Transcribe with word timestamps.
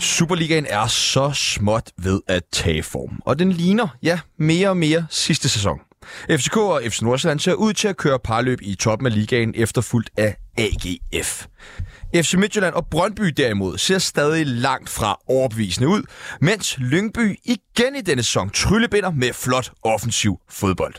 Superligaen 0.00 0.66
er 0.68 0.86
så 0.86 1.30
småt 1.34 1.92
ved 1.98 2.20
at 2.26 2.42
tage 2.52 2.82
form, 2.82 3.22
og 3.26 3.38
den 3.38 3.52
ligner, 3.52 3.88
ja, 4.02 4.20
mere 4.38 4.68
og 4.68 4.76
mere 4.76 5.06
sidste 5.10 5.48
sæson. 5.48 5.78
FCK 6.30 6.56
og 6.56 6.82
FC 6.88 7.02
Nordsjælland 7.02 7.40
ser 7.40 7.54
ud 7.54 7.72
til 7.72 7.88
at 7.88 7.96
køre 7.96 8.18
parløb 8.18 8.58
i 8.62 8.74
toppen 8.74 9.06
af 9.06 9.14
ligaen 9.14 9.52
efterfulgt 9.56 10.10
af 10.16 10.36
AGF. 10.58 11.46
FC 12.14 12.34
Midtjylland 12.34 12.74
og 12.74 12.86
Brøndby 12.90 13.24
derimod 13.36 13.78
ser 13.78 13.98
stadig 13.98 14.46
langt 14.46 14.90
fra 14.90 15.18
overbevisende 15.28 15.88
ud, 15.88 16.02
mens 16.40 16.78
Lyngby 16.78 17.38
igen 17.44 17.96
i 17.96 18.00
denne 18.00 18.22
sæson 18.22 18.50
tryllebinder 18.50 19.10
med 19.10 19.32
flot 19.32 19.72
offensiv 19.82 20.40
fodbold. 20.50 20.94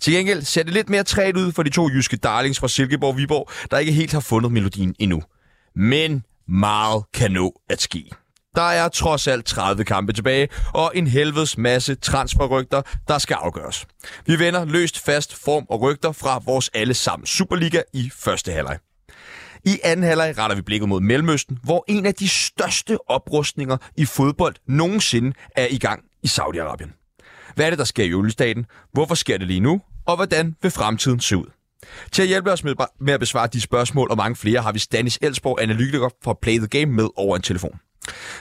Til 0.00 0.12
gengæld 0.12 0.42
ser 0.42 0.62
det 0.62 0.72
lidt 0.72 0.88
mere 0.88 1.02
træt 1.04 1.36
ud 1.36 1.52
for 1.52 1.62
de 1.62 1.70
to 1.70 1.88
jyske 1.88 2.16
darlings 2.16 2.60
fra 2.60 2.68
Silkeborg 2.68 3.16
Viborg, 3.16 3.50
der 3.70 3.78
ikke 3.78 3.92
helt 3.92 4.12
har 4.12 4.20
fundet 4.20 4.52
melodien 4.52 4.94
endnu. 4.98 5.22
Men 5.76 6.24
meget 6.48 7.04
kan 7.14 7.32
nå 7.32 7.60
at 7.70 7.82
ske. 7.82 8.10
Der 8.56 8.62
er 8.62 8.88
trods 8.88 9.26
alt 9.26 9.46
30 9.46 9.84
kampe 9.84 10.12
tilbage, 10.12 10.48
og 10.74 10.92
en 10.94 11.06
helvedes 11.06 11.58
masse 11.58 11.94
transferrygter, 11.94 12.82
der 13.08 13.18
skal 13.18 13.34
afgøres. 13.34 13.86
Vi 14.26 14.38
vender 14.38 14.64
løst 14.64 15.04
fast 15.04 15.44
form 15.44 15.66
og 15.68 15.80
rygter 15.80 16.12
fra 16.12 16.42
vores 16.44 16.70
allesammen 16.74 17.26
Superliga 17.26 17.82
i 17.92 18.10
første 18.14 18.52
halvleg. 18.52 18.78
I 19.64 19.78
anden 19.84 20.02
halvleg 20.06 20.38
retter 20.38 20.56
vi 20.56 20.62
blikket 20.62 20.88
mod 20.88 21.00
Mellemøsten, 21.00 21.58
hvor 21.62 21.84
en 21.88 22.06
af 22.06 22.14
de 22.14 22.28
største 22.28 23.10
oprustninger 23.10 23.76
i 23.96 24.04
fodbold 24.04 24.54
nogensinde 24.68 25.32
er 25.56 25.66
i 25.70 25.78
gang 25.78 26.02
i 26.22 26.26
Saudi-Arabien. 26.26 27.22
Hvad 27.54 27.66
er 27.66 27.70
det, 27.70 27.78
der 27.78 27.84
sker 27.84 28.04
i 28.04 28.14
oliestaten? 28.14 28.66
Hvorfor 28.92 29.14
sker 29.14 29.38
det 29.38 29.46
lige 29.46 29.60
nu? 29.60 29.80
Og 30.06 30.16
hvordan 30.16 30.56
vil 30.62 30.70
fremtiden 30.70 31.20
se 31.20 31.36
ud? 31.36 31.46
Til 32.12 32.22
at 32.22 32.28
hjælpe 32.28 32.52
os 32.52 32.64
med, 32.64 32.74
med 33.00 33.14
at 33.14 33.20
besvare 33.20 33.46
de 33.46 33.60
spørgsmål 33.60 34.10
og 34.10 34.16
mange 34.16 34.36
flere, 34.36 34.62
har 34.62 34.72
vi 34.72 34.78
Stanis 34.78 35.18
Elsborg, 35.22 35.62
analytiker 35.62 36.08
fra 36.24 36.34
Play 36.42 36.58
the 36.58 36.66
Game, 36.66 36.86
med 36.86 37.08
over 37.16 37.36
en 37.36 37.42
telefon. 37.42 37.80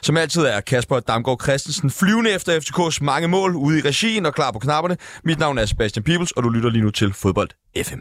Som 0.02 0.17
altid 0.17 0.41
er 0.41 0.61
Kasper 0.61 0.99
Damgaard 0.99 1.41
Christensen 1.44 1.91
flyvende 1.91 2.31
efter 2.31 2.59
FCK's 2.59 2.97
mange 3.02 3.27
mål 3.27 3.55
ude 3.55 3.80
i 3.80 3.81
regien 3.81 4.25
og 4.25 4.33
klar 4.33 4.52
på 4.52 4.59
knapperne. 4.59 4.97
Mit 5.23 5.39
navn 5.39 5.58
er 5.58 5.66
Sebastian 5.66 6.03
Peebles, 6.03 6.31
og 6.31 6.44
du 6.44 6.49
lytter 6.49 6.69
lige 6.69 6.83
nu 6.83 6.91
til 6.91 7.13
Fodbold 7.13 7.49
FM. 7.83 7.99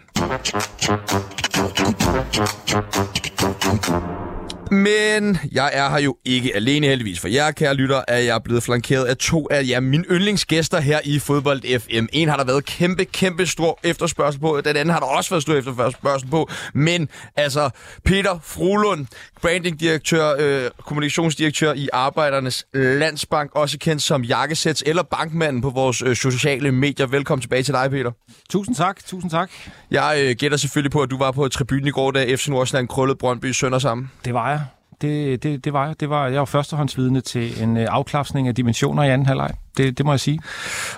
Men 4.74 5.38
jeg 5.52 5.70
er 5.72 5.88
her 5.88 5.98
jo 5.98 6.16
ikke 6.24 6.56
alene 6.56 6.86
heldigvis, 6.86 7.20
for 7.20 7.28
jer, 7.28 7.50
kære 7.50 7.74
lytter, 7.74 8.02
er 8.08 8.18
jeg 8.18 8.42
blevet 8.42 8.62
flankeret 8.62 9.04
af 9.04 9.16
to 9.16 9.48
af 9.50 9.64
jer, 9.68 9.80
mine 9.80 10.04
yndlingsgæster 10.10 10.80
her 10.80 11.00
i 11.04 11.18
Fodbold 11.18 11.80
FM. 11.80 12.06
En 12.12 12.28
har 12.28 12.36
der 12.36 12.44
været 12.44 12.64
kæmpe, 12.64 13.04
kæmpe 13.04 13.46
stor 13.46 13.80
efterspørgsel 13.82 14.40
på, 14.40 14.60
den 14.64 14.76
anden 14.76 14.92
har 14.92 15.00
der 15.00 15.06
også 15.06 15.30
været 15.30 15.42
stor 15.42 15.54
efterspørgsel 15.54 16.30
på. 16.30 16.50
Men 16.74 17.08
altså, 17.36 17.70
Peter 18.04 18.38
Frulund, 18.42 19.06
brandingdirektør, 19.42 20.34
øh, 20.38 20.70
kommunikationsdirektør 20.86 21.72
i 21.72 21.88
Arbejdernes 21.92 22.66
Landsbank, 22.74 23.50
også 23.54 23.78
kendt 23.78 24.02
som 24.02 24.22
Jakkesæts 24.22 24.82
eller 24.86 25.02
Bankmanden 25.02 25.62
på 25.62 25.70
vores 25.70 26.02
øh, 26.02 26.16
sociale 26.16 26.72
medier. 26.72 27.06
Velkommen 27.06 27.40
tilbage 27.40 27.62
til 27.62 27.74
dig, 27.74 27.90
Peter. 27.90 28.10
Tusind 28.50 28.76
tak, 28.76 29.04
tusind 29.06 29.30
tak. 29.30 29.50
Jeg 29.90 30.16
øh, 30.24 30.36
gætter 30.38 30.58
selvfølgelig 30.58 30.92
på, 30.92 31.02
at 31.02 31.10
du 31.10 31.18
var 31.18 31.30
på 31.30 31.48
tribunen 31.48 31.86
i 31.86 31.90
går, 31.90 32.10
da 32.10 32.34
FC 32.34 32.48
Nordsjælland 32.48 32.88
krøllede 32.88 33.18
Brøndby 33.18 33.52
Sønder 33.52 33.78
sammen. 33.78 34.10
Det 34.24 34.34
var 34.34 34.50
jeg. 34.50 34.63
Det, 35.04 35.42
det, 35.42 35.64
det 35.64 35.72
var 35.72 35.86
jeg. 35.86 36.00
Det 36.00 36.10
var, 36.10 36.26
jeg 36.26 36.38
var 36.38 36.44
førstehåndsvidende 36.44 37.20
til 37.20 37.62
en 37.62 37.76
øh, 37.76 37.86
afklapsning 37.90 38.48
af 38.48 38.54
dimensioner 38.54 39.02
i 39.02 39.10
anden 39.10 39.26
halvleg. 39.26 39.50
Det, 39.76 39.98
det 39.98 40.06
må 40.06 40.12
jeg 40.12 40.20
sige. 40.20 40.40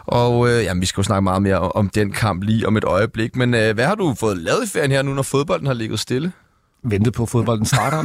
Og 0.07 0.49
øh, 0.49 0.65
jamen, 0.65 0.81
vi 0.81 0.87
skal 0.87 1.01
jo 1.01 1.05
snakke 1.05 1.23
meget 1.23 1.43
mere 1.43 1.59
om 1.59 1.89
den 1.89 2.13
kamp 2.13 2.43
lige 2.43 2.67
om 2.67 2.77
et 2.77 2.85
øjeblik. 2.85 3.37
Men 3.37 3.55
øh, 3.55 3.75
hvad 3.75 3.87
har 3.87 3.95
du 3.95 4.15
fået 4.15 4.39
lavet 4.39 4.65
i 4.65 4.69
ferien 4.69 4.91
her 4.91 5.03
nu, 5.03 5.15
når 5.15 5.23
fodbolden 5.23 5.67
har 5.67 5.75
ligget 5.75 6.01
stille? 6.01 6.33
Ventet 6.83 7.13
på, 7.13 7.23
at 7.23 7.29
fodbolden 7.29 7.67
starter. 7.67 8.03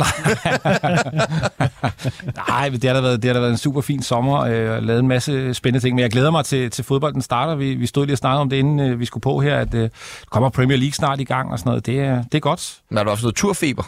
Nej, 2.47 2.69
det 2.81 2.83
har 2.83 2.93
da 2.93 3.01
været, 3.01 3.21
det 3.21 3.27
har 3.29 3.33
da 3.33 3.39
været 3.39 3.51
en 3.51 3.57
super 3.57 3.81
fin 3.81 4.03
sommer. 4.03 4.39
Øh, 4.39 4.83
lavet 4.83 4.99
en 4.99 5.07
masse 5.07 5.53
spændende 5.53 5.85
ting, 5.85 5.95
men 5.95 6.01
jeg 6.01 6.11
glæder 6.11 6.31
mig 6.31 6.45
til, 6.45 6.71
til 6.71 6.83
fodbolden 6.83 7.21
starter. 7.21 7.55
Vi, 7.55 7.75
vi 7.75 7.85
stod 7.85 8.05
lige 8.05 8.13
og 8.13 8.17
snakkede 8.17 8.41
om 8.41 8.49
det, 8.49 8.57
inden 8.57 8.79
øh, 8.79 8.99
vi 8.99 9.05
skulle 9.05 9.21
på 9.21 9.39
her, 9.39 9.57
at 9.57 9.73
øh, 9.73 9.89
kommer 10.29 10.49
Premier 10.49 10.77
League 10.77 10.93
snart 10.93 11.19
i 11.19 11.23
gang 11.23 11.51
og 11.51 11.59
sådan 11.59 11.69
noget. 11.69 11.85
Det 11.85 11.99
er, 11.99 12.23
det 12.23 12.35
er 12.35 12.39
godt. 12.39 12.79
Men 12.89 12.97
har 12.97 13.03
du 13.03 13.09
også 13.09 13.23
noget 13.23 13.35
turfeber? 13.35 13.83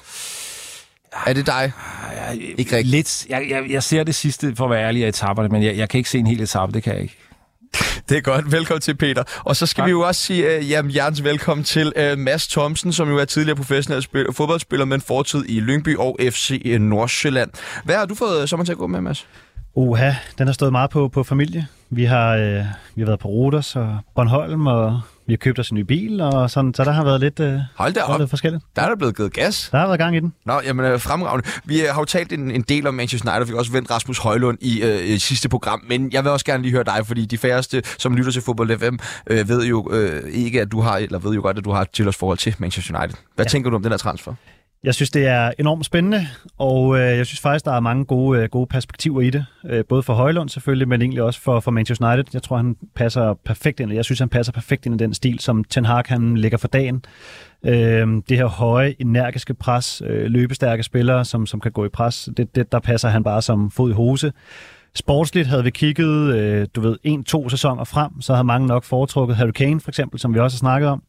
Er 1.28 1.34
det 1.34 1.46
dig? 1.46 1.72
Jeg, 2.30 2.42
ikke 2.58 2.76
rigtigt. 2.76 2.86
Lidt. 2.88 3.26
Jeg, 3.30 3.46
jeg, 3.50 3.64
jeg 3.70 3.84
ser 3.84 4.04
det 4.04 4.16
sidste, 4.16 4.56
for 4.56 4.64
at 4.66 4.72
være 4.72 4.84
ærlig, 4.84 5.04
af 5.04 5.08
etaperne, 5.08 5.50
men 5.50 5.64
jeg, 5.64 5.78
jeg 5.78 5.90
kan 5.90 5.98
ikke 5.98 6.10
se 6.10 6.18
en 6.18 6.28
hel 6.28 6.42
etape, 6.42 6.72
det 6.72 6.84
kan 6.84 6.94
jeg 6.94 7.02
ikke. 7.02 7.18
Det 8.10 8.18
er 8.18 8.22
godt. 8.22 8.52
Velkommen 8.52 8.82
til, 8.82 8.96
Peter. 8.96 9.24
Og 9.44 9.56
så 9.56 9.66
skal 9.66 9.82
tak. 9.82 9.86
vi 9.86 9.92
jo 9.92 10.02
også 10.02 10.22
sige 10.22 10.58
uh, 10.58 10.70
jamen, 10.70 10.92
hjertens 10.92 11.24
velkommen 11.24 11.64
til 11.64 11.94
uh, 12.12 12.20
Mads 12.20 12.48
Thomsen, 12.48 12.94
som 12.94 13.10
jo 13.10 13.18
er 13.18 13.26
tidligere 13.26 13.56
professionel 13.56 14.04
spil- 14.04 14.34
fodboldspiller 14.34 14.86
med 14.86 14.96
en 14.96 15.02
fortid 15.02 15.46
i 15.50 15.60
Lyngby 15.60 15.98
og 15.98 16.18
FC 16.22 16.76
Nordsjælland. 16.80 17.50
Hvad 17.84 17.96
har 17.96 18.06
du 18.06 18.16
fået 18.16 18.42
uh, 18.42 18.48
sommeren 18.48 18.66
til 18.66 18.72
at 18.72 18.78
gå 18.78 18.88
med, 18.88 19.02
Mads? 19.02 19.28
Uha, 19.76 20.12
den 20.38 20.48
har 20.48 20.54
stået 20.54 20.72
meget 20.72 20.90
på, 20.90 21.08
på 21.08 21.24
familie. 21.24 21.68
Vi 21.90 22.04
har, 22.06 22.36
øh, 22.36 22.66
vi 22.96 23.02
har 23.02 23.06
været 23.06 23.20
på 23.20 23.28
Rodos 23.28 23.76
og 23.76 23.98
Bornholm, 24.16 24.68
og 24.68 25.02
vi 25.28 25.34
har 25.34 25.38
købt 25.38 25.60
os 25.60 25.70
en 25.70 25.76
ny 25.78 25.82
bil, 25.82 26.22
og 26.22 26.50
sådan, 26.50 26.74
så 26.74 26.84
der 26.84 26.92
har 26.92 27.04
været 27.04 27.20
lidt, 27.20 27.40
øh, 27.40 27.60
Hold 27.76 27.94
da 27.94 28.02
op. 28.02 28.20
lidt 28.20 28.30
forskelligt. 28.30 28.64
Der 28.76 28.82
er 28.82 28.90
der 28.90 28.96
blevet 28.96 29.16
givet 29.18 29.34
gas. 29.34 29.70
Der 29.72 29.78
har 29.78 29.86
været 29.88 30.00
gang 30.00 30.16
i 30.16 30.20
den. 30.20 30.34
Nå, 30.46 30.62
jamen 30.66 30.86
øh, 30.86 31.00
fremragende. 31.00 31.50
Vi 31.66 31.82
øh, 31.82 31.88
har 31.92 32.02
jo 32.02 32.06
talt 32.06 32.34
en, 32.34 32.52
en 32.52 32.62
del 32.62 32.88
om 32.88 32.94
Manchester 32.94 33.32
United, 33.32 33.46
vi 33.46 33.52
har 33.52 33.60
også 33.60 33.72
vendt 33.72 33.92
Rasmus 33.92 34.18
Højlund 34.18 34.58
i, 34.62 34.84
øh, 34.84 35.20
sidste 35.20 35.50
program, 35.50 35.82
men 35.88 36.12
jeg 36.14 36.24
vil 36.24 36.32
også 36.32 36.46
gerne 36.46 36.64
lige 36.64 36.72
høre 36.72 36.84
dig, 36.84 37.08
fordi 37.08 37.26
de 37.26 37.38
færreste, 37.38 37.84
som 38.00 38.16
lytter 38.16 38.32
til 38.32 38.42
Fodbold 38.42 38.80
FM, 38.80 38.96
øh, 39.28 39.50
ved 39.50 39.66
jo 39.66 39.90
øh, 39.92 40.30
ikke, 40.32 40.62
at 40.62 40.72
du 40.72 40.82
har, 40.82 40.98
eller 40.98 41.20
ved 41.20 41.34
jo 41.34 41.42
godt, 41.42 41.58
at 41.58 41.66
du 41.66 41.72
har 41.72 41.82
et 41.82 42.16
forhold 42.16 42.38
til 42.38 42.56
Manchester 42.58 43.00
United. 43.00 43.18
Hvad 43.36 43.46
ja. 43.46 43.50
tænker 43.50 43.70
du 43.70 43.76
om 43.76 43.84
den 43.84 43.92
her 43.92 43.98
transfer? 43.98 44.34
Jeg 44.84 44.96
synes, 44.96 45.12
det 45.12 45.28
er 45.28 45.52
enormt 45.60 45.86
spændende, 45.86 46.28
og 46.58 47.00
øh, 47.00 47.18
jeg 47.18 47.26
synes 47.26 47.40
faktisk, 47.40 47.66
der 47.66 47.72
er 47.72 47.80
mange 47.80 48.06
gode, 48.06 48.40
øh, 48.40 48.50
gode 48.50 48.68
perspektiver 48.68 49.22
i 49.22 49.30
det. 49.30 49.46
Øh, 49.66 49.86
både 49.86 50.04
for 50.04 50.14
Højlund 50.14 50.50
selvfølgelig, 50.50 50.88
men 50.88 51.02
egentlig 51.02 51.24
også 51.24 51.42
for, 51.42 51.60
for 51.60 51.72
Manchester 51.72 52.14
United. 52.14 52.26
Jeg 52.34 52.44
tror, 52.44 52.58
han 52.58 52.76
passer 52.96 53.34
perfekt 53.46 53.80
ind, 53.80 53.94
jeg 53.94 54.06
synes, 54.06 54.20
han 54.20 54.30
passer 54.30 54.54
perfekt 54.54 54.86
ind 54.86 54.96
i 54.96 55.04
den 55.04 55.14
stil, 55.14 55.40
som 55.40 55.64
Ten 55.64 55.86
Hag 55.86 56.04
han 56.08 56.38
lægger 56.38 56.58
for 56.58 56.68
dagen. 56.68 57.06
Øh, 57.66 58.08
det 58.30 58.38
her 58.38 58.46
høje, 58.46 58.96
energiske 59.00 59.54
pres, 59.54 60.02
øh, 60.06 60.26
løbestærke 60.26 60.84
spillere, 60.84 61.26
som, 61.26 61.46
som 61.46 61.60
kan 61.60 61.72
gå 61.72 61.86
i 61.86 61.90
pres, 61.90 62.30
det, 62.38 62.56
det, 62.56 62.72
der 62.72 62.80
passer 62.80 63.10
han 63.10 63.24
bare 63.24 63.42
som 63.42 63.72
fod 63.72 63.90
i 63.92 63.94
hose. 63.94 64.32
Sportsligt 64.96 65.48
havde 65.48 65.64
vi 65.64 65.70
kigget, 65.70 66.36
øh, 66.36 66.68
du 66.76 66.82
ved, 66.82 66.98
en-to 67.04 67.50
sæsoner 67.50 67.84
frem, 67.84 68.22
så 68.22 68.34
havde 68.34 68.44
mange 68.44 68.68
nok 68.68 68.84
foretrukket 68.84 69.38
Harry 69.38 69.52
Kane 69.52 69.82
for 69.82 69.92
eksempel, 69.92 70.20
som 70.20 70.34
vi 70.34 70.40
også 70.40 70.56
har 70.56 70.60
snakket 70.60 70.90
om. 70.90 71.04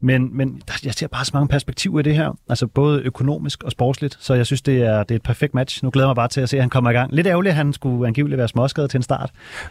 Men, 0.00 0.36
men 0.36 0.62
jeg 0.84 0.94
ser 0.94 1.06
bare 1.06 1.24
så 1.24 1.30
mange 1.34 1.48
perspektiver 1.48 2.00
i 2.00 2.02
det 2.02 2.14
her, 2.14 2.38
altså 2.48 2.66
både 2.66 3.02
økonomisk 3.02 3.62
og 3.62 3.70
sportsligt, 3.70 4.16
så 4.20 4.34
jeg 4.34 4.46
synes, 4.46 4.62
det 4.62 4.82
er, 4.82 5.02
det 5.02 5.10
er 5.10 5.16
et 5.16 5.22
perfekt 5.22 5.54
match. 5.54 5.84
Nu 5.84 5.90
glæder 5.90 6.06
jeg 6.06 6.10
mig 6.10 6.16
bare 6.16 6.28
til 6.28 6.40
at 6.40 6.48
se, 6.48 6.56
at 6.56 6.62
han 6.62 6.70
kommer 6.70 6.90
i 6.90 6.92
gang. 6.92 7.12
Lidt 7.12 7.26
ærgerligt, 7.26 7.50
at 7.50 7.56
han 7.56 7.72
skulle 7.72 8.06
angiveligt 8.06 8.38
være 8.38 8.48
småskadet 8.48 8.90
til 8.90 8.98
en 8.98 9.02
start. 9.02 9.30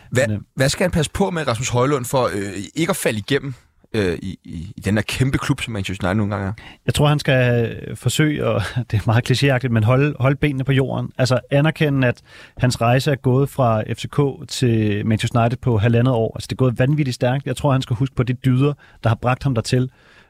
Hvad, 0.10 0.28
men, 0.28 0.36
øh, 0.36 0.42
hvad 0.56 0.70
skal 0.70 0.84
han 0.84 0.92
passe 0.92 1.12
på 1.12 1.30
med, 1.30 1.48
Rasmus 1.48 1.70
Højlund, 1.70 2.06
for 2.06 2.24
øh, 2.24 2.54
ikke 2.76 2.90
at 2.90 2.96
falde 2.96 3.20
igennem 3.20 3.54
øh, 3.96 4.20
i, 4.22 4.40
i, 4.44 4.74
i 4.78 4.82
den 4.82 4.96
her 4.96 5.02
kæmpe 5.02 5.38
klub, 5.38 5.62
som 5.62 5.74
Manchester 5.74 6.08
United 6.08 6.18
nogle 6.18 6.36
gange 6.36 6.48
er? 6.48 6.54
Jeg 6.86 6.94
tror, 6.94 7.08
han 7.08 7.20
skal 7.20 7.76
forsøge, 7.96 8.46
og 8.46 8.62
det 8.92 8.98
er 8.98 9.02
meget 9.06 9.32
klichéagtigt, 9.32 9.70
men 9.70 9.84
holde, 9.84 10.16
holde 10.20 10.36
benene 10.36 10.64
på 10.64 10.72
jorden. 10.72 11.12
Altså 11.18 11.40
anerkende, 11.52 12.08
at 12.08 12.22
hans 12.58 12.82
rejse 12.82 13.12
er 13.12 13.16
gået 13.16 13.50
fra 13.50 13.84
FCK 13.94 14.48
til 14.48 15.06
Manchester 15.06 15.42
United 15.42 15.58
på 15.58 15.78
halvandet 15.78 16.14
år. 16.14 16.36
Altså 16.36 16.48
det 16.48 16.56
er 16.56 16.58
gået 16.58 16.80
vanvittigt 16.80 17.16
stærkt. 17.16 17.46
Jeg 17.46 17.56
tror, 17.56 17.72
han 17.72 17.82
skal 17.82 17.96
huske 17.96 18.16
på 18.16 18.24
de 18.24 18.34
dyder, 18.34 18.74
der 19.04 19.10
har 19.10 19.16
bragt 19.16 19.44
ham 19.44 19.56
dertil. 19.56 19.90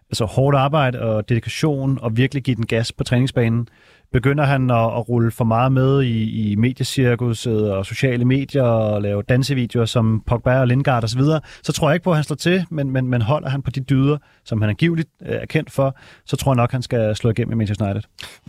Altså 0.09 0.25
hårdt 0.25 0.57
arbejde 0.57 1.01
og 1.01 1.29
dedikation, 1.29 1.99
og 2.01 2.17
virkelig 2.17 2.43
give 2.43 2.55
den 2.55 2.65
gas 2.65 2.91
på 2.91 3.03
træningsbanen 3.03 3.67
begynder 4.15 4.43
han 4.43 4.69
at, 4.69 4.77
at 4.77 5.09
rulle 5.09 5.31
for 5.31 5.43
meget 5.43 5.71
med 5.71 6.03
i, 6.03 6.51
i 6.51 6.55
mediecirkuset 6.55 7.71
og 7.71 7.85
sociale 7.85 8.25
medier 8.25 8.63
og 8.63 9.01
lave 9.01 9.23
dansevideoer 9.29 9.85
som 9.85 10.23
Pogba 10.27 10.59
og 10.59 10.67
Lingard 10.67 11.03
osv., 11.03 11.19
så, 11.21 11.39
så 11.63 11.73
tror 11.73 11.89
jeg 11.89 11.95
ikke 11.95 12.03
på, 12.03 12.09
at 12.11 12.17
han 12.17 12.23
slår 12.23 12.35
til, 12.35 12.65
men, 12.69 12.91
men, 12.91 13.07
men 13.07 13.21
holder 13.21 13.49
han 13.49 13.61
på 13.61 13.71
de 13.71 13.79
dyder, 13.79 14.17
som 14.45 14.61
han 14.61 14.69
angiveligt 14.69 15.09
øh, 15.25 15.35
er 15.35 15.45
kendt 15.45 15.71
for, 15.71 15.97
så 16.25 16.35
tror 16.35 16.51
jeg 16.51 16.55
nok, 16.55 16.71
han 16.71 16.81
skal 16.81 17.15
slå 17.15 17.29
igennem 17.29 17.51
i 17.51 17.55
Manchester 17.55 17.85
United. 17.85 18.01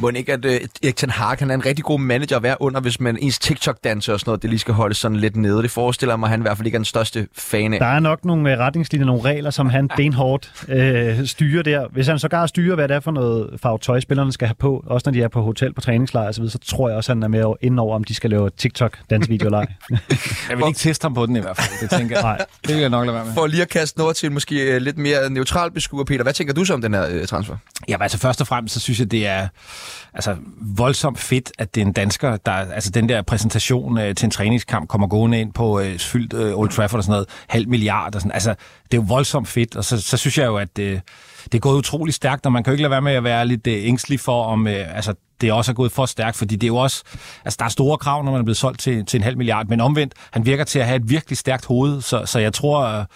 Må 0.03 0.09
ikke, 0.09 0.33
at 0.33 0.45
uh, 0.45 0.51
Erik 0.51 0.97
Ten 0.97 1.11
Hag 1.11 1.37
han 1.39 1.51
er 1.51 1.55
en 1.55 1.67
rigtig 1.67 1.85
god 1.85 2.01
manager 2.01 2.37
at 2.37 2.43
være 2.43 2.57
under, 2.61 2.81
hvis 2.81 3.01
man 3.01 3.19
ens 3.21 3.39
TikTok-danser 3.39 4.13
og 4.13 4.21
sådan 4.21 4.29
noget, 4.31 4.43
det 4.43 4.51
lige 4.51 4.59
skal 4.61 4.75
holde 4.75 4.95
sådan 4.95 5.17
lidt 5.17 5.37
nede. 5.37 5.63
Det 5.63 5.71
forestiller 5.71 6.17
mig, 6.17 6.27
at 6.27 6.31
han 6.31 6.41
i 6.41 6.43
hvert 6.43 6.57
fald 6.57 6.67
ikke 6.67 6.77
er 6.77 6.79
den 6.79 6.85
største 6.85 7.29
fan 7.37 7.73
af. 7.73 7.81
Der 7.81 7.87
er 7.87 8.01
nok 8.01 8.25
nogle 8.25 8.53
øh, 8.53 8.59
retningslinjer, 8.59 9.07
nogle 9.07 9.23
regler, 9.23 9.51
som 9.51 9.69
han 9.69 9.89
benhårdt 9.97 10.53
øh, 10.69 11.27
styrer 11.27 11.63
der. 11.63 11.87
Hvis 11.93 12.07
han 12.07 12.19
sågar 12.19 12.47
styrer, 12.47 12.75
hvad 12.75 12.89
det 12.89 12.95
er 12.95 13.01
for 13.01 13.11
noget 13.11 13.61
farve 13.61 13.79
tøj, 13.79 14.01
spillerne 14.01 14.33
skal 14.33 14.49
have 14.49 14.55
på, 14.55 14.85
også 14.87 15.11
når 15.11 15.13
de 15.13 15.23
er 15.23 15.29
på 15.29 15.43
hotel 15.57 15.73
på 15.73 15.81
træningslejr 15.81 16.29
osv., 16.29 16.49
så 16.49 16.59
tror 16.59 16.89
jeg 16.89 16.97
også, 16.97 17.13
at 17.13 17.17
han 17.17 17.23
er 17.23 17.29
med 17.29 17.55
ind 17.61 17.81
over, 17.81 17.95
om 17.95 18.05
de 18.05 18.15
skal 18.15 18.31
lave 18.31 18.51
TikTok 18.51 18.99
dansvideo 19.11 19.47
eller 19.47 19.59
jeg 20.51 20.59
vil 20.59 20.67
ikke 20.67 20.79
teste 20.79 21.05
ham 21.05 21.15
på 21.15 21.27
den 21.27 21.37
i 21.37 21.41
hvert 21.41 21.57
fald, 21.57 21.81
det 21.81 21.99
tænker 21.99 22.17
jeg. 22.17 22.23
Nej. 22.23 22.47
Det 22.67 22.75
vil 22.75 22.81
jeg 22.81 22.91
nok 22.91 23.07
lade 23.07 23.17
være 23.17 23.25
med. 23.25 23.35
For 23.35 23.47
lige 23.47 23.63
at 23.63 23.69
kaste 23.69 23.99
noget 23.99 24.17
til 24.17 24.33
måske 24.33 24.75
øh, 24.75 24.81
lidt 24.81 24.99
mere 24.99 25.31
neutral 25.31 25.71
beskuer, 25.71 26.05
Peter. 26.05 26.23
Hvad 26.23 26.33
tænker 26.33 26.55
du 26.55 26.65
så 26.65 26.75
om 26.75 26.83
den 26.83 26.95
her 26.95 27.07
øh, 27.11 27.27
transfer? 27.27 27.57
Ja, 27.89 27.97
altså 28.01 28.19
først 28.19 28.41
og 28.41 28.47
fremmest, 28.47 28.75
så 28.75 28.81
synes 28.81 29.01
jeg, 29.01 29.11
det 29.11 29.27
er 29.27 29.49
altså, 30.15 30.37
voldsomt 30.61 31.19
fedt, 31.19 31.53
at 31.59 31.75
det 31.75 31.81
er 31.81 31.87
en 31.87 31.93
dansker, 31.93 32.37
der, 32.37 32.53
altså 32.53 32.91
den 32.91 33.09
der 33.09 33.23
præsentation 33.23 33.99
øh, 33.99 34.15
til 34.15 34.27
en 34.27 34.31
træningskamp, 34.31 34.89
kommer 34.89 35.07
gående 35.07 35.41
ind 35.41 35.53
på 35.53 35.81
øh, 35.81 35.99
fyldt 35.99 36.33
øh, 36.33 36.59
Old 36.59 36.71
Trafford 36.71 36.99
og 36.99 37.05
sådan 37.05 37.13
noget, 37.13 37.29
halv 37.49 37.69
milliard 37.69 38.15
og 38.15 38.21
sådan. 38.21 38.33
Altså, 38.33 38.51
det 38.91 38.99
er 38.99 39.03
jo 39.03 39.07
voldsomt 39.09 39.49
fedt, 39.49 39.77
og 39.77 39.85
så, 39.85 40.01
så 40.01 40.17
synes 40.17 40.39
jeg 40.39 40.47
jo, 40.47 40.57
at 40.57 40.79
øh, 40.79 41.01
det 41.53 41.55
er 41.55 41.61
gået 41.61 41.79
utrolig 41.79 42.15
stærkt, 42.15 42.47
og 42.47 42.53
man 42.53 42.65
kan 42.65 42.71
jo 42.71 42.73
ikke 42.73 42.83
lade 42.83 42.91
være 42.91 43.03
med 43.03 43.13
at 43.13 43.25
være 43.25 43.47
lidt 43.47 43.67
øh, 43.67 43.87
ængstelig 43.87 44.21
for, 44.21 44.45
om 44.45 44.67
øh, 44.67 44.97
altså, 44.97 45.15
det 45.41 45.53
også 45.53 45.73
er 45.73 45.75
gået 45.75 45.93
for 45.93 46.07
stærkt, 46.07 46.37
fordi 46.37 46.55
det 46.57 46.63
er 46.63 46.69
jo 46.69 46.77
også, 46.77 47.03
altså 47.45 47.57
der 47.59 47.65
er 47.65 47.69
store 47.69 47.99
krav, 47.99 48.23
når 48.25 48.33
man 48.33 48.41
er 48.41 48.45
blevet 48.45 48.57
solgt 48.57 48.81
til, 48.81 49.07
til 49.07 49.19
en 49.19 49.23
halv 49.23 49.37
milliard, 49.37 49.67
men 49.67 49.81
omvendt, 49.81 50.15
han 50.31 50.47
virker 50.47 50.65
til 50.65 50.79
at 50.79 50.87
have 50.87 50.97
et 50.97 51.11
virkelig 51.11 51.39
stærkt 51.39 51.65
hoved, 51.65 52.03
så, 52.03 52.23
så 52.27 52.39
jeg 52.39 52.53
tror, 52.53 53.07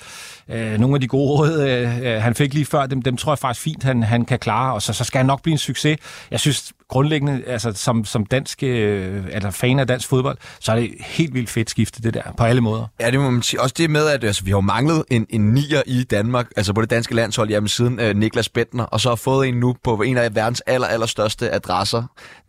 øh, 0.48 0.72
øh, 0.72 0.78
nogle 0.78 0.94
af 0.94 1.00
de 1.00 1.08
gode 1.08 1.30
råd, 1.30 1.60
øh, 1.60 1.98
øh, 2.06 2.22
han 2.22 2.34
fik 2.34 2.54
lige 2.54 2.66
før, 2.66 2.86
dem, 2.86 3.02
dem 3.02 3.16
tror 3.16 3.32
jeg 3.32 3.38
faktisk 3.38 3.64
fint, 3.64 3.82
han, 3.82 4.02
han 4.02 4.24
kan 4.24 4.38
klare, 4.38 4.74
og 4.74 4.82
så, 4.82 4.92
så 4.92 5.04
skal 5.04 5.18
han 5.18 5.26
nok 5.26 5.42
blive 5.42 5.52
en 5.52 5.58
succes. 5.58 5.98
Jeg 6.30 6.40
synes 6.40 6.72
grundlæggende, 6.88 7.42
altså 7.46 7.72
som, 7.72 8.04
som 8.04 8.26
dansk, 8.26 8.62
øh, 8.62 9.24
eller 9.30 9.50
fan 9.50 9.78
af 9.78 9.86
dansk 9.86 10.08
fodbold, 10.08 10.38
så 10.60 10.72
er 10.72 10.76
det 10.76 10.90
helt 11.00 11.34
vildt 11.34 11.50
fedt 11.50 11.70
skifte, 11.70 12.02
det 12.02 12.14
der, 12.14 12.22
på 12.36 12.44
alle 12.44 12.60
måder. 12.60 12.86
Ja, 13.00 13.10
det 13.10 13.20
må 13.20 13.30
man 13.30 13.42
sige. 13.42 13.60
Også 13.60 13.74
det 13.78 13.90
med, 13.90 14.06
at 14.06 14.24
altså, 14.24 14.44
vi 14.44 14.50
har 14.50 14.60
manglet 14.60 15.04
en, 15.10 15.26
en 15.30 15.52
nier 15.52 15.82
i 15.86 16.02
Danmark, 16.02 16.46
altså 16.56 16.72
på 16.72 16.80
det 16.80 16.90
danske 16.90 17.14
landshold, 17.14 17.50
jamen 17.50 17.68
siden 17.68 18.00
øh, 18.00 18.14
Niklas 18.20 18.49
Bentner, 18.49 18.84
og 18.84 19.00
så 19.00 19.08
har 19.08 19.17
fået 19.17 19.49
en 19.49 19.55
nu 19.55 19.76
på 19.84 20.02
en 20.02 20.17
af 20.17 20.34
verdens 20.34 20.61
aller, 20.67 20.87
allerstørste 20.87 21.55
adresser. 21.55 22.02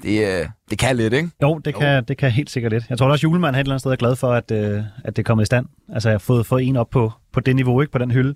Det, 0.03 0.39
øh, 0.39 0.47
det 0.69 0.79
kan 0.79 0.95
lidt, 0.95 1.13
ikke? 1.13 1.29
Jo, 1.41 1.57
det 1.65 1.75
kan, 1.75 1.95
jo. 1.95 2.01
det 2.07 2.17
kan 2.17 2.31
helt 2.31 2.49
sikkert 2.49 2.71
lidt. 2.71 2.83
Jeg 2.89 2.97
tror 2.97 3.07
også, 3.07 3.23
Julemand 3.23 3.55
har 3.55 3.59
et 3.59 3.63
eller 3.63 3.73
andet 3.73 3.81
sted 3.81 3.91
er 3.91 3.95
glad 3.95 4.15
for, 4.15 4.33
at, 4.33 4.51
øh, 4.51 4.83
at 5.05 5.15
det 5.15 5.19
er 5.19 5.23
kommet 5.23 5.43
i 5.43 5.45
stand. 5.45 5.65
Altså, 5.93 6.09
jeg 6.09 6.13
har 6.13 6.19
fået, 6.19 6.45
fået 6.45 6.67
en 6.67 6.75
op 6.75 6.89
på, 6.89 7.11
på 7.33 7.39
det 7.39 7.55
niveau, 7.55 7.81
ikke 7.81 7.91
på 7.91 7.97
den 7.97 8.11
hylde. 8.11 8.33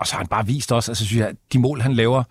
Og 0.00 0.06
så 0.06 0.12
har 0.12 0.18
han 0.18 0.26
bare 0.26 0.46
vist 0.46 0.72
også, 0.72 0.90
altså 0.90 1.06
synes 1.06 1.20
jeg, 1.20 1.32
de 1.52 1.58
mål, 1.58 1.80
han 1.80 1.92
laver, 1.92 2.22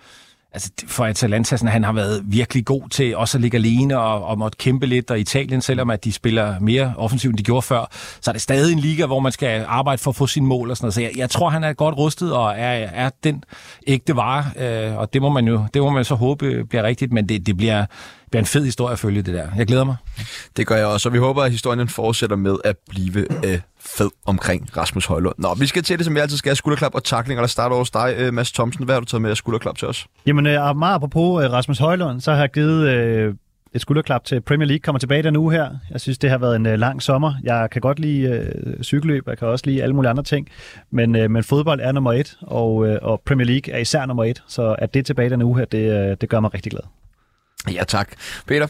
altså 0.54 0.72
for 0.88 1.06
Atalanta, 1.06 1.58
sådan, 1.58 1.72
han 1.72 1.84
har 1.84 1.94
været 1.94 2.22
virkelig 2.26 2.66
god 2.66 2.90
til 2.90 3.18
også 3.18 3.38
at 3.38 3.42
ligge 3.42 3.58
alene 3.58 4.00
og, 4.00 4.26
og 4.26 4.38
måtte 4.38 4.58
kæmpe 4.58 4.86
lidt, 4.86 5.12
og 5.12 5.20
Italien, 5.20 5.62
selvom 5.62 5.90
at 5.90 6.04
de 6.04 6.12
spiller 6.12 6.60
mere 6.60 6.94
offensivt, 6.98 7.32
end 7.32 7.38
de 7.38 7.44
gjorde 7.44 7.62
før, 7.62 7.92
så 8.22 8.32
er 8.32 8.34
det 8.34 8.42
stadig 8.42 8.74
en 8.74 8.80
liga, 8.80 9.06
hvor 9.06 9.20
man 9.20 9.32
skal 9.32 9.66
arbejde 9.68 10.02
for 10.02 10.12
at 10.12 10.16
få 10.16 10.28
sine 10.28 10.46
mål 10.46 10.70
og 10.70 10.78
sådan 10.78 10.86
noget. 10.86 10.94
Så 10.94 11.02
jeg, 11.02 11.12
jeg 11.16 11.30
tror, 11.30 11.50
han 11.50 11.64
er 11.64 11.74
godt 11.74 11.98
rustet 11.98 12.34
og 12.34 12.52
er, 12.52 12.90
er 12.94 13.10
den 13.24 13.44
ægte 13.88 14.16
vare, 14.16 14.46
øh, 14.58 14.98
og 14.98 15.14
det 15.14 15.22
må 15.22 15.30
man 15.30 15.48
jo 15.48 15.66
det 15.74 15.82
må 15.82 15.90
man 15.90 16.06
så 16.06 16.16
håbe 16.16 16.66
bliver 16.70 16.84
rigtigt, 16.84 17.14
men 17.14 17.30
det, 17.30 17.46
det 17.46 17.58
bliver 17.58 17.86
bliver 18.32 18.42
en 18.42 18.48
fed 18.48 18.66
historie 18.66 18.94
at 18.94 19.00
følge 19.00 19.22
det 19.22 19.34
der. 19.34 19.48
Jeg 19.58 19.68
glæder 19.68 19.84
mig. 19.84 19.96
Det 20.58 20.68
gør 20.68 20.76
jeg 20.76 20.86
også, 20.86 21.10
og 21.10 21.14
vi 21.14 21.20
håber, 21.20 21.44
at 21.44 21.52
historien 21.52 21.88
fortsætter 21.88 22.36
med 22.36 22.56
at 22.64 22.76
blive 22.90 23.46
øh, 23.46 23.60
fed 23.86 24.10
omkring 24.26 24.78
Rasmus 24.78 25.06
Højlund. 25.06 25.36
Nå, 25.38 25.54
vi 25.60 25.66
skal 25.66 25.84
til 25.84 25.98
det, 25.98 26.06
som 26.06 26.16
vi 26.16 26.20
altid 26.20 26.38
skal, 26.38 26.56
skulderklap 26.56 26.96
og 26.96 27.04
takling, 27.04 27.40
og 27.40 27.42
der 27.42 27.48
starter 27.48 27.76
hos 27.76 27.92
dig, 27.92 28.16
øh, 28.18 28.34
Mads 28.34 28.52
Thomsen. 28.52 28.86
Hvad 28.86 28.96
har 28.96 29.00
du 29.00 29.06
taget 29.06 29.22
med 29.22 29.30
af 29.30 29.38
skulderklap 29.38 29.78
til 29.78 29.88
os? 29.88 30.08
Jamen, 30.26 30.48
øh, 30.48 30.78
meget 30.78 30.96
apropos 30.96 31.44
øh, 31.44 31.52
Rasmus 31.52 31.78
Højlund, 31.78 32.22
så 32.22 32.32
har 32.32 32.40
jeg 32.40 32.52
givet 32.52 32.88
øh, 32.90 33.34
et 33.76 33.82
skulderklap 33.82 34.26
til 34.26 34.42
Premier 34.42 34.68
League, 34.68 34.80
kommer 34.80 35.00
tilbage 35.00 35.24
den 35.24 35.36
uge 35.36 35.54
her. 35.54 35.70
Jeg 35.92 36.02
synes, 36.02 36.18
det 36.18 36.30
har 36.30 36.38
været 36.38 36.56
en 36.56 36.66
øh, 36.66 36.80
lang 36.80 37.02
sommer. 37.02 37.34
Jeg 37.44 37.70
kan 37.72 37.82
godt 37.82 38.00
lide 38.00 38.22
øh, 38.22 38.84
cykelløb, 38.84 39.28
jeg 39.28 39.38
kan 39.38 39.48
også 39.48 39.66
lide 39.66 39.84
alle 39.84 39.96
mulige 39.96 40.10
andre 40.10 40.24
ting, 40.24 40.50
men, 40.92 41.16
øh, 41.16 41.32
men 41.32 41.44
fodbold 41.44 41.80
er 41.84 41.92
nummer 41.92 42.14
et, 42.14 42.38
og, 42.42 42.88
øh, 42.88 43.00
og 43.02 43.22
Premier 43.26 43.48
League 43.48 43.74
er 43.74 43.78
især 43.78 44.06
nummer 44.06 44.24
et, 44.24 44.44
så 44.48 44.76
at 44.80 44.94
det 44.94 45.00
er 45.00 45.04
tilbage 45.04 45.30
den 45.30 45.42
uge 45.42 45.60
her, 45.60 45.66
det, 45.66 46.10
øh, 46.12 46.18
det 46.22 46.30
gør 46.30 46.40
mig 46.40 46.54
rigtig 46.54 46.72
glad. 46.72 46.84
Ja, 47.74 47.84
tak. 47.84 48.10
Peter? 48.48 48.68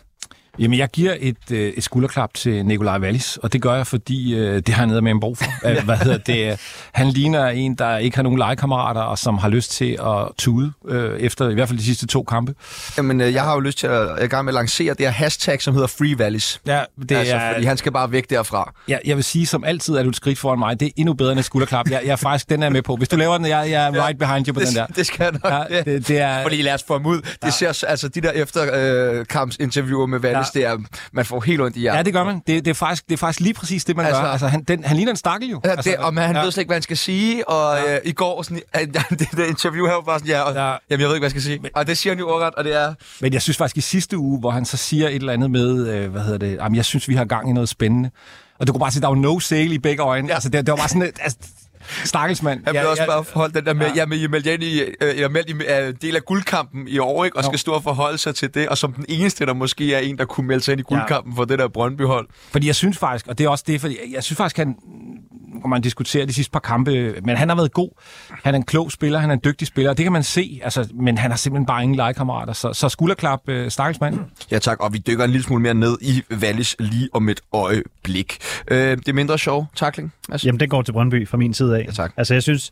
Jamen, 0.59 0.79
jeg 0.79 0.89
giver 0.89 1.15
et, 1.19 1.51
øh, 1.51 1.73
et 1.77 1.83
skulderklap 1.83 2.33
til 2.33 2.65
Nikolaj 2.65 2.99
Wallis, 2.99 3.37
og 3.37 3.53
det 3.53 3.61
gør 3.61 3.75
jeg, 3.75 3.87
fordi 3.87 4.35
øh, 4.35 4.55
det 4.55 4.69
har 4.69 4.79
han 4.81 4.89
nede 4.89 5.01
med 5.01 5.11
en 5.11 5.19
brug 5.19 5.37
for. 5.37 5.45
Æh, 5.67 5.83
hvad 5.83 5.97
hedder 5.97 6.17
det? 6.17 6.59
Han 6.91 7.09
ligner 7.09 7.47
en, 7.47 7.75
der 7.75 7.97
ikke 7.97 8.15
har 8.17 8.23
nogen 8.23 8.39
legekammerater, 8.39 9.01
og 9.01 9.17
som 9.17 9.37
har 9.37 9.49
lyst 9.49 9.71
til 9.71 9.97
at 10.05 10.27
tude 10.37 10.71
øh, 10.87 11.19
efter 11.19 11.49
i 11.49 11.53
hvert 11.53 11.67
fald 11.67 11.79
de 11.79 11.83
sidste 11.83 12.07
to 12.07 12.23
kampe. 12.23 12.55
Jamen, 12.97 13.21
øh, 13.21 13.33
jeg 13.33 13.43
har 13.43 13.53
jo 13.53 13.59
lyst 13.59 13.77
til 13.77 13.87
at, 13.87 14.09
jeg 14.19 14.29
gang 14.29 14.45
med 14.45 14.53
at 14.53 14.55
lancere 14.55 14.93
det 14.93 14.99
her 14.99 15.09
hashtag, 15.09 15.61
som 15.61 15.73
hedder 15.73 15.87
Free 15.87 16.17
Wallis. 16.19 16.61
Ja, 16.65 16.81
det 17.09 17.11
altså, 17.11 17.35
er... 17.35 17.53
Fordi 17.53 17.65
han 17.65 17.77
skal 17.77 17.91
bare 17.91 18.11
væk 18.11 18.29
derfra. 18.29 18.73
Ja, 18.87 18.97
jeg 19.05 19.15
vil 19.15 19.23
sige, 19.23 19.47
som 19.47 19.63
altid 19.63 19.95
er 19.95 20.03
du 20.03 20.09
et 20.09 20.15
skridt 20.15 20.39
foran 20.39 20.59
mig. 20.59 20.79
Det 20.79 20.85
er 20.85 20.91
endnu 20.95 21.13
bedre 21.13 21.31
end 21.31 21.39
et 21.39 21.45
skulderklap. 21.45 21.89
Jeg, 21.89 22.01
jeg 22.05 22.11
er 22.11 22.15
faktisk, 22.15 22.49
den 22.49 22.63
er 22.63 22.69
med 22.69 22.81
på. 22.81 22.95
Hvis 22.95 23.09
du 23.09 23.15
laver 23.15 23.37
den, 23.37 23.47
jeg, 23.47 23.67
jeg 23.69 23.87
er 23.87 24.05
right 24.05 24.19
behind 24.19 24.47
you 24.47 24.53
på 24.53 24.59
det, 24.59 24.67
den 24.67 24.75
der. 24.75 24.85
Det 24.85 25.05
skal 25.05 25.23
jeg 25.23 25.31
nok. 25.43 25.71
Ja, 25.71 25.81
det, 25.91 26.07
det 26.07 26.19
er... 26.19 26.41
Fordi 26.41 26.61
lad 26.61 26.73
os 26.73 26.83
få 26.87 26.93
ham 26.93 27.05
ud. 27.05 27.21
Det 27.21 27.61
ja. 27.61 27.71
ser, 27.71 27.85
altså, 27.87 28.07
de 28.07 28.21
der 28.21 28.31
efterkampsinterviewer 28.31 30.05
med 30.05 30.19
Wallis, 30.19 30.37
ja. 30.37 30.42
Det 30.51 30.65
er 30.65 30.77
man 31.13 31.25
får 31.25 31.41
helt 31.41 31.61
ondt 31.61 31.77
i 31.77 31.79
hjertet. 31.79 31.97
Ja, 31.97 32.03
det 32.03 32.13
gør 32.13 32.23
man. 32.23 32.35
Det, 32.35 32.65
det, 32.65 32.67
er, 32.67 32.73
faktisk, 32.73 33.05
det 33.05 33.13
er 33.13 33.17
faktisk 33.17 33.39
lige 33.39 33.53
præcis 33.53 33.85
det, 33.85 33.95
man 33.95 34.05
altså, 34.05 34.21
gør. 34.21 34.29
Altså, 34.29 34.47
han, 34.47 34.63
den, 34.63 34.83
han 34.83 34.95
ligner 34.95 35.11
en 35.11 35.17
stakkel 35.17 35.49
jo. 35.49 35.61
Ja, 35.65 35.69
altså, 35.69 35.89
det, 35.89 35.97
og 35.97 36.13
man, 36.13 36.27
han 36.27 36.35
ja. 36.35 36.43
ved 36.43 36.51
slet 36.51 36.61
ikke, 36.61 36.69
hvad 36.69 36.75
han 36.75 36.81
skal 36.81 36.97
sige. 36.97 37.49
Og 37.49 37.77
ja. 37.77 37.95
øh, 37.95 38.01
i 38.05 38.11
går, 38.11 38.41
sådan, 38.41 38.61
øh, 38.81 38.87
det, 39.09 39.27
det 39.31 39.47
interview 39.47 39.85
her 39.85 39.93
var 39.93 40.01
bare 40.01 40.19
sådan, 40.19 40.31
ja, 40.31 40.41
og, 40.41 40.53
ja. 40.53 40.61
jamen, 40.61 40.79
jeg 40.89 40.99
ved 40.99 41.05
ikke, 41.05 41.09
hvad 41.09 41.19
jeg 41.21 41.29
skal 41.29 41.41
sige. 41.41 41.59
Men, 41.59 41.71
og 41.75 41.87
det 41.87 41.97
siger 41.97 42.13
han 42.13 42.19
jo 42.19 42.29
ordret, 42.29 42.55
og 42.55 42.63
det 42.63 42.75
er... 42.75 42.93
Men 43.21 43.33
jeg 43.33 43.41
synes 43.41 43.57
faktisk 43.57 43.77
i 43.77 43.81
sidste 43.81 44.17
uge, 44.17 44.39
hvor 44.39 44.51
han 44.51 44.65
så 44.65 44.77
siger 44.77 45.07
et 45.07 45.15
eller 45.15 45.33
andet 45.33 45.51
med, 45.51 45.87
øh, 45.87 46.11
hvad 46.11 46.21
hedder 46.21 46.37
det, 46.37 46.55
jamen, 46.55 46.75
jeg 46.75 46.85
synes, 46.85 47.07
vi 47.07 47.15
har 47.15 47.25
gang 47.25 47.49
i 47.49 47.53
noget 47.53 47.69
spændende. 47.69 48.09
Og 48.59 48.67
du 48.67 48.73
kunne 48.73 48.79
bare 48.79 48.91
se, 48.91 49.01
der 49.01 49.07
var 49.07 49.15
no 49.15 49.39
sale 49.39 49.73
i 49.73 49.79
begge 49.79 50.03
øjne. 50.03 50.27
Ja. 50.27 50.33
Altså, 50.33 50.49
det, 50.49 50.65
det 50.65 50.71
var 50.71 50.77
bare 50.77 50.89
sådan, 50.89 51.03
altså, 51.03 51.37
Stakkelsmand. 52.03 52.61
Han 52.65 52.73
blev 52.73 52.81
ja, 52.81 52.87
også 52.87 53.03
ja, 53.03 53.09
bare 53.09 53.23
forholdt 53.23 53.55
den 53.55 53.65
der 53.65 53.73
med, 53.73 53.87
ja. 53.87 53.93
jamen, 53.95 54.19
I 54.19 54.23
er 54.23 54.29
meldt 54.29 54.47
ind 54.47 54.63
i, 54.63 54.81
øh, 54.81 55.19
er 55.19 55.29
meldt 55.29 55.49
i 55.49 55.53
uh, 55.53 55.93
del 56.01 56.15
af 56.15 56.25
guldkampen 56.25 56.87
i 56.87 56.97
år, 56.97 57.25
ikke? 57.25 57.37
og 57.37 57.43
skal 57.43 57.59
stå 57.59 57.71
og 57.71 57.83
forholde 57.83 58.17
sig 58.17 58.35
til 58.35 58.53
det, 58.53 58.69
og 58.69 58.77
som 58.77 58.93
den 58.93 59.05
eneste, 59.09 59.45
der 59.45 59.53
måske 59.53 59.93
er 59.93 59.99
en, 59.99 60.17
der 60.17 60.25
kunne 60.25 60.47
melde 60.47 60.63
sig 60.63 60.71
ind 60.71 60.79
i 60.79 60.83
guldkampen 60.83 61.33
ja. 61.33 61.39
for 61.39 61.45
det 61.45 61.59
der 61.59 61.67
Brøndby-hold. 61.67 62.27
Fordi 62.51 62.67
jeg 62.67 62.75
synes 62.75 62.97
faktisk, 62.97 63.27
og 63.27 63.37
det 63.37 63.45
er 63.45 63.49
også 63.49 63.63
det, 63.67 63.81
fordi 63.81 63.97
jeg 64.13 64.23
synes 64.23 64.37
faktisk, 64.37 64.57
han, 64.57 64.75
når 65.61 65.67
man 65.67 65.81
diskuterer 65.81 66.25
de 66.25 66.33
sidste 66.33 66.51
par 66.51 66.59
kampe, 66.59 67.15
men 67.23 67.37
han 67.37 67.49
har 67.49 67.55
været 67.55 67.73
god. 67.73 67.89
Han 68.43 68.53
er 68.53 68.57
en 68.57 68.63
klog 68.63 68.91
spiller, 68.91 69.19
han 69.19 69.29
er 69.29 69.33
en 69.33 69.41
dygtig 69.43 69.67
spiller, 69.67 69.89
og 69.89 69.97
det 69.97 70.03
kan 70.03 70.13
man 70.13 70.23
se, 70.23 70.59
altså, 70.63 70.87
men 70.93 71.17
han 71.17 71.31
har 71.31 71.37
simpelthen 71.37 71.65
bare 71.65 71.83
ingen 71.83 71.95
legekammerater, 71.95 72.53
så, 72.53 72.73
så 72.73 72.89
skulderklap, 72.89 73.39
uh, 73.47 73.67
stakkelsmand. 73.67 74.19
Ja 74.51 74.59
tak, 74.59 74.79
og 74.79 74.93
vi 74.93 74.97
dykker 74.97 75.23
en 75.23 75.31
lille 75.31 75.43
smule 75.43 75.61
mere 75.61 75.73
ned 75.73 75.97
i 76.01 76.23
Wallis 76.33 76.75
lige 76.79 77.09
om 77.13 77.29
et 77.29 77.41
øjeblik. 77.53 78.37
Uh, 78.71 78.77
det 78.77 79.07
er 79.07 79.13
mindre 79.13 79.37
sjov, 79.37 79.67
takling? 79.75 80.13
Altså. 80.31 80.47
Jamen, 80.47 80.59
det 80.59 80.69
går 80.69 80.81
til 80.81 80.91
Brøndby 80.91 81.27
fra 81.27 81.37
min 81.37 81.53
side 81.53 81.72
af. 81.73 81.85
Ja, 81.85 81.91
tak. 81.91 82.13
Altså, 82.17 82.33
jeg 82.33 82.43
synes, 82.43 82.71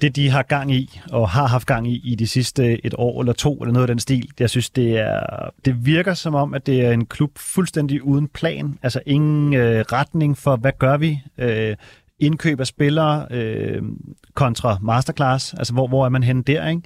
det 0.00 0.16
de 0.16 0.30
har 0.30 0.42
gang 0.42 0.74
i, 0.74 1.00
og 1.12 1.28
har 1.28 1.46
haft 1.46 1.66
gang 1.66 1.88
i 1.88 2.00
i 2.04 2.14
de 2.14 2.26
sidste 2.26 2.86
et 2.86 2.94
år 2.98 3.20
eller 3.20 3.32
to, 3.32 3.58
eller 3.58 3.72
noget 3.72 3.88
af 3.88 3.94
den 3.94 3.98
stil, 3.98 4.28
jeg 4.40 4.50
synes, 4.50 4.70
det, 4.70 4.98
er, 4.98 5.50
det 5.64 5.86
virker 5.86 6.14
som 6.14 6.34
om, 6.34 6.54
at 6.54 6.66
det 6.66 6.84
er 6.84 6.92
en 6.92 7.06
klub 7.06 7.38
fuldstændig 7.38 8.02
uden 8.02 8.28
plan. 8.28 8.78
Altså 8.82 9.00
ingen 9.06 9.54
øh, 9.54 9.84
retning 9.92 10.38
for, 10.38 10.56
hvad 10.56 10.72
gør 10.78 10.96
vi? 10.96 11.20
Øh, 11.38 11.76
indkøb 12.20 12.60
af 12.60 12.66
spillere 12.66 13.26
øh, 13.30 13.82
kontra 14.34 14.78
masterclass, 14.82 15.54
altså 15.54 15.72
hvor, 15.72 15.86
hvor 15.86 16.04
er 16.04 16.08
man 16.08 16.22
henne 16.22 16.42
der, 16.42 16.68
ikke? 16.68 16.82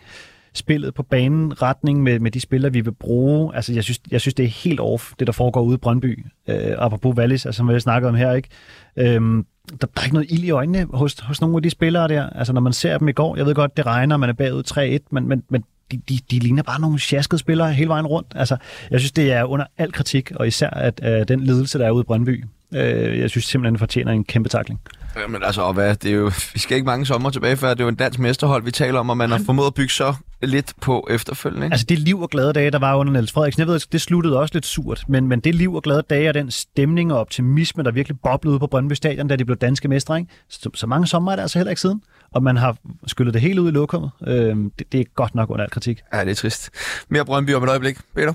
spillet 0.54 0.94
på 0.94 1.02
banen, 1.02 1.62
retning 1.62 2.02
med, 2.02 2.18
med 2.18 2.30
de 2.30 2.40
spillere, 2.40 2.72
vi 2.72 2.80
vil 2.80 2.92
bruge. 2.92 3.54
Altså, 3.56 3.72
jeg 3.72 3.84
synes, 3.84 4.00
jeg 4.10 4.20
synes 4.20 4.34
det 4.34 4.44
er 4.44 4.48
helt 4.48 4.80
off, 4.80 5.12
det 5.18 5.26
der 5.26 5.32
foregår 5.32 5.62
ude 5.62 5.74
i 5.74 5.78
Brøndby. 5.78 6.26
Øh, 6.48 6.74
apropos 6.78 7.16
Wallis, 7.16 7.46
altså, 7.46 7.56
som 7.56 7.68
vi 7.68 7.80
snakkede 7.80 8.08
om 8.08 8.14
her, 8.14 8.32
ikke? 8.32 8.48
Øhm, 8.96 9.46
der, 9.70 9.76
der 9.76 10.00
er 10.00 10.04
ikke 10.04 10.14
noget 10.14 10.30
ild 10.30 10.44
i 10.44 10.50
øjnene 10.50 10.86
hos, 10.94 11.20
hos 11.20 11.40
nogle 11.40 11.56
af 11.56 11.62
de 11.62 11.70
spillere 11.70 12.08
der. 12.08 12.30
Altså, 12.30 12.52
når 12.52 12.60
man 12.60 12.72
ser 12.72 12.98
dem 12.98 13.08
i 13.08 13.12
går, 13.12 13.36
jeg 13.36 13.46
ved 13.46 13.54
godt, 13.54 13.76
det 13.76 13.86
regner, 13.86 14.16
man 14.16 14.28
er 14.28 14.32
bagud 14.32 14.98
3-1, 15.00 15.08
men, 15.10 15.28
men, 15.28 15.42
men 15.48 15.64
de, 15.90 16.00
de, 16.08 16.18
de 16.30 16.38
ligner 16.38 16.62
bare 16.62 16.80
nogle 16.80 16.98
sjaskede 16.98 17.38
spillere 17.38 17.72
hele 17.72 17.88
vejen 17.88 18.06
rundt. 18.06 18.32
Altså, 18.34 18.56
jeg 18.90 19.00
synes, 19.00 19.12
det 19.12 19.32
er 19.32 19.44
under 19.44 19.66
al 19.78 19.92
kritik, 19.92 20.32
og 20.34 20.46
især 20.46 20.70
at, 20.70 21.00
at 21.00 21.28
den 21.28 21.40
ledelse, 21.40 21.78
der 21.78 21.86
er 21.86 21.90
ude 21.90 22.00
i 22.02 22.04
Brøndby. 22.04 22.44
Øh, 22.74 23.18
jeg 23.18 23.30
synes 23.30 23.44
simpelthen, 23.44 23.78
fortjener 23.78 24.12
en 24.12 24.24
kæmpe 24.24 24.48
takling. 24.48 24.80
Jamen 25.16 25.42
altså, 25.44 25.62
og 25.62 25.72
hvad, 25.72 25.96
det 25.96 26.10
er 26.10 26.14
jo, 26.14 26.32
vi 26.52 26.58
skal 26.58 26.74
ikke 26.74 26.86
mange 26.86 27.06
sommer 27.06 27.30
tilbage 27.30 27.56
før, 27.56 27.70
det 27.70 27.80
er 27.80 27.84
jo 27.84 27.88
en 27.88 27.94
dansk 27.94 28.18
mesterhold, 28.18 28.64
vi 28.64 28.70
taler 28.70 29.00
om, 29.00 29.10
og 29.10 29.16
man 29.16 29.30
har 29.30 29.40
formået 29.46 29.66
at 29.66 29.74
bygge 29.74 29.92
så 29.92 30.14
lidt 30.42 30.72
på 30.80 31.08
efterfølgende. 31.10 31.66
Ikke? 31.66 31.74
Altså 31.74 31.86
det 31.88 31.98
liv 31.98 32.20
og 32.20 32.30
glade 32.30 32.52
dage, 32.52 32.70
der 32.70 32.78
var 32.78 32.94
under 32.94 33.12
Niels 33.12 33.32
Frederiksen, 33.32 33.60
jeg 33.60 33.68
ved, 33.68 33.80
det 33.92 34.00
sluttede 34.00 34.38
også 34.38 34.54
lidt 34.54 34.66
surt, 34.66 35.04
men, 35.08 35.28
men 35.28 35.40
det 35.40 35.54
liv 35.54 35.74
og 35.74 35.82
glade 35.82 36.02
dage 36.10 36.28
og 36.28 36.34
den 36.34 36.50
stemning 36.50 37.12
og 37.12 37.18
optimisme, 37.18 37.82
der 37.82 37.90
virkelig 37.90 38.20
boblede 38.20 38.54
ud 38.54 38.58
på 38.58 38.66
Brøndby 38.66 38.92
Stadion, 38.92 39.28
da 39.28 39.36
de 39.36 39.44
blev 39.44 39.56
danske 39.56 39.88
mestre, 39.88 40.18
ikke? 40.18 40.30
Så, 40.48 40.70
så 40.74 40.86
mange 40.86 41.06
sommer 41.06 41.32
er 41.32 41.36
det 41.36 41.42
altså 41.42 41.58
heller 41.58 41.70
ikke 41.70 41.80
siden, 41.80 42.02
og 42.32 42.42
man 42.42 42.56
har 42.56 42.76
skyllet 43.06 43.34
det 43.34 43.42
hele 43.42 43.62
ud 43.62 43.68
i 43.68 43.70
lokummet. 43.70 44.10
Øhm, 44.26 44.70
det, 44.78 44.92
det, 44.92 45.00
er 45.00 45.04
godt 45.14 45.34
nok 45.34 45.50
under 45.50 45.64
al 45.64 45.70
kritik. 45.70 46.00
Ja, 46.12 46.24
det 46.24 46.30
er 46.30 46.34
trist. 46.34 46.70
Mere 47.08 47.24
Brøndby 47.24 47.54
om 47.54 47.62
et 47.64 47.68
øjeblik. 47.68 47.98
Peter? 48.16 48.32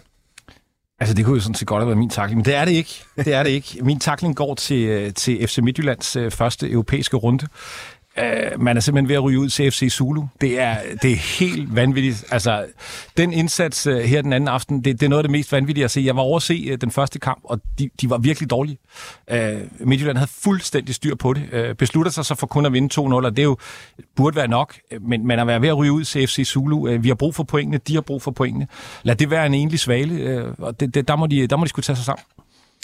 Altså, 1.00 1.16
det 1.16 1.26
kunne 1.26 1.36
jo 1.36 1.42
sådan 1.42 1.56
set 1.56 1.68
godt 1.68 1.82
have 1.82 1.88
været 1.88 1.98
min 1.98 2.10
takling, 2.10 2.38
men 2.38 2.46
det 2.46 2.56
er 2.56 2.66
det 2.66 2.72
ikke. 2.72 3.04
Det 3.18 3.34
er 3.34 3.44
det 3.44 3.50
ikke. 3.50 3.80
Min 3.82 4.00
takling 4.00 4.36
går 4.36 4.56
til, 4.56 4.86
øh, 4.86 5.14
til 5.14 5.48
FC 5.48 5.58
Midtjyllands 5.58 6.16
øh, 6.16 6.32
første 6.32 6.72
europæiske 6.72 7.18
runde 7.18 7.48
øh, 8.18 8.62
man 8.62 8.78
er 8.78 8.82
simpelthen 8.82 9.10
ved 9.10 9.16
at 9.16 9.24
ryge 9.24 9.40
ud 9.40 9.50
til 9.50 9.72
FC 9.72 9.90
Zulu. 9.92 10.24
Det 10.42 10.60
er, 10.60 10.78
det 11.02 11.12
er 11.12 11.40
helt 11.40 11.76
vanvittigt. 11.76 12.26
Altså, 12.32 12.66
den 13.18 13.34
indsats 13.34 13.88
øh, 13.88 13.98
her 13.98 14.22
den 14.22 14.34
anden 14.34 14.48
aften, 14.48 14.84
det, 14.84 15.00
det 15.00 15.06
er 15.06 15.10
noget 15.10 15.20
af 15.20 15.24
det 15.24 15.32
mest 15.32 15.52
vanvittige 15.52 15.84
at 15.84 15.92
se. 15.92 16.02
Jeg 16.02 16.16
var 16.16 16.22
over 16.22 16.36
at 16.36 16.44
se 16.44 16.68
øh, 16.72 16.78
den 16.82 16.92
første 16.92 17.20
kamp, 17.20 17.40
og 17.44 17.62
de, 17.80 17.90
de 18.02 18.10
var 18.10 18.18
virkelig 18.18 18.50
dårlige. 18.50 18.78
Uh, 19.32 19.88
Midtjylland 19.88 20.18
havde 20.18 20.32
fuldstændig 20.44 20.96
styr 20.96 21.16
på 21.16 21.34
det. 21.34 21.70
Uh, 21.70 21.76
beslutter 21.76 22.12
sig 22.12 22.26
så 22.26 22.36
for 22.36 22.48
kun 22.48 22.66
at 22.66 22.74
vinde 22.74 23.02
2-0, 23.02 23.02
og 23.02 23.24
det 23.24 23.40
er 23.40 23.44
jo, 23.44 23.58
burde 24.16 24.36
være 24.36 24.48
nok. 24.48 24.76
Men 25.02 25.28
man 25.28 25.40
er 25.40 25.60
ved 25.60 25.70
at 25.70 25.78
ryge 25.78 25.92
ud 25.92 26.04
til 26.04 26.28
FC 26.28 26.44
Zulu. 26.46 26.78
Uh, 26.78 27.04
vi 27.04 27.08
har 27.08 27.16
brug 27.16 27.36
for 27.36 27.44
pointene, 27.44 27.78
de 27.78 27.94
har 27.94 28.02
brug 28.02 28.22
for 28.22 28.32
pointene. 28.32 28.68
Lad 29.04 29.16
det 29.16 29.30
være 29.30 29.46
en 29.46 29.54
enlig 29.54 29.80
svale, 29.80 30.46
uh, 30.60 30.66
og 30.66 30.80
det, 30.80 30.94
det, 30.94 31.08
der, 31.08 31.16
må 31.16 31.28
de, 31.28 31.48
der 31.48 31.56
må 31.56 31.64
de 31.64 31.70
skulle 31.70 31.84
tage 31.84 31.96
sig 31.96 32.06
sammen. 32.06 32.24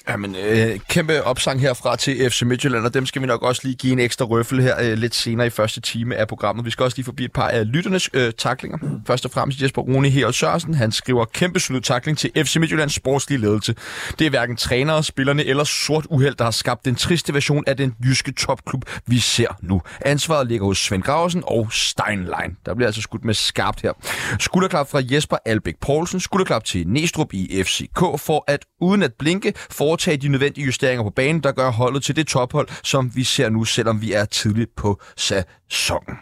Jamen, 0.10 0.36
øh, 0.36 0.80
kæmpe 0.90 1.24
opsang 1.24 1.62
herfra 1.62 1.96
til 1.96 2.30
FC 2.32 2.42
Midtjylland, 2.42 2.86
og 2.86 2.94
dem 2.94 3.06
skal 3.06 3.22
vi 3.22 3.28
nok 3.28 3.44
også 3.44 3.62
lige 3.64 3.76
give 3.76 3.94
en 3.94 4.00
ekstra 4.00 4.26
røffel 4.26 4.62
her 4.62 4.76
øh, 4.82 4.98
lidt 4.98 5.16
senere 5.16 5.48
i 5.48 5.50
første 5.50 5.82
time 5.82 6.16
af 6.16 6.28
programmet. 6.28 6.66
Vi 6.66 6.72
skal 6.72 6.84
også 6.84 6.98
lige 6.98 7.06
forbi 7.06 7.26
et 7.26 7.32
par 7.32 7.48
af 7.48 7.68
lytternes 7.68 8.10
øh, 8.14 8.34
taklinger. 8.38 8.78
Først 9.08 9.26
og 9.26 9.32
fremmest 9.32 9.62
Jesper 9.62 9.82
Rune 9.82 10.10
her 10.10 10.28
og 10.28 10.34
Sørensen, 10.34 10.74
han 10.74 10.92
skriver 10.92 11.26
kæmpe 11.26 11.60
solid 11.60 11.82
takling 11.82 12.18
til 12.18 12.32
FC 12.36 12.56
Midtjyllands 12.56 12.94
sportslige 12.94 13.42
ledelse. 13.42 13.76
Det 14.20 14.26
er 14.26 14.30
hverken 14.30 14.56
trænere, 14.56 15.04
spillerne 15.04 15.46
eller 15.46 15.64
sort 15.64 16.06
uheld, 16.10 16.36
der 16.36 16.44
har 16.44 16.52
skabt 16.52 16.86
den 16.86 16.96
triste 16.96 17.34
version 17.34 17.64
af 17.68 17.78
den 17.78 17.96
jyske 18.06 18.32
topklub, 18.32 18.86
vi 19.08 19.20
ser 19.20 19.58
nu. 19.62 19.82
Ansvaret 20.06 20.48
ligger 20.48 20.66
hos 20.66 20.78
Svend 20.78 21.04
Grausen 21.04 21.44
og 21.48 21.68
Steinlein. 21.72 22.58
Der 22.66 22.76
bliver 22.76 22.88
altså 22.88 23.02
skudt 23.02 23.26
med 23.26 23.34
skarpt 23.34 23.82
her. 23.82 23.94
Skulderklap 24.40 24.90
fra 24.90 25.02
Jesper 25.12 25.38
Albæk 25.46 25.76
Poulsen, 25.82 26.20
skulderklap 26.20 26.64
til 26.64 26.88
Næstrup 26.88 27.34
i 27.34 27.64
FCK 27.64 28.00
for 28.18 28.44
at 28.48 28.66
uden 28.82 29.04
at 29.04 29.14
blinke 29.20 29.54
foretage 29.92 30.18
de 30.18 30.28
nødvendige 30.28 30.66
justeringer 30.66 31.04
på 31.04 31.10
banen, 31.10 31.44
der 31.44 31.52
gør 31.52 31.72
holdet 31.72 32.04
til 32.04 32.16
det 32.16 32.28
tophold, 32.28 32.68
som 32.84 33.12
vi 33.16 33.24
ser 33.24 33.50
nu, 33.50 33.66
selvom 33.66 34.02
vi 34.02 34.14
er 34.14 34.26
tidligt 34.26 34.76
på 34.76 35.02
sæsonen. 35.18 36.16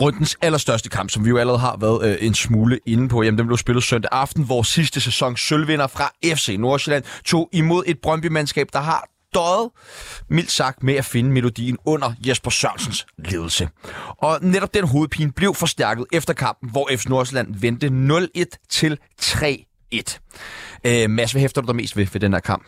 Rundens 0.00 0.36
allerstørste 0.42 0.88
kamp, 0.88 1.10
som 1.10 1.24
vi 1.24 1.30
jo 1.30 1.38
allerede 1.38 1.58
har 1.58 1.76
været 1.80 2.10
øh, 2.10 2.26
en 2.26 2.34
smule 2.34 2.78
inde 2.86 3.08
på, 3.08 3.22
jamen 3.22 3.38
den 3.38 3.46
blev 3.46 3.58
spillet 3.58 3.84
søndag 3.84 4.08
aften, 4.12 4.44
hvor 4.44 4.62
sidste 4.62 5.00
sæson 5.00 5.36
sølvvinder 5.36 5.86
fra 5.86 6.12
FC 6.24 6.56
Nordsjælland 6.58 7.04
tog 7.24 7.48
imod 7.52 7.82
et 7.86 7.98
Brøndby-mandskab, 8.02 8.66
der 8.72 8.80
har 8.80 9.11
døjet, 9.34 9.70
mildt 10.28 10.50
sagt, 10.50 10.82
med 10.82 10.94
at 10.94 11.04
finde 11.04 11.30
melodien 11.30 11.78
under 11.84 12.12
Jesper 12.26 12.50
Sørensens 12.50 13.06
ledelse. 13.18 13.68
Og 14.18 14.38
netop 14.42 14.74
den 14.74 14.88
hovedpine 14.88 15.32
blev 15.32 15.54
forstærket 15.54 16.06
efter 16.12 16.34
kampen, 16.34 16.70
hvor 16.70 16.90
FC 16.96 17.06
Nordsjælland 17.06 17.54
vendte 17.60 17.86
0-1 18.36 18.66
til 18.68 18.98
3-1. 19.22 20.18
Øh, 20.84 21.10
Mads, 21.10 21.32
hvad 21.32 21.40
hæfter 21.40 21.60
du 21.60 21.66
dig 21.66 21.76
mest 21.76 21.96
ved, 21.96 22.06
ved 22.12 22.20
den 22.20 22.32
her 22.32 22.40
kamp? 22.40 22.62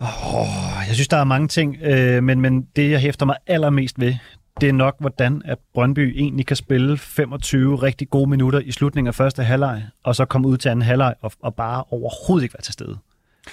Oh, 0.00 0.86
jeg 0.86 0.94
synes, 0.94 1.08
der 1.08 1.16
er 1.16 1.24
mange 1.24 1.48
ting, 1.48 1.76
øh, 1.82 2.22
men, 2.22 2.40
men 2.40 2.62
det, 2.76 2.90
jeg 2.90 3.00
hæfter 3.00 3.26
mig 3.26 3.36
allermest 3.46 4.00
ved, 4.00 4.14
det 4.60 4.68
er 4.68 4.72
nok, 4.72 4.96
hvordan 5.00 5.42
at 5.44 5.58
Brøndby 5.74 6.14
egentlig 6.16 6.46
kan 6.46 6.56
spille 6.56 6.98
25 6.98 7.76
rigtig 7.76 8.10
gode 8.10 8.30
minutter 8.30 8.60
i 8.60 8.72
slutningen 8.72 9.08
af 9.08 9.14
første 9.14 9.42
halvleg, 9.42 9.82
og 10.04 10.16
så 10.16 10.24
komme 10.24 10.48
ud 10.48 10.56
til 10.56 10.68
anden 10.68 10.82
halvleg 10.82 11.14
og, 11.20 11.32
og 11.42 11.54
bare 11.54 11.84
overhovedet 11.90 12.42
ikke 12.44 12.54
være 12.54 12.62
til 12.62 12.72
stede. 12.72 12.98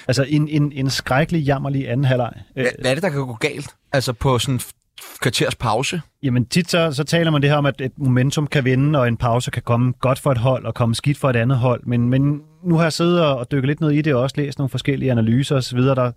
Altså 0.08 0.26
en, 0.30 0.48
en, 0.48 0.72
en 0.72 0.90
skrækkelig, 0.90 1.42
jammerlig 1.42 1.90
anden 1.90 2.04
halvleg. 2.04 2.34
Hvad, 2.54 2.66
hvad 2.82 2.92
er 2.92 2.96
det, 2.96 3.04
der 3.04 3.10
kan 3.10 3.20
gå 3.20 3.34
galt? 3.34 3.70
Altså 3.92 4.14
på 4.14 4.40
sådan 4.40 4.60
kvarters 5.22 5.56
pause? 5.56 6.02
Jamen 6.24 6.46
tit 6.46 6.70
så, 6.70 6.92
så 6.92 7.04
taler 7.04 7.32
man 7.32 7.42
det 7.42 7.50
her 7.50 7.58
om, 7.58 7.66
at 7.66 7.82
et 7.82 7.92
momentum 7.98 8.48
kan 8.48 8.66
vinde, 8.66 9.00
og 9.00 9.08
en 9.08 9.18
pause 9.18 9.52
kan 9.52 9.62
komme 9.62 9.94
godt 10.00 10.20
for 10.20 10.32
et 10.32 10.38
hold, 10.38 10.66
og 10.66 10.74
komme 10.74 10.96
skidt 10.96 11.18
for 11.18 11.30
et 11.30 11.36
andet 11.36 11.58
hold. 11.58 11.84
Men, 11.86 12.10
men 12.10 12.42
nu 12.64 12.76
har 12.76 12.84
jeg 12.84 12.94
siddet 12.94 13.26
og 13.26 13.52
dykket 13.52 13.68
lidt 13.68 13.82
ned 13.82 13.92
i 13.92 14.02
det, 14.02 14.14
og 14.14 14.22
også 14.22 14.36
læst 14.38 14.58
nogle 14.58 14.70
forskellige 14.70 15.12
analyser 15.12 15.56
osv., 15.56 15.80
der 15.80 16.12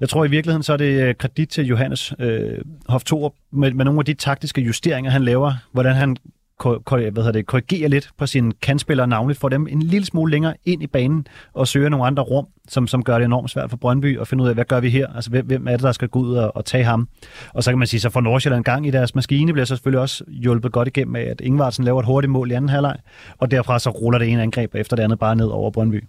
jeg 0.00 0.08
tror 0.08 0.24
i 0.24 0.30
virkeligheden, 0.30 0.62
så 0.62 0.72
er 0.72 0.76
det 0.76 1.18
kredit 1.18 1.48
til 1.48 1.66
Johannes 1.66 2.14
øh, 2.18 2.58
Hoftor 2.88 3.34
med, 3.52 3.72
med 3.72 3.84
nogle 3.84 4.00
af 4.00 4.04
de 4.04 4.14
taktiske 4.14 4.60
justeringer, 4.60 5.10
han 5.10 5.24
laver, 5.24 5.52
hvordan 5.72 5.96
han 5.96 6.16
hvad 6.62 7.12
hedder 7.14 7.32
det, 7.32 7.46
korrigerer 7.46 7.88
lidt 7.88 8.10
på 8.18 8.26
sine 8.26 8.52
kandspillere 8.62 9.06
navnligt, 9.06 9.40
får 9.40 9.48
dem 9.48 9.66
en 9.70 9.82
lille 9.82 10.06
smule 10.06 10.30
længere 10.30 10.54
ind 10.64 10.82
i 10.82 10.86
banen 10.86 11.26
og 11.54 11.68
søger 11.68 11.88
nogle 11.88 12.06
andre 12.06 12.22
rum, 12.22 12.46
som, 12.68 12.86
som 12.86 13.04
gør 13.04 13.18
det 13.18 13.24
enormt 13.24 13.50
svært 13.50 13.70
for 13.70 13.76
Brøndby 13.76 14.20
at 14.20 14.28
finde 14.28 14.44
ud 14.44 14.48
af, 14.48 14.54
hvad 14.54 14.64
gør 14.64 14.80
vi 14.80 14.90
her? 14.90 15.06
Altså, 15.14 15.30
hvem, 15.30 15.46
hvem 15.46 15.68
er 15.68 15.72
det, 15.72 15.82
der 15.82 15.92
skal 15.92 16.08
gå 16.08 16.18
ud 16.18 16.36
og, 16.36 16.56
og 16.56 16.64
tage 16.64 16.84
ham? 16.84 17.08
Og 17.54 17.64
så 17.64 17.70
kan 17.70 17.78
man 17.78 17.86
sige, 17.86 18.00
så 18.00 18.10
får 18.10 18.20
Nordsjælland 18.20 18.64
gang 18.64 18.86
i 18.86 18.90
deres 18.90 19.14
maskine, 19.14 19.52
bliver 19.52 19.66
så 19.66 19.76
selvfølgelig 19.76 20.00
også 20.00 20.24
hjulpet 20.28 20.72
godt 20.72 20.88
igennem 20.88 21.16
af, 21.16 21.22
at 21.22 21.40
Ingvartsen 21.40 21.84
laver 21.84 22.00
et 22.00 22.06
hurtigt 22.06 22.30
mål 22.30 22.50
i 22.50 22.54
anden 22.54 22.68
halvleg, 22.68 22.96
og 23.38 23.50
derfra 23.50 23.78
så 23.78 23.90
ruller 23.90 24.18
det 24.18 24.28
ene 24.28 24.42
angreb 24.42 24.74
efter 24.74 24.96
det 24.96 25.02
andet 25.02 25.18
bare 25.18 25.36
ned 25.36 25.46
over 25.46 25.70
Brøndby. 25.70 26.04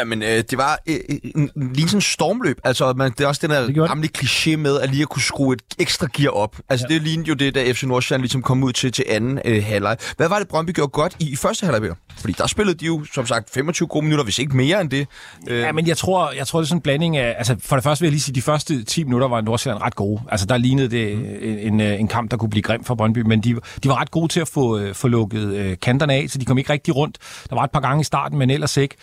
Jamen, 0.00 0.22
øh, 0.22 0.28
det 0.28 0.58
var 0.58 0.78
øh, 0.86 0.96
en, 1.08 1.50
en, 1.56 1.72
lige 1.74 1.88
sådan 1.88 1.96
en 1.96 2.00
stormløb. 2.00 2.60
Altså, 2.64 2.92
man, 2.96 3.12
det 3.18 3.24
er 3.24 3.28
også 3.28 3.46
den 3.46 3.50
der 3.50 3.86
gamle 3.86 4.08
kliché 4.18 4.56
med 4.56 4.80
at 4.80 4.90
lige 4.90 5.02
at 5.02 5.08
kunne 5.08 5.22
skrue 5.22 5.54
et 5.54 5.62
ekstra 5.78 6.06
gear 6.12 6.30
op. 6.30 6.56
Altså, 6.68 6.86
ja. 6.90 6.94
det 6.94 7.02
lignede 7.02 7.28
jo 7.28 7.34
det, 7.34 7.54
da 7.54 7.72
FC 7.72 7.82
Nordsjælland 7.82 8.22
ligesom 8.22 8.42
kom 8.42 8.62
ud 8.62 8.72
til, 8.72 8.92
til 8.92 9.04
anden 9.08 9.40
øh, 9.44 9.64
halvleg. 9.64 9.96
Hvad 10.16 10.28
var 10.28 10.38
det, 10.38 10.48
Brøndby 10.48 10.70
gjorde 10.70 10.90
godt 10.90 11.16
i, 11.18 11.32
i 11.32 11.36
første 11.36 11.66
halvleg, 11.66 11.82
Peter? 11.82 11.94
Fordi 12.20 12.32
der 12.32 12.46
spillede 12.46 12.78
de 12.78 12.86
jo, 12.86 13.04
som 13.14 13.26
sagt, 13.26 13.50
25 13.50 13.88
gode 13.88 14.04
minutter, 14.04 14.24
hvis 14.24 14.38
ikke 14.38 14.56
mere 14.56 14.80
end 14.80 14.90
det. 14.90 15.06
Øh. 15.48 15.60
Ja, 15.60 15.72
men 15.72 15.86
jeg 15.86 15.96
tror, 15.96 16.32
jeg 16.32 16.46
tror, 16.46 16.58
det 16.58 16.64
er 16.64 16.68
sådan 16.68 16.78
en 16.78 16.82
blanding 16.82 17.16
af... 17.16 17.34
Altså, 17.38 17.56
for 17.62 17.76
det 17.76 17.82
første 17.82 18.02
vil 18.02 18.06
jeg 18.06 18.12
lige 18.12 18.20
sige, 18.20 18.32
at 18.32 18.36
de 18.36 18.42
første 18.42 18.84
10 18.84 19.04
minutter 19.04 19.28
var 19.28 19.40
Nordsjælland 19.40 19.82
ret 19.82 19.94
gode. 19.94 20.20
Altså, 20.30 20.46
der 20.46 20.56
lignede 20.56 20.88
det 20.90 21.18
mm. 21.18 21.24
en, 21.58 21.80
en 21.80 22.08
kamp, 22.08 22.30
der 22.30 22.36
kunne 22.36 22.50
blive 22.50 22.62
grim 22.62 22.84
for 22.84 22.94
Brøndby, 22.94 23.18
men 23.18 23.40
de, 23.40 23.56
de 23.82 23.88
var 23.88 24.00
ret 24.00 24.10
gode 24.10 24.28
til 24.32 24.40
at 24.40 24.48
få, 24.48 24.78
øh, 24.78 24.94
få 24.94 25.08
lukket 25.08 25.54
øh, 25.54 25.76
kanterne 25.82 26.14
af, 26.14 26.26
så 26.28 26.38
de 26.38 26.44
kom 26.44 26.58
ikke 26.58 26.72
rigtig 26.72 26.96
rundt. 26.96 27.18
Der 27.50 27.56
var 27.56 27.64
et 27.64 27.70
par 27.70 27.80
gange 27.80 28.00
i 28.00 28.04
starten, 28.04 28.38
men 28.38 28.50
ellers 28.50 28.76
ikke. 28.76 28.96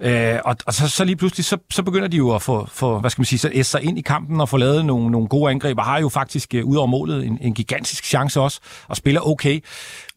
Øh, 0.00 0.38
og, 0.44 0.56
og 0.66 0.74
så, 0.74 0.88
så 0.88 1.04
lige 1.04 1.16
pludselig, 1.16 1.44
så, 1.44 1.56
så 1.70 1.82
begynder 1.82 2.08
de 2.08 2.16
jo 2.16 2.34
at 2.34 2.42
få, 2.42 2.68
få 2.72 2.98
hvad 2.98 3.10
skal 3.10 3.20
man 3.20 3.26
sige, 3.26 3.38
så 3.38 3.50
sig 3.62 3.82
ind 3.82 3.98
i 3.98 4.02
kampen 4.02 4.40
og 4.40 4.48
få 4.48 4.56
lavet 4.56 4.84
nogle, 4.84 5.10
nogle 5.10 5.28
gode 5.28 5.50
angreb, 5.50 5.78
og 5.78 5.84
har 5.84 6.00
jo 6.00 6.08
faktisk 6.08 6.54
uh, 6.54 6.70
ud 6.70 6.76
over 6.76 6.86
målet 6.86 7.26
en, 7.26 7.38
en 7.40 7.54
gigantisk 7.54 8.04
chance 8.04 8.40
også, 8.40 8.60
og 8.88 8.96
spiller 8.96 9.20
okay. 9.20 9.60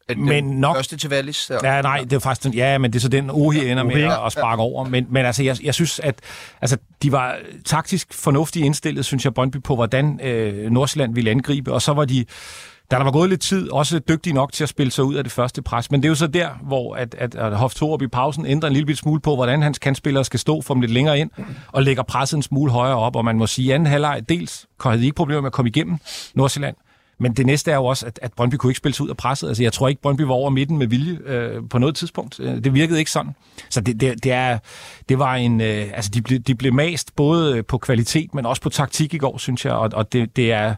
Den 0.09 0.25
men 0.25 0.43
nok, 0.43 0.75
første 0.75 0.97
til 0.97 1.09
Wallis? 1.09 1.51
Ja, 1.63 1.81
nej, 1.81 1.99
det 1.99 2.13
er 2.13 2.19
faktisk 2.19 2.55
ja, 2.55 2.77
men 2.77 2.93
det 2.93 2.99
er 2.99 3.01
så 3.01 3.07
den 3.07 3.29
Ohi 3.29 3.69
ender 3.71 3.83
med 3.83 4.03
at, 4.03 4.25
at 4.25 4.31
sparke 4.31 4.61
ja. 4.61 4.65
over. 4.65 4.89
Men, 4.89 5.07
men 5.09 5.25
altså, 5.25 5.43
jeg, 5.43 5.57
jeg 5.63 5.73
synes, 5.73 5.99
at 5.99 6.15
altså, 6.61 6.77
de 7.01 7.11
var 7.11 7.37
taktisk 7.65 8.13
fornuftigt 8.13 8.65
indstillet, 8.65 9.05
synes 9.05 9.25
jeg, 9.25 9.33
Brøndby 9.33 9.57
på, 9.63 9.75
hvordan 9.75 10.19
øh, 10.23 10.71
Nordsjælland 10.71 11.13
ville 11.13 11.31
angribe, 11.31 11.73
og 11.73 11.81
så 11.81 11.93
var 11.93 12.05
de 12.05 12.25
da 12.91 12.95
der 12.95 13.03
var 13.03 13.11
gået 13.11 13.29
lidt 13.29 13.41
tid, 13.41 13.71
også 13.71 13.99
dygtig 13.99 14.33
nok 14.33 14.53
til 14.53 14.63
at 14.63 14.69
spille 14.69 14.91
sig 14.91 15.03
ud 15.03 15.15
af 15.15 15.23
det 15.23 15.33
første 15.33 15.61
pres. 15.61 15.91
Men 15.91 16.01
det 16.03 16.07
er 16.07 16.09
jo 16.09 16.15
så 16.15 16.27
der, 16.27 16.49
hvor 16.63 16.95
at, 16.95 17.15
at, 17.17 17.35
at 17.35 17.57
Hoff 17.57 17.75
Torup 17.75 18.01
i 18.01 18.07
pausen 18.07 18.45
ændrer 18.45 18.69
en 18.69 18.75
lille 18.75 18.95
smule 18.95 19.21
på, 19.21 19.35
hvordan 19.35 19.61
hans 19.61 19.79
kandspillere 19.79 20.25
skal 20.25 20.39
stå 20.39 20.61
for 20.61 20.73
dem 20.73 20.81
lidt 20.81 20.91
længere 20.91 21.19
ind, 21.19 21.29
og 21.67 21.83
lægger 21.83 22.03
presset 22.03 22.37
en 22.37 22.43
smule 22.43 22.71
højere 22.71 22.97
op. 22.97 23.15
Og 23.15 23.25
man 23.25 23.37
må 23.37 23.47
sige, 23.47 23.69
at 23.69 23.75
anden 23.75 23.87
halvleg, 23.87 24.21
dels 24.29 24.65
havde 24.81 24.97
de 24.97 25.03
ikke 25.03 25.15
problemer 25.15 25.41
med 25.41 25.47
at 25.47 25.53
komme 25.53 25.69
igennem 25.69 25.97
Nordsjælland, 26.33 26.75
men 27.19 27.33
det 27.33 27.45
næste 27.45 27.71
er 27.71 27.75
jo 27.75 27.85
også, 27.85 28.05
at, 28.05 28.19
at 28.21 28.33
Brøndby 28.33 28.55
kunne 28.55 28.71
ikke 28.71 28.77
spille 28.77 28.95
sig 28.95 29.03
ud 29.03 29.09
af 29.09 29.17
presset. 29.17 29.47
Altså, 29.47 29.63
jeg 29.63 29.73
tror 29.73 29.87
ikke, 29.87 30.01
Brøndby 30.01 30.21
var 30.21 30.33
over 30.33 30.49
midten 30.49 30.77
med 30.77 30.87
vilje 30.87 31.17
øh, 31.25 31.61
på 31.69 31.77
noget 31.77 31.95
tidspunkt. 31.95 32.39
Øh, 32.39 32.63
det 32.63 32.73
virkede 32.73 32.99
ikke 32.99 33.11
sådan. 33.11 33.35
Så 33.69 33.81
det, 33.81 34.01
det, 34.01 34.23
det, 34.23 34.31
er, 34.31 34.57
det 35.09 35.19
var 35.19 35.35
en... 35.35 35.61
Øh, 35.61 35.87
altså, 35.93 36.11
de, 36.13 36.21
ble, 36.21 36.37
de 36.37 36.55
blev 36.55 36.73
mast 36.73 37.15
både 37.15 37.63
på 37.63 37.77
kvalitet, 37.77 38.33
men 38.33 38.45
også 38.45 38.61
på 38.61 38.69
taktik 38.69 39.13
i 39.13 39.17
går, 39.17 39.37
synes 39.37 39.65
jeg. 39.65 39.73
Og, 39.73 39.89
og 39.93 40.13
det, 40.13 40.35
det 40.35 40.51
er 40.51 40.75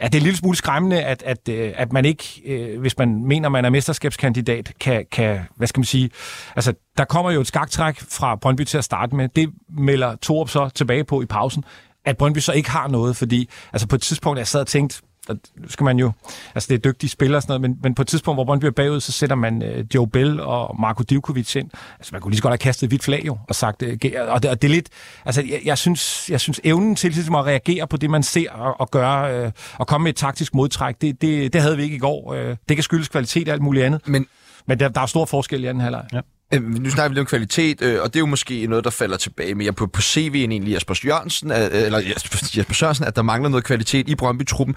Ja, 0.00 0.06
det 0.06 0.14
er 0.14 0.18
en 0.18 0.22
lille 0.22 0.36
smule 0.36 0.56
skræmmende, 0.56 1.02
at, 1.02 1.22
at, 1.22 1.48
øh, 1.48 1.72
at 1.76 1.92
man 1.92 2.04
ikke, 2.04 2.42
øh, 2.44 2.80
hvis 2.80 2.98
man 2.98 3.24
mener, 3.24 3.48
man 3.48 3.64
er 3.64 3.70
mesterskabskandidat, 3.70 4.72
kan, 4.80 5.06
kan, 5.12 5.40
hvad 5.56 5.66
skal 5.66 5.80
man 5.80 5.84
sige, 5.84 6.10
altså 6.56 6.72
der 6.96 7.04
kommer 7.04 7.30
jo 7.30 7.40
et 7.40 7.46
skaktræk 7.46 8.00
fra 8.00 8.36
Brøndby 8.36 8.64
til 8.64 8.78
at 8.78 8.84
starte 8.84 9.16
med. 9.16 9.28
Det 9.28 9.50
melder 9.78 10.16
Torup 10.16 10.48
så 10.48 10.68
tilbage 10.68 11.04
på 11.04 11.22
i 11.22 11.26
pausen, 11.26 11.64
at 12.04 12.16
Brøndby 12.16 12.38
så 12.38 12.52
ikke 12.52 12.70
har 12.70 12.88
noget, 12.88 13.16
fordi 13.16 13.48
altså 13.72 13.88
på 13.88 13.94
et 13.94 14.02
tidspunkt, 14.02 14.38
jeg 14.38 14.46
sad 14.46 14.60
og 14.60 14.66
tænkte, 14.66 15.02
og 15.28 15.36
skal 15.68 15.84
man 15.84 15.98
jo, 15.98 16.12
altså 16.54 16.66
det 16.68 16.74
er 16.74 16.90
dygtige 16.90 17.10
spillere 17.10 17.38
og 17.38 17.42
sådan 17.42 17.60
noget, 17.60 17.70
men, 17.70 17.78
men 17.82 17.94
på 17.94 18.02
et 18.02 18.08
tidspunkt, 18.08 18.36
hvor 18.36 18.44
Brøndby 18.44 18.64
er 18.64 18.70
bagud, 18.70 19.00
så 19.00 19.12
sætter 19.12 19.36
man 19.36 19.62
uh, 19.62 19.94
Joe 19.94 20.08
Bell 20.08 20.40
og 20.40 20.80
Marko 20.80 21.02
Divkovic 21.02 21.56
ind. 21.56 21.70
Altså 21.98 22.10
man 22.12 22.20
kunne 22.20 22.30
lige 22.30 22.36
så 22.36 22.42
godt 22.42 22.52
have 22.52 22.58
kastet 22.58 22.82
et 22.82 22.90
hvidt 22.90 23.02
flag 23.02 23.22
jo, 23.26 23.38
og 23.48 23.54
sagt, 23.54 23.82
uh, 23.82 23.88
og, 24.28 24.42
det, 24.42 24.50
og 24.50 24.62
det 24.62 24.64
er 24.64 24.72
lidt, 24.72 24.88
altså 25.24 25.42
jeg, 25.42 25.60
jeg, 25.64 25.78
synes, 25.78 26.30
jeg 26.30 26.40
synes 26.40 26.60
evnen 26.64 26.96
til 26.96 27.10
ligesom 27.10 27.34
at 27.34 27.44
reagere 27.44 27.86
på 27.86 27.96
det, 27.96 28.10
man 28.10 28.22
ser 28.22 28.50
og, 28.50 28.80
og 28.80 28.90
gøre, 28.90 29.46
uh, 29.46 29.52
og 29.74 29.86
komme 29.86 30.04
med 30.04 30.12
et 30.12 30.16
taktisk 30.16 30.54
modtræk, 30.54 31.00
det, 31.00 31.22
det, 31.22 31.52
det 31.52 31.60
havde 31.60 31.76
vi 31.76 31.82
ikke 31.82 31.96
i 31.96 31.98
går. 31.98 32.32
Uh, 32.32 32.56
det 32.68 32.76
kan 32.76 32.82
skyldes 32.82 33.08
kvalitet 33.08 33.48
og 33.48 33.52
alt 33.52 33.62
muligt 33.62 33.84
andet. 33.84 34.08
Men, 34.08 34.26
men 34.66 34.80
der, 34.80 34.88
der 34.88 35.00
er 35.00 35.06
stor 35.06 35.24
forskel 35.24 35.64
i 35.64 35.66
anden 35.66 35.80
halvleg. 35.80 36.04
Ja. 36.12 36.20
Øhm, 36.54 36.64
nu 36.64 36.90
snakker 36.90 37.08
vi 37.08 37.14
lidt 37.14 37.20
om 37.20 37.26
kvalitet, 37.26 37.82
øh, 37.82 38.02
og 38.02 38.06
det 38.06 38.16
er 38.16 38.20
jo 38.20 38.26
måske 38.26 38.66
noget, 38.66 38.84
der 38.84 38.90
falder 38.90 39.16
tilbage 39.16 39.54
mere 39.54 39.72
på, 39.72 39.86
på 39.86 40.00
CV'en 40.00 40.36
egentlig 40.36 40.74
Jesper 40.74 41.00
Jørgensen, 41.04 41.50
øh, 41.50 41.58
eller 41.72 41.98
Jesper 42.56 42.74
Sørensen, 42.74 43.04
at 43.04 43.16
der 43.16 43.22
mangler 43.22 43.48
noget 43.48 43.64
kvalitet 43.64 44.08
i 44.08 44.14
Brøndby-truppen, 44.14 44.76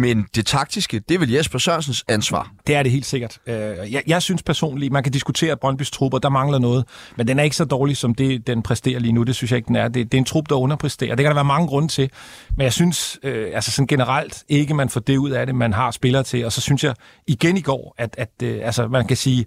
men 0.00 0.26
det 0.34 0.46
taktiske, 0.46 0.98
det 1.08 1.14
er 1.14 1.18
vel 1.18 1.30
Jesper 1.30 1.58
Sørensens 1.58 2.04
ansvar? 2.08 2.52
Det 2.66 2.74
er 2.74 2.82
det 2.82 2.92
helt 2.92 3.06
sikkert. 3.06 3.38
Øh, 3.46 3.54
jeg, 3.92 4.02
jeg 4.06 4.22
synes 4.22 4.42
personligt, 4.42 4.92
man 4.92 5.02
kan 5.02 5.12
diskutere, 5.12 5.56
Brøndbys 5.56 5.90
trupper, 5.90 6.18
der 6.18 6.28
mangler 6.28 6.58
noget, 6.58 6.84
men 7.16 7.28
den 7.28 7.38
er 7.38 7.42
ikke 7.42 7.56
så 7.56 7.64
dårlig, 7.64 7.96
som 7.96 8.14
det, 8.14 8.46
den 8.46 8.62
præsterer 8.62 8.98
lige 8.98 9.12
nu. 9.12 9.22
Det 9.22 9.36
synes 9.36 9.50
jeg 9.50 9.56
ikke, 9.56 9.68
den 9.68 9.76
er. 9.76 9.88
Det, 9.88 10.12
det 10.12 10.18
er 10.18 10.20
en 10.20 10.24
trup, 10.24 10.48
der 10.48 10.54
underpræsterer. 10.54 11.14
Det 11.14 11.22
kan 11.22 11.30
der 11.30 11.34
være 11.34 11.44
mange 11.44 11.68
grunde 11.68 11.88
til, 11.88 12.10
men 12.56 12.64
jeg 12.64 12.72
synes 12.72 13.18
øh, 13.22 13.50
altså 13.54 13.70
sådan 13.70 13.86
generelt 13.86 14.44
ikke, 14.48 14.74
man 14.74 14.88
får 14.88 15.00
det 15.00 15.16
ud 15.16 15.30
af 15.30 15.46
det, 15.46 15.54
man 15.54 15.72
har 15.72 15.90
spillere 15.90 16.22
til, 16.22 16.44
og 16.44 16.52
så 16.52 16.60
synes 16.60 16.84
jeg 16.84 16.94
igen 17.26 17.56
i 17.56 17.60
går, 17.60 17.94
at, 17.98 18.14
at 18.18 18.30
øh, 18.42 18.60
altså, 18.62 18.88
man 18.88 19.06
kan 19.06 19.16
sige, 19.16 19.46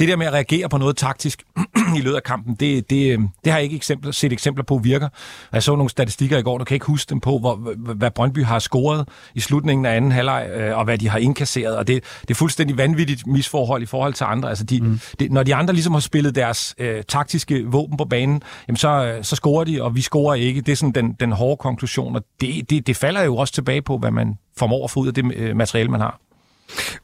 det 0.00 0.08
der 0.08 0.16
med 0.16 0.26
at 0.26 0.32
reagere 0.32 0.68
på 0.68 0.78
noget 0.78 0.96
taktisk 0.96 1.42
i 1.98 2.00
løbet 2.00 2.16
af 2.16 2.22
kampen, 2.22 2.54
det, 2.54 2.90
det, 2.90 3.18
det 3.44 3.52
har 3.52 3.58
jeg 3.58 3.64
ikke 3.64 3.76
eksempler, 3.76 4.12
set 4.12 4.32
eksempler 4.32 4.64
på 4.64 4.78
virker. 4.78 5.08
Jeg 5.52 5.62
så 5.62 5.76
nogle 5.76 5.90
statistikker 5.90 6.38
i 6.38 6.42
går, 6.42 6.58
du 6.58 6.64
kan 6.64 6.74
ikke 6.74 6.86
huske 6.86 7.10
dem 7.10 7.20
på, 7.20 7.38
hvor, 7.38 7.74
hvad 7.94 8.10
Brøndby 8.10 8.44
har 8.44 8.58
scoret 8.58 9.08
i 9.34 9.40
slutningen 9.40 9.86
af 9.86 9.96
anden 9.96 10.12
halvleg, 10.12 10.50
øh, 10.54 10.78
og 10.78 10.84
hvad 10.84 10.98
de 10.98 11.08
har 11.08 11.18
indkasseret, 11.18 11.76
og 11.76 11.86
det, 11.86 12.04
det 12.20 12.30
er 12.30 12.34
fuldstændig 12.34 12.78
vanvittigt 12.78 13.26
misforhold 13.26 13.82
i 13.82 13.86
forhold 13.86 14.14
til 14.14 14.24
andre. 14.24 14.48
Altså 14.48 14.64
de, 14.64 14.80
mm. 14.80 15.00
de, 15.20 15.28
når 15.28 15.42
de 15.42 15.54
andre 15.54 15.74
ligesom 15.74 15.92
har 15.92 16.00
spillet 16.00 16.34
deres 16.34 16.74
øh, 16.78 17.02
taktiske 17.08 17.64
våben 17.66 17.96
på 17.96 18.04
banen, 18.04 18.42
jamen 18.68 18.76
så, 18.76 19.04
øh, 19.04 19.24
så 19.24 19.36
scorer 19.36 19.64
de, 19.64 19.82
og 19.82 19.96
vi 19.96 20.00
scorer 20.00 20.34
ikke. 20.34 20.60
Det 20.60 20.72
er 20.72 20.76
sådan 20.76 20.92
den, 20.92 21.12
den 21.20 21.32
hårde 21.32 21.56
konklusion, 21.56 22.16
og 22.16 22.22
det, 22.40 22.70
det, 22.70 22.86
det 22.86 22.96
falder 22.96 23.22
jo 23.22 23.36
også 23.36 23.54
tilbage 23.54 23.82
på, 23.82 23.98
hvad 23.98 24.10
man 24.10 24.38
formår 24.56 24.84
at 24.84 24.90
få 24.90 25.00
ud 25.00 25.08
af 25.08 25.14
det 25.14 25.34
øh, 25.34 25.56
materiale, 25.56 25.90
man 25.90 26.00
har. 26.00 26.20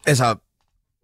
Altså, 0.07 0.35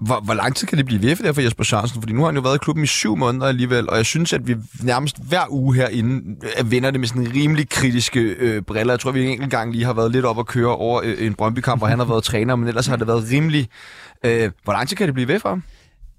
hvor, 0.06 0.21
hvor 0.21 0.35
lang 0.35 0.56
tid 0.56 0.66
kan 0.66 0.78
det 0.78 0.87
blive 0.87 1.02
ved 1.02 1.16
for, 1.16 1.32
for 1.32 1.40
Jesper 1.40 1.64
Sørensen? 1.64 2.02
Fordi 2.02 2.12
nu 2.12 2.21
har 2.21 2.26
han 2.26 2.35
jo 2.35 2.40
været 2.40 2.54
i 2.54 2.59
klubben 2.59 2.85
i 2.85 2.87
syv 2.87 3.16
måneder 3.16 3.47
alligevel, 3.47 3.90
og 3.90 3.97
jeg 3.97 4.06
synes, 4.06 4.32
at 4.32 4.49
vi 4.49 4.56
nærmest 4.82 5.16
hver 5.28 5.47
uge 5.50 5.75
herinde 5.75 6.37
øh, 6.59 6.71
vender 6.71 6.90
det 6.90 7.00
med 7.00 7.09
sådan 7.09 7.35
rimelig 7.35 7.68
kritiske 7.68 8.21
øh, 8.21 8.62
briller. 8.62 8.92
Jeg 8.92 9.00
tror, 9.00 9.11
vi 9.11 9.25
en 9.25 9.28
enkelt 9.28 9.50
gang 9.50 9.73
lige 9.73 9.85
har 9.85 9.92
været 9.92 10.12
lidt 10.12 10.25
op 10.25 10.38
at 10.38 10.47
køre 10.47 10.76
over 10.76 11.00
øh, 11.04 11.26
en 11.26 11.35
Brøndby-kamp, 11.35 11.80
hvor 11.80 11.87
han 11.87 11.99
har 11.99 12.06
været 12.06 12.25
træner, 12.25 12.56
men 12.56 12.68
ellers 12.68 12.87
har 12.87 12.97
det 12.97 13.06
været 13.06 13.25
rimelig... 13.32 13.68
Øh, 14.25 14.50
hvor 14.64 14.73
lang 14.73 14.88
tid 14.88 14.97
kan 14.97 15.06
det 15.06 15.14
blive 15.14 15.28
ved 15.28 15.40
for 15.40 15.49
ham? 15.49 15.62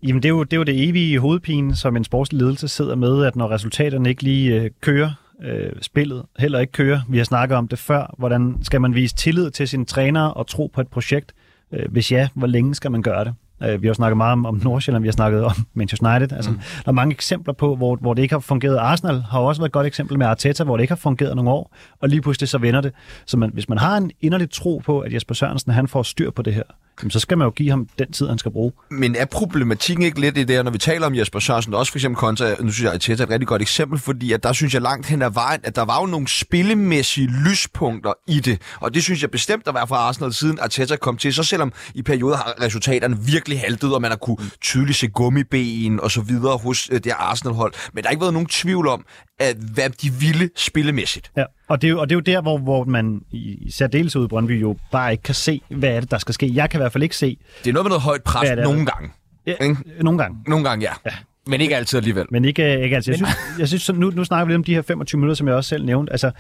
Jamen, 0.04 0.24
det 0.24 0.30
er, 0.30 0.34
jo, 0.34 0.44
det 0.44 0.54
er 0.54 0.58
jo 0.58 0.63
det 0.63 0.90
evige 0.90 1.20
hovedpine, 1.20 1.75
som 1.75 1.96
en 1.96 2.04
sportslig 2.04 2.42
ledelse 2.42 2.68
sidder 2.68 2.96
med, 2.96 3.25
at 3.25 3.36
når 3.36 3.52
resultaterne 3.52 4.10
ikke 4.10 4.24
lige 4.24 4.62
øh, 4.62 4.70
kører, 4.82 5.12
øh, 5.44 5.72
spillet 5.82 6.24
heller 6.40 6.60
ikke 6.60 6.72
kører. 6.72 7.02
Vi 7.10 7.18
har 7.18 7.25
snakket 7.25 7.58
om 7.58 7.68
det 7.68 7.80
før. 7.80 8.16
Hvordan 8.18 8.56
skal 8.63 8.82
man 8.82 8.96
vise 8.96 9.16
tillid 9.16 9.52
til 9.52 9.68
sine 9.68 9.86
trænere 9.86 10.34
og 10.34 10.48
tro 10.48 10.72
på 10.74 10.82
et 10.82 10.88
projekt? 10.88 11.34
Øh, 11.74 11.92
hvis 11.92 12.12
ja, 12.12 12.28
hvor 12.34 12.48
længe 12.48 12.75
skal 12.75 12.92
man 12.92 13.02
gøre 13.02 13.25
det? 13.25 13.34
Øh, 13.65 13.82
vi 13.82 13.88
har 13.88 13.93
snakket 13.93 14.17
meget 14.17 14.32
om, 14.32 14.46
om 14.46 14.62
Nordsjælland, 14.63 15.03
vi 15.03 15.08
har 15.08 15.13
snakket 15.13 15.43
om 15.43 15.51
Manchester 15.74 16.15
United. 16.15 16.36
Altså, 16.36 16.51
mm. 16.51 16.58
Der 16.58 16.88
er 16.88 16.91
mange 16.91 17.13
eksempler 17.13 17.53
på, 17.53 17.75
hvor, 17.75 17.96
hvor 17.96 18.13
det 18.13 18.22
ikke 18.22 18.36
har 18.36 18.39
fungeret. 18.39 18.77
Arsenal 18.77 19.22
har 19.22 19.39
også 19.39 19.62
været 19.62 19.70
et 19.70 19.74
godt 19.74 19.88
eksempel 19.88 20.17
med 20.17 20.27
Arteta, 20.27 20.63
hvor 20.63 20.77
det 20.77 20.84
ikke 20.84 20.91
har 20.91 20.96
fungeret 20.96 21.36
nogle 21.36 21.51
år, 21.51 21.75
og 22.01 22.10
lige 22.10 22.22
pludselig 22.22 22.50
så 22.50 22.58
vender 22.58 22.82
det. 22.82 22.91
Så 23.25 23.38
man, 23.38 23.50
hvis 23.53 23.70
man 23.70 23.77
har 23.77 23.98
en 23.98 24.12
inderlig 24.22 24.50
tro 24.50 24.82
på, 24.86 25.00
at 25.00 25.13
Jesper 25.13 25.36
Sørensen 25.36 25.72
han 25.72 25.88
får 25.88 26.03
styr 26.03 26.32
på 26.32 26.41
det 26.41 26.53
her, 26.53 26.63
jamen, 27.02 27.12
så 27.12 27.20
skal 27.20 27.38
man 27.38 27.46
jo 27.46 27.52
give 27.52 27.70
ham 27.70 27.88
den 28.00 28.12
tid, 28.12 28.28
han 28.28 28.38
skal 28.38 28.52
bruge. 28.52 28.72
Men 28.92 29.16
er 29.16 29.26
problematikken 29.26 30.06
ikke 30.06 30.22
lidt 30.22 30.38
i 30.38 30.44
det, 30.44 30.64
når 30.64 30.72
vi 30.72 30.78
taler 30.78 31.08
om 31.08 31.16
Jesper 31.16 31.40
Sørensen, 31.40 31.74
også 31.74 31.92
for 31.92 32.00
eksempel 32.00 32.18
kontra, 32.18 32.46
nu 32.60 32.72
synes 32.72 32.84
jeg, 32.84 32.94
at 32.94 33.10
er 33.10 33.24
et 33.24 33.30
rigtig 33.30 33.48
godt 33.48 33.62
eksempel, 33.62 34.00
fordi 34.00 34.34
at 34.34 34.44
der 34.44 34.54
synes 34.54 34.74
jeg 34.74 34.82
langt 34.82 35.08
hen 35.08 35.22
ad 35.22 35.32
vejen, 35.32 35.60
at 35.64 35.76
der 35.76 35.82
var 35.82 36.00
jo 36.00 36.06
nogle 36.06 36.28
spillemæssige 36.28 37.28
lyspunkter 37.28 38.14
i 38.28 38.40
det, 38.40 38.62
og 38.80 38.94
det 38.94 39.04
synes 39.04 39.22
jeg 39.22 39.32
bestemt, 39.32 39.66
der 39.66 39.72
var 39.72 39.86
fra 39.86 39.96
Arsenal 39.96 40.34
siden 40.34 40.60
Arteta 40.62 40.96
kom 40.96 41.18
til, 41.18 41.34
så 41.34 41.44
selvom 41.44 41.74
i 41.96 42.02
perioder 42.02 42.38
har 42.38 42.54
resultaterne 42.62 43.18
virkelig 43.20 43.60
haltet, 43.60 43.94
og 43.94 44.02
man 44.02 44.12
har 44.12 44.18
kunne 44.18 44.38
tydeligt 44.62 44.98
se 44.98 45.08
gummibenen 45.08 46.00
og 46.00 46.12
så 46.12 46.22
videre 46.22 46.58
hos 46.58 46.90
øh, 46.92 47.00
det 47.04 47.14
Arsenal-hold, 47.18 47.74
men 47.94 48.04
der 48.04 48.08
har 48.08 48.12
ikke 48.12 48.22
været 48.22 48.34
nogen 48.34 48.48
tvivl 48.48 48.88
om, 48.88 49.06
at 49.40 49.56
hvad 49.74 49.90
de 49.90 50.12
ville 50.12 50.50
spillemæssigt. 50.56 51.32
Ja, 51.38 51.44
og 51.67 51.82
det 51.82 51.88
er 51.88 51.91
jo, 51.91 52.00
og 52.00 52.10
det 52.10 52.15
er 52.15 52.17
jo 52.17 52.22
der, 52.36 52.41
hvor, 52.41 52.58
hvor 52.58 52.84
man 52.84 53.22
i 53.32 53.72
særdeleshed 53.72 54.25
i 54.25 54.27
Brøndby 54.27 54.62
jo 54.62 54.77
bare 54.91 55.12
ikke 55.12 55.22
kan 55.22 55.36
se, 55.36 55.62
hvad 55.70 55.89
er 55.89 56.00
det, 56.00 56.12
der 56.12 56.17
skal 56.17 56.34
ske. 56.34 56.51
Jeg 56.53 56.70
kan 56.70 56.77
i 56.77 56.82
hvert 56.82 56.91
fald 56.91 57.03
ikke 57.03 57.17
se... 57.17 57.38
Det 57.63 57.70
er 57.70 57.74
noget 57.74 57.86
med 57.86 57.89
noget 57.89 58.01
højt 58.01 58.24
pres 58.24 58.50
nogle 58.63 58.86
gange. 58.86 59.12
Ja, 59.48 59.53
ikke? 59.62 59.77
nogle 60.01 60.20
gange. 60.20 60.38
Nogle 60.48 60.70
gange, 60.70 60.86
ja. 60.86 60.93
ja. 61.05 61.15
Men 61.48 61.62
ikke 61.62 61.75
altid 61.75 61.98
alligevel. 61.98 62.25
Men 62.29 62.46
ikke, 62.46 62.84
ikke 62.84 62.96
altid. 62.96 63.12
Jeg 63.12 63.17
synes, 63.17 63.60
jeg 63.60 63.67
synes 63.67 63.93
nu, 63.93 64.10
nu 64.10 64.24
snakker 64.24 64.46
vi 64.46 64.51
lidt 64.51 64.58
om 64.58 64.63
de 64.63 64.74
her 64.74 64.82
25 64.82 65.20
minutter, 65.20 65.36
som 65.36 65.48
jeg 65.48 65.55
også 65.55 65.67
selv 65.67 65.86
nævnte. 65.86 66.12
Altså, 66.12 66.32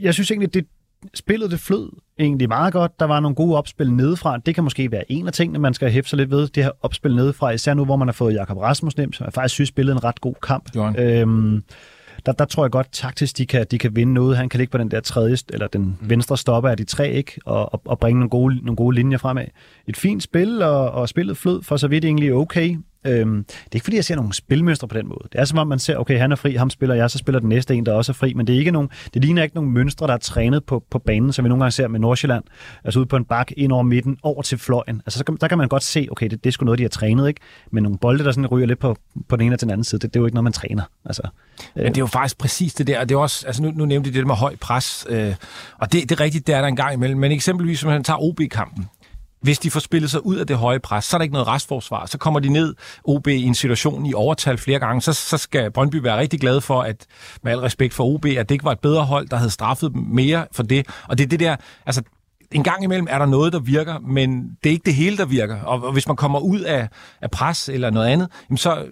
jeg 0.00 0.14
synes 0.14 0.30
egentlig, 0.30 0.54
det, 0.54 0.66
spillet 1.14 1.50
det 1.50 1.60
flød 1.60 1.90
egentlig 2.18 2.48
meget 2.48 2.72
godt. 2.72 3.00
Der 3.00 3.06
var 3.06 3.20
nogle 3.20 3.34
gode 3.34 3.56
opspil 3.56 3.92
nedefra. 3.92 4.38
Det 4.38 4.54
kan 4.54 4.64
måske 4.64 4.90
være 4.92 5.12
en 5.12 5.26
af 5.26 5.32
tingene, 5.32 5.58
man 5.58 5.74
skal 5.74 5.90
hæfte 5.90 6.10
sig 6.10 6.16
lidt 6.16 6.30
ved. 6.30 6.48
Det 6.48 6.64
her 6.64 6.70
opspil 6.82 7.14
nedefra, 7.14 7.50
især 7.50 7.74
nu, 7.74 7.84
hvor 7.84 7.96
man 7.96 8.08
har 8.08 8.12
fået 8.12 8.34
Jakob 8.34 8.56
Rasmussen 8.56 9.12
som 9.12 9.24
jeg 9.24 9.32
faktisk 9.32 9.54
synes 9.54 9.68
spillede 9.68 9.96
en 9.96 10.04
ret 10.04 10.20
god 10.20 10.34
kamp. 10.42 10.76
Øhm, 10.98 11.62
der, 12.26 12.32
der 12.32 12.44
tror 12.44 12.64
jeg 12.64 12.70
godt 12.70 12.88
taktisk, 12.92 13.38
de 13.38 13.46
kan, 13.46 13.66
de 13.70 13.78
kan 13.78 13.96
vinde 13.96 14.14
noget. 14.14 14.36
Han 14.36 14.48
kan 14.48 14.58
ligge 14.58 14.70
på 14.70 14.78
den 14.78 14.90
der 14.90 15.00
tredje, 15.00 15.36
eller 15.48 15.66
den 15.66 15.98
venstre 16.00 16.38
stopper 16.38 16.70
af 16.70 16.76
de 16.76 16.84
tre, 16.84 17.10
ikke? 17.10 17.40
Og, 17.44 17.72
og, 17.74 17.82
og 17.84 17.98
bringe 17.98 18.18
nogle 18.18 18.30
gode, 18.30 18.56
nogle 18.56 18.76
gode 18.76 18.94
linjer 18.94 19.18
fremad. 19.18 19.46
Et 19.86 19.96
fint 19.96 20.22
spil, 20.22 20.62
og, 20.62 20.90
og 20.90 21.08
spillet 21.08 21.36
flød 21.36 21.62
for 21.62 21.76
så 21.76 21.88
vidt 21.88 22.04
egentlig 22.04 22.34
okay. 22.34 22.76
Øhm, 23.06 23.44
det 23.44 23.54
er 23.54 23.74
ikke 23.74 23.84
fordi, 23.84 23.96
jeg 23.96 24.04
ser 24.04 24.16
nogle 24.16 24.32
spilmønstre 24.32 24.88
på 24.88 24.96
den 24.96 25.08
måde. 25.08 25.28
Det 25.32 25.40
er 25.40 25.44
som 25.44 25.58
om, 25.58 25.66
man 25.66 25.78
ser, 25.78 25.96
okay, 25.96 26.18
han 26.18 26.32
er 26.32 26.36
fri, 26.36 26.54
ham 26.54 26.70
spiller 26.70 26.94
jeg, 26.94 27.10
så 27.10 27.18
spiller 27.18 27.38
den 27.40 27.48
næste 27.48 27.74
en, 27.74 27.86
der 27.86 27.92
også 27.92 28.12
er 28.12 28.14
fri, 28.14 28.34
men 28.34 28.46
det, 28.46 28.54
er 28.54 28.58
ikke 28.58 28.70
nogen, 28.70 28.88
det 29.14 29.24
ligner 29.24 29.42
ikke 29.42 29.54
nogen 29.54 29.70
mønstre, 29.70 30.06
der 30.06 30.12
er 30.12 30.18
trænet 30.18 30.64
på, 30.64 30.84
på 30.90 30.98
banen, 30.98 31.32
som 31.32 31.44
vi 31.44 31.48
nogle 31.48 31.62
gange 31.62 31.72
ser 31.72 31.88
med 31.88 32.00
Nordsjælland, 32.00 32.44
altså 32.84 33.00
ude 33.00 33.06
på 33.06 33.16
en 33.16 33.24
bak 33.24 33.52
ind 33.56 33.72
over 33.72 33.82
midten, 33.82 34.18
over 34.22 34.42
til 34.42 34.58
fløjen. 34.58 35.02
Altså, 35.06 35.18
så 35.18 35.24
kan, 35.24 35.36
der 35.40 35.48
kan 35.48 35.58
man 35.58 35.68
godt 35.68 35.82
se, 35.82 36.08
okay, 36.10 36.28
det, 36.28 36.44
det 36.44 36.50
er 36.50 36.52
sgu 36.52 36.64
noget, 36.64 36.78
de 36.78 36.84
har 36.84 36.88
trænet, 36.88 37.28
ikke? 37.28 37.40
Men 37.70 37.82
nogle 37.82 37.98
bolde, 37.98 38.24
der 38.24 38.32
sådan 38.32 38.46
ryger 38.46 38.66
lidt 38.66 38.78
på, 38.78 38.96
på 39.28 39.36
den 39.36 39.46
ene 39.46 39.54
og 39.54 39.60
den 39.60 39.70
anden 39.70 39.84
side, 39.84 40.00
det, 40.00 40.14
det 40.14 40.20
er 40.20 40.20
jo 40.20 40.26
ikke 40.26 40.34
noget, 40.34 40.44
man 40.44 40.52
træner. 40.52 40.82
Altså, 41.04 41.22
men 41.74 41.86
det 41.86 41.96
er 41.96 42.02
jo 42.02 42.06
faktisk 42.06 42.38
præcis 42.38 42.74
det 42.74 42.86
der, 42.86 43.00
og 43.00 43.08
det 43.08 43.14
er 43.14 43.18
også, 43.18 43.46
altså 43.46 43.62
nu, 43.62 43.70
nu 43.70 43.84
nævnte 43.84 44.12
de 44.12 44.18
det 44.18 44.26
med 44.26 44.34
høj 44.34 44.56
pres, 44.60 45.06
øh, 45.08 45.34
og 45.78 45.92
det, 45.92 46.02
det 46.02 46.12
er 46.12 46.20
rigtigt, 46.20 46.46
det 46.46 46.54
er 46.54 46.60
der 46.60 46.68
en 46.68 46.76
gang 46.76 46.94
imellem, 46.94 47.20
men 47.20 47.32
eksempelvis, 47.32 47.80
hvis 47.80 47.88
man 47.88 48.04
tager 48.04 48.22
OB-kampen, 48.22 48.88
hvis 49.42 49.58
de 49.58 49.70
får 49.70 49.80
spillet 49.80 50.10
sig 50.10 50.26
ud 50.26 50.36
af 50.36 50.46
det 50.46 50.56
høje 50.56 50.80
pres, 50.80 51.04
så 51.04 51.16
er 51.16 51.18
der 51.18 51.22
ikke 51.22 51.32
noget 51.32 51.48
restforsvar. 51.48 52.06
Så 52.06 52.18
kommer 52.18 52.40
de 52.40 52.48
ned 52.48 52.74
OB 53.04 53.28
i 53.28 53.42
en 53.42 53.54
situation 53.54 54.06
i 54.06 54.14
overtal 54.14 54.58
flere 54.58 54.78
gange. 54.78 55.02
Så, 55.02 55.12
så 55.12 55.38
skal 55.38 55.70
Brøndby 55.70 55.96
være 55.96 56.18
rigtig 56.18 56.40
glad 56.40 56.60
for, 56.60 56.82
at 56.82 57.06
med 57.42 57.52
al 57.52 57.58
respekt 57.58 57.94
for 57.94 58.04
OB, 58.04 58.24
at 58.24 58.48
det 58.48 58.50
ikke 58.50 58.64
var 58.64 58.72
et 58.72 58.80
bedre 58.80 59.04
hold, 59.04 59.28
der 59.28 59.36
havde 59.36 59.50
straffet 59.50 59.92
dem 59.92 60.02
mere 60.02 60.46
for 60.52 60.62
det. 60.62 60.86
Og 61.08 61.18
det 61.18 61.24
er 61.24 61.28
det 61.28 61.40
der, 61.40 61.56
altså 61.86 62.02
en 62.52 62.62
gang 62.62 62.84
imellem 62.84 63.06
er 63.10 63.18
der 63.18 63.26
noget, 63.26 63.52
der 63.52 63.58
virker, 63.58 63.98
men 63.98 64.42
det 64.64 64.70
er 64.70 64.72
ikke 64.72 64.84
det 64.84 64.94
hele, 64.94 65.16
der 65.16 65.24
virker. 65.24 65.60
Og 65.60 65.92
hvis 65.92 66.06
man 66.06 66.16
kommer 66.16 66.38
ud 66.38 66.60
af, 66.60 66.88
af 67.20 67.30
pres 67.30 67.68
eller 67.68 67.90
noget 67.90 68.06
andet, 68.08 68.28
jamen 68.50 68.58
så 68.58 68.84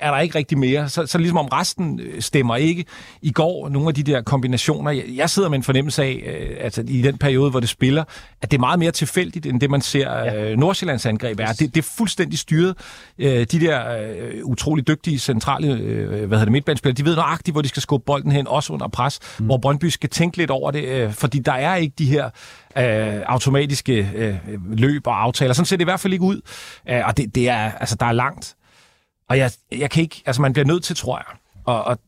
er 0.00 0.10
der 0.10 0.18
ikke 0.18 0.38
rigtig 0.38 0.58
mere. 0.58 0.88
Så, 0.88 1.06
så 1.06 1.18
ligesom 1.18 1.38
om 1.38 1.46
resten 1.46 2.00
øh, 2.00 2.22
stemmer 2.22 2.56
ikke. 2.56 2.84
I 3.22 3.30
går, 3.30 3.68
nogle 3.68 3.88
af 3.88 3.94
de 3.94 4.02
der 4.02 4.22
kombinationer, 4.22 4.90
jeg, 4.90 5.04
jeg 5.14 5.30
sidder 5.30 5.48
med 5.48 5.58
en 5.58 5.64
fornemmelse 5.64 6.02
af, 6.02 6.22
øh, 6.26 6.56
altså 6.60 6.84
i 6.88 7.02
den 7.02 7.18
periode, 7.18 7.50
hvor 7.50 7.60
det 7.60 7.68
spiller, 7.68 8.04
at 8.42 8.50
det 8.50 8.56
er 8.56 8.60
meget 8.60 8.78
mere 8.78 8.90
tilfældigt, 8.90 9.46
end 9.46 9.60
det 9.60 9.70
man 9.70 9.80
ser 9.80 10.10
ja. 10.10 10.50
øh, 10.50 10.58
Nordsjællands 10.58 11.06
angreb 11.06 11.40
er. 11.40 11.46
Det, 11.46 11.74
det 11.74 11.78
er 11.78 11.88
fuldstændig 11.96 12.38
styret. 12.38 12.74
Øh, 13.18 13.46
de 13.52 13.60
der 13.60 13.98
øh, 13.98 14.44
utrolig 14.44 14.88
dygtige 14.88 15.18
centrale 15.18 15.72
øh, 15.72 16.08
hvad 16.08 16.18
hedder 16.18 16.44
det, 16.44 16.52
midtbanespillere, 16.52 16.96
de 16.96 17.04
ved 17.04 17.16
nøjagtigt, 17.16 17.54
hvor 17.54 17.62
de 17.62 17.68
skal 17.68 17.82
skubbe 17.82 18.04
bolden 18.04 18.32
hen, 18.32 18.48
også 18.48 18.72
under 18.72 18.88
pres, 18.88 19.20
mm. 19.38 19.46
hvor 19.46 19.58
Brøndby 19.58 19.84
skal 19.84 20.10
tænke 20.10 20.36
lidt 20.36 20.50
over 20.50 20.70
det, 20.70 20.84
øh, 20.84 21.12
fordi 21.12 21.38
der 21.38 21.52
er 21.52 21.76
ikke 21.76 21.94
de 21.98 22.06
her 22.06 22.24
øh, 22.78 23.07
Øh, 23.08 23.22
automatiske 23.26 24.10
øh, 24.14 24.38
løb 24.72 25.06
og 25.06 25.22
aftaler. 25.22 25.54
Sådan 25.54 25.66
ser 25.66 25.76
det 25.76 25.82
i 25.82 25.84
hvert 25.84 26.00
fald 26.00 26.12
ikke 26.12 26.24
ud. 26.24 26.40
Øh, 26.88 27.02
og 27.06 27.16
det, 27.16 27.34
det 27.34 27.48
er, 27.48 27.72
altså, 27.72 27.96
der 28.00 28.06
er 28.06 28.12
langt. 28.12 28.56
Og 29.28 29.38
jeg, 29.38 29.50
jeg 29.72 29.90
kan 29.90 30.02
ikke, 30.02 30.22
altså 30.26 30.42
man 30.42 30.52
bliver 30.52 30.66
nødt 30.66 30.84
til, 30.84 30.96
tror 30.96 31.18
jeg, 31.18 31.36
og, 31.64 31.84
og 31.84 31.98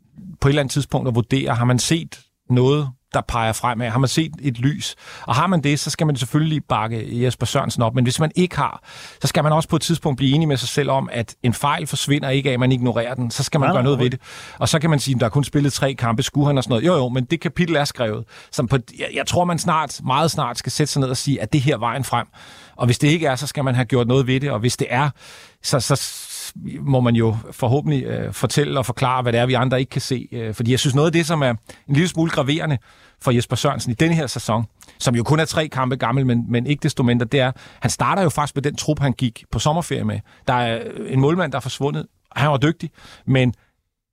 på 0.41 0.49
et 0.49 0.51
eller 0.51 0.63
andet 0.63 0.73
tidspunkt 0.73 1.09
at 1.09 1.15
vurdere, 1.15 1.55
har 1.55 1.65
man 1.65 1.79
set 1.79 2.21
noget 2.51 2.91
der 3.15 3.21
peger 3.21 3.53
fremad? 3.53 3.91
Har 3.91 3.99
man 3.99 4.09
set 4.09 4.33
et 4.41 4.59
lys? 4.59 4.97
Og 5.23 5.35
har 5.35 5.47
man 5.47 5.63
det, 5.63 5.81
så 5.81 5.91
skal 5.91 6.07
man 6.07 6.17
selvfølgelig 6.17 6.65
bakke 6.65 7.23
Jesper 7.25 7.47
Sørensen 7.47 7.83
op. 7.83 7.95
Men 7.95 8.05
hvis 8.05 8.21
man 8.21 8.31
ikke 8.37 8.57
har, 8.57 8.83
så 9.23 9.29
skal 9.29 9.43
man 9.43 9.53
også 9.53 9.69
på 9.69 9.77
et 9.77 9.83
tidspunkt 9.83 10.17
blive 10.17 10.35
enig 10.35 10.49
med 10.49 10.57
sig 10.57 10.69
selv 10.69 10.91
om, 10.91 11.09
at 11.13 11.35
en 11.43 11.55
fejl 11.55 11.87
forsvinder 11.87 12.29
ikke 12.29 12.49
af, 12.49 12.55
at 12.55 12.61
man 12.61 12.73
ignorerer 12.73 13.15
den. 13.15 13.31
Så 13.31 13.43
skal 13.43 13.61
man 13.61 13.69
ja, 13.69 13.75
gøre 13.75 13.83
noget 13.83 13.99
ved 13.99 14.11
det. 14.11 14.21
Og 14.59 14.69
så 14.69 14.79
kan 14.79 14.91
man 14.91 14.99
sige, 14.99 15.15
at 15.15 15.21
der 15.21 15.27
er 15.27 15.31
kun 15.31 15.45
spillet 15.45 15.73
tre 15.73 15.95
kampe, 15.95 16.23
skulle 16.23 16.47
han 16.47 16.59
og 16.59 16.65
sådan 16.65 16.73
noget. 16.73 16.87
Jo, 16.87 16.95
jo, 16.97 17.09
men 17.09 17.25
det 17.25 17.41
kapitel 17.41 17.77
er 17.77 17.85
skrevet. 17.85 18.25
Som 18.51 18.69
på, 18.69 18.79
jeg, 18.99 19.09
jeg 19.15 19.27
tror, 19.27 19.45
man 19.45 19.59
snart, 19.59 20.01
meget 20.05 20.31
snart 20.31 20.59
skal 20.59 20.73
sætte 20.73 20.93
sig 20.93 21.01
ned 21.01 21.09
og 21.09 21.17
sige, 21.17 21.43
at 21.43 21.53
det 21.53 21.61
her 21.61 21.75
er 21.75 21.79
vejen 21.79 22.05
frem. 22.05 22.27
Og 22.77 22.87
hvis 22.87 22.99
det 22.99 23.09
ikke 23.09 23.27
er, 23.27 23.37
så 23.37 23.47
skal 23.47 23.65
man 23.65 23.75
have 23.75 23.85
gjort 23.85 24.07
noget 24.07 24.27
ved 24.27 24.41
det. 24.41 24.51
Og 24.51 24.59
hvis 24.59 24.77
det 24.77 24.87
er, 24.91 25.11
så, 25.63 25.81
så 25.81 25.97
må 26.81 27.01
man 27.01 27.17
jo 27.17 27.37
forhåbentlig 27.51 28.05
øh, 28.05 28.33
fortælle 28.33 28.79
og 28.79 28.87
forklare, 28.87 29.23
hvad 29.23 29.33
det 29.33 29.41
er, 29.41 29.47
vi 29.47 29.55
andre 29.55 29.81
ikke 29.81 29.91
kan 29.91 30.01
se. 30.01 30.29
Øh, 30.33 30.55
fordi 30.55 30.71
jeg 30.71 30.79
synes, 30.79 30.95
noget 30.95 31.07
af 31.07 31.13
det, 31.13 31.27
som 31.27 31.43
er 31.43 31.51
en 31.51 31.95
lille 31.95 32.09
smule 32.09 32.31
graverende 32.31 32.79
for 33.23 33.31
Jesper 33.31 33.57
Sørensen 33.57 33.93
i 33.93 33.95
denne 33.95 34.15
her 34.15 34.27
sæson, 34.27 34.65
som 34.99 35.15
jo 35.15 35.23
kun 35.23 35.41
er 35.41 35.45
tre 35.45 35.69
kampe 35.69 35.97
gammel, 35.97 36.27
men, 36.27 36.45
men 36.49 36.67
ikke 36.67 36.83
desto 36.83 37.03
mindre, 37.03 37.27
det 37.27 37.41
er, 37.41 37.53
han 37.81 37.91
starter 37.91 38.23
jo 38.23 38.29
faktisk 38.29 38.57
med 38.57 38.63
den 38.63 38.77
trup, 38.77 38.99
han 38.99 39.13
gik 39.13 39.45
på 39.51 39.59
sommerferie 39.59 40.05
med. 40.05 40.21
Der 40.47 40.55
er 40.55 40.83
øh, 40.97 41.13
en 41.13 41.21
målmand, 41.21 41.53
der 41.53 41.59
er 41.59 41.63
forsvundet. 41.63 42.07
Han 42.37 42.51
var 42.51 42.57
dygtig, 42.57 42.91
men 43.27 43.55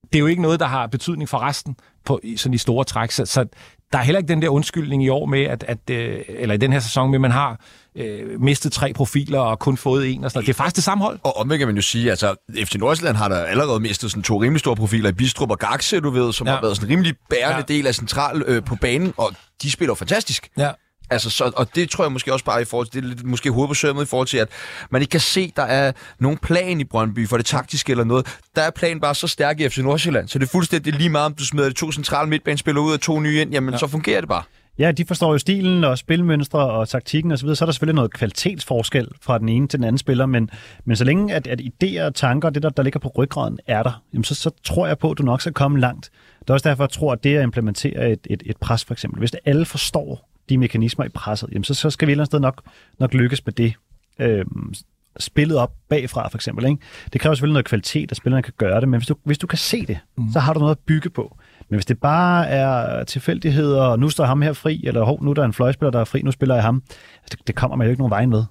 det 0.04 0.15
er 0.15 0.19
jo 0.19 0.26
ikke 0.26 0.41
noget, 0.41 0.60
der 0.60 0.65
har 0.65 0.88
betydning 0.88 1.30
for 1.30 1.38
resten 1.38 1.76
på 2.06 2.19
sådan 2.36 2.54
de 2.54 2.58
store 2.58 2.84
træk. 2.84 3.12
Så, 3.12 3.26
så 3.26 3.45
der 3.91 3.97
er 3.97 4.04
heller 4.04 4.19
ikke 4.19 4.28
den 4.28 4.41
der 4.41 4.50
undskyldning 4.50 5.04
i 5.04 5.10
år 5.10 5.26
med, 5.26 5.43
at, 5.43 5.63
at 5.63 5.89
øh, 5.91 6.21
eller 6.28 6.56
i 6.56 6.58
den 6.58 6.73
her 6.73 6.80
sæson 6.80 7.10
med, 7.10 7.17
at 7.17 7.21
man 7.21 7.32
har 7.32 7.60
øh, 7.98 8.42
mistet 8.42 8.72
tre 8.72 8.94
profiler 8.94 9.40
og 9.40 9.60
kun 9.60 9.78
fået 9.78 10.14
en 10.14 10.24
og 10.24 10.32
sådan 10.32 10.38
noget. 10.38 10.48
Det 10.48 10.54
er 10.54 10.58
faktisk 10.58 10.76
det 10.76 10.84
samme 10.84 11.04
hold. 11.04 11.20
Og 11.24 11.38
omvendt 11.38 11.60
kan 11.60 11.68
man 11.68 11.76
jo 11.76 11.82
sige, 11.82 12.10
altså 12.10 12.36
FC 12.66 12.76
Nordsjælland 12.76 13.18
har 13.18 13.28
der 13.28 13.38
allerede 13.38 13.80
mistet 13.80 14.12
sådan 14.12 14.24
to 14.24 14.42
rimelig 14.42 14.60
store 14.60 14.76
profiler 14.76 15.10
i 15.10 15.14
Bistrup 15.14 15.52
og 15.52 15.60
Gaxe, 15.60 16.00
du 16.00 16.10
ved, 16.10 16.34
som 16.34 16.48
ja. 16.48 16.54
har 16.54 16.62
været 16.62 16.76
sådan 16.76 16.90
en 16.90 16.92
rimelig 16.92 17.16
bærende 17.30 17.66
ja. 17.70 17.74
del 17.74 17.88
af 17.88 17.96
central 17.96 18.44
øh, 18.48 18.64
på 18.64 18.76
banen, 18.76 19.14
og 19.18 19.32
de 19.62 19.72
spiller 19.72 19.96
fantastisk. 19.96 20.50
Ja. 20.58 20.72
Altså, 21.10 21.30
så, 21.30 21.52
og 21.56 21.76
det 21.76 21.90
tror 21.90 22.04
jeg 22.04 22.12
måske 22.12 22.34
også 22.34 22.46
bare 22.46 22.62
i 22.62 22.66
forhold 22.66 22.88
til, 22.88 23.02
det 23.02 23.10
er 23.10 23.10
lidt, 23.10 23.26
måske 23.26 23.76
sømmet 23.76 24.04
i 24.04 24.06
forhold 24.06 24.28
til, 24.28 24.38
at 24.38 24.50
man 24.90 25.02
ikke 25.02 25.12
kan 25.12 25.20
se, 25.20 25.54
der 25.56 25.64
er 25.64 25.92
nogen 26.20 26.38
plan 26.38 26.80
i 26.80 26.84
Brøndby 26.84 27.28
for 27.28 27.38
det 27.38 27.46
taktiske 27.46 27.92
eller 27.92 28.04
noget. 28.04 28.38
Der 28.56 28.62
er 28.62 28.70
planen 28.70 29.02
bare 29.02 29.16
så 29.16 29.28
stærk 29.28 29.60
i 29.60 29.70
FC 29.70 29.78
Nordsjælland, 29.78 30.28
så 30.28 30.40
det 30.40 30.46
er 30.46 30.50
fuldstændig 30.50 30.94
lige 30.94 31.10
meget, 31.10 31.26
om 31.26 31.34
du 31.34 31.46
smider 31.46 31.68
de 31.68 31.74
to 31.74 31.92
centrale 31.92 32.30
midtbanespillere 32.30 32.84
ud 32.84 32.94
og 32.94 33.02
to 33.02 33.20
nye 33.20 33.42
ind, 33.42 33.52
jamen 33.52 33.74
ja. 33.74 33.78
så 33.78 33.88
fungerer 33.88 34.22
det 34.22 34.30
bare. 34.30 34.44
Ja, 34.80 34.92
de 34.92 35.06
forstår 35.06 35.32
jo 35.32 35.38
stilen 35.38 35.84
og 35.84 35.98
spilmønstre 35.98 36.60
og 36.60 36.90
taktikken 36.90 37.32
osv., 37.32 37.48
så, 37.48 37.56
så 37.56 37.63
er 37.63 37.66
der 37.66 37.74
selvfølgelig 37.74 37.96
noget 37.96 38.13
kvalitetsforskel 38.13 39.08
fra 39.22 39.38
den 39.38 39.50
ene 39.50 39.68
til 39.68 39.80
den 39.80 39.84
anden 39.84 39.98
spiller, 39.98 40.26
men, 40.26 40.50
men 40.86 40.96
så 40.96 41.04
længe 41.04 41.34
at, 41.34 41.48
at 41.48 41.62
idéer 41.62 42.02
og 42.02 42.16
tanker, 42.16 42.50
det 42.50 42.63
der, 42.63 42.70
der 42.70 42.84
ligger 42.84 43.00
på 43.00 43.12
ryggraden, 43.18 43.60
er 43.68 43.84
der, 43.84 44.04
jamen 44.13 44.24
så, 44.24 44.36
så 44.36 44.52
tror 44.63 44.88
jeg 44.88 44.98
på, 44.98 45.12
at 45.12 45.18
du 45.18 45.24
nok 45.24 45.42
skal 45.42 45.54
komme 45.54 45.80
langt. 45.80 46.12
Det 46.40 46.50
er 46.50 46.54
også 46.54 46.70
derfor, 46.70 46.84
jeg 46.84 46.90
tror, 46.90 47.13
at 47.13 47.24
det 47.24 47.38
at 47.38 47.44
implementere 47.44 48.12
et, 48.12 48.28
et, 48.30 48.44
et 48.46 48.58
pres 48.58 48.86
for 48.86 48.94
eksempel, 48.94 49.20
hvis 49.20 49.32
det 49.32 49.40
alle 49.46 49.66
forstår 49.66 50.30
de 50.50 50.58
mekanismer 50.58 51.06
i 51.06 51.10
presset, 51.10 51.50
jamen 51.52 51.63
så, 51.63 51.74
så 51.74 51.90
skal 51.90 52.08
vi 52.08 52.12
et 52.12 52.13
eller 52.13 52.22
andet 52.22 52.32
sted 52.32 52.40
nok, 52.40 52.62
nok 53.00 53.13
lykkes 53.13 53.46
med 53.46 53.54
det. 53.54 53.74
Øhm, 54.20 54.74
spillet 55.20 55.58
op 55.58 55.74
bagfra, 55.90 56.30
for 56.30 56.38
eksempel. 56.38 56.66
Ikke? 56.66 56.78
Det 57.13 57.22
kræver 57.22 57.36
selvfølgelig 57.36 57.54
noget 57.54 57.66
kvalitet, 57.66 58.12
at 58.12 58.18
spillerne 58.18 58.44
kan 58.44 58.54
gøre 58.58 58.82
det, 58.82 58.90
men 58.90 59.00
hvis 59.00 59.08
du, 59.08 59.16
hvis 59.24 59.38
du 59.38 59.48
kan 59.48 59.58
se 59.58 59.86
det, 59.86 60.00
mm. 60.18 60.32
så 60.34 60.40
har 60.40 60.54
du 60.54 60.60
noget 60.60 60.72
at 60.72 60.80
bygge 60.80 61.10
på. 61.10 61.38
Men 61.69 61.77
hvis 61.77 61.86
det 61.86 61.99
bare 61.99 62.47
er 62.47 63.03
tilfældigheder, 63.03 63.84
og 63.84 63.99
nu 63.99 64.10
står 64.10 64.25
ham 64.25 64.41
her 64.41 64.53
fri, 64.53 64.84
eller 64.86 65.03
hov, 65.03 65.23
nu 65.23 65.30
er 65.30 65.34
der 65.34 65.43
en 65.43 65.53
fløjspiller, 65.53 65.91
der 65.91 65.99
er 65.99 66.06
fri, 66.06 66.21
nu 66.21 66.32
spiller 66.32 66.56
jeg 66.56 66.63
ham, 66.63 66.82
altså, 67.23 67.38
det, 67.38 67.47
det 67.47 67.56
kommer 67.56 67.77
man 67.77 67.88
jo 67.88 67.91
ikke 67.91 68.01
nogen 68.01 68.12
vej 68.12 68.25
med. 68.25 68.43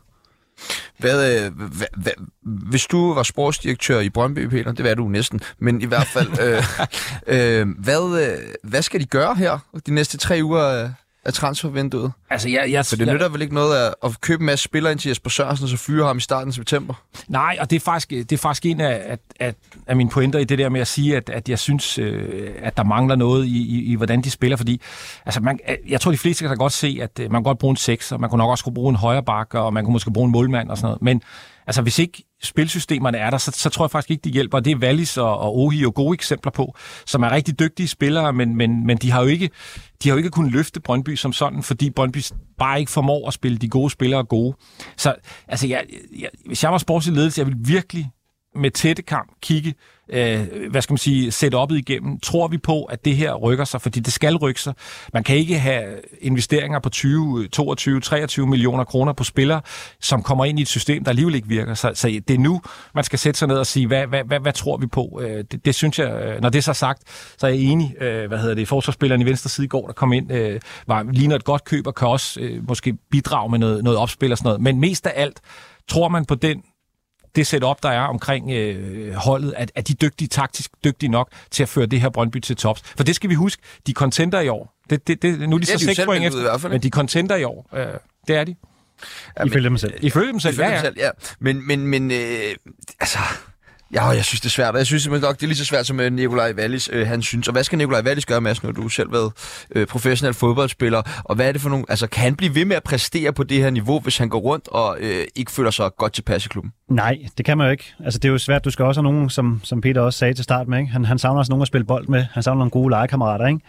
Hvad, 0.99 1.45
øh, 1.45 1.57
hvad, 1.57 1.87
hvad, 1.97 2.13
hvis 2.43 2.87
du 2.87 3.15
var 3.15 3.23
sportsdirektør 3.23 4.01
i 4.01 4.11
Brøndby, 4.11 4.49
Peter, 4.49 4.73
det 4.73 4.85
var 4.85 4.95
du 4.95 5.09
næsten, 5.09 5.41
men 5.59 5.83
i 5.83 5.85
hvert 5.85 6.07
fald, 6.07 6.29
øh, 6.41 6.63
øh, 7.37 7.67
hvad, 7.79 8.29
øh, 8.29 8.39
hvad 8.63 8.83
skal 8.83 9.01
de 9.01 9.07
gøre 9.07 9.35
her 9.35 9.59
de 9.87 9.95
næste 9.95 10.19
tre 10.19 10.41
uger? 10.43 10.91
Af 11.27 11.33
transfervinduet? 11.33 12.13
Altså, 12.31 12.49
jeg, 12.49 12.73
jeg, 12.73 12.87
For 12.87 12.97
det 12.97 13.09
nytter 13.09 13.29
vel 13.29 13.43
ikke 13.43 13.55
noget 13.55 13.77
at, 13.77 13.95
at 14.05 14.21
købe 14.21 14.41
en 14.41 14.47
masse 14.47 14.63
spillere 14.63 14.93
ind 14.93 15.01
til 15.01 15.09
Jesper 15.09 15.31
Sørensen, 15.31 15.65
og 15.65 15.69
så 15.69 15.77
fyre 15.77 16.07
ham 16.07 16.17
i 16.17 16.21
starten 16.21 16.49
af 16.49 16.55
september? 16.55 16.95
Nej, 17.29 17.57
og 17.61 17.71
det 17.71 17.77
er 17.77 17.81
faktisk, 17.81 18.11
det 18.11 18.33
er 18.33 18.37
faktisk 18.37 18.67
en 18.67 18.81
af, 18.81 19.03
at, 19.07 19.19
at, 19.41 19.55
af 19.87 19.97
mine 19.97 20.11
pointer 20.11 20.39
i 20.39 20.45
det 20.45 20.59
der 20.59 20.69
med 20.69 20.81
at 20.81 20.87
sige, 20.87 21.17
at, 21.17 21.31
at 21.31 21.49
jeg 21.49 21.59
synes, 21.59 21.99
øh, 21.99 22.51
at 22.63 22.77
der 22.77 22.85
mangler 22.85 23.17
noget 23.17 23.47
i, 23.47 23.79
i, 23.79 23.85
i, 23.85 23.95
hvordan 23.95 24.23
de 24.23 24.31
spiller, 24.31 24.57
fordi 24.57 24.81
altså 25.27 25.41
man, 25.41 25.59
jeg 25.89 26.01
tror, 26.01 26.11
de 26.11 26.19
fleste 26.19 26.43
kan 26.45 26.49
da 26.49 26.55
godt 26.55 26.73
se, 26.73 26.99
at 27.03 27.21
øh, 27.21 27.33
man 27.33 27.39
kan 27.39 27.43
godt 27.43 27.59
bruge 27.59 27.71
en 27.71 27.77
6, 27.77 28.13
og 28.13 28.21
man 28.21 28.31
kunne 28.31 28.39
nok 28.39 28.51
også 28.51 28.65
kunne 28.65 28.75
bruge 28.75 28.91
en 28.91 28.97
højre 28.97 29.23
bakke, 29.23 29.61
og 29.61 29.73
man 29.73 29.85
kunne 29.85 29.93
måske 29.93 30.13
bruge 30.13 30.27
en 30.27 30.33
målmand 30.33 30.71
og 30.71 30.77
sådan 30.77 30.87
noget, 30.87 31.03
men 31.03 31.23
altså 31.67 31.83
hvis 31.83 31.99
ikke 31.99 32.25
spilsystemerne 32.43 33.19
er 33.19 33.31
der, 33.31 33.39
så, 33.39 33.51
så 33.55 33.71
tror 33.71 33.85
jeg 33.85 33.91
faktisk 33.91 34.11
ikke, 34.11 34.21
de 34.23 34.31
hjælper. 34.31 34.61
Det 34.61 34.71
er 34.71 34.77
Wallis 34.77 35.17
og, 35.17 35.39
og 35.39 35.57
Ohi 35.57 35.79
jo 35.79 35.93
gode 35.95 36.15
eksempler 36.15 36.53
på, 36.53 36.75
som 37.07 37.23
er 37.23 37.31
rigtig 37.31 37.59
dygtige 37.59 37.89
spillere, 37.89 38.33
men, 38.33 38.57
men, 38.57 38.87
men 38.87 38.97
de 38.97 39.11
har 39.11 39.23
jo 39.23 39.29
ikke 39.29 39.51
de 40.03 40.09
har 40.09 40.15
jo 40.15 40.17
ikke 40.17 40.31
kunnet 40.31 40.53
løfte 40.53 40.81
Brøndby 40.81 41.17
som 41.17 41.33
sådan, 41.33 41.63
fordi 41.63 41.91
Brøndby 41.91 42.19
bare 42.59 42.81
ikke 42.81 42.93
formår 42.93 43.29
at 43.29 43.35
spille 43.35 43.59
de 43.59 43.69
gode 43.69 43.91
spillere 43.91 44.25
gode. 44.25 44.57
Så 44.97 45.15
altså, 45.49 45.67
jeg, 45.67 45.85
jeg, 46.19 46.29
hvis 46.47 46.63
jeg 46.63 46.73
var 46.73 46.79
sportslig 46.79 47.17
ledelse, 47.17 47.41
jeg 47.41 47.47
ville 47.47 47.61
virkelig 47.65 48.11
med 48.57 48.71
tætte 48.71 49.03
kamp 49.03 49.31
kigge 49.43 49.75
øh, 50.09 50.71
hvad 50.71 50.83
skal 50.83 50.93
man 50.93 50.99
sige, 50.99 51.29
setup'et 51.29 51.75
igennem. 51.75 52.21
Tror 52.21 52.49
vi 52.49 52.59
på, 52.59 52.85
at 52.85 53.05
det 53.05 53.17
her 53.17 53.35
rykker 53.35 53.65
sig? 53.65 53.81
Fordi 53.81 54.01
det 54.01 54.13
skal 54.13 54.37
rykke 54.37 54.61
sig. 54.61 54.75
Man 55.13 55.25
kan 55.25 55.37
ikke 55.37 55.59
have 55.59 56.01
investeringer 56.21 56.79
på 56.79 56.89
20, 56.89 57.49
22, 57.49 58.01
23 58.01 58.47
millioner 58.47 58.85
kroner 58.85 59.13
på 59.13 59.25
spillere, 59.25 59.61
som 60.01 60.23
kommer 60.23 60.45
ind 60.45 60.59
i 60.59 60.63
et 60.63 60.69
system, 60.69 61.05
der 61.05 61.11
alligevel 61.11 61.35
ikke 61.35 61.49
virker. 61.49 61.75
Så, 61.75 61.93
så 61.95 62.09
det 62.29 62.35
er 62.35 62.39
nu, 62.39 62.61
man 62.95 63.05
skal 63.05 63.19
sætte 63.19 63.39
sig 63.39 63.49
ned 63.49 63.57
og 63.57 63.67
sige, 63.67 63.87
hvad, 63.87 64.07
hvad, 64.07 64.25
hvad, 64.25 64.41
hvad 64.41 64.53
tror 64.53 64.77
vi 64.77 64.87
på? 64.87 65.21
Øh, 65.23 65.45
det, 65.51 65.65
det 65.65 65.75
synes 65.75 65.99
jeg, 65.99 66.23
øh, 66.23 66.41
når 66.43 66.49
det 66.49 66.59
er 66.59 66.63
så 66.63 66.73
sagt, 66.73 67.03
så 67.39 67.47
er 67.47 67.51
jeg 67.51 67.61
enig. 67.61 68.03
Øh, 68.03 68.29
hvad 68.29 68.39
hedder 68.39 68.55
det? 68.55 68.69
Forsvarsspilleren 68.69 69.23
i 69.23 69.25
venstre 69.25 69.51
side 69.51 69.65
i 69.65 69.69
går, 69.69 69.87
der 69.87 69.93
kom 69.93 70.13
ind, 70.13 70.33
øh, 70.33 70.61
var, 70.87 71.07
ligner 71.13 71.37
et 71.37 71.45
godt 71.45 71.65
køb 71.65 71.87
og 71.87 71.95
kan 71.95 72.09
også 72.09 72.41
øh, 72.41 72.69
måske 72.69 72.95
bidrage 73.11 73.51
med 73.51 73.59
noget, 73.59 73.85
noget 73.85 73.99
opspil 73.99 74.33
og 74.33 74.39
sådan 74.39 74.49
noget. 74.49 74.61
Men 74.61 74.81
mest 74.81 75.07
af 75.07 75.13
alt, 75.17 75.41
tror 75.89 76.09
man 76.09 76.25
på 76.25 76.35
den 76.35 76.63
det 77.37 77.47
setup, 77.47 77.83
der 77.83 77.89
er 77.89 78.01
omkring 78.01 78.51
øh, 78.51 79.15
holdet, 79.15 79.55
at, 79.57 79.73
at 79.75 79.89
de 79.89 79.95
dygtige, 79.95 80.29
taktisk 80.29 80.71
dygtige 80.85 81.11
nok 81.11 81.31
til 81.51 81.63
at 81.63 81.69
føre 81.69 81.87
det 81.87 82.01
her 82.01 82.09
Brøndby 82.09 82.39
til 82.39 82.57
tops. 82.57 82.83
For 82.97 83.05
det 83.05 83.17
skal 83.17 83.31
vi 83.31 83.35
huske, 83.35 83.63
de 83.87 83.93
contenter 83.93 84.41
i 84.41 84.49
år. 84.49 84.75
Det, 84.91 85.09
det, 85.09 85.23
det, 85.23 85.49
nu 85.49 85.57
er 85.57 85.61
de 85.61 85.67
så 85.67 85.79
seks 85.79 86.01
point 86.05 86.25
efter, 86.25 86.69
men 86.69 86.83
de 86.83 86.89
contenter 86.91 87.37
i 87.37 87.45
år. 87.45 87.71
Øh, 87.75 87.87
det 88.29 88.37
er 88.37 88.45
de. 88.45 88.55
Ja, 89.39 89.45
Ifølge 89.45 89.69
dem 89.69 89.79
selv. 89.79 89.95
Ifølge 90.01 90.33
dem 90.33 90.41
selv, 90.41 90.55
Ifølge 90.55 90.69
ja, 90.69 90.75
ja. 90.75 90.83
Dem 90.83 90.85
selv, 90.85 90.97
ja. 90.99 91.11
Men, 91.41 91.67
men, 91.67 91.87
men 91.87 92.11
øh, 92.11 92.57
altså, 93.01 93.19
Ja, 93.95 94.05
jeg 94.05 94.25
synes, 94.25 94.41
det 94.41 94.47
er 94.47 94.51
svært, 94.51 94.75
jeg 94.75 94.87
synes 94.87 95.03
simpelthen 95.03 95.29
nok, 95.29 95.37
det 95.37 95.43
er 95.43 95.47
lige 95.47 95.57
så 95.57 95.65
svært, 95.65 95.87
som 95.87 96.01
øh, 96.01 96.13
Nikolaj 96.13 96.53
Wallis, 96.59 96.91
øh, 96.93 97.07
han 97.07 97.23
synes. 97.23 97.49
Og 97.49 97.53
hvad 97.53 97.65
skal 97.65 97.79
Nikolaj 97.79 98.03
Wallis 98.07 98.27
gøre, 98.27 98.41
Mads, 98.41 98.63
når 98.63 98.73
du 98.73 98.89
selv 98.89 99.13
været 99.13 99.33
øh, 99.75 99.87
professionel 99.87 100.35
fodboldspiller? 100.35 101.03
Og 101.25 101.35
hvad 101.35 101.49
er 101.49 101.53
det 101.53 101.61
for 101.61 101.69
nogle... 101.69 101.85
Altså, 101.89 102.07
kan 102.07 102.23
han 102.23 102.37
blive 102.37 102.55
ved 102.55 102.65
med 102.65 102.77
at 102.77 102.83
præstere 102.83 103.33
på 103.33 103.43
det 103.43 103.63
her 103.63 103.71
niveau, 103.71 104.01
hvis 104.01 104.19
han 104.19 104.29
går 104.29 104.39
rundt 104.39 104.69
og 104.69 104.97
øh, 105.01 105.25
ikke 105.37 105.51
føler 105.51 105.71
sig 105.71 105.91
godt 105.99 106.13
tilpas 106.13 106.47
i 106.47 106.49
klubben? 106.49 106.73
Nej, 106.91 107.19
det 107.39 107.47
kan 107.47 107.59
man 107.59 107.67
jo 107.67 107.71
ikke. 107.71 107.95
Altså, 108.05 108.19
det 108.19 108.29
er 108.29 108.33
jo 108.33 108.39
svært. 108.39 108.65
Du 108.65 108.71
skal 108.71 108.85
også 108.85 109.01
have 109.01 109.13
nogen, 109.13 109.31
som, 109.31 109.61
som 109.65 109.81
Peter 109.81 110.01
også 110.01 110.19
sagde 110.19 110.35
til 110.35 110.45
start 110.45 110.69
med. 110.69 110.79
Ikke? 110.79 110.93
Han, 110.93 111.05
han 111.05 111.19
savner 111.19 111.39
også 111.39 111.53
nogen 111.53 111.63
at 111.63 111.69
spille 111.69 111.85
bold 111.85 112.09
med. 112.09 112.25
Han 112.33 112.43
savner 112.43 112.59
nogle 112.59 112.71
gode 112.71 112.91
legekammerater, 112.91 113.47
ikke? 113.47 113.61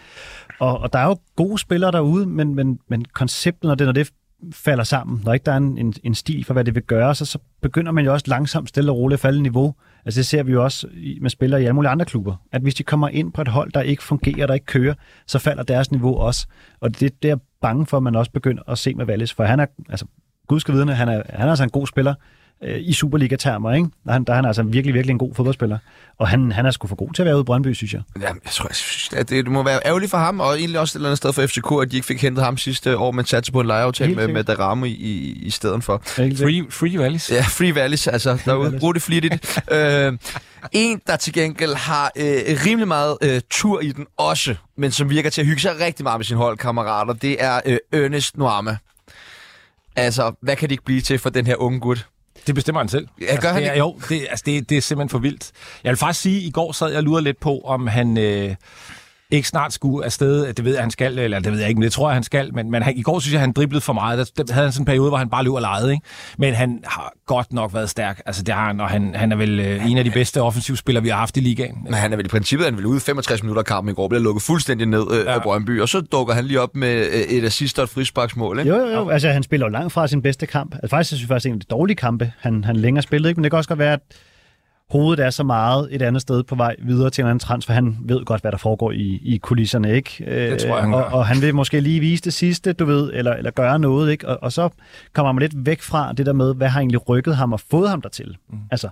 Og, 0.59 0.79
og 0.79 0.93
der 0.93 0.99
er 0.99 1.05
jo 1.05 1.17
gode 1.35 1.57
spillere 1.57 1.91
derude, 1.91 2.25
men, 2.25 2.55
men, 2.55 2.79
men 2.89 3.05
konceptet, 3.05 3.67
når 3.67 3.75
det, 3.75 3.85
når 3.85 3.93
det 3.93 4.09
falder 4.53 4.83
sammen, 4.83 5.21
når 5.25 5.33
ikke 5.33 5.43
der 5.43 5.51
er 5.51 5.57
en, 5.57 5.77
en, 5.77 5.93
en 6.03 6.15
stil 6.15 6.45
for, 6.45 6.53
hvad 6.53 6.63
det 6.63 6.75
vil 6.75 6.83
gøre, 6.83 7.15
så, 7.15 7.25
så 7.25 7.39
begynder 7.61 7.91
man 7.91 8.05
jo 8.05 8.13
også 8.13 8.25
langsomt 8.27 8.69
stille 8.69 8.91
og 8.91 8.97
roligt 8.97 9.17
at 9.17 9.21
falde 9.21 9.41
niveau. 9.41 9.75
Altså 10.07 10.19
det 10.19 10.25
ser 10.25 10.43
vi 10.43 10.51
jo 10.51 10.63
også 10.63 10.87
med 11.21 11.29
spillere 11.29 11.61
i 11.61 11.63
alle 11.63 11.73
mulige 11.73 11.89
andre 11.89 12.05
klubber, 12.05 12.35
at 12.51 12.61
hvis 12.61 12.75
de 12.75 12.83
kommer 12.83 13.09
ind 13.09 13.31
på 13.31 13.41
et 13.41 13.47
hold, 13.47 13.71
der 13.71 13.81
ikke 13.81 14.03
fungerer, 14.03 14.47
der 14.47 14.53
ikke 14.53 14.65
kører, 14.65 14.93
så 15.25 15.39
falder 15.39 15.63
deres 15.63 15.91
niveau 15.91 16.15
også. 16.17 16.47
Og 16.79 16.99
det, 16.99 17.23
det 17.23 17.31
er 17.31 17.37
bange 17.61 17.85
for, 17.85 17.97
at 17.97 18.03
man 18.03 18.15
også 18.15 18.31
begynder 18.31 18.63
at 18.67 18.77
se 18.77 18.93
med 18.93 19.05
Wallis, 19.05 19.33
for 19.33 19.43
han 19.43 19.59
er, 19.59 19.65
altså 19.89 20.05
Gud 20.47 20.59
skal 20.59 20.73
vide, 20.73 20.93
han 20.93 21.09
er, 21.09 21.23
han 21.29 21.47
er 21.47 21.49
altså 21.49 21.63
en 21.63 21.69
god 21.69 21.87
spiller, 21.87 22.13
øh, 22.63 22.79
i 22.79 22.93
Superliga-termer, 22.93 23.73
ikke? 23.73 23.89
Der 24.03 24.09
er, 24.09 24.13
han, 24.13 24.23
der 24.23 24.31
er 24.31 24.35
han 24.35 24.45
altså 24.45 24.63
virkelig, 24.63 24.93
virkelig 24.93 25.11
en 25.11 25.17
god 25.17 25.35
fodboldspiller. 25.35 25.77
Og 26.17 26.27
han, 26.27 26.51
han 26.51 26.65
er 26.65 26.71
sgu 26.71 26.87
for 26.87 26.95
god 26.95 27.13
til 27.13 27.21
at 27.21 27.25
være 27.25 27.35
ude 27.35 27.41
i 27.41 27.43
Brøndby, 27.43 27.73
synes 27.73 27.93
jeg. 27.93 28.01
Ja, 28.21 28.27
jeg 28.27 28.51
tror, 28.51 28.67
jeg 28.69 28.75
synes, 28.75 29.19
at 29.19 29.29
det, 29.29 29.45
det 29.45 29.53
må 29.53 29.63
være 29.63 29.79
ærgerligt 29.85 30.11
for 30.11 30.17
ham, 30.17 30.39
og 30.39 30.59
egentlig 30.59 30.79
også 30.79 30.91
et 30.91 30.95
eller 30.95 31.09
andet 31.09 31.17
sted 31.17 31.33
for 31.33 31.47
FCK, 31.47 31.71
at 31.81 31.91
de 31.91 31.95
ikke 31.95 32.07
fik 32.07 32.21
hentet 32.21 32.43
ham 32.43 32.57
sidste 32.57 32.97
år, 32.97 33.11
men 33.11 33.25
satte 33.25 33.51
på 33.51 33.59
en 33.59 33.67
lejeaftale 33.67 34.15
med, 34.15 34.27
med 34.27 34.43
Daramo 34.43 34.85
i, 34.85 34.89
i, 34.89 35.39
i 35.45 35.49
stedet 35.49 35.83
for. 35.83 36.01
Free, 36.05 36.65
free 36.69 36.99
Valleys. 36.99 37.31
Ja, 37.31 37.41
Free 37.41 37.75
Valleys, 37.75 38.07
altså. 38.07 38.37
Derude, 38.45 38.79
brug 38.79 38.93
det 38.93 39.01
flittigt. 39.01 39.59
øh, 39.71 40.17
en, 40.71 41.01
der 41.07 41.15
til 41.15 41.33
gengæld 41.33 41.73
har 41.73 42.11
øh, 42.15 42.25
rimelig 42.65 42.87
meget 42.87 43.17
øh, 43.21 43.41
tur 43.49 43.79
i 43.79 43.91
den 43.91 44.05
også, 44.17 44.55
men 44.77 44.91
som 44.91 45.09
virker 45.09 45.29
til 45.29 45.41
at 45.41 45.47
hygge 45.47 45.61
sig 45.61 45.79
rigtig 45.79 46.03
meget 46.03 46.19
med 46.19 46.25
sine 46.25 46.37
holdkammerater, 46.37 47.13
det 47.13 47.43
er 47.43 47.61
øh, 47.65 47.77
Ernest 47.91 48.37
Noama. 48.37 48.77
Altså, 49.95 50.31
hvad 50.41 50.55
kan 50.55 50.69
det 50.69 50.71
ikke 50.71 50.83
blive 50.83 51.01
til 51.01 51.19
for 51.19 51.29
den 51.29 51.47
her 51.47 51.55
unge 51.55 51.79
gut? 51.79 52.07
Det 52.47 52.55
bestemmer 52.55 52.81
han 52.81 52.89
selv. 52.89 53.07
Ja, 53.21 53.25
gør 53.25 53.31
altså, 53.31 53.49
han 53.49 53.63
det 53.63 53.71
er, 53.71 53.75
Jo, 53.75 53.99
det, 54.09 54.27
altså, 54.29 54.43
det, 54.45 54.69
det 54.69 54.77
er 54.77 54.81
simpelthen 54.81 55.09
for 55.09 55.17
vildt. 55.17 55.51
Jeg 55.83 55.89
vil 55.89 55.97
faktisk 55.97 56.21
sige, 56.21 56.37
at 56.37 56.43
i 56.43 56.51
går 56.51 56.71
sad 56.71 56.91
jeg 56.91 57.03
lurer 57.03 57.21
lidt 57.21 57.39
på, 57.39 57.59
om 57.59 57.87
han... 57.87 58.17
Øh, 58.17 58.55
ikke 59.31 59.47
snart 59.47 59.73
skulle 59.73 60.05
afsted. 60.05 60.53
Det 60.53 60.65
ved 60.65 60.73
jeg, 60.73 60.81
han 60.81 60.91
skal, 60.91 61.19
eller 61.19 61.39
det 61.39 61.51
ved 61.51 61.59
jeg 61.59 61.69
ikke, 61.69 61.79
men 61.79 61.83
det 61.83 61.91
tror 61.91 62.09
jeg, 62.09 62.13
han 62.13 62.23
skal. 62.23 62.53
Men, 62.53 62.71
men 62.71 62.83
han, 62.83 62.97
i 62.97 63.01
går 63.01 63.19
synes 63.19 63.33
jeg, 63.33 63.41
han 63.41 63.51
driblede 63.51 63.81
for 63.81 63.93
meget. 63.93 64.17
Der, 64.37 64.43
der 64.43 64.53
havde 64.53 64.65
han 64.65 64.71
sådan 64.71 64.81
en 64.81 64.85
periode, 64.85 65.09
hvor 65.09 65.17
han 65.17 65.29
bare 65.29 65.43
løb 65.43 65.53
og 65.53 65.61
legede. 65.61 65.91
Ikke? 65.91 66.05
Men 66.37 66.53
han 66.53 66.79
har 66.85 67.13
godt 67.25 67.53
nok 67.53 67.73
været 67.73 67.89
stærk. 67.89 68.21
Altså, 68.25 68.43
det 68.43 68.53
har 68.53 68.67
han, 68.67 68.79
og 68.79 68.89
han, 68.89 69.15
han 69.15 69.31
er 69.31 69.35
vel 69.35 69.59
øh, 69.59 69.91
en 69.91 69.97
af 69.97 70.03
de 70.03 70.11
bedste 70.11 70.41
offensivspillere, 70.41 71.03
vi 71.03 71.09
har 71.09 71.17
haft 71.17 71.37
i 71.37 71.39
ligaen. 71.39 71.77
Men 71.83 71.93
han 71.93 72.13
er 72.13 72.17
vel 72.17 72.25
i 72.25 72.29
princippet, 72.29 72.65
han 72.65 72.77
vil 72.77 72.85
ud 72.85 72.99
65 72.99 73.43
minutter 73.43 73.61
af 73.61 73.65
kampen 73.65 73.91
i 73.91 73.95
går, 73.95 74.07
bliver 74.07 74.21
lukket 74.21 74.43
fuldstændig 74.43 74.87
ned 74.87 75.05
øh, 75.11 75.25
ja. 75.25 75.33
af 75.33 75.41
Brøndby, 75.41 75.81
og 75.81 75.89
så 75.89 76.01
dukker 76.01 76.33
han 76.33 76.45
lige 76.45 76.61
op 76.61 76.75
med 76.75 77.07
øh, 77.07 77.21
et 77.21 77.45
assist 77.45 77.79
og 77.79 77.83
et 77.83 77.89
frisparksmål. 77.89 78.59
Ikke? 78.59 78.71
Jo, 78.71 78.77
jo, 78.79 78.87
jo. 78.87 79.09
Altså, 79.09 79.29
han 79.29 79.43
spiller 79.43 79.65
jo 79.65 79.71
langt 79.71 79.93
fra 79.93 80.07
sin 80.07 80.21
bedste 80.21 80.45
kamp. 80.45 80.75
Altså, 80.75 80.87
faktisk 80.89 81.07
synes 81.07 81.21
jeg 81.21 81.27
faktisk, 81.27 81.43
det 81.43 81.49
er 81.49 81.53
en 81.53 81.59
af 81.59 81.65
de 81.65 81.69
dårlige 81.69 81.95
kampe, 81.95 82.31
han, 82.39 82.63
han 82.63 82.75
længere 82.75 83.03
spillede. 83.03 83.29
Ikke? 83.29 83.39
Men 83.39 83.43
det 83.43 83.51
kan 83.51 83.57
også 83.57 83.69
godt 83.69 83.79
være, 83.79 83.93
at 83.93 83.99
hovedet 84.89 85.25
er 85.25 85.29
så 85.29 85.43
meget 85.43 85.87
et 85.91 86.01
andet 86.01 86.21
sted 86.21 86.43
på 86.43 86.55
vej 86.55 86.75
videre 86.79 87.09
til 87.09 87.21
en 87.21 87.27
anden 87.27 87.39
transfer. 87.39 87.73
Han 87.73 87.97
ved 88.01 88.25
godt, 88.25 88.41
hvad 88.41 88.51
der 88.51 88.57
foregår 88.57 88.91
i, 88.91 89.19
i 89.23 89.37
kulisserne, 89.37 89.95
ikke? 89.95 90.23
Det 90.51 90.59
tror 90.59 90.75
jeg, 90.75 90.83
han 90.83 90.93
og, 90.93 91.05
og 91.05 91.25
han 91.25 91.41
vil 91.41 91.55
måske 91.55 91.79
lige 91.79 91.99
vise 91.99 92.23
det 92.23 92.33
sidste, 92.33 92.73
du 92.73 92.85
ved, 92.85 93.11
eller, 93.13 93.33
eller 93.33 93.51
gøre 93.51 93.79
noget, 93.79 94.11
ikke? 94.11 94.27
Og, 94.27 94.37
og 94.41 94.51
så 94.51 94.69
kommer 95.13 95.31
man 95.31 95.41
lidt 95.41 95.65
væk 95.65 95.81
fra 95.81 96.13
det 96.13 96.25
der 96.25 96.33
med, 96.33 96.55
hvad 96.55 96.67
har 96.67 96.79
egentlig 96.79 97.09
rykket 97.09 97.35
ham 97.35 97.53
og 97.53 97.59
fået 97.59 97.89
ham 97.89 98.01
dertil. 98.01 98.37
Mm. 98.49 98.57
Altså, 98.71 98.89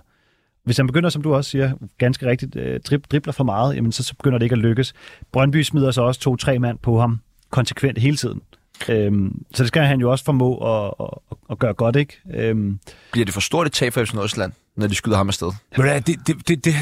hvis 0.64 0.76
han 0.76 0.86
begynder, 0.86 1.10
som 1.10 1.22
du 1.22 1.34
også 1.34 1.50
siger, 1.50 1.72
ganske 1.98 2.26
rigtigt, 2.26 2.56
øh, 2.56 2.80
drib, 2.80 3.04
dribler 3.10 3.32
for 3.32 3.44
meget, 3.44 3.76
jamen 3.76 3.92
så, 3.92 4.02
så 4.02 4.14
begynder 4.16 4.38
det 4.38 4.46
ikke 4.46 4.54
at 4.54 4.58
lykkes. 4.58 4.94
Brøndby 5.32 5.62
smider 5.62 5.90
så 5.90 6.02
også 6.02 6.20
to-tre 6.20 6.58
mand 6.58 6.78
på 6.78 7.00
ham 7.00 7.20
konsekvent 7.50 7.98
hele 7.98 8.16
tiden. 8.16 8.40
Øhm, 8.88 9.44
så 9.54 9.62
det 9.62 9.68
skal 9.68 9.82
han 9.82 10.00
jo 10.00 10.10
også 10.10 10.24
formå 10.24 10.56
at, 10.56 10.94
at, 11.00 11.36
at 11.50 11.58
gøre 11.58 11.74
godt, 11.74 11.96
ikke? 11.96 12.20
Øhm, 12.34 12.78
Bliver 13.12 13.24
det 13.24 13.34
for 13.34 13.40
stort 13.40 13.66
et 13.66 13.72
tab 13.72 13.92
for 13.92 14.04
FC 14.04 14.12
Nordsjælland, 14.12 14.52
når 14.76 14.86
de 14.86 14.94
skyder 14.94 15.16
ham 15.16 15.28
afsted? 15.28 15.52
Det, 15.76 16.06
det, 16.26 16.48
det, 16.48 16.64
det, 16.64 16.74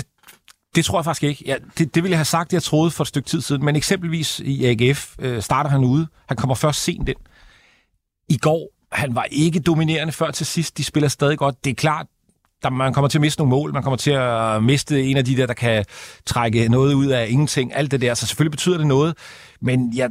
det 0.74 0.85
tror 0.85 0.98
jeg 0.98 1.04
faktisk 1.04 1.24
ikke. 1.24 1.44
Ja, 1.46 1.57
det, 1.78 1.94
det 1.94 2.02
ville 2.02 2.11
jeg 2.11 2.18
have 2.18 2.24
sagt, 2.24 2.52
jeg 2.52 2.62
troede 2.62 2.90
for 2.90 3.04
et 3.04 3.09
stykke 3.09 3.28
tid 3.28 3.40
siden. 3.40 3.64
Men 3.64 3.76
eksempelvis 3.76 4.40
i 4.40 4.64
AGF 4.64 5.14
øh, 5.18 5.42
starter 5.42 5.70
han 5.70 5.85
ude. 5.85 6.07
Han 6.28 6.37
kommer 6.37 6.54
først 6.54 6.83
sent 6.83 7.09
ind. 7.09 7.16
I 8.28 8.37
går, 8.37 8.68
han 8.92 9.14
var 9.14 9.26
ikke 9.30 9.61
dominerende 9.61 10.12
før 10.12 10.30
til 10.30 10.46
sidst. 10.46 10.78
De 10.78 10.85
spiller 10.85 11.09
stadig 11.09 11.38
godt. 11.38 11.64
Det 11.64 11.70
er 11.70 11.74
klart, 11.74 12.07
der, 12.62 12.70
man 12.70 12.92
kommer 12.94 13.09
til 13.09 13.18
at 13.18 13.20
miste 13.20 13.40
nogle 13.40 13.50
mål. 13.50 13.72
Man 13.72 13.83
kommer 13.83 13.96
til 13.96 14.11
at 14.11 14.62
miste 14.62 15.02
en 15.04 15.16
af 15.16 15.24
de 15.24 15.37
der, 15.37 15.46
der 15.46 15.54
kan 15.54 15.85
trække 16.26 16.68
noget 16.68 16.94
ud 16.94 17.07
af 17.07 17.26
ingenting. 17.30 17.74
Alt 17.76 17.90
det 17.90 18.00
der. 18.00 18.14
Så 18.14 18.26
selvfølgelig 18.26 18.50
betyder 18.50 18.78
det 18.78 18.87
noget. 18.87 19.16
Men 19.61 19.96
jeg 19.96 20.11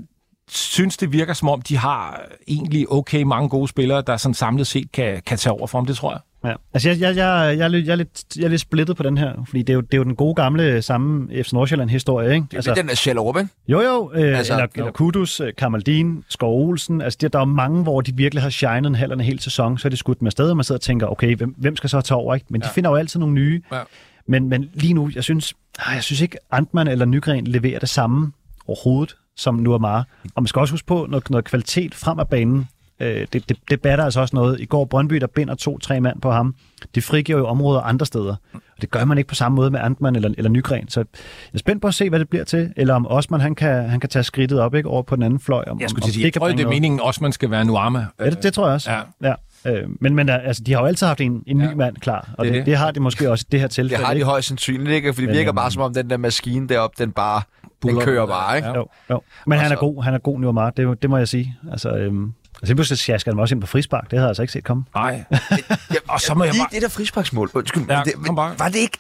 synes, 0.50 0.98
det 0.98 1.12
virker 1.14 1.34
som 1.34 1.50
om, 1.50 1.62
de 1.62 1.78
har 1.78 2.22
egentlig 2.48 2.92
okay 2.92 3.22
mange 3.24 3.50
gode 3.50 3.68
spillere, 3.68 4.04
der 4.08 4.18
sådan 4.18 4.34
samlet 4.34 4.68
set 4.68 4.92
kan, 4.92 5.22
kan 5.26 5.38
tage 5.38 5.54
over 5.54 5.68
for 5.68 5.78
ham. 5.78 5.86
Det 5.86 5.96
tror 5.96 6.12
jeg. 6.12 6.20
Ja. 6.46 6.54
Altså, 6.74 6.90
jeg, 6.90 7.00
jeg, 7.00 7.16
jeg, 7.16 7.56
jeg, 7.58 7.66
er 7.66 7.68
lidt- 7.68 7.86
jeg, 7.88 7.92
er 7.92 7.96
lidt, 7.96 8.24
jeg 8.38 8.44
er 8.44 8.48
lidt 8.48 8.62
splittet 8.62 8.98
på 8.98 9.04
den 9.04 9.18
her, 9.18 9.34
fordi 9.48 9.60
det 9.64 9.70
er 9.70 9.74
jo, 9.74 9.82
det 9.82 9.94
er 9.94 9.98
jo 9.98 10.04
den 10.04 10.16
gode 10.16 10.36
gamle 10.36 10.82
samme 10.82 11.44
FC 11.44 11.54
Nordsjælland-historie, 11.54 12.34
ikke? 12.36 12.48
Altså, 12.54 12.72
det 12.72 12.78
er 12.78 12.82
den 12.82 12.90
der 12.90 12.96
Sjællerup, 12.96 13.38
ikke? 13.38 13.50
Jo, 13.68 13.82
jo. 13.82 14.12
Øh, 14.14 14.38
Altså, 14.38 14.54
eller, 14.54 14.68
jo. 14.78 14.82
eller 14.82 14.92
Kudus, 14.92 15.40
øh, 15.40 15.54
Kamaldin, 15.58 16.24
Skov 16.30 16.68
Olsen. 16.70 17.02
Altså, 17.02 17.18
der, 17.22 17.28
der 17.28 17.40
er 17.40 17.46
mange, 17.46 17.84
hvor 17.84 18.02
de 18.02 18.16
virkelig 18.16 18.42
har 18.44 18.50
shined 18.50 18.86
en 18.90 18.96
halv 18.96 19.12
en 19.12 19.20
hel 19.22 19.40
sæson, 19.40 19.78
så 19.78 19.88
er 19.88 19.90
de 19.90 19.98
skudt 19.98 20.22
med 20.22 20.28
afsted, 20.28 20.50
og 20.50 20.58
man 20.58 20.64
sidder 20.64 20.78
og 20.78 20.82
tænker, 20.82 21.08
okay, 21.08 21.36
hvem, 21.36 21.56
hvem 21.58 21.76
skal 21.76 21.90
så 21.90 22.02
tage 22.02 22.18
over, 22.18 22.34
ikke? 22.36 22.46
Men 22.50 22.62
de 22.62 22.68
finder 22.74 22.90
jo 22.90 22.96
altid 22.96 23.20
nogle 23.20 23.36
nye. 23.36 23.62
Ja. 23.72 23.80
Men, 24.28 24.50
men 24.50 24.70
lige 24.74 24.94
nu, 24.94 25.10
jeg 25.16 25.24
synes, 25.24 25.54
ah, 25.80 25.96
jeg 25.96 26.04
synes 26.04 26.22
ikke, 26.22 26.38
Antman 26.52 26.88
eller 26.88 27.06
Nygren 27.06 27.48
leverer 27.48 27.80
det 27.80 27.90
samme 27.90 28.32
overhovedet 28.68 29.16
som 29.38 29.56
Nuamar. 29.56 30.08
Og 30.36 30.44
man 30.44 30.48
skal 30.48 30.60
også 30.60 30.74
huske 30.74 30.86
på 30.88 31.06
noget, 31.10 31.30
noget 31.30 31.46
kvalitet 31.46 31.96
frem 31.96 32.20
af 32.20 32.28
banen. 32.28 32.68
Øh, 33.00 33.28
det, 33.34 33.50
det, 33.50 33.58
det 33.70 33.82
batter 33.82 34.06
altså 34.06 34.22
også 34.22 34.36
noget. 34.36 34.60
I 34.60 34.66
går 34.66 34.86
Brøndby, 34.86 35.16
der 35.16 35.28
binder 35.28 35.56
to-tre 35.56 36.02
mand 36.02 36.22
på 36.22 36.32
ham. 36.32 36.56
Det 36.96 37.04
frigiver 37.04 37.40
jo 37.40 37.48
områder 37.48 37.82
andre 37.82 38.06
steder. 38.06 38.36
Og 38.54 38.82
det 38.82 38.92
gør 38.92 39.06
man 39.06 39.18
ikke 39.18 39.28
på 39.28 39.36
samme 39.36 39.56
måde 39.56 39.72
med 39.72 39.80
Antman 39.80 40.16
eller, 40.16 40.34
eller 40.38 40.50
Nygren. 40.52 40.90
Så 40.90 41.00
jeg 41.00 41.06
er 41.54 41.58
spændt 41.58 41.82
på 41.82 41.88
at 41.88 41.94
se, 41.94 42.10
hvad 42.10 42.20
det 42.20 42.30
bliver 42.30 42.44
til. 42.46 42.74
Eller 42.78 42.94
om 42.96 43.08
Osman, 43.08 43.42
han 43.42 43.56
kan, 43.56 43.90
han 43.90 44.00
kan 44.00 44.10
tage 44.10 44.24
skridtet 44.24 44.60
op 44.60 44.76
ikke, 44.76 44.90
over 44.90 45.02
på 45.02 45.16
den 45.16 45.24
anden 45.24 45.40
fløj. 45.40 45.64
Om, 45.68 45.80
Jeg 45.80 45.86
om- 45.86 45.90
skulle 45.90 46.04
om 46.04 46.06
til 46.06 46.10
at 46.10 46.14
sige, 46.14 46.26
jeg 46.26 46.34
tror, 46.34 46.48
det 46.48 46.54
er 46.54 46.58
noget. 46.64 46.76
meningen 46.76 47.00
også, 47.00 47.20
man 47.24 47.32
skal 47.32 47.52
være 47.52 47.66
Nuama. 47.66 48.06
Ja, 48.20 48.30
det, 48.30 48.44
det 48.44 48.54
tror 48.54 48.66
jeg 48.66 48.74
også. 48.74 48.92
Ja. 48.92 49.02
ja. 49.22 49.34
Øh, 49.68 49.90
men, 50.00 50.16
men 50.16 50.28
der, 50.28 50.38
altså, 50.38 50.64
de 50.64 50.74
har 50.74 50.80
jo 50.80 50.86
altid 50.86 51.08
haft 51.08 51.22
en, 51.22 51.44
en 51.48 51.58
ny 51.58 51.64
Ja. 51.70 51.76
mand 51.76 51.96
klar, 51.98 52.30
og 52.38 52.46
Det 52.46 52.54
det, 52.54 52.60
det, 52.60 52.60
det. 52.60 52.66
det 52.66 52.78
har 52.78 52.92
de 52.92 53.00
måske 53.00 53.32
også 53.32 53.46
i 53.48 53.52
det 53.52 53.60
her 53.60 53.68
Det 53.68 53.74
tilfælde. 53.74 54.06
har 54.06 54.14
de 54.14 54.24
højst 54.24 54.48
sandsynligt 54.48 54.90
ikke, 54.92 55.14
for 55.14 55.22
det 55.22 55.30
virker 55.30 55.48
øhm, 55.50 55.56
bare 55.56 55.72
som 55.72 55.82
om 55.82 55.94
den 55.94 56.10
der 56.10 56.18
maskine 56.18 56.68
deroppe, 56.70 57.04
den 57.04 57.12
bare 57.12 57.42
den 57.88 57.96
Buller. 57.96 58.06
kører 58.06 58.26
bare, 58.26 58.56
ikke? 58.58 58.68
Ja. 58.70 58.76
Jo, 58.76 58.88
jo. 59.10 59.22
Men 59.48 59.60
han 59.60 59.72
er 59.72 59.76
så- 59.76 59.80
god, 59.80 60.04
han 60.04 60.14
er 60.14 60.18
god 60.20 60.40
nu 60.40 60.52
meget, 60.52 60.78
det, 60.78 61.02
det 61.02 61.10
må 61.10 61.18
jeg 61.18 61.28
sige. 61.28 61.58
Altså, 61.72 61.90
øhm, 61.90 62.34
og 62.62 62.68
så 62.68 62.76
pludselig 62.76 63.00
sjasker 63.00 63.32
han 63.32 63.40
også 63.40 63.56
ind 63.56 63.62
på 63.62 63.68
frispark, 63.68 64.04
det 64.04 64.12
havde 64.12 64.22
jeg 64.24 64.30
altså 64.30 64.42
ikke 64.42 64.54
set 64.54 64.64
komme. 64.64 64.84
Nej. 64.96 65.24
Ja, 65.32 65.96
Og 66.08 66.22
så 66.22 66.34
må 66.34 66.44
jeg 66.44 66.54
bare... 66.60 66.68
det 66.72 66.82
der 66.82 66.90
frisparksmål. 66.90 67.50
Undskyld, 67.54 67.84
Ja, 67.90 67.98
ja, 67.98 68.04
det, 68.04 68.14
bare. 68.36 68.60
var 68.60 68.70
det 68.70 68.76
ikke... 68.80 68.98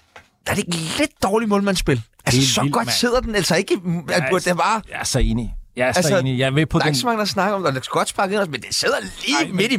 Er 0.47 0.51
det 0.51 0.57
ikke 0.67 0.77
lidt 0.99 1.11
dårligt 1.23 1.49
målmandsspil? 1.49 2.01
Altså, 2.25 2.39
Helt 2.39 2.49
så 2.49 2.61
vildt, 2.61 2.73
godt 2.73 2.85
mand. 2.85 2.93
sidder 2.93 3.19
den 3.19 3.35
altså 3.35 3.55
ikke... 3.55 3.73
At, 4.13 4.23
altså, 4.33 4.49
det 4.49 4.57
var... 4.57 4.81
Jeg 4.91 4.99
er 4.99 5.03
så 5.03 5.19
enig. 5.19 5.55
Jeg 5.75 5.87
er 5.87 5.91
så 5.91 5.97
Altså, 5.99 6.17
enig. 6.19 6.39
Jeg 6.39 6.45
er 6.45 6.49
med 6.49 6.65
på 6.65 6.77
Der 6.77 6.83
er 6.83 6.87
den. 6.87 6.91
ikke 6.91 6.99
så 6.99 7.05
mange, 7.07 7.19
der 7.19 7.25
snakker 7.25 7.55
om 7.55 7.63
det, 7.63 7.75
det 7.75 7.85
skal 7.85 7.97
godt 7.97 8.09
sparke 8.09 8.33
ind, 8.35 8.41
men 8.49 8.61
det 8.61 8.65
sidder 8.75 8.95
lige 9.25 9.37
Ej, 9.41 9.47
men- 9.47 9.55
midt 9.55 9.71
i... 9.71 9.77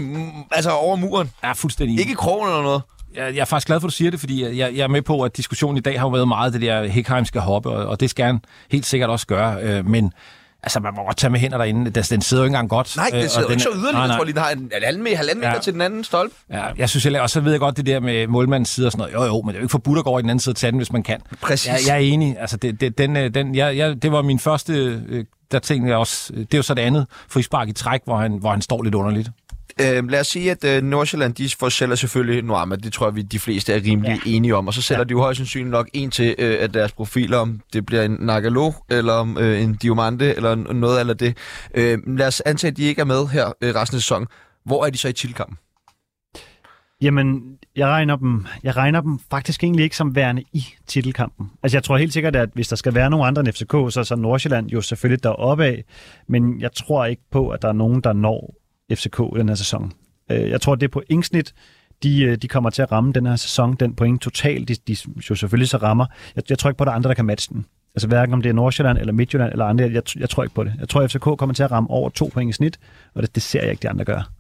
Altså, 0.51 0.71
over 0.71 0.97
muren. 0.97 1.31
Er 1.43 1.55
fuldstændig. 1.55 1.99
Ikke 2.01 2.13
i 2.13 2.15
krogen 2.15 2.49
eller 2.49 2.63
noget. 2.63 2.83
Jeg, 3.17 3.35
jeg 3.35 3.41
er 3.41 3.45
faktisk 3.45 3.67
glad 3.67 3.81
for, 3.81 3.87
at 3.87 3.91
du 3.91 3.97
siger 3.97 4.11
det, 4.11 4.21
fordi 4.21 4.43
jeg, 4.59 4.77
jeg 4.77 4.83
er 4.85 4.89
med 4.89 5.03
på, 5.03 5.23
at 5.23 5.37
diskussionen 5.37 5.77
i 5.77 5.81
dag 5.81 6.01
har 6.01 6.07
jo 6.07 6.11
været 6.11 6.29
meget 6.29 6.53
det 6.53 6.61
der, 6.63 6.85
Hickheim 6.85 7.25
skal 7.25 7.41
hoppe, 7.41 7.69
og, 7.71 7.87
og 7.87 8.01
det 8.01 8.11
skal 8.11 8.25
han 8.25 8.41
helt 8.71 8.87
sikkert 8.87 9.11
også 9.11 9.27
gøre. 9.27 9.59
Øh, 9.63 9.87
men 9.89 10.13
altså, 10.63 10.81
man 10.81 10.93
må 10.97 11.05
godt 11.05 11.17
tage 11.17 11.31
med 11.31 11.41
hænder 11.41 11.59
derinde. 11.59 11.91
Den, 11.91 12.03
den 12.03 12.21
sidder 12.23 12.43
jo 12.43 12.45
ikke 12.45 12.53
engang 12.53 12.69
godt. 12.69 12.97
Nej, 12.97 13.11
øh, 13.13 13.19
det 13.19 13.25
og 13.25 13.31
sidder 13.31 13.43
jo 13.43 13.49
den 13.49 13.53
ikke 13.53 13.63
så 13.63 13.69
er- 13.69 13.75
yderligere. 13.75 13.93
Nej, 13.93 14.01
Jeg 14.01 14.09
nej. 14.09 14.17
tror 14.17 14.25
lige, 14.25 14.35
den 14.35 14.43
har 14.43 14.51
en, 14.51 14.59
en 14.59 14.71
halvanden 14.73 15.03
meter, 15.05 15.17
halvanden 15.17 15.41
meter 15.41 15.53
Ja. 15.55 15.61
til 15.61 15.73
den 15.73 15.81
anden 15.81 16.05
stolpe. 16.05 16.35
Ja, 16.51 16.63
jeg 16.79 16.89
synes 16.91 17.05
heller, 17.05 17.21
og 17.21 17.31
så 17.31 17.41
ved 17.41 17.51
jeg 17.51 17.61
godt 17.61 17.77
det 17.77 17.87
der 17.87 18.01
med 18.01 18.27
målmandens 18.27 18.69
side 18.69 18.87
og 18.87 18.93
sådan 18.93 19.13
noget. 19.13 19.27
Jo, 19.29 19.35
jo, 19.37 19.43
men 19.43 19.49
det 19.49 19.55
er 19.55 19.59
jo 19.61 19.65
ikke 19.65 19.71
forbudt 19.73 19.99
at 19.99 20.05
gå 20.05 20.11
over 20.11 20.19
i 20.19 20.23
den 20.23 20.31
anden 20.31 20.41
side 20.41 20.53
og 20.53 20.57
tage 20.57 20.71
den, 20.71 20.79
hvis 20.79 20.93
man 20.93 21.03
kan. 21.03 21.21
Præcis. 21.43 21.69
Jeg, 21.69 21.79
jeg 21.87 21.95
er 21.95 21.99
enig. 22.13 22.37
Altså, 22.41 22.57
det, 22.57 22.81
det, 22.81 22.99
den, 22.99 23.17
øh, 23.17 23.35
den, 23.35 23.55
jeg, 23.55 23.77
jeg, 23.77 24.03
det 24.03 24.13
var 24.13 24.23
min 24.23 24.39
første, 24.39 25.03
øh, 25.09 25.25
der 25.53 25.59
tænkte 25.59 25.89
jeg 25.91 25.97
også, 25.99 26.33
øh, 26.35 26.41
det 26.41 26.55
er 26.55 26.59
jo 26.59 26.63
så 26.63 26.75
det 26.75 26.83
andet 26.83 27.07
frispark 27.29 27.69
i 27.69 27.73
træk, 27.73 28.01
hvor 28.05 28.17
han, 28.17 28.33
hvor 28.41 28.51
han 28.51 28.63
står 28.63 28.83
lidt 28.83 28.95
underligt. 28.95 29.29
Øh, 29.81 30.09
lad 30.09 30.21
os 30.21 30.27
sige, 30.27 30.51
at 30.51 30.65
øh, 30.65 30.83
Nordsjælland, 30.83 31.35
de 31.35 31.49
får 31.59 31.69
sælger 31.69 31.95
selvfølgelig 31.95 32.43
Noama. 32.43 32.77
Det 32.77 32.93
tror 32.93 33.07
jeg, 33.07 33.15
vi 33.15 33.23
de 33.23 33.39
fleste 33.39 33.73
er 33.73 33.77
rimelig 33.77 34.21
ja. 34.27 34.31
enige 34.31 34.57
om. 34.57 34.67
Og 34.67 34.75
så 34.75 34.83
sælger 34.83 35.01
ja. 35.01 35.05
de 35.05 35.11
jo 35.11 35.21
højst 35.21 35.37
sandsynligt 35.37 35.71
nok 35.71 35.89
en 35.93 36.11
til 36.11 36.35
øh, 36.39 36.57
af 36.61 36.73
deres 36.73 36.93
profiler, 36.93 37.39
om 37.39 37.61
det 37.73 37.87
bliver 37.87 38.03
en 38.03 38.17
Nagalo, 38.21 38.73
eller 38.91 39.13
om 39.13 39.39
øh, 39.39 39.63
en 39.63 39.75
Diamante, 39.75 40.37
eller 40.37 40.55
noget 40.55 41.09
af 41.09 41.19
det. 41.19 41.37
Øh, 41.75 41.99
lad 42.07 42.27
os 42.27 42.41
antage, 42.41 42.71
at 42.71 42.77
de 42.77 42.83
ikke 42.83 43.01
er 43.01 43.05
med 43.05 43.27
her 43.27 43.53
øh, 43.61 43.75
resten 43.75 43.97
af 43.97 44.01
sæsonen. 44.01 44.29
Hvor 44.65 44.85
er 44.85 44.91
de 44.91 44.99
så 44.99 45.09
i 45.09 45.13
titelkampen? 45.13 45.59
Jamen, 47.03 47.59
jeg 47.77 47.89
regner, 47.89 48.17
dem, 48.17 48.47
jeg 48.63 48.77
regner 48.77 49.01
dem 49.01 49.19
faktisk 49.31 49.63
egentlig 49.65 49.85
ikke 49.85 49.97
som 49.97 50.15
værende 50.15 50.43
i 50.53 50.65
titelkampen. 50.87 51.51
Altså, 51.63 51.77
jeg 51.77 51.85
tror 51.85 51.97
helt 51.97 52.13
sikkert, 52.13 52.37
at 52.37 52.49
hvis 52.55 52.69
der 52.69 52.77
skal 52.77 52.95
være 52.95 53.11
nogen 53.11 53.27
andre 53.27 53.41
end 53.41 53.53
FCK, 53.53 53.93
så 53.93 54.09
er 54.11 54.17
Nordsjælland 54.17 54.69
jo 54.69 54.81
selvfølgelig 54.81 55.23
deroppe 55.23 55.65
af. 55.65 55.85
Men 56.29 56.61
jeg 56.61 56.73
tror 56.73 57.05
ikke 57.05 57.23
på, 57.31 57.49
at 57.49 57.63
der 57.63 57.69
er 57.69 57.73
nogen, 57.73 58.01
der 58.01 58.13
når 58.13 58.55
FCK 58.93 59.21
i 59.37 59.39
den 59.39 59.49
her 59.49 59.55
sæson. 59.57 59.93
Øh, 60.31 60.51
Jeg 60.51 60.61
tror, 60.61 60.75
det 60.75 60.87
er 60.87 60.91
på 60.93 61.03
indsnit, 61.11 61.55
de, 62.03 62.23
øh, 62.23 62.37
de 62.37 62.49
kommer 62.49 62.71
til 62.71 62.83
at 62.83 62.93
ramme 62.93 63.13
den 63.13 63.27
her 63.27 63.37
sæson, 63.37 63.75
den 63.81 63.95
point 63.95 64.23
totalt, 64.23 64.69
de, 64.69 64.75
de 64.89 64.97
jo 65.31 65.35
selvfølgelig 65.35 65.69
så 65.69 65.77
rammer. 65.77 66.07
Jeg, 66.37 66.43
jeg 66.51 66.59
tror 66.59 66.71
ikke 66.71 66.79
på, 66.79 66.85
at 66.85 66.87
der 66.87 66.93
er 66.93 66.97
andre, 66.97 67.09
der 67.09 67.15
kan 67.15 67.25
matche 67.25 67.55
den. 67.55 67.67
Altså 67.95 68.09
hverken 68.09 68.33
om 68.35 68.43
det 68.43 68.49
er 68.49 68.53
Nordsjælland 68.53 68.99
eller 68.99 69.13
Midtjylland 69.13 69.53
eller 69.53 69.65
andre, 69.65 69.85
jeg, 69.93 70.03
jeg 70.21 70.31
tror 70.31 70.43
ikke 70.43 70.55
på 70.55 70.65
det. 70.65 70.73
Jeg 70.81 70.89
tror, 70.89 71.01
at 71.01 71.11
FCK 71.11 71.21
kommer 71.21 71.55
til 71.55 71.63
at 71.63 71.71
ramme 71.73 71.91
over 71.91 72.11
to 72.11 72.31
point 72.35 72.51
i 72.51 72.53
snit, 72.53 72.79
og 73.15 73.23
det, 73.23 73.35
det 73.35 73.43
ser 73.43 73.61
jeg 73.63 73.71
ikke, 73.71 73.83
de 73.83 73.89
andre 73.89 74.05
gør. 74.05 74.31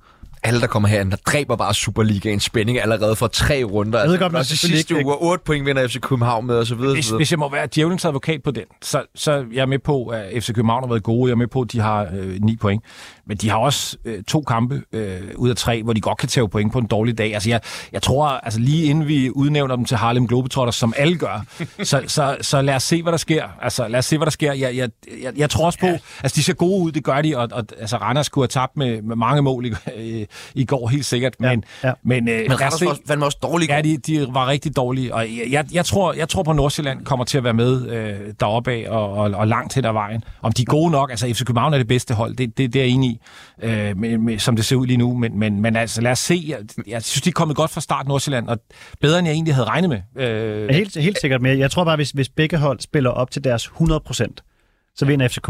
Alle, 0.46 0.60
der 0.60 0.66
kommer 0.66 0.88
herhen, 0.88 1.10
der 1.10 1.16
dræber 1.16 1.56
bare 1.56 1.74
Superligaens 1.74 2.42
spænding 2.44 2.80
allerede 2.80 3.16
for 3.16 3.26
tre 3.26 3.64
runder. 3.64 4.08
ved 4.08 4.18
godt, 4.18 4.32
man 4.32 4.38
også 4.38 4.52
i 4.52 4.56
selvfølgelig 4.56 4.78
sidste 4.78 4.94
ikke- 4.94 5.06
uge, 5.06 5.14
og 5.14 5.22
8 5.24 5.44
point 5.44 5.66
vinder 5.66 5.88
FC 5.88 6.00
København 6.00 6.46
med, 6.46 6.54
og 6.56 6.66
så 6.66 6.74
videre. 6.74 6.92
Hvis, 6.94 7.04
så 7.04 7.08
videre. 7.10 7.18
hvis 7.18 7.30
jeg 7.30 7.38
må 7.38 7.50
være 7.50 7.68
djævelens 7.74 8.04
advokat 8.04 8.42
på 8.42 8.50
den, 8.50 8.64
så, 8.82 9.02
så 9.14 9.44
jeg 9.52 9.62
er 9.62 9.66
med 9.66 9.78
på, 9.78 10.06
at 10.06 10.42
FC 10.42 10.52
København 10.54 10.82
har 10.82 10.88
været 10.88 11.02
gode. 11.02 11.28
Jeg 11.28 11.32
er 11.32 11.36
med 11.36 11.46
på, 11.46 11.60
at 11.60 11.72
de 11.72 11.80
har 11.80 12.08
øh, 12.14 12.38
9 12.40 12.56
point. 12.56 12.82
Men 13.26 13.36
de 13.36 13.50
har 13.50 13.58
også 13.58 13.96
øh, 14.04 14.22
to 14.22 14.40
kampe 14.42 14.82
øh, 14.92 15.20
ud 15.36 15.50
af 15.50 15.56
tre, 15.56 15.82
hvor 15.82 15.92
de 15.92 16.00
godt 16.00 16.18
kan 16.18 16.28
tage 16.28 16.48
point 16.48 16.72
på 16.72 16.78
en 16.78 16.86
dårlig 16.86 17.18
dag. 17.18 17.34
Altså 17.34 17.50
jeg, 17.50 17.60
jeg 17.92 18.02
tror, 18.02 18.26
altså 18.26 18.60
lige 18.60 18.84
inden 18.84 19.08
vi 19.08 19.30
udnævner 19.30 19.76
dem 19.76 19.84
til 19.84 19.96
Harlem 19.96 20.26
Globetrotters, 20.28 20.74
som 20.76 20.94
alle 20.96 21.16
gør, 21.18 21.44
så, 21.82 22.02
så, 22.06 22.36
så 22.40 22.62
lad 22.62 22.74
os 22.74 22.82
se, 22.82 23.02
hvad 23.02 23.12
der 23.12 23.18
sker. 23.18 23.44
Altså 23.62 23.88
lad 23.88 23.98
os 23.98 24.04
se, 24.04 24.16
hvad 24.18 24.26
der 24.26 24.30
sker. 24.30 24.52
Jeg, 24.52 24.76
jeg, 24.76 24.90
jeg, 25.22 25.32
jeg 25.36 25.50
tror 25.50 25.66
også 25.66 25.78
på, 25.78 25.86
altså 25.86 26.36
de 26.36 26.42
ser 26.42 26.52
gode 26.54 26.82
ud, 26.82 26.92
det 26.92 27.04
gør 27.04 27.22
de, 27.22 27.36
og, 27.36 27.48
og 27.52 27.64
altså 27.80 27.96
Randers 27.96 28.28
kunne 28.28 28.42
have 28.42 28.48
tabt 28.48 28.76
med, 28.76 29.02
med 29.02 29.16
mange 29.16 29.42
mål 29.42 29.66
i, 29.66 29.72
i, 29.98 30.26
i 30.54 30.64
går, 30.64 30.88
helt 30.88 31.06
sikkert. 31.06 31.34
Men, 31.40 31.64
Ja, 31.82 31.88
ja. 31.88 31.92
men, 32.02 32.28
øh, 32.28 32.40
Men 32.48 32.60
Randers 32.60 32.84
var 32.84 32.98
fandme 33.08 33.24
også 33.26 33.38
dårlig. 33.42 33.68
Ja, 33.68 33.80
de, 33.82 33.96
de 33.96 34.26
var 34.30 34.46
rigtig 34.46 34.76
dårlige, 34.76 35.14
og 35.14 35.22
jeg, 35.22 35.46
jeg, 35.50 35.64
jeg, 35.72 35.84
tror, 35.84 36.12
jeg 36.12 36.28
tror 36.28 36.42
på, 36.42 36.50
at 36.50 36.56
Nordsjælland 36.56 37.04
kommer 37.04 37.24
til 37.24 37.38
at 37.38 37.44
være 37.44 37.54
med 37.54 37.88
øh, 37.90 38.34
deroppe 38.40 38.72
af 38.72 38.86
og, 38.88 39.12
og, 39.12 39.30
og 39.30 39.48
langt 39.48 39.74
hen 39.74 39.84
ad 39.84 39.92
vejen. 39.92 40.24
Om 40.42 40.52
de 40.52 40.62
er 40.62 40.66
gode 40.66 40.90
nok, 40.90 41.10
altså 41.10 41.26
FC 41.34 41.44
København 41.44 41.74
er 41.74 41.78
det 41.78 41.88
bedste 41.88 42.14
hold, 42.14 42.36
det, 42.36 42.58
det, 42.58 42.72
det 42.72 42.80
er 42.80 42.84
jeg 42.84 42.92
enig 42.92 43.10
i, 43.10 43.13
øh, 43.62 43.98
med, 43.98 44.18
med, 44.18 44.38
som 44.38 44.56
det 44.56 44.64
ser 44.64 44.76
ud 44.76 44.86
lige 44.86 44.96
nu. 44.96 45.16
Men, 45.16 45.38
men, 45.38 45.60
men 45.60 45.76
altså, 45.76 46.00
lad 46.00 46.12
os 46.12 46.18
se. 46.18 46.44
Jeg, 46.48 46.58
jeg 46.86 47.02
synes, 47.02 47.22
de 47.22 47.28
er 47.28 47.32
kommet 47.32 47.56
godt 47.56 47.70
fra 47.70 47.80
start, 47.80 48.08
Nordsjælland, 48.08 48.48
og 48.48 48.58
bedre, 49.00 49.18
end 49.18 49.28
jeg 49.28 49.34
egentlig 49.34 49.54
havde 49.54 49.68
regnet 49.68 49.90
med. 49.90 50.26
Øh, 50.26 50.68
helt, 50.68 50.96
helt 50.96 51.20
sikkert 51.20 51.42
med. 51.42 51.56
Jeg 51.56 51.70
tror 51.70 51.84
bare, 51.84 51.96
hvis, 51.96 52.10
hvis 52.10 52.28
begge 52.28 52.56
hold 52.56 52.80
spiller 52.80 53.10
op 53.10 53.30
til 53.30 53.44
deres 53.44 53.66
100%, 53.66 54.92
så 54.96 55.04
vinder 55.04 55.28
FCK. 55.28 55.48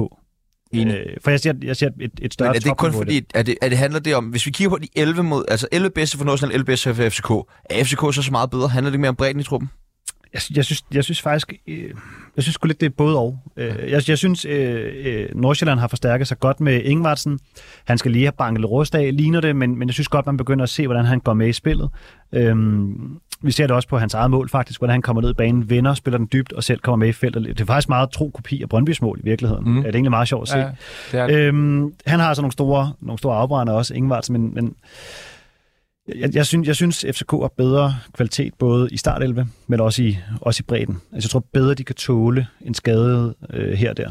Enig. 0.73 0.95
Øh, 0.95 1.17
for 1.25 1.31
jeg 1.31 1.41
siger, 1.41 1.55
jeg 1.63 1.77
siger 1.77 1.91
et, 2.01 2.11
et 2.23 2.35
større 2.35 2.49
Men 2.49 2.57
er 2.57 2.61
det 2.61 2.77
kun 2.77 2.93
fordi, 2.93 3.23
er 3.35 3.43
det, 3.43 3.57
er 3.63 3.69
det 3.69 3.79
handler 3.79 4.01
det 4.01 4.15
om, 4.15 4.25
hvis 4.25 4.47
vi 4.47 4.51
kigger 4.51 4.71
på 4.71 4.79
de 4.79 4.89
11 4.97 5.23
mod, 5.23 5.45
altså 5.49 5.69
11 5.73 5.91
bedste 5.91 6.19
for 6.19 6.25
Nordsjælland, 6.25 6.53
11 6.53 6.65
bedste 6.65 6.95
for 6.95 7.09
FCK, 7.09 7.31
er 7.71 7.85
FCK 7.85 8.15
så 8.15 8.23
så 8.23 8.31
meget 8.31 8.51
bedre? 8.51 8.69
Handler 8.69 8.91
det 8.91 9.01
mere 9.01 9.09
om 9.09 9.17
bredden 9.17 9.41
i 9.41 9.45
truppen? 9.45 9.71
Jeg, 10.35 10.57
jeg, 10.57 10.65
synes, 10.65 10.85
jeg 10.95 11.05
synes 11.05 11.23
faktisk, 11.23 11.53
øh, 11.67 11.91
jeg 12.37 12.43
synes 12.45 12.59
lidt, 12.65 12.81
det 12.81 12.87
er 12.87 12.91
både 12.91 13.19
og. 13.19 13.39
Øh, 13.57 13.91
jeg, 13.91 14.09
jeg 14.09 14.19
synes, 14.19 14.45
øh, 14.45 14.93
øh, 15.05 15.29
Nordsjælland 15.35 15.81
har 15.81 15.89
forstærket 15.89 16.29
sig 16.29 16.41
godt 16.41 16.61
med 16.61 16.83
Ingvartsen. 16.85 17.39
Han 17.85 17.99
skal 17.99 18.11
lige 18.11 18.25
have 18.25 18.33
banket 18.33 18.65
rust 18.65 18.95
af, 18.95 19.17
ligner 19.17 19.41
det, 19.41 19.57
men, 19.57 19.79
men 19.79 19.89
jeg 19.89 19.95
synes 19.95 20.09
godt, 20.09 20.27
man 20.27 20.37
begynder 20.37 20.63
at 20.63 20.69
se, 20.69 20.87
hvordan 20.87 21.05
han 21.05 21.21
går 21.21 21.35
med 21.35 21.49
i 21.49 21.53
spillet. 21.53 21.91
Øhm, 22.33 23.21
vi 23.43 23.51
ser 23.51 23.67
det 23.67 23.77
også 23.77 23.89
på 23.89 23.99
hans 23.99 24.15
eget 24.15 24.31
mål 24.31 24.49
faktisk, 24.49 24.81
hvordan 24.81 24.93
han 24.93 25.03
kommer 25.03 25.23
ned 25.23 25.31
i 25.31 25.35
banen, 25.35 25.71
vinder, 25.71 25.95
spiller 25.95 26.19
den 26.19 26.29
dybt 26.33 26.53
og 26.53 26.65
selv 26.65 26.81
kommer 26.81 26.97
med 26.97 27.09
i 27.09 27.13
feltet. 27.13 27.45
Det 27.47 27.61
er 27.61 27.65
faktisk 27.65 27.89
meget 27.89 28.11
tro 28.11 28.31
kopi 28.35 28.63
af 28.63 28.69
Brøndbys 28.69 29.03
mål 29.03 29.21
i 29.21 29.25
virkeligheden. 29.25 29.65
Mm. 29.65 29.77
Det 29.77 29.85
er 29.85 29.91
egentlig 29.91 30.11
meget 30.11 30.29
sjovt 30.29 30.43
at 30.43 30.49
se. 30.49 30.59
ja, 30.59 30.71
det 31.13 31.21
er 31.21 31.27
det. 31.27 31.37
Øhm, 31.37 31.93
han 32.07 32.21
har 32.21 32.29
altså 32.29 32.43
nogle 32.43 32.53
store, 32.53 32.93
nogle 33.01 33.19
store 33.19 33.37
afbrænder 33.37 33.73
også, 33.73 33.95
Ingvartsen, 33.95 34.33
men, 34.33 34.55
men 34.55 34.75
jeg, 36.09 36.35
jeg, 36.35 36.47
synes, 36.47 36.69
jeg 36.69 36.77
synes, 36.77 37.05
FCK 37.13 37.31
har 37.31 37.53
bedre 37.57 37.95
kvalitet 38.13 38.55
både 38.55 38.89
i 38.93 38.97
startelve, 38.97 39.47
men 39.67 39.81
også 39.81 40.03
i, 40.03 40.19
også 40.41 40.61
i 40.61 40.67
bredden. 40.67 41.01
Altså, 41.13 41.27
jeg 41.27 41.31
tror 41.31 41.45
bedre, 41.53 41.75
de 41.75 41.85
kan 41.85 41.95
tåle 41.95 42.47
en 42.61 42.75
skade 42.75 43.35
øh, 43.51 43.73
her 43.73 43.91
og 43.91 43.97
der. 43.97 44.11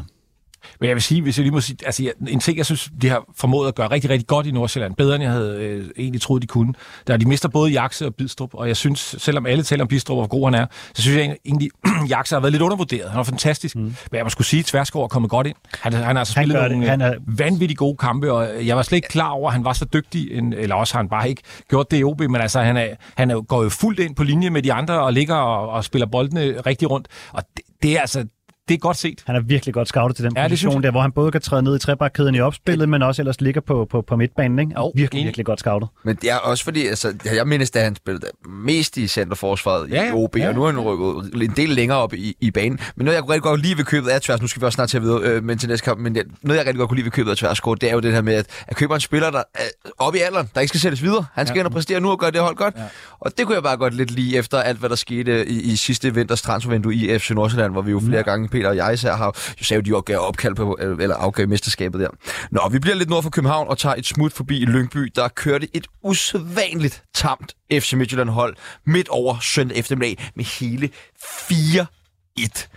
Men 0.80 0.88
jeg 0.88 0.94
vil 0.94 1.02
sige, 1.02 1.22
hvis 1.22 1.38
jeg 1.38 1.42
lige 1.42 1.54
må 1.54 1.60
sige, 1.60 1.76
altså 1.84 2.12
en 2.28 2.40
ting, 2.40 2.58
jeg 2.58 2.66
synes, 2.66 2.90
de 3.02 3.08
har 3.08 3.24
formået 3.36 3.68
at 3.68 3.74
gøre 3.74 3.90
rigtig, 3.90 4.10
rigtig 4.10 4.26
godt 4.26 4.46
i 4.46 4.50
Nordsjælland, 4.50 4.94
bedre 4.94 5.14
end 5.14 5.24
jeg 5.24 5.32
havde 5.32 5.56
øh, 5.60 5.90
egentlig 5.98 6.20
troet, 6.20 6.42
de 6.42 6.46
kunne, 6.46 6.74
der 7.06 7.16
de 7.16 7.28
mister 7.28 7.48
både 7.48 7.70
Jakse 7.70 8.06
og 8.06 8.14
Bidstrup, 8.14 8.50
og 8.54 8.68
jeg 8.68 8.76
synes, 8.76 9.16
selvom 9.18 9.46
alle 9.46 9.62
taler 9.62 9.84
om 9.84 9.88
Bidstrup, 9.88 10.16
hvor 10.16 10.26
god 10.26 10.46
han 10.46 10.54
er, 10.54 10.66
så 10.94 11.02
synes 11.02 11.16
jeg 11.16 11.36
egentlig, 11.44 11.70
Jakse 12.10 12.34
har 12.34 12.40
været 12.40 12.52
lidt 12.52 12.62
undervurderet. 12.62 13.10
Han 13.10 13.16
var 13.16 13.24
fantastisk, 13.24 13.76
mm. 13.76 13.82
men 13.82 13.94
jeg 14.12 14.24
må 14.24 14.28
skulle 14.28 14.46
sige, 14.46 14.60
at 14.60 14.66
Tverskov 14.66 15.04
er 15.04 15.08
kommet 15.08 15.30
godt 15.30 15.46
ind. 15.46 15.56
Han, 15.80 15.92
han 15.92 16.02
har 16.02 16.14
altså 16.18 16.34
Han 16.38 16.44
spillet 16.44 16.62
det. 16.62 16.70
nogle 16.70 16.88
Han 16.88 17.00
han 17.00 17.12
er... 17.12 17.18
vanvittigt 17.26 17.78
gode 17.78 17.96
kampe, 17.96 18.32
og 18.32 18.66
jeg 18.66 18.76
var 18.76 18.82
slet 18.82 18.96
ikke 18.96 19.08
klar 19.08 19.28
over, 19.28 19.48
at 19.48 19.54
han 19.54 19.64
var 19.64 19.72
så 19.72 19.84
dygtig, 19.84 20.32
en, 20.32 20.52
eller 20.52 20.74
også 20.74 20.94
har 20.94 21.02
han 21.02 21.08
bare 21.08 21.28
ikke 21.28 21.42
gjort 21.70 21.90
det 21.90 21.98
i 22.00 22.04
OB, 22.04 22.20
men 22.20 22.36
altså 22.36 22.60
han, 22.60 22.76
er, 22.76 22.86
han 23.16 23.30
er, 23.30 23.40
går 23.40 23.62
jo 23.62 23.68
fuldt 23.68 24.00
ind 24.00 24.16
på 24.16 24.22
linje 24.24 24.50
med 24.50 24.62
de 24.62 24.72
andre, 24.72 25.00
og 25.00 25.12
ligger 25.12 25.34
og, 25.34 25.68
og 25.68 25.84
spiller 25.84 26.06
boldene 26.06 26.60
rigtig 26.60 26.90
rundt, 26.90 27.08
og 27.32 27.42
det, 27.56 27.64
det 27.82 27.96
er 27.96 28.00
altså 28.00 28.26
det 28.68 28.74
er 28.74 28.78
godt 28.78 28.96
set. 28.96 29.22
Han 29.26 29.36
er 29.36 29.40
virkelig 29.40 29.74
godt 29.74 29.88
scoutet 29.88 30.16
til 30.16 30.24
den 30.24 30.32
Ja, 30.36 30.48
position 30.48 30.74
jeg. 30.74 30.82
der, 30.82 30.90
hvor 30.90 31.00
han 31.00 31.12
både 31.12 31.30
kan 31.32 31.40
træde 31.40 31.62
ned 31.62 31.76
i 31.76 31.78
trebakkæden 31.78 32.34
i 32.34 32.40
opspillet, 32.40 32.88
men 32.88 33.02
også 33.02 33.22
ellers 33.22 33.40
ligger 33.40 33.60
på, 33.60 33.86
på, 33.90 34.02
på 34.02 34.16
midtbanen. 34.16 34.58
Ikke? 34.58 34.72
Jo, 34.76 34.92
virkelig, 34.94 35.18
enig. 35.18 35.26
virkelig 35.28 35.46
godt 35.46 35.60
scoutet. 35.60 35.88
Men 36.04 36.16
det 36.16 36.30
er 36.30 36.36
også 36.36 36.64
fordi, 36.64 36.86
altså, 36.86 37.14
jeg 37.36 37.46
mindes, 37.46 37.70
da 37.70 37.84
han 37.84 37.96
spillede 37.96 38.26
mest 38.48 38.96
i 38.96 39.06
centerforsvaret 39.06 39.90
Ja, 39.90 40.02
i 40.04 40.06
ja. 40.06 40.14
OB, 40.14 40.36
Ja, 40.36 40.48
og 40.48 40.54
nu 40.54 40.62
er 40.62 40.66
han 40.70 40.80
rykket 40.80 41.42
en 41.42 41.52
del 41.56 41.68
længere 41.68 41.98
op 41.98 42.14
i, 42.14 42.36
i 42.40 42.50
banen. 42.50 42.78
Men 42.96 43.04
noget, 43.04 43.14
jeg 43.14 43.22
kunne 43.22 43.32
rigtig 43.32 43.42
godt 43.42 43.60
lide 43.62 43.76
ved 43.78 43.84
købet 43.84 44.10
af 44.10 44.20
tværs, 44.20 44.40
nu 44.40 44.46
skal 44.46 44.60
vi 44.62 44.66
også 44.66 44.76
snart 44.76 44.88
til 44.88 44.96
at 44.96 45.02
videre, 45.02 45.20
øh, 45.22 45.44
men 45.44 45.58
til 45.58 45.68
næste 45.68 45.84
kamp, 45.84 46.00
men 46.00 46.14
det, 46.14 46.22
noget, 46.42 46.58
jeg 46.58 46.66
rigtig 46.66 46.78
godt 46.78 46.88
kunne 46.88 46.96
lide 46.96 47.04
ved 47.04 47.12
købet 47.12 47.30
af 47.30 47.36
tværs, 47.36 47.60
det 47.60 47.88
er 47.90 47.92
jo 47.94 48.00
det 48.00 48.12
her 48.12 48.22
med, 48.22 48.34
at, 48.34 48.46
at 48.66 48.76
køber 48.76 48.94
en 48.94 49.00
spiller, 49.00 49.30
der 49.30 49.42
er 49.54 49.64
oppe 49.98 50.18
i 50.18 50.22
alderen, 50.22 50.48
der 50.54 50.60
ikke 50.60 50.68
skal 50.68 50.80
sættes 50.80 51.02
videre. 51.02 51.24
Han 51.34 51.46
skal 51.46 51.56
ja. 51.56 51.60
ind 51.60 51.66
og 51.66 51.72
præstere 51.72 52.00
nu 52.00 52.10
og 52.10 52.18
gøre 52.18 52.30
det 52.30 52.40
hold 52.40 52.56
godt. 52.56 52.74
Ja. 52.76 52.82
Og 53.20 53.38
det 53.38 53.46
kunne 53.46 53.54
jeg 53.54 53.62
bare 53.62 53.76
godt 53.76 53.94
lidt 53.94 54.10
lide 54.10 54.36
efter 54.36 54.58
alt, 54.58 54.78
hvad 54.78 54.88
der 54.88 54.96
skete 54.96 55.46
i, 55.48 55.72
i 55.72 55.76
sidste 55.76 56.14
vinters 56.14 56.42
transfervindue 56.42 56.94
i 56.94 57.18
FC 57.18 57.30
Nordsjælland, 57.30 57.72
hvor 57.72 57.82
vi 57.82 57.90
jo 57.90 58.00
flere 58.00 58.22
gange, 58.22 58.48
Peter 58.54 58.68
og 58.68 58.76
jeg 58.76 58.94
især, 58.94 59.16
har 59.16 59.26
jo 59.60 59.64
sagde, 59.64 59.78
at 59.78 59.86
de 59.86 59.92
opgav 59.92 60.18
opkald 60.18 60.54
på, 60.54 60.76
øh, 60.80 60.98
eller 61.00 61.16
afgav 61.16 61.48
mesterskabet 61.48 62.00
der. 62.00 62.08
Nå, 62.50 62.68
vi 62.72 62.78
bliver 62.78 62.94
lidt 62.94 63.10
nord 63.10 63.22
for 63.22 63.30
København 63.30 63.68
og 63.68 63.78
tager 63.78 63.94
et 63.94 64.06
smut 64.06 64.32
forbi 64.32 64.64
Lyngby, 64.64 65.12
der 65.14 65.28
kørte 65.28 65.68
et 65.72 65.86
usædvanligt 66.02 67.02
tamt 67.14 67.54
FC 67.72 67.92
Midtjylland-hold 67.92 68.56
midt 68.86 69.08
over 69.08 69.38
søndag 69.40 69.78
eftermiddag 69.78 70.30
med 70.36 70.44
hele 70.44 70.90
4-1. 71.18 72.68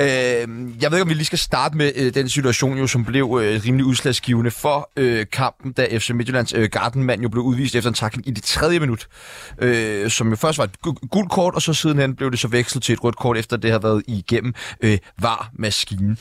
Øh, 0.00 0.06
jeg 0.82 0.90
ved 0.90 0.98
ikke, 0.98 1.02
om 1.02 1.08
vi 1.08 1.14
lige 1.14 1.24
skal 1.24 1.38
starte 1.38 1.76
med 1.76 1.92
øh, 1.96 2.14
den 2.14 2.28
situation, 2.28 2.78
jo, 2.78 2.86
som 2.86 3.04
blev 3.04 3.38
øh, 3.42 3.60
rimelig 3.64 3.86
udslagsgivende 3.86 4.50
for 4.50 4.90
øh, 4.96 5.26
kampen, 5.32 5.72
da 5.72 5.98
FC 5.98 6.10
Midtjyllands 6.10 6.52
øh, 6.52 6.68
gardenmand 6.70 7.22
jo 7.22 7.28
blev 7.28 7.42
udvist 7.42 7.74
efter 7.74 7.90
en 7.90 7.94
takling 7.94 8.28
i 8.28 8.30
det 8.30 8.42
tredje 8.44 8.80
minut, 8.80 9.08
øh, 9.58 10.10
som 10.10 10.30
jo 10.30 10.36
først 10.36 10.58
var 10.58 10.64
et 10.64 10.70
gu- 10.86 11.06
gult 11.10 11.30
kort, 11.30 11.54
og 11.54 11.62
så 11.62 11.74
sidenhen 11.74 12.16
blev 12.16 12.30
det 12.30 12.38
så 12.38 12.48
vekslet 12.48 12.82
til 12.82 12.92
et 12.92 13.04
rødt 13.04 13.16
kort, 13.16 13.36
efter 13.38 13.56
det 13.56 13.70
havde 13.70 13.82
været 13.82 14.02
igennem 14.06 14.54
øh, 14.80 14.98
var-maskinen. 15.20 16.18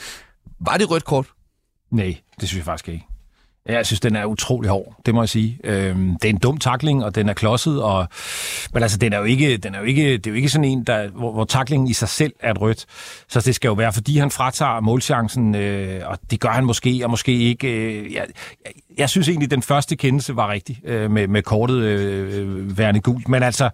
Var 0.60 0.78
det 0.78 0.90
rødt 0.92 1.06
kort? 1.06 1.26
Nej, 1.92 2.18
det 2.42 2.50
synes 2.50 2.58
jeg 2.60 2.66
faktisk 2.66 2.90
ikke. 2.90 3.06
Ja, 3.68 3.76
Jeg 3.76 3.86
synes, 3.86 4.00
den 4.00 4.16
er 4.16 4.26
utrolig 4.26 4.70
hård, 4.70 4.96
det 5.06 5.14
må 5.14 5.22
jeg 5.22 5.30
sige. 5.30 5.60
Øhm, 5.64 6.16
det 6.22 6.26
er 6.26 6.30
en 6.30 6.38
dum 6.38 6.58
takling, 6.58 7.06
og 7.06 7.16
den 7.16 7.30
er 7.30 7.34
klodset, 7.34 7.84
og, 7.84 8.08
men 8.74 8.84
altså, 8.84 8.98
den 8.98 9.14
er 9.14 9.18
jo 9.18 9.24
ikke, 9.24 9.58
den 9.58 9.76
er 9.76 9.80
jo 9.80 9.86
ikke, 9.86 10.18
det 10.18 10.28
er 10.28 10.32
jo 10.32 10.36
ikke 10.36 10.50
sådan 10.50 10.66
en, 10.66 10.84
der, 10.84 11.08
hvor, 11.08 11.32
hvor 11.32 11.46
taklingen 11.46 11.88
i 11.88 11.94
sig 11.94 12.10
selv 12.10 12.34
er 12.40 12.52
et 12.52 12.62
rødt. 12.62 12.86
Så 13.30 13.42
det 13.42 13.56
skal 13.56 13.68
jo 13.68 13.74
være, 13.74 13.94
fordi 13.94 14.18
han 14.18 14.32
fratager 14.32 14.80
målchancen, 14.80 15.56
øh, 15.56 16.02
og 16.06 16.20
det 16.32 16.40
gør 16.40 16.50
han 16.50 16.66
måske, 16.66 17.02
og 17.04 17.10
måske 17.10 17.32
ikke. 17.32 17.68
Øh, 17.68 18.14
jeg, 18.14 18.26
jeg, 18.66 18.72
jeg 18.98 19.10
synes 19.10 19.30
egentlig, 19.30 19.52
den 19.52 19.62
første 19.62 19.96
kendelse 19.96 20.36
var 20.36 20.52
rigtig, 20.52 20.82
øh, 20.86 21.12
med, 21.12 21.28
med 21.28 21.42
kortet 21.42 21.76
øh, 21.76 22.78
værende 22.78 23.00
gult. 23.00 23.28
Men 23.30 23.44
altså, 23.44 23.70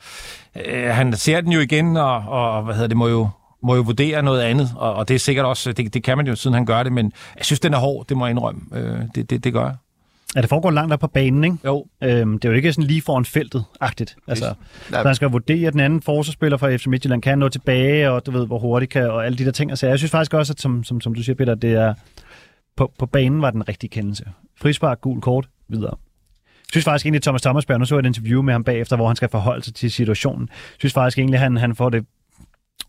øh, 0.66 0.90
han 0.90 1.14
ser 1.16 1.42
den 1.42 1.52
jo 1.52 1.60
igen, 1.60 1.98
og, 1.98 2.16
og 2.16 2.64
hvad 2.64 2.76
hedder 2.76 2.88
det, 2.88 2.98
må 2.98 3.08
jo, 3.08 3.30
må 3.64 3.76
jo 3.76 3.82
vurdere 3.82 4.24
noget 4.24 4.42
andet, 4.42 4.72
og, 4.76 4.94
og 4.94 5.08
det 5.08 5.16
er 5.16 5.20
sikkert 5.20 5.46
også, 5.46 5.72
det, 5.72 5.94
det 5.94 6.04
kan 6.04 6.18
man 6.18 6.28
jo, 6.28 6.36
siden 6.36 6.54
han 6.54 6.66
gør 6.66 6.84
det, 6.84 6.92
men 6.92 7.12
jeg 7.38 7.46
synes, 7.46 7.60
den 7.60 7.74
er 7.74 7.78
hård, 7.78 8.08
det 8.08 8.18
må 8.18 8.26
jeg 8.26 8.32
indrømme. 8.32 8.62
Øh, 8.74 9.00
det, 9.16 9.30
det, 9.30 9.44
det 9.44 9.54
gør 9.54 9.66
jeg. 9.66 9.76
Ja, 10.36 10.42
det 10.42 10.50
foregår 10.50 10.72
langt 10.72 10.94
op 10.94 11.00
på 11.00 11.08
banen, 11.08 11.44
ikke? 11.44 11.58
Jo. 11.66 11.86
Øhm, 12.04 12.40
det 12.40 12.48
er 12.48 12.52
jo 12.52 12.56
ikke 12.56 12.74
sådan 12.74 12.88
lige 12.88 13.02
foran 13.02 13.26
feltet-agtigt. 13.26 14.16
Altså, 14.28 14.54
så 14.90 15.04
han 15.06 15.16
skal 15.16 15.30
vurdere, 15.30 15.68
at 15.68 15.74
den 15.74 15.82
anden 15.82 16.02
forsvarsspiller 16.02 16.58
fra 16.58 16.76
FC 16.76 16.86
Midtjylland 16.86 17.22
kan 17.22 17.38
nå 17.40 17.50
tilbage, 17.50 18.12
og 18.12 18.26
du 18.26 18.32
ved, 18.32 18.48
hvor 18.48 18.60
hurtigt 18.60 18.92
kan, 18.92 19.10
og 19.10 19.26
alle 19.26 19.38
de 19.38 19.46
der 19.46 19.52
ting. 19.52 19.72
Altså, 19.72 19.88
jeg 19.88 19.98
synes 19.98 20.12
faktisk 20.12 20.34
også, 20.34 20.54
at 20.54 20.62
som, 20.62 20.84
som, 20.84 21.02
som 21.02 21.14
du 21.14 21.24
siger, 21.24 21.36
Peter, 21.36 21.56
det 21.56 21.74
er, 21.74 21.94
på, 22.78 22.92
på 23.00 23.06
banen 23.06 23.42
var 23.42 23.52
den 23.52 23.68
rigtige 23.70 23.90
kendelse. 23.90 24.26
Frispark, 24.62 25.02
gul 25.02 25.22
kort, 25.22 25.48
videre. 25.70 25.96
Jeg 26.46 26.76
synes 26.76 26.86
faktisk 26.86 27.06
egentlig, 27.06 27.18
at 27.18 27.24
Thomas 27.24 27.42
Thomasberg, 27.42 27.80
nu 27.80 27.86
så 27.86 27.96
jeg 27.96 28.00
et 28.00 28.06
interview 28.06 28.42
med 28.42 28.54
ham 28.54 28.64
bagefter, 28.64 28.96
hvor 28.96 29.08
han 29.08 29.16
skal 29.16 29.30
forholde 29.30 29.64
sig 29.64 29.76
til 29.76 29.92
situationen. 29.92 30.50
Jeg 30.52 30.76
synes 30.80 30.94
faktisk 30.94 31.18
egentlig, 31.18 31.38
at 31.38 31.42
han, 31.42 31.58
han 31.58 31.76
får 31.76 31.90
det 31.90 32.06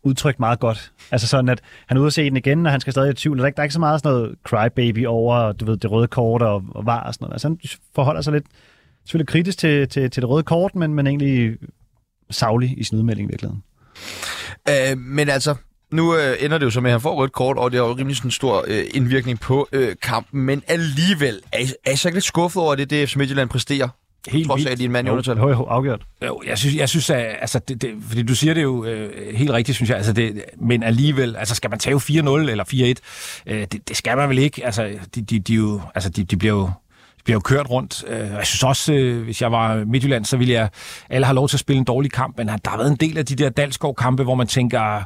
udtrykt 0.02 0.40
meget 0.40 0.60
godt. 0.60 0.92
Altså 1.10 1.26
sådan, 1.26 1.48
at 1.48 1.60
han 1.86 1.96
er 1.96 2.00
ude 2.00 2.06
at 2.06 2.12
se 2.12 2.24
den 2.24 2.36
igen, 2.36 2.66
og 2.66 2.72
han 2.72 2.80
skal 2.80 2.92
stadig 2.92 3.10
i 3.10 3.14
tvivl. 3.14 3.38
Der 3.38 3.44
er 3.44 3.46
ikke, 3.46 3.56
der 3.56 3.62
er 3.62 3.64
ikke 3.64 3.72
så 3.72 3.80
meget 3.80 4.00
sådan 4.00 4.12
noget 4.12 4.36
crybaby 4.44 5.06
over, 5.06 5.52
du 5.52 5.64
ved, 5.64 5.76
det 5.76 5.90
røde 5.90 6.06
kort 6.06 6.42
og, 6.42 6.64
og 6.68 6.86
var 6.86 7.00
og 7.00 7.14
sådan 7.14 7.24
noget. 7.24 7.34
Altså 7.34 7.48
han 7.48 7.58
forholder 7.94 8.20
sig 8.20 8.32
lidt, 8.32 8.44
selvfølgelig 9.04 9.28
kritisk 9.28 9.58
til, 9.58 9.88
til, 9.88 10.10
til 10.10 10.22
det 10.22 10.30
røde 10.30 10.42
kort, 10.42 10.74
men, 10.74 10.94
men 10.94 11.06
egentlig 11.06 11.56
savlig 12.30 12.78
i 12.78 12.84
sin 12.84 12.98
udmelding 12.98 13.28
i 13.28 13.32
virkeligheden. 13.32 13.62
Øh, 14.68 14.98
men 14.98 15.28
altså, 15.28 15.54
nu 15.90 16.16
øh, 16.16 16.36
ender 16.40 16.58
det 16.58 16.64
jo 16.64 16.70
så 16.70 16.80
med, 16.80 16.90
at 16.90 16.92
han 16.92 17.00
får 17.00 17.14
rødt 17.14 17.32
kort, 17.32 17.58
og 17.58 17.70
det 17.70 17.80
har 17.80 17.86
jo 17.86 17.92
rimelig 17.92 18.16
sådan 18.16 18.28
en 18.28 18.32
stor 18.32 18.64
øh, 18.68 18.84
indvirkning 18.94 19.40
på 19.40 19.68
øh, 19.72 19.96
kampen. 20.02 20.40
Men 20.40 20.62
alligevel, 20.66 21.40
er 21.52 21.58
I, 21.58 21.66
er 21.84 21.92
I 21.92 21.96
så 21.96 22.08
ikke 22.08 22.16
lidt 22.16 22.24
skuffet 22.24 22.62
over 22.62 22.74
det, 22.74 22.90
det 22.90 23.08
FC 23.08 23.16
Midtjylland 23.16 23.48
præsterer? 23.48 23.88
Helt 24.28 24.46
Trods 24.46 24.58
af, 24.58 24.58
vildt. 24.58 24.72
at 24.72 24.78
de 24.78 24.84
er 24.84 24.88
en 24.88 24.92
mand 24.92 25.06
i 25.06 25.08
Jo, 25.08 25.12
undertal. 25.12 25.36
jo, 25.36 25.48
jo, 25.48 25.62
afgjort. 25.64 26.02
Jo, 26.26 26.42
jeg 26.46 26.58
synes, 26.58 26.76
jeg 26.76 26.88
synes 26.88 27.10
at, 27.10 27.36
altså, 27.40 27.58
det, 27.58 27.82
det, 27.82 27.90
fordi 28.08 28.22
du 28.22 28.34
siger 28.34 28.54
det 28.54 28.62
jo 28.62 28.84
øh, 28.84 29.34
helt 29.36 29.50
rigtigt, 29.50 29.76
synes 29.76 29.88
jeg, 29.90 29.96
altså 29.96 30.12
det, 30.12 30.44
men 30.60 30.82
alligevel, 30.82 31.36
altså 31.36 31.54
skal 31.54 31.70
man 31.70 31.78
tage 31.78 31.96
4-0 31.96 32.06
eller 32.28 32.64
4-1, 33.44 33.52
øh, 33.54 33.66
det, 33.72 33.88
det 33.88 33.96
skal 33.96 34.16
man 34.16 34.28
vel 34.28 34.38
ikke, 34.38 34.64
altså 34.66 34.90
de, 35.14 35.22
de, 35.22 35.38
de, 35.38 35.54
jo, 35.54 35.80
altså, 35.94 36.10
de, 36.10 36.24
de 36.24 36.36
bliver 36.36 36.54
jo 36.54 36.70
bliver 37.24 37.36
jo 37.36 37.40
kørt 37.40 37.70
rundt. 37.70 38.04
Øh, 38.08 38.18
Jeg 38.18 38.46
synes 38.46 38.62
også, 38.62 38.92
øh, 38.92 39.22
hvis 39.24 39.42
jeg 39.42 39.52
var 39.52 39.84
Midtjylland, 39.84 40.24
så 40.24 40.36
ville 40.36 40.52
jeg... 40.54 40.68
Alle 41.10 41.26
har 41.26 41.32
lov 41.34 41.48
til 41.48 41.56
at 41.56 41.60
spille 41.60 41.78
en 41.78 41.84
dårlig 41.84 42.12
kamp, 42.12 42.38
men 42.38 42.48
der 42.48 42.70
har 42.70 42.76
været 42.76 42.90
en 42.90 42.96
del 42.96 43.18
af 43.18 43.26
de 43.26 43.34
der 43.36 43.48
Dalsgaard-kampe, 43.48 44.22
hvor 44.22 44.34
man 44.34 44.46
tænker, 44.46 45.04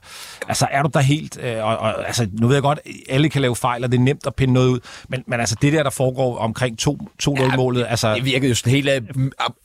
altså 0.48 0.66
er 0.70 0.83
du 0.83 0.90
der 0.94 1.00
helt... 1.00 1.38
Øh, 1.42 1.64
Og, 1.64 1.76
og, 1.76 2.07
altså, 2.07 2.28
nu 2.33 2.46
ved 2.46 2.57
jeg 2.57 2.62
godt, 2.62 2.78
alle 3.09 3.28
kan 3.28 3.42
lave 3.42 3.57
fejl, 3.57 3.85
og 3.85 3.92
det 3.92 3.98
er 3.98 4.02
nemt 4.02 4.26
at 4.26 4.35
pinde 4.35 4.54
noget 4.54 4.68
ud, 4.68 4.81
men, 5.09 5.24
men 5.26 5.40
altså 5.40 5.57
det 5.62 5.72
der, 5.72 5.83
der 5.83 5.90
foregår 5.90 6.38
omkring 6.38 6.78
2-0-målet, 6.88 7.87
altså... 7.88 8.14
Det 8.14 8.24
virkede 8.24 8.48
jo 8.48 8.54
sådan 8.54 8.72
helt 8.72 8.88
af, 8.88 9.00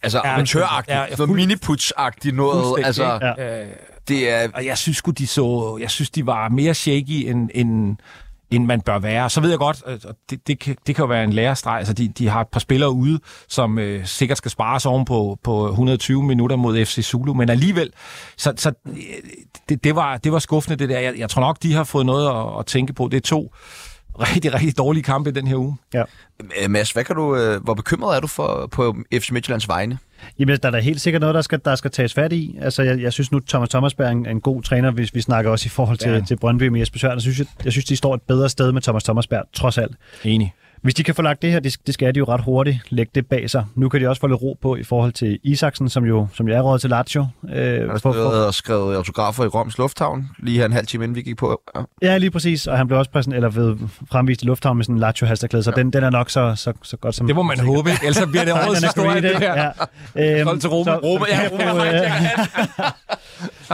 altså, 0.03 0.21
Ja, 0.23 0.33
amatøragtigt, 0.33 0.95
ja, 0.95 1.01
ja, 1.01 1.15
ja, 1.19 1.25
miniputs-agtigt 1.25 2.35
noget. 2.35 2.85
Altså? 2.85 3.19
Ja. 3.37 3.61
Øh, 3.61 3.67
det 4.07 4.29
er... 4.29 4.47
og 4.53 4.65
jeg 4.65 4.77
synes 4.77 5.01
de 5.17 5.27
så, 5.27 5.77
jeg 5.81 5.89
synes, 5.91 6.09
de 6.09 6.25
var 6.25 6.49
mere 6.49 6.73
shaky, 6.73 7.29
end, 7.29 7.49
end, 7.53 7.97
end 8.55 8.65
man 8.65 8.81
bør 8.81 8.99
være. 8.99 9.29
Så 9.29 9.41
ved 9.41 9.49
jeg 9.49 9.59
godt, 9.59 9.83
at 9.85 10.05
det, 10.29 10.47
det, 10.47 10.59
kan, 10.59 10.75
det 10.87 10.95
kan 10.95 11.03
jo 11.03 11.07
være 11.07 11.23
en 11.23 11.33
lærestreg. 11.33 11.77
Altså, 11.77 11.93
de, 11.93 12.07
de 12.07 12.27
har 12.27 12.41
et 12.41 12.47
par 12.47 12.59
spillere 12.59 12.91
ude, 12.91 13.19
som 13.47 13.79
øh, 13.79 14.05
sikkert 14.05 14.37
skal 14.37 14.51
spares 14.51 14.85
oven 14.85 15.05
på, 15.05 15.39
på 15.43 15.69
120 15.69 16.23
minutter 16.23 16.55
mod 16.55 16.85
FC 16.85 17.05
Zulu, 17.05 17.33
men 17.33 17.49
alligevel, 17.49 17.91
så, 18.37 18.53
så 18.57 18.71
øh, 18.87 18.93
det, 19.69 19.83
det, 19.83 19.95
var, 19.95 20.17
det 20.17 20.31
var 20.31 20.39
skuffende, 20.39 20.75
det 20.75 20.89
der. 20.89 20.99
Jeg, 20.99 21.17
jeg 21.17 21.29
tror 21.29 21.41
nok, 21.41 21.63
de 21.63 21.73
har 21.73 21.83
fået 21.83 22.05
noget 22.05 22.29
at, 22.29 22.59
at 22.59 22.65
tænke 22.65 22.93
på. 22.93 23.07
Det 23.11 23.17
er 23.17 23.21
to 23.21 23.53
rigtig, 24.19 24.53
rigtig 24.53 24.77
dårlige 24.77 25.03
kampe 25.03 25.29
i 25.29 25.33
den 25.33 25.47
her 25.47 25.55
uge. 25.55 25.77
Ja. 25.93 26.03
Øh, 26.63 26.69
Mads, 26.69 26.91
hvad 26.91 27.03
kan 27.03 27.15
du, 27.15 27.35
øh, 27.35 27.63
hvor 27.63 27.73
bekymret 27.73 28.15
er 28.15 28.19
du 28.19 28.27
for, 28.27 28.67
på 28.71 28.95
FC 29.13 29.31
Midtjyllands 29.31 29.67
vegne? 29.67 29.97
Jamen, 30.39 30.57
der 30.63 30.67
er 30.67 30.71
da 30.71 30.79
helt 30.79 31.01
sikkert 31.01 31.19
noget, 31.19 31.36
der 31.36 31.41
skal, 31.41 31.59
der 31.65 31.75
skal 31.75 31.91
tages 31.91 32.13
fat 32.13 32.33
i. 32.33 32.57
Altså, 32.62 32.83
jeg, 32.83 33.01
jeg 33.01 33.13
synes 33.13 33.31
nu, 33.31 33.39
Thomas 33.49 33.69
Thomasberg 33.69 34.07
er 34.07 34.12
en, 34.12 34.25
en 34.25 34.41
god 34.41 34.62
træner, 34.63 34.91
hvis 34.91 35.15
vi 35.15 35.21
snakker 35.21 35.51
også 35.51 35.65
i 35.65 35.69
forhold 35.69 35.97
til, 35.97 36.09
Ja. 36.12 36.17
ja. 36.17 36.23
til 36.23 36.38
Brøndby 36.38 36.67
med 36.67 36.79
Jesper 36.79 36.99
Søren. 36.99 37.13
Jeg 37.15 37.21
synes, 37.21 37.39
jeg, 37.39 37.47
jeg 37.63 37.71
synes, 37.71 37.86
de 37.86 37.95
står 37.95 38.15
et 38.15 38.21
bedre 38.21 38.49
sted 38.49 38.71
med 38.71 38.81
Thomas 38.81 39.03
Thomasberg, 39.03 39.43
trods 39.53 39.77
alt. 39.77 39.95
Enig. 40.23 40.53
Hvis 40.84 40.93
de 40.93 41.04
kan 41.04 41.15
få 41.15 41.22
lagt 41.22 41.41
det 41.41 41.52
her, 41.52 41.60
det, 41.60 41.76
det 41.88 41.93
skal 41.93 42.15
de 42.15 42.17
jo 42.19 42.26
ret 42.26 42.41
hurtigt 42.41 42.78
lægge 42.89 43.12
det 43.15 43.28
bag 43.28 43.50
sig. 43.50 43.65
Nu 43.76 43.89
kan 43.89 44.02
de 44.02 44.08
også 44.10 44.19
få 44.19 44.28
lidt 44.28 44.41
ro 44.41 44.58
på 44.62 44.76
i 44.76 44.84
forhold 44.84 45.12
til 45.13 45.39
Isaksen, 45.43 45.89
som 45.89 46.06
jo, 46.06 46.28
som 46.34 46.48
jo 46.48 46.56
er 46.56 46.62
råd 46.62 46.80
til 46.80 46.89
Lazio. 46.89 47.26
Øh, 47.54 47.80
Han 47.80 47.89
har 47.89 47.98
for, 47.98 48.13
og 48.13 48.54
skrevet 48.54 48.96
autografer 48.96 49.43
i 49.43 49.48
Roms 49.48 49.78
Lufthavn, 49.78 50.30
lige 50.39 50.58
her 50.58 50.65
en 50.65 50.74
halv 50.74 50.86
time 50.88 51.04
inden 51.04 51.15
vi 51.15 51.22
gik 51.22 51.38
på. 51.38 51.62
Ja. 51.76 51.82
ja, 52.02 52.17
lige 52.17 52.32
præcis. 52.32 52.67
Og 52.67 52.78
han 52.78 52.88
blev 52.88 53.00
også 53.00 53.12
præsent, 53.12 53.36
eller 53.36 53.50
ved, 53.50 53.76
fremvist 54.12 54.41
i 54.41 54.46
lufthavn 54.46 54.78
med 54.78 54.86
sådan 54.86 54.96
en 54.96 55.00
lazio 55.00 55.28
halsterklæde 55.28 55.63
så 55.63 55.72
ja. 55.76 55.82
den, 55.82 55.93
den 55.93 56.04
er 56.04 56.10
nok 56.10 56.30
så, 56.30 56.54
så, 56.56 56.74
så 56.84 56.98
godt 56.98 57.15
som... 57.15 57.28
Det 57.28 57.36
må 57.36 57.43
man 57.43 57.60
håbe, 57.60 57.89
ikke? 57.89 58.06
ellers 58.06 58.28
bliver 58.32 58.43
det 58.46 58.54
årets 58.67 58.84
historie, 58.84 59.22
det 59.22 59.38
her. 59.39 59.72
Ja. 60.15 60.38
Øhm, 60.39 60.48
Hold 60.48 60.60
til 60.60 60.69
Roma. 60.69 60.91
så- 60.91 61.00
Roma, 61.04 61.26
ja, 61.30 61.41
ja. 62.24 62.30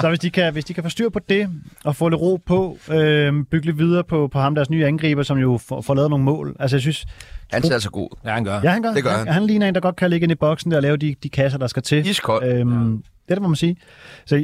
Så 0.01 0.07
hvis 0.09 0.19
de, 0.19 0.29
kan, 0.29 0.53
hvis 0.53 0.65
de 0.65 0.73
kan 0.73 0.83
få 0.83 0.89
styr 0.89 1.09
på 1.09 1.19
det, 1.29 1.49
og 1.83 1.95
få 1.95 2.09
lidt 2.09 2.21
ro 2.21 2.41
på, 2.45 2.77
øh, 2.91 3.33
bygge 3.51 3.65
lidt 3.65 3.77
videre 3.77 4.03
på, 4.03 4.27
på 4.27 4.39
ham, 4.39 4.55
deres 4.55 4.69
nye 4.69 4.85
angriber, 4.85 5.23
som 5.23 5.37
jo 5.37 5.59
får, 5.67 5.81
får 5.81 5.93
lavet 5.95 6.09
nogle 6.09 6.25
mål. 6.25 6.55
Altså, 6.59 6.75
jeg 6.77 6.81
synes... 6.81 6.98
Han 7.51 7.63
ser 7.63 7.73
altså 7.73 7.89
god. 7.89 8.09
Ja, 8.25 8.29
han 8.33 8.43
gør. 8.43 8.59
Ja, 8.63 8.69
han 8.69 8.81
gør. 8.81 8.93
Det 8.93 9.03
gør 9.03 9.17
han. 9.17 9.27
han. 9.27 9.45
ligner 9.47 9.67
en, 9.67 9.75
der 9.75 9.81
godt 9.81 9.95
kan 9.95 10.09
ligge 10.09 10.23
ind 10.23 10.31
i 10.31 10.35
boksen 10.35 10.71
der 10.71 10.77
og 10.77 10.83
lave 10.83 10.97
de, 10.97 11.15
de 11.23 11.29
kasser, 11.29 11.59
der 11.59 11.67
skal 11.67 11.83
til. 11.83 12.07
Iskold. 12.07 12.43
Øhm, 12.53 12.97
Det 12.97 13.31
er 13.31 13.35
det, 13.35 13.41
må 13.41 13.47
man 13.47 13.55
sige. 13.55 13.77
Så 14.25 14.35
jeg 14.35 14.43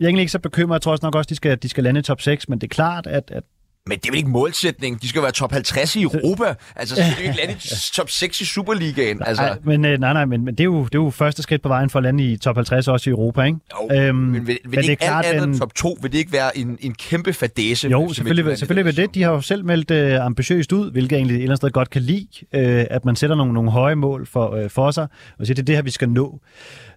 er 0.00 0.04
egentlig 0.04 0.20
ikke 0.20 0.32
så 0.32 0.38
bekymret. 0.38 0.74
Jeg 0.74 0.82
tror 0.82 0.92
også 0.92 1.06
nok 1.06 1.14
også, 1.14 1.28
de 1.28 1.34
skal, 1.34 1.58
de 1.62 1.68
skal 1.68 1.84
lande 1.84 2.00
i 2.00 2.02
top 2.02 2.20
6, 2.20 2.48
men 2.48 2.58
det 2.58 2.66
er 2.66 2.74
klart, 2.74 3.06
at, 3.06 3.30
at 3.34 3.42
Men 3.88 3.98
det 3.98 4.06
er 4.06 4.10
vel 4.10 4.18
ikke 4.18 4.30
målsætning. 4.30 5.02
De 5.02 5.08
skal 5.08 5.18
jo 5.18 5.22
være 5.22 5.32
top 5.32 5.52
50 5.52 5.96
i 5.96 6.02
Europa. 6.02 6.54
Altså, 6.76 6.94
så 6.96 7.02
skal 7.02 7.16
de 7.18 7.22
ikke 7.28 7.36
lande 7.38 7.52
i 7.52 7.56
top 7.96 8.10
6 8.10 8.40
i 8.40 8.44
Superligaen. 8.44 9.20
Altså, 9.26 9.42
nej, 9.42 9.58
men, 9.64 9.84
øh, 9.84 9.98
nej, 10.00 10.12
nej, 10.12 10.24
men, 10.24 10.44
men 10.44 10.54
det, 10.54 10.60
er 10.60 10.64
jo, 10.64 10.84
det 10.84 10.94
er 10.94 10.98
jo 11.02 11.10
første 11.10 11.42
skridt 11.42 11.62
på 11.62 11.68
vejen 11.68 11.90
for 11.90 11.98
at 11.98 12.02
lande 12.02 12.24
i 12.24 12.36
top 12.36 12.56
50 12.56 12.88
også 12.88 13.10
i 13.10 13.12
Europa, 13.12 13.42
ikke? 13.42 13.58
jo, 13.92 13.96
øhm, 13.96 14.14
men 14.16 14.46
vil, 14.46 14.46
vil 14.46 14.58
men 14.64 14.70
det 14.70 14.78
det 14.82 14.86
er 14.86 14.90
ikke 14.90 15.04
klart, 15.04 15.24
alt 15.26 15.34
andet 15.36 15.48
den- 15.48 15.58
top 15.58 15.74
2? 15.74 15.98
Vil 16.02 16.12
det 16.12 16.18
ikke 16.18 16.32
være 16.32 16.58
en, 16.58 16.78
en 16.80 16.94
kæmpe 16.94 17.32
fadese? 17.32 17.88
Jo, 17.88 18.08
selvfølgelig, 18.12 18.44
Midtjylland 18.44 18.56
selvfølgelig 18.58 18.84
vil 18.84 18.96
det. 18.96 19.14
De 19.14 19.22
har 19.22 19.30
jo 19.32 19.40
selv 19.40 19.64
meldt 19.64 19.90
øh, 19.90 20.24
ambitiøst 20.24 20.72
ud, 20.72 20.90
hvilket 20.90 21.12
jeg 21.12 21.18
egentlig 21.18 21.34
et 21.34 21.38
eller 21.42 21.46
andet 21.50 21.56
sted 21.58 21.70
godt 21.70 21.90
kan 21.90 22.02
lide, 22.02 22.28
øh, 22.54 22.84
at 22.90 23.04
man 23.04 23.16
sætter 23.16 23.36
nogle, 23.36 23.52
nogle 23.52 23.70
høje 23.70 23.94
mål 23.94 24.26
for, 24.26 24.54
øh, 24.54 24.70
for 24.70 24.90
sig, 24.90 25.06
og 25.38 25.46
siger, 25.46 25.54
det 25.54 25.62
er 25.62 25.66
det 25.66 25.74
her, 25.74 25.82
vi 25.82 25.90
skal 25.90 26.08
nå. 26.08 26.40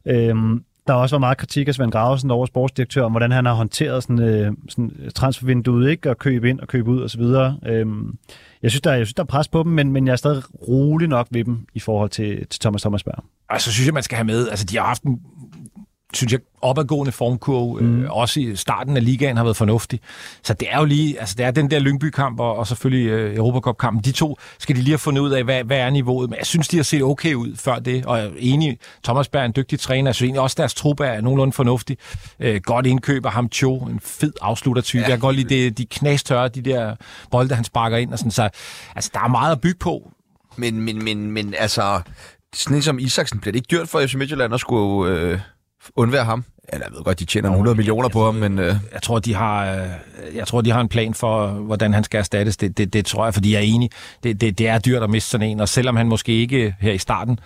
Øhm, 0.07 0.63
der 0.89 0.95
har 0.95 1.01
også 1.01 1.15
været 1.15 1.21
meget 1.21 1.37
kritik 1.37 1.67
af 1.67 1.75
Svend 1.75 1.91
Gravesen, 1.91 2.29
der 2.29 2.45
sportsdirektør, 2.45 3.03
om 3.03 3.11
hvordan 3.11 3.31
han 3.31 3.45
har 3.45 3.53
håndteret 3.53 4.03
sådan, 4.03 4.19
øh, 4.19 4.51
sådan 4.69 4.91
transfervinduet, 5.15 5.89
ikke? 5.89 6.09
Og 6.09 6.17
købe 6.17 6.49
ind 6.49 6.59
og 6.59 6.67
købe 6.67 6.89
ud 6.91 7.01
og 7.01 7.09
så 7.09 7.17
videre. 7.17 7.59
Øhm, 7.65 8.17
jeg 8.63 8.71
synes, 8.71 8.81
der, 8.81 8.93
jeg 8.93 9.05
synes, 9.05 9.13
der 9.13 9.23
er 9.23 9.27
pres 9.27 9.47
på 9.47 9.63
dem, 9.63 9.71
men, 9.71 9.91
men 9.91 10.07
jeg 10.07 10.11
er 10.11 10.15
stadig 10.15 10.43
rolig 10.67 11.07
nok 11.07 11.27
ved 11.31 11.43
dem 11.43 11.67
i 11.73 11.79
forhold 11.79 12.09
til, 12.09 12.47
til 12.47 12.59
Thomas 12.61 12.81
Thomasberg. 12.81 13.15
Og 13.17 13.23
altså, 13.53 13.65
så 13.65 13.73
synes 13.73 13.85
jeg, 13.87 13.93
man 13.93 14.03
skal 14.03 14.15
have 14.15 14.25
med, 14.25 14.49
altså 14.49 14.65
de 14.65 14.77
har 14.77 14.85
haft 14.85 15.03
en 15.03 15.19
synes 16.13 16.31
jeg, 16.31 16.39
opadgående 16.61 17.11
formkurve. 17.11 17.81
Mm. 17.81 18.03
Øh, 18.03 18.11
også 18.11 18.39
i 18.39 18.55
starten 18.55 18.97
af 18.97 19.05
ligaen 19.05 19.37
har 19.37 19.43
været 19.43 19.57
fornuftig. 19.57 19.99
Så 20.43 20.53
det 20.53 20.67
er 20.71 20.79
jo 20.79 20.85
lige, 20.85 21.19
altså 21.19 21.35
det 21.37 21.45
er 21.45 21.51
den 21.51 21.71
der 21.71 21.79
Lyngby-kamp 21.79 22.39
og, 22.39 22.55
og 22.55 22.67
selvfølgelig 22.67 23.07
øh, 23.07 23.35
Europacup-kampen. 23.35 24.03
De 24.03 24.11
to 24.11 24.37
skal 24.59 24.75
de 24.75 24.81
lige 24.81 24.91
have 24.91 24.99
fundet 24.99 25.21
ud 25.21 25.31
af, 25.31 25.43
hvad, 25.43 25.63
hvad 25.63 25.77
er 25.77 25.89
niveauet. 25.89 26.29
Men 26.29 26.37
jeg 26.37 26.45
synes, 26.45 26.67
de 26.67 26.77
har 26.77 26.83
set 26.83 27.03
okay 27.03 27.33
ud 27.33 27.55
før 27.55 27.79
det. 27.79 28.05
Og 28.05 28.17
jeg 28.17 28.25
er 28.25 28.31
enig, 28.37 28.77
Thomas 29.03 29.27
Berg 29.27 29.41
er 29.41 29.45
en 29.45 29.53
dygtig 29.55 29.79
træner. 29.79 30.09
Jeg 30.09 30.15
synes 30.15 30.27
egentlig 30.27 30.41
også, 30.41 30.55
deres 30.57 30.73
truppe 30.73 31.05
er 31.05 31.21
nogenlunde 31.21 31.53
fornuftig. 31.53 31.97
Øh, 32.39 32.61
godt 32.63 32.85
indkøb 32.85 33.25
af 33.25 33.31
ham 33.31 33.49
Cho, 33.51 33.77
en 33.77 33.99
fed 33.99 34.33
afsluttertype. 34.41 35.01
Ja. 35.01 35.07
Jeg 35.07 35.11
kan 35.11 35.19
godt 35.19 35.35
lide 35.35 35.55
det, 35.55 35.77
de 35.77 35.85
knastørre, 35.85 36.47
de 36.47 36.61
der 36.61 36.95
bolde, 37.31 37.55
han 37.55 37.63
sparker 37.63 37.97
ind. 37.97 38.13
Og 38.13 38.19
sådan, 38.19 38.31
så 38.31 38.49
altså, 38.95 39.11
der 39.13 39.19
er 39.19 39.27
meget 39.27 39.51
at 39.51 39.61
bygge 39.61 39.79
på. 39.79 40.11
Men, 40.55 40.81
men, 40.81 41.03
men, 41.03 41.31
men 41.31 41.53
altså, 41.57 42.01
sådan 42.53 42.81
som 42.81 42.99
Isaksen, 42.99 43.39
bliver 43.39 43.51
det 43.51 43.59
ikke 43.59 43.77
dyrt 43.77 43.89
for 43.89 44.05
FC 44.07 44.13
Midtjylland 44.13 44.53
at 44.53 44.59
skulle... 44.59 45.11
Øh 45.11 45.39
undvære 45.95 46.25
ham? 46.25 46.43
Eller 46.73 46.85
jeg 46.85 46.95
ved 46.95 47.03
godt, 47.03 47.19
de 47.19 47.25
tjener 47.25 47.49
100 47.49 47.77
millioner 47.77 48.09
på 48.09 48.25
ham, 48.25 48.35
men... 48.35 48.59
Øh... 48.59 48.75
Jeg 48.93 49.01
tror, 49.03 49.19
de 49.19 49.33
har, 49.33 49.75
øh, 49.75 49.87
jeg 50.35 50.47
tror, 50.47 50.61
de 50.61 50.71
har 50.71 50.81
en 50.81 50.89
plan 50.89 51.13
for, 51.13 51.47
hvordan 51.47 51.93
han 51.93 52.03
skal 52.03 52.17
erstattes. 52.17 52.57
Det, 52.57 52.77
det, 52.77 52.93
det 52.93 53.05
tror 53.05 53.25
jeg, 53.25 53.33
fordi 53.33 53.53
jeg 53.53 53.57
er 53.57 53.63
enig. 53.63 53.89
Det, 54.23 54.41
det, 54.41 54.57
det 54.57 54.67
er 54.67 54.79
dyrt 54.79 55.03
at 55.03 55.09
miste 55.09 55.29
sådan 55.29 55.49
en, 55.49 55.59
og 55.59 55.69
selvom 55.69 55.95
han 55.95 56.07
måske 56.07 56.31
ikke 56.31 56.75
her 56.79 56.93
i 56.93 56.97
starten 56.97 57.39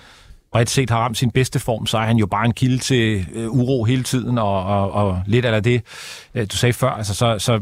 bredt 0.53 0.69
set 0.69 0.89
har 0.89 0.97
ramt 0.97 1.17
sin 1.17 1.31
bedste 1.31 1.59
form, 1.59 1.85
så 1.85 1.97
er 1.97 2.05
han 2.05 2.17
jo 2.17 2.25
bare 2.25 2.45
en 2.45 2.53
kilde 2.53 2.77
til 2.77 3.25
øh, 3.33 3.49
uro 3.49 3.83
hele 3.83 4.03
tiden, 4.03 4.37
og, 4.37 4.63
og, 4.63 4.91
og 4.91 5.21
lidt 5.25 5.45
af 5.45 5.63
det, 5.63 5.81
øh, 6.35 6.47
du 6.51 6.57
sagde 6.57 6.73
før, 6.73 6.89
altså, 6.89 7.13
så, 7.13 7.39
så 7.39 7.61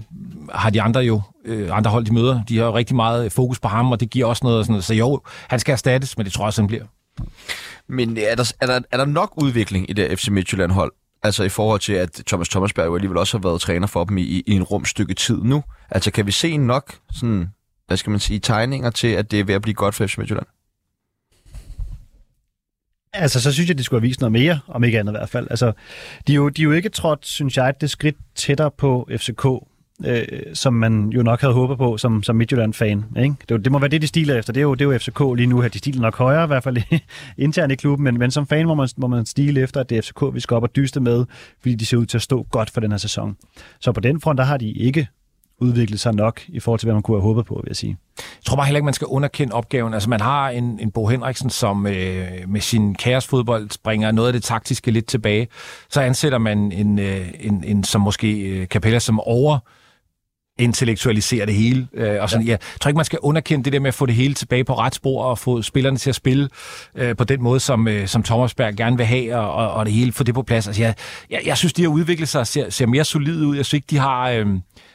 har 0.54 0.70
de 0.70 0.82
andre 0.82 1.02
jo, 1.02 1.22
øh, 1.46 1.78
andre 1.78 1.92
hold, 1.92 2.06
de 2.06 2.14
møder, 2.14 2.44
de 2.50 2.58
har 2.58 2.66
jo 2.66 2.76
rigtig 2.76 2.96
meget 2.96 3.32
fokus 3.32 3.60
på 3.60 3.68
ham, 3.68 3.92
og 3.92 4.00
det 4.00 4.10
giver 4.10 4.26
også 4.26 4.42
noget, 4.44 4.66
sådan 4.66 4.74
noget. 4.74 4.84
så 4.84 4.94
jo, 4.94 5.22
han 5.48 5.60
skal 5.60 5.72
erstattes, 5.72 6.18
men 6.18 6.26
det 6.26 6.34
tror 6.34 6.44
jeg 6.44 6.48
også, 6.48 6.62
han 6.62 6.68
bliver. 6.68 6.84
Men 7.92 8.18
er 8.18 8.36
der, 8.36 8.54
er, 8.62 8.66
der, 8.66 8.80
er 8.92 8.98
der 8.98 9.06
nok 9.06 9.34
udvikling 9.44 9.90
i 9.90 9.94
det 9.94 10.20
FC 10.20 10.28
Midtjylland-hold? 10.28 10.94
Altså 11.24 11.44
i 11.44 11.50
forhold 11.50 11.80
til, 11.80 11.94
at 11.94 12.22
Thomas 12.28 12.50
Thomasberg 12.50 12.86
jo 12.86 12.96
alligevel 12.96 13.18
også 13.18 13.38
har 13.38 13.42
været 13.42 13.62
træner 13.62 13.88
for 13.88 14.04
dem 14.04 14.18
i, 14.18 14.22
i 14.22 14.52
en 14.52 14.64
rum 14.64 14.86
stykke 14.86 15.14
tid 15.14 15.38
nu. 15.44 15.64
Altså 15.90 16.12
kan 16.12 16.26
vi 16.26 16.32
se 16.32 16.58
nok 16.58 16.96
sådan, 17.14 17.48
hvad 17.88 17.98
skal 17.98 18.12
man 18.12 18.20
sige, 18.20 18.40
tegninger 18.40 18.90
til, 18.90 19.08
at 19.08 19.32
det 19.32 19.40
er 19.40 19.44
ved 19.44 19.56
at 19.56 19.62
blive 19.62 19.76
godt 19.76 19.96
for 19.96 20.08
FC 20.08 20.18
Midtjylland? 20.18 20.46
Altså, 23.14 23.42
så 23.42 23.54
synes 23.54 23.70
jeg, 23.70 23.78
de 23.78 23.84
skulle 23.84 24.02
have 24.02 24.08
vist 24.08 24.20
noget 24.20 24.32
mere, 24.32 24.60
om 24.68 24.84
ikke 24.84 25.00
andet 25.00 25.14
i 25.14 25.18
hvert 25.18 25.30
fald. 25.30 25.48
Altså, 25.50 25.74
de 26.28 26.32
er 26.32 26.36
jo, 26.36 26.50
de 26.50 26.62
er 26.62 26.64
jo 26.64 26.72
ikke 26.72 26.90
trådt, 26.90 27.26
synes 27.26 27.58
jeg, 27.58 27.82
det 27.82 27.90
skridt 27.90 28.16
tættere 28.36 28.72
på 28.72 29.10
FCK, 29.18 29.46
øh, 30.08 30.28
som 30.54 30.74
man 30.74 31.10
jo 31.10 31.24
nok 31.24 31.42
havde 31.42 31.54
håbet 31.54 31.78
på 31.78 31.98
som, 31.98 32.24
som 32.24 32.36
Midtjylland-fan. 32.36 33.06
Ikke? 33.18 33.36
Det, 33.50 33.64
det 33.64 33.72
må 33.72 33.80
være 33.80 33.90
det, 33.90 34.02
de 34.02 34.08
stiler 34.08 34.38
efter. 34.38 34.54
Det 34.54 34.60
er 34.60 34.64
jo, 34.64 34.74
det 34.74 34.88
er 34.88 34.94
jo 34.94 34.98
FCK 34.98 35.20
lige 35.38 35.48
nu 35.48 35.62
her. 35.62 35.70
De 35.70 35.78
stiler 35.78 36.02
nok 36.02 36.18
højere, 36.18 36.44
i 36.44 36.48
hvert 36.48 36.64
fald 36.64 36.78
internt 37.38 37.72
i 37.72 37.76
klubben, 37.76 38.04
men, 38.04 38.20
men 38.20 38.32
som 38.32 38.48
fan 38.48 38.68
må 38.68 38.74
man, 38.74 38.90
må 38.98 39.08
man 39.08 39.26
stile 39.26 39.62
efter, 39.62 39.80
at 39.80 39.90
det 39.90 39.98
er 39.98 40.02
FCK, 40.02 40.36
vi 40.36 40.40
skal 40.40 40.56
op 40.56 40.64
og 40.64 40.76
dyste 40.76 41.00
med, 41.00 41.26
fordi 41.60 41.76
de 41.76 41.86
ser 41.86 41.98
ud 41.98 42.06
til 42.06 42.18
at 42.18 42.22
stå 42.22 42.48
godt 42.52 42.70
for 42.70 42.82
den 42.82 42.92
her 42.92 42.98
sæson. 42.98 43.38
Så 43.80 43.92
på 43.92 44.00
den 44.00 44.22
front, 44.22 44.38
der 44.38 44.44
har 44.44 44.58
de 44.58 44.72
ikke 44.72 45.08
udviklet 45.62 46.00
sig 46.00 46.16
nok 46.16 46.42
i 46.48 46.60
forhold 46.60 46.80
til, 46.80 46.86
hvad 46.86 46.94
man 46.94 47.04
kunne 47.04 47.18
have 47.18 47.24
håbet 47.24 47.46
på, 47.46 47.56
vil 47.64 47.70
jeg 47.70 47.76
sige. 47.76 47.98
Jeg 48.18 48.46
tror 48.46 48.56
bare 48.56 48.66
heller 48.66 48.78
ikke, 48.78 48.86
man 48.86 48.94
skal 48.94 49.08
underkende 49.08 49.54
opgaven. 49.54 49.94
Altså, 49.94 50.10
man 50.10 50.22
har 50.22 50.50
en, 50.50 50.80
en 50.80 50.92
Bo 50.92 51.08
Henriksen, 51.08 51.50
som 51.50 51.88
øh, 51.88 52.28
med 52.48 52.62
sin 52.62 52.96
kaosfodbold 52.96 53.70
bringer 53.84 54.12
noget 54.12 54.28
af 54.28 54.34
det 54.34 54.44
taktiske 54.44 54.92
lidt 54.92 55.06
tilbage. 55.06 55.48
Så 55.90 56.02
ansætter 56.02 56.38
man 56.38 56.72
en, 56.72 57.00
øh, 57.00 57.28
en, 57.40 57.64
en 57.64 57.84
som 57.84 58.02
måske 58.02 58.40
øh, 58.40 58.68
Capella, 58.68 59.00
som 59.00 59.20
over 59.20 59.60
intellektualisere 60.62 61.46
det 61.46 61.54
hele. 61.54 61.88
Øh, 61.94 62.22
og 62.22 62.30
sådan, 62.30 62.46
ja. 62.46 62.52
Jeg 62.52 62.60
tror 62.82 62.90
ikke, 62.90 62.98
man 62.98 63.06
skal 63.06 63.20
underkende 63.22 63.64
det 63.64 63.74
der 63.74 63.80
med 63.80 63.88
at 63.88 63.94
få 63.94 64.06
det 64.06 64.16
hele 64.16 64.34
tilbage 64.34 64.64
på 64.64 64.74
ret 64.74 64.96
spor 64.96 65.24
og 65.24 65.40
få 65.40 65.62
spillerne 65.62 65.98
til 65.98 66.10
at 66.10 66.16
spille 66.16 66.50
øh, 66.96 67.16
på 67.16 67.24
den 67.24 67.42
måde, 67.44 67.60
som, 67.60 67.88
øh, 67.88 68.08
som 68.08 68.24
Thomas 68.24 68.54
Berg 68.54 68.76
gerne 68.76 68.98
vil 68.98 69.06
have, 69.06 69.36
og, 69.36 69.54
og, 69.54 69.72
og 69.72 69.86
det 69.86 69.94
hele 69.94 70.12
få 70.12 70.24
det 70.24 70.34
på 70.34 70.44
plads. 70.44 70.68
Altså, 70.68 70.82
jeg, 70.82 70.94
jeg, 71.30 71.42
jeg 71.46 71.58
synes, 71.58 71.74
de 71.74 71.82
har 71.82 71.90
udviklet 71.90 72.30
sig 72.30 72.48
ser, 72.48 72.70
ser 72.70 72.86
mere 72.86 73.04
solide 73.04 73.48
ud. 73.48 73.56
Jeg 73.56 73.66
synes 73.66 73.78
ikke, 73.78 73.88
de 73.90 73.98
har... 73.98 74.30
Øh, 74.30 74.48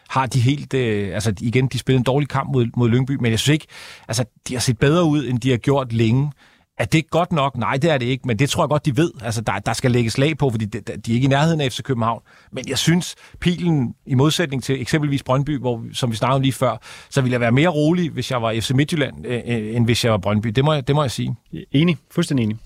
har 0.08 0.26
de 0.26 0.40
helt... 0.40 0.74
Øh, 0.74 1.14
altså 1.14 1.34
igen, 1.40 1.66
de 1.66 1.78
spillede 1.78 1.98
en 1.98 2.04
dårlig 2.04 2.28
kamp 2.28 2.52
mod, 2.52 2.66
mod 2.76 2.88
Lyngby, 2.88 3.16
men 3.20 3.30
jeg 3.30 3.38
synes 3.38 3.52
ikke... 3.52 3.66
Altså, 4.08 4.24
de 4.48 4.54
har 4.54 4.60
set 4.60 4.78
bedre 4.78 5.04
ud, 5.04 5.26
end 5.26 5.40
de 5.40 5.50
har 5.50 5.56
gjort 5.56 5.92
længe. 5.92 6.30
Er 6.79 6.85
det 6.85 7.11
godt 7.11 7.33
nok? 7.33 7.57
Nej, 7.57 7.77
det 7.77 7.91
er 7.91 7.99
det 7.99 8.07
ikke, 8.07 8.27
men 8.27 8.39
det 8.39 8.51
tror 8.51 8.62
jeg 8.64 8.68
godt, 8.68 8.87
de 8.87 8.97
ved. 8.97 9.11
Altså, 9.22 9.41
der, 9.41 9.59
der 9.59 9.72
skal 9.72 9.91
lægges 9.91 10.12
slag 10.12 10.39
på, 10.39 10.51
fordi 10.51 10.64
de, 10.64 10.81
de 10.81 11.11
er 11.11 11.14
ikke 11.14 11.24
i 11.24 11.29
nærheden 11.29 11.61
af 11.61 11.72
FC 11.72 11.83
København. 11.83 12.22
Men 12.53 12.68
jeg 12.68 12.79
synes, 12.79 13.14
pilen, 13.41 13.95
i 14.07 14.14
modsætning 14.14 14.62
til 14.62 14.81
eksempelvis 14.81 15.22
Brøndby, 15.22 15.59
hvor, 15.59 15.85
som 15.93 16.11
vi 16.11 16.16
snakkede 16.16 16.37
om 16.37 16.43
lige 16.43 16.53
før, 16.53 16.77
så 17.11 17.20
ville 17.20 17.33
jeg 17.33 17.41
være 17.41 17.53
mere 17.53 17.68
rolig, 17.68 18.11
hvis 18.11 18.31
jeg 18.31 18.43
var 18.43 18.55
FC 18.61 18.70
Midtjylland, 18.70 19.27
øh, 19.27 19.41
øh, 19.47 19.77
end 19.77 19.85
hvis 19.85 20.05
jeg 20.05 20.12
var 20.12 20.18
Brøndby. 20.18 20.49
Det 20.49 20.64
må 20.64 20.72
jeg, 20.72 20.87
det 20.87 20.95
må 20.95 21.03
jeg 21.03 21.11
sige. 21.11 21.37
Enig. 21.72 21.99
Fuldstændig 22.11 22.45
enig. 22.45 22.59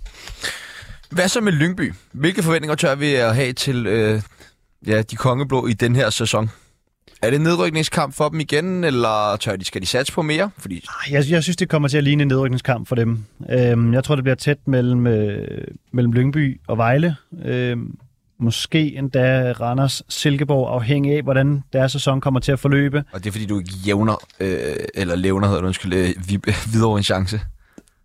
Hvad 1.11 1.29
så 1.29 1.41
med 1.41 1.53
Lyngby? 1.53 1.95
Hvilke 2.13 2.43
forventninger 2.43 2.75
tør 2.75 2.95
vi 2.95 3.15
at 3.15 3.35
have 3.35 3.53
til 3.53 3.87
øh, 3.87 4.23
ja, 4.87 5.03
de 5.03 5.17
kongeblå 5.17 5.67
i 5.67 5.73
den 5.73 5.97
her 5.97 6.11
sæson? 6.11 6.51
Er 7.23 7.31
det 7.31 7.41
nedrykningskamp 7.41 8.15
for 8.15 8.29
dem 8.29 8.41
igen, 8.41 8.85
eller 8.85 9.37
tør 9.41 9.57
de, 9.57 9.65
skal 9.65 9.81
de 9.81 9.87
satse 9.87 10.13
på 10.13 10.23
mere? 10.23 10.51
Fordi... 10.59 10.85
Jeg, 11.11 11.25
jeg 11.31 11.43
synes, 11.43 11.57
det 11.57 11.69
kommer 11.69 11.89
til 11.89 11.99
at 11.99 12.05
ligne 12.05 12.23
en 12.23 12.29
nedrykningskamp 12.29 12.89
for 12.89 12.95
dem. 12.95 13.25
Øhm, 13.51 13.95
jeg 13.95 14.05
tror, 14.05 14.15
det 14.15 14.25
bliver 14.25 14.35
tæt 14.35 14.59
mellem, 14.67 15.07
øh, 15.07 15.65
mellem 15.93 16.13
Lyngby 16.13 16.61
og 16.67 16.79
Vejle. 16.79 17.17
Øhm, 17.45 17.99
måske 18.39 18.97
endda 18.97 19.53
Randers 19.53 20.03
Silkeborg, 20.09 20.75
afhængig 20.75 21.17
af, 21.17 21.23
hvordan 21.23 21.63
deres 21.73 21.93
sæson 21.93 22.21
kommer 22.21 22.41
til 22.41 22.53
at 22.53 22.59
forløbe. 22.59 23.05
Og 23.13 23.21
det 23.25 23.27
er, 23.27 23.33
fordi 23.33 23.47
du 23.47 23.59
ikke 23.59 23.73
jævner, 23.87 24.25
øh, 24.41 24.77
eller 24.95 25.17
levner, 25.17 25.47
hedder 25.47 25.61
det, 25.61 25.67
undskyld, 25.67 25.95
øh, 25.95 26.15
videre 26.73 26.97
en 26.97 27.03
chance. 27.03 27.41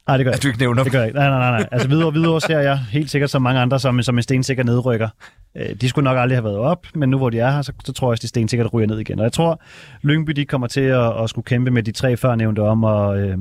Nej, 0.08 0.18
det 0.18 0.26
gør 0.26 0.32
jeg. 0.32 0.36
At 0.38 0.43
du 0.43 0.47
ikke 0.47 0.60
nævner 0.60 0.84
Det 0.84 0.91
gør 0.91 0.99
jeg 0.99 1.08
ikke. 1.08 1.20
Nej, 1.20 1.30
nej, 1.30 1.39
nej. 1.39 1.60
nej. 1.60 1.70
Altså 1.72 1.88
videre, 1.88 2.14
videre 2.14 2.41
ser 2.41 2.60
jeg 2.60 2.78
helt 2.78 3.10
sikkert 3.10 3.30
som 3.30 3.41
mange 3.41 3.62
andre 3.62 3.80
som, 3.80 4.01
som 4.01 4.18
en 4.18 4.24
stensikker 4.24 4.64
nedrykker. 4.64 5.10
Øh, 5.58 5.76
de 5.82 5.89
skulle 5.89 6.03
nok 6.03 6.18
aldrig 6.18 6.38
have 6.38 6.43
været 6.43 6.58
op, 6.58 6.88
men 6.95 7.10
nu 7.10 7.18
hvor 7.18 7.30
de 7.30 7.39
er 7.39 7.51
her, 7.51 7.62
så, 7.62 7.74
så 7.86 7.93
tror 7.93 8.08
jeg, 8.08 8.14
at 8.14 8.22
de 8.22 8.28
stensikkert 8.28 8.74
ryger 8.74 8.88
ned 8.88 8.99
igen. 8.99 9.20
Og 9.20 9.24
jeg 9.24 9.34
tror, 9.34 9.62
Lyngby 10.01 10.32
de 10.32 10.45
kommer 10.45 10.68
til 10.68 10.82
at, 10.82 11.24
at 11.24 11.30
skulle 11.30 11.45
kæmpe 11.45 11.72
med 11.72 11.84
de 11.84 11.91
tre 11.91 12.18
førnævnte 12.18 12.60
om, 12.60 12.84
og, 12.84 13.20
øh, 13.20 13.38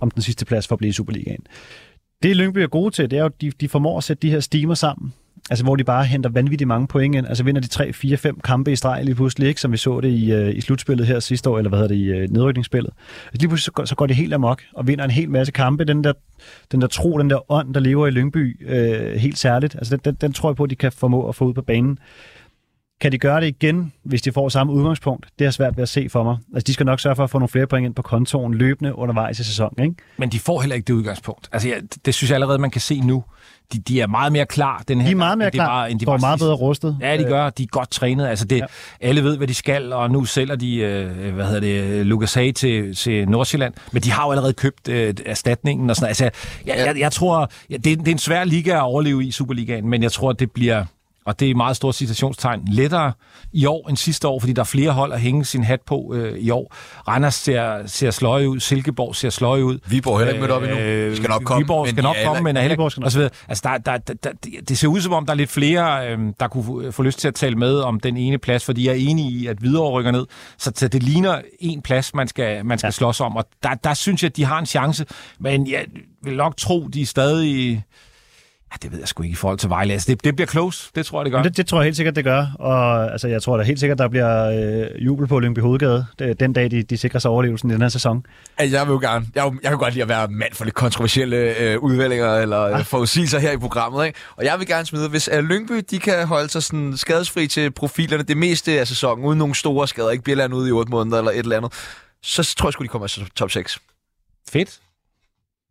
om 0.00 0.10
den 0.10 0.22
sidste 0.22 0.44
plads 0.44 0.68
for 0.68 0.74
at 0.74 0.78
blive 0.78 0.88
i 0.88 0.92
Superligaen. 0.92 1.46
Det 2.22 2.36
Lyngby 2.36 2.58
er 2.58 2.66
gode 2.66 2.94
til, 2.94 3.10
det 3.10 3.16
er 3.16 3.20
jo, 3.20 3.26
at 3.26 3.40
de, 3.40 3.50
de 3.60 3.68
formår 3.68 3.98
at 3.98 4.04
sætte 4.04 4.22
de 4.22 4.30
her 4.30 4.40
stimer 4.40 4.74
sammen. 4.74 5.12
Altså, 5.50 5.64
hvor 5.64 5.76
de 5.76 5.84
bare 5.84 6.04
henter 6.04 6.30
vanvittigt 6.30 6.68
mange 6.68 6.86
point 6.86 7.14
ind. 7.14 7.26
Altså, 7.26 7.44
vinder 7.44 7.60
de 7.60 7.68
3, 7.68 7.92
4, 7.92 8.16
5 8.16 8.40
kampe 8.44 8.72
i 8.72 8.76
streg 8.76 9.04
lige 9.04 9.14
pludselig, 9.14 9.48
ikke? 9.48 9.60
som 9.60 9.72
vi 9.72 9.76
så 9.76 10.00
det 10.00 10.08
i, 10.08 10.34
uh, 10.34 10.56
i 10.56 10.60
slutspillet 10.60 11.06
her 11.06 11.20
sidste 11.20 11.50
år, 11.50 11.58
eller 11.58 11.68
hvad 11.68 11.78
hedder 11.78 11.94
det, 11.94 12.00
i 12.00 12.24
uh, 12.24 12.30
nedrykningsspillet. 12.30 12.92
Altså, 13.26 13.40
lige 13.40 13.48
pludselig 13.48 13.64
så 13.64 13.72
går, 13.72 13.84
så 13.84 13.94
går 13.94 14.06
det 14.06 14.16
helt 14.16 14.34
amok, 14.34 14.62
og 14.72 14.86
vinder 14.86 15.04
en 15.04 15.10
hel 15.10 15.30
masse 15.30 15.52
kampe. 15.52 15.84
Den 15.84 16.04
der, 16.04 16.12
den 16.72 16.80
der 16.80 16.86
tro, 16.86 17.18
den 17.18 17.30
der 17.30 17.52
ånd, 17.52 17.74
der 17.74 17.80
lever 17.80 18.06
i 18.06 18.10
Lyngby, 18.10 18.66
øh, 18.68 19.16
helt 19.16 19.38
særligt, 19.38 19.74
altså, 19.74 19.96
den, 19.96 20.00
den, 20.04 20.14
den 20.20 20.32
tror 20.32 20.50
jeg 20.50 20.56
på, 20.56 20.64
at 20.64 20.70
de 20.70 20.76
kan 20.76 20.92
formå 20.92 21.28
at 21.28 21.34
få 21.34 21.44
ud 21.44 21.54
på 21.54 21.62
banen. 21.62 21.98
Kan 23.00 23.12
de 23.12 23.18
gøre 23.18 23.40
det 23.40 23.46
igen, 23.46 23.92
hvis 24.02 24.22
de 24.22 24.32
får 24.32 24.48
samme 24.48 24.72
udgangspunkt? 24.72 25.26
Det 25.38 25.46
er 25.46 25.50
svært 25.50 25.76
ved 25.76 25.82
at 25.82 25.88
se 25.88 26.08
for 26.08 26.22
mig. 26.22 26.36
Altså, 26.54 26.66
de 26.66 26.72
skal 26.72 26.86
nok 26.86 27.00
sørge 27.00 27.16
for 27.16 27.24
at 27.24 27.30
få 27.30 27.38
nogle 27.38 27.48
flere 27.48 27.66
point 27.66 27.86
ind 27.86 27.94
på 27.94 28.02
kontoen 28.02 28.54
løbende 28.54 28.98
undervejs 28.98 29.38
i 29.38 29.44
sæsonen. 29.44 29.84
Ikke? 29.84 29.94
Men 30.16 30.28
de 30.28 30.40
får 30.40 30.60
heller 30.60 30.76
ikke 30.76 30.86
det 30.86 30.92
udgangspunkt. 30.92 31.48
Altså, 31.52 31.68
ja, 31.68 31.74
det 32.04 32.14
synes 32.14 32.30
jeg 32.30 32.34
allerede, 32.34 32.58
man 32.58 32.70
kan 32.70 32.80
se 32.80 33.00
nu. 33.00 33.24
De, 33.72 33.78
de 33.78 34.00
er 34.00 34.06
meget 34.06 34.32
mere 34.32 34.46
klar 34.46 34.82
den 34.88 35.00
her 35.00 35.06
De 35.06 35.12
er 35.12 35.16
meget 35.16 35.38
mere 35.38 35.50
klar, 35.50 35.66
bare, 35.66 35.90
end 35.90 36.00
de 36.00 36.06
var 36.06 36.18
meget 36.18 36.38
bedre 36.38 36.54
rustet. 36.54 36.96
Ja, 37.00 37.16
de 37.16 37.24
gør. 37.24 37.50
De 37.50 37.62
er 37.62 37.66
godt 37.66 37.90
trænet. 37.90 38.26
Altså, 38.26 38.44
det, 38.44 38.56
ja. 38.56 38.64
Alle 39.00 39.24
ved, 39.24 39.36
hvad 39.36 39.46
de 39.46 39.54
skal, 39.54 39.92
og 39.92 40.10
nu 40.10 40.24
sælger 40.24 40.56
de, 40.56 40.76
øh, 40.76 41.34
hvad 41.34 41.46
hedder 41.46 41.60
det, 41.60 42.06
Lucas 42.06 42.34
Hay 42.34 42.52
til, 42.52 42.96
til 42.96 43.28
Nordsjælland. 43.28 43.74
Men 43.92 44.02
de 44.02 44.10
har 44.10 44.24
jo 44.26 44.30
allerede 44.30 44.52
købt 44.52 44.88
øh, 44.88 45.14
erstatningen 45.26 45.90
og 45.90 45.96
sådan 45.96 46.08
Altså, 46.08 46.24
jeg, 46.24 46.32
ja. 46.66 46.84
jeg, 46.84 46.98
jeg 46.98 47.12
tror, 47.12 47.50
ja, 47.70 47.76
det, 47.76 47.98
det 47.98 48.08
er 48.08 48.12
en 48.12 48.18
svær 48.18 48.44
liga 48.44 48.70
at 48.70 48.82
overleve 48.82 49.24
i 49.24 49.30
Superligaen, 49.30 49.88
men 49.88 50.02
jeg 50.02 50.12
tror, 50.12 50.32
det 50.32 50.50
bliver 50.50 50.84
og 51.26 51.40
det 51.40 51.50
er 51.50 51.54
meget 51.54 51.76
stort 51.76 51.94
citationstegn, 51.94 52.60
lettere 52.68 53.12
i 53.52 53.66
år 53.66 53.88
end 53.88 53.96
sidste 53.96 54.28
år, 54.28 54.40
fordi 54.40 54.52
der 54.52 54.62
er 54.62 54.66
flere 54.66 54.90
hold 54.90 55.12
at 55.12 55.20
hænge 55.20 55.44
sin 55.44 55.64
hat 55.64 55.80
på 55.86 56.14
øh, 56.14 56.38
i 56.38 56.50
år. 56.50 56.74
Randers 57.08 57.34
ser, 57.34 57.86
ser 57.86 58.10
sløje 58.10 58.48
ud, 58.48 58.60
Silkeborg 58.60 59.16
ser 59.16 59.30
sløje 59.30 59.64
ud. 59.64 59.78
Viborg 59.86 60.18
heller 60.18 60.32
ikke 60.32 60.40
mødt 60.40 60.52
op 60.52 60.62
endnu. 60.62 60.78
Øh, 60.78 61.16
skal 61.16 61.30
nok 61.30 61.44
komme. 61.44 61.64
Viborg 61.64 61.88
skal 61.88 62.02
nok 62.02 62.16
komme, 62.24 62.42
men 62.42 62.56
er 62.56 62.60
heller 62.60 62.72
ikke... 62.72 62.82
Og 62.82 63.12
så 63.12 63.18
videre. 63.18 63.30
Altså, 63.48 63.68
der, 63.68 63.78
der, 63.78 63.98
der, 63.98 64.14
der, 64.14 64.50
det 64.68 64.78
ser 64.78 64.88
ud 64.88 65.00
som 65.00 65.12
om, 65.12 65.26
der 65.26 65.32
er 65.32 65.36
lidt 65.36 65.50
flere, 65.50 66.10
øh, 66.10 66.18
der 66.40 66.48
kunne 66.48 66.92
få 66.92 67.02
lyst 67.02 67.18
til 67.18 67.28
at 67.28 67.34
tale 67.34 67.56
med 67.56 67.80
om 67.80 68.00
den 68.00 68.16
ene 68.16 68.38
plads, 68.38 68.64
fordi 68.64 68.86
jeg 68.86 68.92
er 68.92 69.10
enig 69.10 69.32
i, 69.32 69.46
at 69.46 69.56
Hvidovre 69.58 69.92
rykker 69.92 70.10
ned. 70.10 70.26
Så, 70.58 70.72
så 70.74 70.88
det 70.88 71.02
ligner 71.02 71.40
en 71.58 71.82
plads, 71.82 72.14
man 72.14 72.28
skal, 72.28 72.66
man 72.66 72.78
skal 72.78 72.86
ja. 72.86 72.90
slås 72.90 73.20
om, 73.20 73.36
og 73.36 73.44
der, 73.62 73.74
der 73.74 73.94
synes 73.94 74.22
jeg, 74.22 74.28
at 74.28 74.36
de 74.36 74.44
har 74.44 74.58
en 74.58 74.66
chance, 74.66 75.06
men 75.40 75.70
jeg 75.70 75.84
vil 76.22 76.36
nok 76.36 76.56
tro, 76.56 76.88
de 76.88 77.02
er 77.02 77.06
stadig 77.06 77.84
Ja, 78.72 78.76
det 78.82 78.92
ved 78.92 78.98
jeg 78.98 79.08
sgu 79.08 79.22
ikke 79.22 79.32
i 79.32 79.36
forhold 79.36 79.58
til 79.58 79.68
Vejle. 79.68 79.92
Altså, 79.92 80.06
det, 80.10 80.24
det 80.24 80.36
bliver 80.36 80.46
close, 80.46 80.90
det 80.94 81.06
tror 81.06 81.20
jeg, 81.20 81.24
det 81.24 81.32
gør. 81.32 81.42
Det, 81.42 81.56
det 81.56 81.66
tror 81.66 81.78
jeg 81.78 81.84
helt 81.84 81.96
sikkert, 81.96 82.16
det 82.16 82.24
gør. 82.24 82.46
Og 82.58 83.12
altså, 83.12 83.28
jeg 83.28 83.42
tror 83.42 83.56
da 83.56 83.62
helt 83.62 83.80
sikkert, 83.80 83.98
der 83.98 84.08
bliver 84.08 84.46
øh, 84.46 85.04
jubel 85.04 85.26
på 85.26 85.38
Lyngby 85.38 85.58
Hovedgade 85.58 86.06
den 86.40 86.52
dag, 86.52 86.70
de, 86.70 86.82
de 86.82 86.96
sikrer 86.96 87.20
sig 87.20 87.30
overlevelsen 87.30 87.70
i 87.70 87.72
den 87.72 87.82
her 87.82 87.88
sæson. 87.88 88.26
Altså, 88.58 88.76
jeg 88.76 88.86
vil 88.86 88.92
jo 88.92 88.98
gerne. 88.98 89.26
Jeg, 89.34 89.52
jeg 89.62 89.70
kan 89.70 89.78
godt 89.78 89.94
lide 89.94 90.02
at 90.02 90.08
være 90.08 90.28
mand 90.28 90.54
for 90.54 90.64
lidt 90.64 90.74
kontroversielle 90.74 91.36
øh, 91.36 91.78
udvældinger 91.78 92.34
eller 92.34 92.58
ah. 92.58 92.84
forudsigelser 92.84 93.38
her 93.38 93.52
i 93.52 93.58
programmet. 93.58 94.06
Ikke? 94.06 94.18
Og 94.36 94.44
jeg 94.44 94.58
vil 94.58 94.66
gerne 94.66 94.86
smide, 94.86 95.08
hvis 95.08 95.28
uh, 95.32 95.38
Lyngby 95.38 95.84
de 95.90 95.98
kan 95.98 96.26
holde 96.26 96.48
sig 96.48 96.62
sådan 96.62 96.96
skadesfri 96.96 97.46
til 97.46 97.70
profilerne 97.70 98.22
det 98.22 98.36
meste 98.36 98.80
af 98.80 98.88
sæsonen, 98.88 99.24
uden 99.24 99.38
nogle 99.38 99.54
store 99.54 99.88
skader, 99.88 100.10
ikke 100.10 100.24
bliver 100.24 100.54
ude 100.54 100.68
i 100.68 100.72
8 100.72 100.90
måneder 100.90 101.18
eller 101.18 101.30
et 101.30 101.38
eller 101.38 101.56
andet, 101.56 101.72
så 102.22 102.54
tror 102.58 102.68
jeg 102.68 102.72
sgu, 102.72 102.82
de 102.82 102.88
kommer 102.88 103.06
til 103.06 103.30
top 103.36 103.50
6. 103.50 103.78
Fedt. 104.50 104.80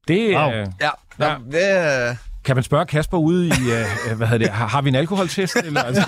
Det, 0.07 0.35
wow. 0.35 0.51
øh, 0.51 0.67
ja, 0.81 0.89
ja. 1.19 1.35
Det, 1.51 2.17
Kan 2.43 2.55
man 2.55 2.63
spørge 2.63 2.85
Kasper 2.85 3.17
ude 3.17 3.47
i, 3.47 3.51
uh, 3.51 4.17
hvad 4.17 4.27
hedder 4.27 4.37
det, 4.37 4.49
har, 4.49 4.67
har 4.67 4.81
vi 4.81 4.89
en 4.89 4.95
alkoholtest? 4.95 5.55
Eller? 5.55 5.83
Altså? 5.89 6.01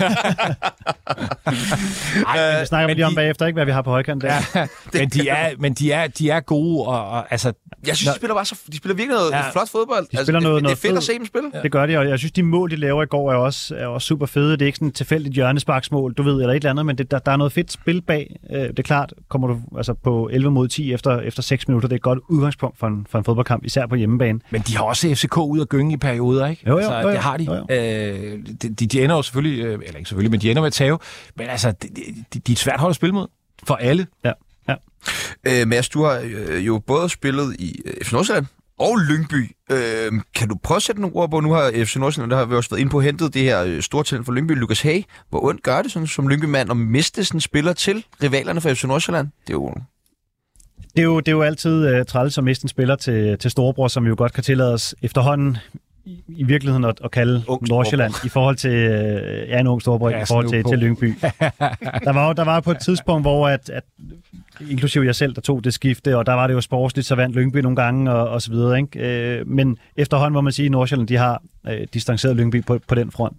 Ej, 2.26 2.58
det 2.58 2.68
snakker 2.68 2.86
vi 2.86 2.94
lige 2.94 3.06
om 3.06 3.14
bagefter, 3.14 3.46
ikke, 3.46 3.56
hvad 3.56 3.64
vi 3.64 3.72
har 3.72 3.82
på 3.82 3.90
højkant 3.90 4.22
der. 4.22 4.34
Ja, 4.54 4.66
men 4.92 5.08
de 5.08 5.28
er, 5.28 5.50
men 5.58 5.74
de 5.74 5.92
er, 5.92 6.06
de 6.06 6.30
er 6.30 6.40
gode, 6.40 6.86
og, 6.86 7.08
og 7.08 7.32
altså... 7.32 7.52
Jeg 7.86 7.96
synes, 7.96 8.08
de 8.08 8.16
spiller, 8.16 8.34
bare 8.34 8.44
så, 8.44 8.58
de 8.72 8.76
spiller 8.76 8.96
virkelig 8.96 9.16
noget 9.16 9.30
ja, 9.30 9.50
flot 9.50 9.70
fodbold. 9.70 10.02
De 10.02 10.06
spiller 10.06 10.20
altså, 10.20 10.32
noget, 10.32 10.44
det, 10.44 10.62
noget 10.62 10.64
det 10.64 10.70
er 10.70 10.88
fedt 10.88 10.90
fed. 10.90 10.96
at 10.96 11.02
se 11.02 11.12
dem 11.12 11.26
spille. 11.26 11.50
Ja. 11.54 11.62
Det 11.62 11.72
gør 11.72 11.86
de, 11.86 11.96
og 11.98 12.08
jeg 12.08 12.18
synes, 12.18 12.32
de 12.32 12.42
mål, 12.42 12.70
de 12.70 12.76
laver 12.76 13.02
i 13.02 13.06
går, 13.06 13.32
er 13.32 13.36
også, 13.36 13.74
er 13.74 13.86
også 13.86 14.06
super 14.06 14.26
fede. 14.26 14.52
Det 14.52 14.62
er 14.62 14.66
ikke 14.66 14.76
sådan 14.76 14.88
et 14.88 14.94
tilfældigt 14.94 15.34
hjørnesparksmål, 15.34 16.14
du 16.14 16.22
ved, 16.22 16.32
eller 16.32 16.50
et 16.50 16.56
eller 16.56 16.70
andet, 16.70 16.86
men 16.86 16.98
det, 16.98 17.10
der, 17.10 17.18
der 17.18 17.32
er 17.32 17.36
noget 17.36 17.52
fedt 17.52 17.72
spil 17.72 18.02
bag. 18.02 18.36
Det 18.50 18.78
er 18.78 18.82
klart, 18.82 19.12
kommer 19.28 19.48
du 19.48 19.60
altså 19.76 19.94
på 19.94 20.28
11 20.32 20.50
mod 20.50 20.68
10 20.68 20.92
efter, 20.92 21.20
efter 21.20 21.42
6 21.42 21.68
minutter, 21.68 21.88
det 21.88 21.94
er 21.94 21.98
et 21.98 22.02
godt 22.02 22.18
udgangspunkt 22.28 22.78
for 22.78 22.86
en, 22.86 23.06
for 23.10 23.18
en 23.18 23.24
fodboldkamp, 23.24 23.64
især 23.64 23.86
på 23.86 23.94
hjemmebane. 23.94 24.40
Men 24.50 24.62
de 24.62 24.76
har 24.76 24.84
også 24.84 25.14
FCK 25.14 25.36
ud 25.36 25.60
at 25.60 25.68
gynge 25.68 25.94
i 25.94 25.96
perioder, 26.22 26.46
ikke? 26.46 26.62
Jo, 26.66 26.72
jo, 26.72 26.78
altså, 26.78 26.94
jo, 26.94 27.08
jo. 27.08 27.10
det 27.10 27.18
har 27.18 27.36
de. 27.36 27.44
Jo, 27.44 27.54
jo. 27.54 27.66
Øh, 27.70 28.46
de, 28.62 28.68
de, 28.68 28.86
de 28.86 29.02
ender 29.02 29.16
jo 29.16 29.22
selvfølgelig, 29.22 29.64
øh, 29.64 29.72
eller 29.72 29.98
ikke 29.98 30.08
selvfølgelig, 30.08 30.30
men 30.30 30.40
de 30.40 30.50
ender 30.50 30.62
med 30.62 30.66
at 30.66 30.72
tage. 30.72 30.98
Men 31.36 31.48
altså, 31.48 31.70
de, 31.70 31.88
de, 32.34 32.38
de 32.38 32.52
er 32.52 32.54
et 32.54 32.58
svært 32.58 32.80
hold 32.80 32.90
at 32.90 32.96
spille 32.96 33.12
mod. 33.12 33.26
For 33.66 33.74
alle. 33.74 34.06
Ja, 34.24 34.32
ja. 34.68 34.74
Øh, 35.44 35.68
Mads, 35.68 35.88
du 35.88 36.04
har 36.04 36.20
øh, 36.24 36.66
jo 36.66 36.78
både 36.86 37.08
spillet 37.08 37.56
i 37.58 37.80
øh, 37.84 38.04
FC 38.04 38.12
Nordsjælland 38.12 38.46
og 38.78 38.98
Lyngby. 38.98 39.56
Øh, 39.70 40.12
kan 40.34 40.48
du 40.48 40.56
prøve 40.62 40.76
at 40.76 40.82
sætte 40.82 41.00
nogle 41.00 41.16
ord 41.16 41.30
på? 41.30 41.40
Nu 41.40 41.52
har 41.52 41.70
FC 41.84 41.96
Nordsjælland, 41.96 42.30
der 42.30 42.36
har 42.36 42.44
vi 42.44 42.54
også 42.54 42.70
været 42.70 42.80
inde 42.80 42.90
på, 42.90 43.00
hentet 43.00 43.34
det 43.34 43.42
her 43.42 43.80
store 43.80 44.04
talent 44.04 44.26
for 44.26 44.32
Lyngby, 44.32 44.52
Lukas 44.52 44.80
Hag. 44.82 45.04
Hvor 45.30 45.44
ondt 45.44 45.62
gør 45.62 45.82
det 45.82 45.92
sådan, 45.92 46.06
som 46.06 46.28
Lyngby-mand 46.28 46.70
at 46.70 46.76
miste 46.76 47.24
sådan 47.24 47.40
spiller 47.40 47.72
til 47.72 48.04
rivalerne 48.22 48.60
for 48.60 48.74
FC 48.74 48.84
Nordsjælland? 48.84 49.28
Det 49.46 49.50
er 49.50 49.54
jo 49.54 49.74
Det 50.96 50.98
er 50.98 51.02
jo, 51.02 51.20
det 51.20 51.28
er 51.28 51.32
jo 51.32 51.42
altid 51.42 51.98
uh, 51.98 52.06
træls 52.06 52.38
at 52.38 52.44
miste 52.44 52.64
en 52.64 52.68
spiller 52.68 52.96
til, 52.96 53.38
til 53.38 53.50
Storebror, 53.50 53.88
som 53.88 54.04
vi 54.04 54.08
jo 54.08 54.14
godt 54.18 54.32
kan 54.32 54.44
tillade 54.44 54.72
os 54.72 54.94
efterhånden 55.02 55.56
i, 56.04 56.22
i 56.28 56.44
virkeligheden 56.44 56.84
at, 56.84 57.00
at 57.04 57.10
kalde 57.10 57.42
Ung 57.48 57.68
Nordsjælland 57.68 58.14
i 58.24 58.28
forhold 58.28 58.56
til 58.56 58.70
uh, 58.70 59.48
ja, 59.48 59.60
en 59.60 59.66
ung 59.66 59.82
Storebror 59.82 60.10
Ja, 60.10 60.22
i 60.22 60.24
forhold 60.28 60.48
til, 60.48 60.62
på. 60.62 60.68
til 60.68 60.78
Lyngby. 60.78 61.14
der 62.06 62.12
var 62.12 62.26
jo 62.26 62.32
der 62.32 62.44
var 62.44 62.60
på 62.60 62.70
et 62.70 62.78
tidspunkt, 62.80 63.24
hvor 63.24 63.48
at, 63.48 63.70
at 63.70 63.82
inklusive 64.70 65.04
jeg 65.04 65.14
selv, 65.14 65.34
der 65.34 65.40
tog 65.40 65.64
det 65.64 65.74
skifte, 65.74 66.16
og 66.18 66.26
der 66.26 66.32
var 66.32 66.46
det 66.46 66.54
jo 66.54 66.60
sportsligt, 66.60 67.06
så 67.06 67.14
vandt 67.14 67.36
Lyngby 67.36 67.56
nogle 67.56 67.76
gange, 67.76 68.12
og, 68.12 68.28
og 68.28 68.42
så 68.42 68.50
videre. 68.50 68.78
Ikke? 68.78 69.38
Øh, 69.38 69.48
men 69.48 69.78
efterhånden 69.96 70.32
må 70.32 70.40
man 70.40 70.52
sige, 70.52 70.66
at 70.66 70.72
Nordsjælland 70.72 71.08
de 71.08 71.16
har 71.16 71.42
øh, 71.68 71.86
distanceret 71.94 72.36
Lyngby 72.36 72.64
på, 72.64 72.78
på 72.88 72.94
den 72.94 73.10
front. 73.10 73.36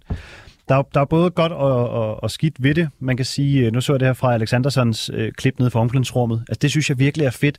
Der 0.68 0.74
er, 0.74 0.82
der 0.94 1.00
er 1.00 1.04
både 1.04 1.30
godt 1.30 1.52
og, 1.52 1.90
og, 1.90 2.22
og 2.22 2.30
skidt 2.30 2.62
ved 2.62 2.74
det. 2.74 2.88
Man 2.98 3.16
kan 3.16 3.26
sige, 3.26 3.66
øh, 3.66 3.72
nu 3.72 3.80
så 3.80 3.92
jeg 3.92 4.00
det 4.00 4.08
her 4.08 4.12
fra 4.12 4.34
Alexandersons 4.34 5.10
øh, 5.14 5.32
klip 5.32 5.58
nede 5.58 5.70
fra 5.70 5.80
omklædningsrummet. 5.80 6.44
Altså, 6.48 6.58
det 6.62 6.70
synes 6.70 6.90
jeg 6.90 6.98
virkelig 6.98 7.26
er 7.26 7.30
fedt 7.30 7.58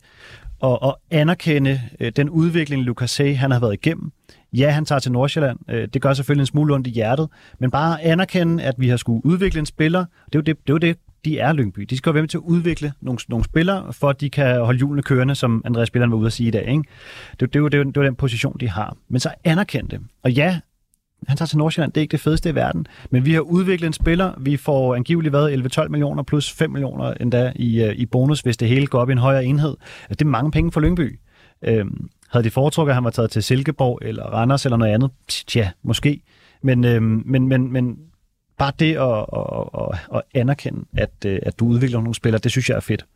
at, 0.64 0.78
at 0.82 0.94
anerkende 1.10 1.80
øh, 2.00 2.12
den 2.16 2.30
udvikling, 2.30 2.82
Lukas 2.82 3.16
Hay, 3.16 3.36
han 3.36 3.50
har 3.50 3.60
været 3.60 3.74
igennem. 3.74 4.12
Ja, 4.56 4.70
han 4.70 4.84
tager 4.84 4.98
til 4.98 5.12
Nordsjælland. 5.12 5.58
Øh, 5.70 5.88
det 5.94 6.02
gør 6.02 6.12
selvfølgelig 6.12 6.42
en 6.42 6.46
smule 6.46 6.74
ondt 6.74 6.86
i 6.86 6.90
hjertet. 6.90 7.28
Men 7.58 7.70
bare 7.70 8.02
anerkende, 8.02 8.62
at 8.62 8.74
vi 8.78 8.88
har 8.88 8.96
skulle 8.96 9.26
udvikle 9.26 9.60
en 9.60 9.66
spiller. 9.66 10.04
Det 10.26 10.34
er 10.34 10.38
jo 10.38 10.40
det, 10.40 10.56
det, 10.66 10.70
er 10.70 10.74
jo 10.74 10.78
det 10.78 10.96
de 11.24 11.38
er 11.38 11.52
Lyngby. 11.52 11.80
De 11.80 11.96
skal 11.96 12.10
jo 12.10 12.12
være 12.12 12.22
med 12.22 12.28
til 12.28 12.38
at 12.38 12.42
udvikle 12.42 12.92
nogle, 13.00 13.18
nogle 13.28 13.44
spillere, 13.44 13.92
for 13.92 14.08
at 14.08 14.20
de 14.20 14.30
kan 14.30 14.60
holde 14.60 14.78
hjulene 14.78 15.02
kørende, 15.02 15.34
som 15.34 15.62
Andreas 15.64 15.88
Spilleren 15.88 16.10
var 16.10 16.18
ude 16.18 16.26
at 16.26 16.32
sige 16.32 16.48
i 16.48 16.50
dag. 16.50 16.68
Ikke? 16.68 16.82
Det, 17.40 17.40
det, 17.40 17.56
er 17.56 17.60
jo, 17.60 17.68
det, 17.68 17.74
er 17.74 17.78
jo, 17.78 17.84
det 17.84 17.96
er 17.96 18.00
jo 18.00 18.06
den 18.06 18.14
position, 18.14 18.56
de 18.60 18.68
har. 18.68 18.96
Men 19.08 19.20
så 19.20 19.30
anerkend 19.44 19.88
det. 19.88 20.00
Og 20.22 20.32
ja, 20.32 20.60
han 21.28 21.36
tager 21.36 21.46
til 21.46 21.58
Nordsjælland, 21.58 21.92
det 21.92 22.00
er 22.00 22.02
ikke 22.02 22.12
det 22.12 22.20
fedeste 22.20 22.48
i 22.50 22.54
verden, 22.54 22.86
men 23.10 23.24
vi 23.24 23.32
har 23.32 23.40
udviklet 23.40 23.86
en 23.86 23.92
spiller, 23.92 24.32
vi 24.40 24.56
får 24.56 24.94
angiveligt 24.94 25.32
været 25.32 25.78
11-12 25.78 25.88
millioner 25.88 26.22
plus 26.22 26.52
5 26.52 26.70
millioner 26.70 27.14
endda 27.20 27.52
i, 27.56 27.82
øh, 27.82 27.94
i 27.94 28.06
bonus, 28.06 28.40
hvis 28.40 28.56
det 28.56 28.68
hele 28.68 28.86
går 28.86 28.98
op 28.98 29.08
i 29.08 29.12
en 29.12 29.18
højere 29.18 29.44
enhed. 29.44 29.76
Altså, 30.02 30.14
det 30.18 30.22
er 30.22 30.30
mange 30.30 30.50
penge 30.50 30.72
for 30.72 30.80
Lyngby. 30.80 31.18
Øhm, 31.62 32.08
havde 32.30 32.44
de 32.44 32.50
foretrukket, 32.50 32.90
at 32.90 32.94
han 32.94 33.04
var 33.04 33.10
taget 33.10 33.30
til 33.30 33.42
Silkeborg 33.42 33.98
eller 34.02 34.24
Randers 34.24 34.64
eller 34.64 34.76
noget 34.76 34.92
andet? 34.92 35.10
Tja, 35.28 35.70
måske. 35.82 36.20
Men, 36.62 36.84
øhm, 36.84 37.22
men, 37.26 37.48
men, 37.48 37.72
men 37.72 37.98
bare 38.58 38.72
det 38.78 38.96
at, 38.96 39.26
at, 39.36 39.68
at, 39.82 40.16
at 40.16 40.40
anerkende, 40.40 40.84
at, 40.96 41.10
øh, 41.26 41.38
at 41.42 41.58
du 41.58 41.66
udvikler 41.66 42.00
nogle 42.00 42.14
spillere, 42.14 42.40
det 42.40 42.50
synes 42.50 42.68
jeg 42.68 42.76
er 42.76 42.80
fedt. 42.80 43.06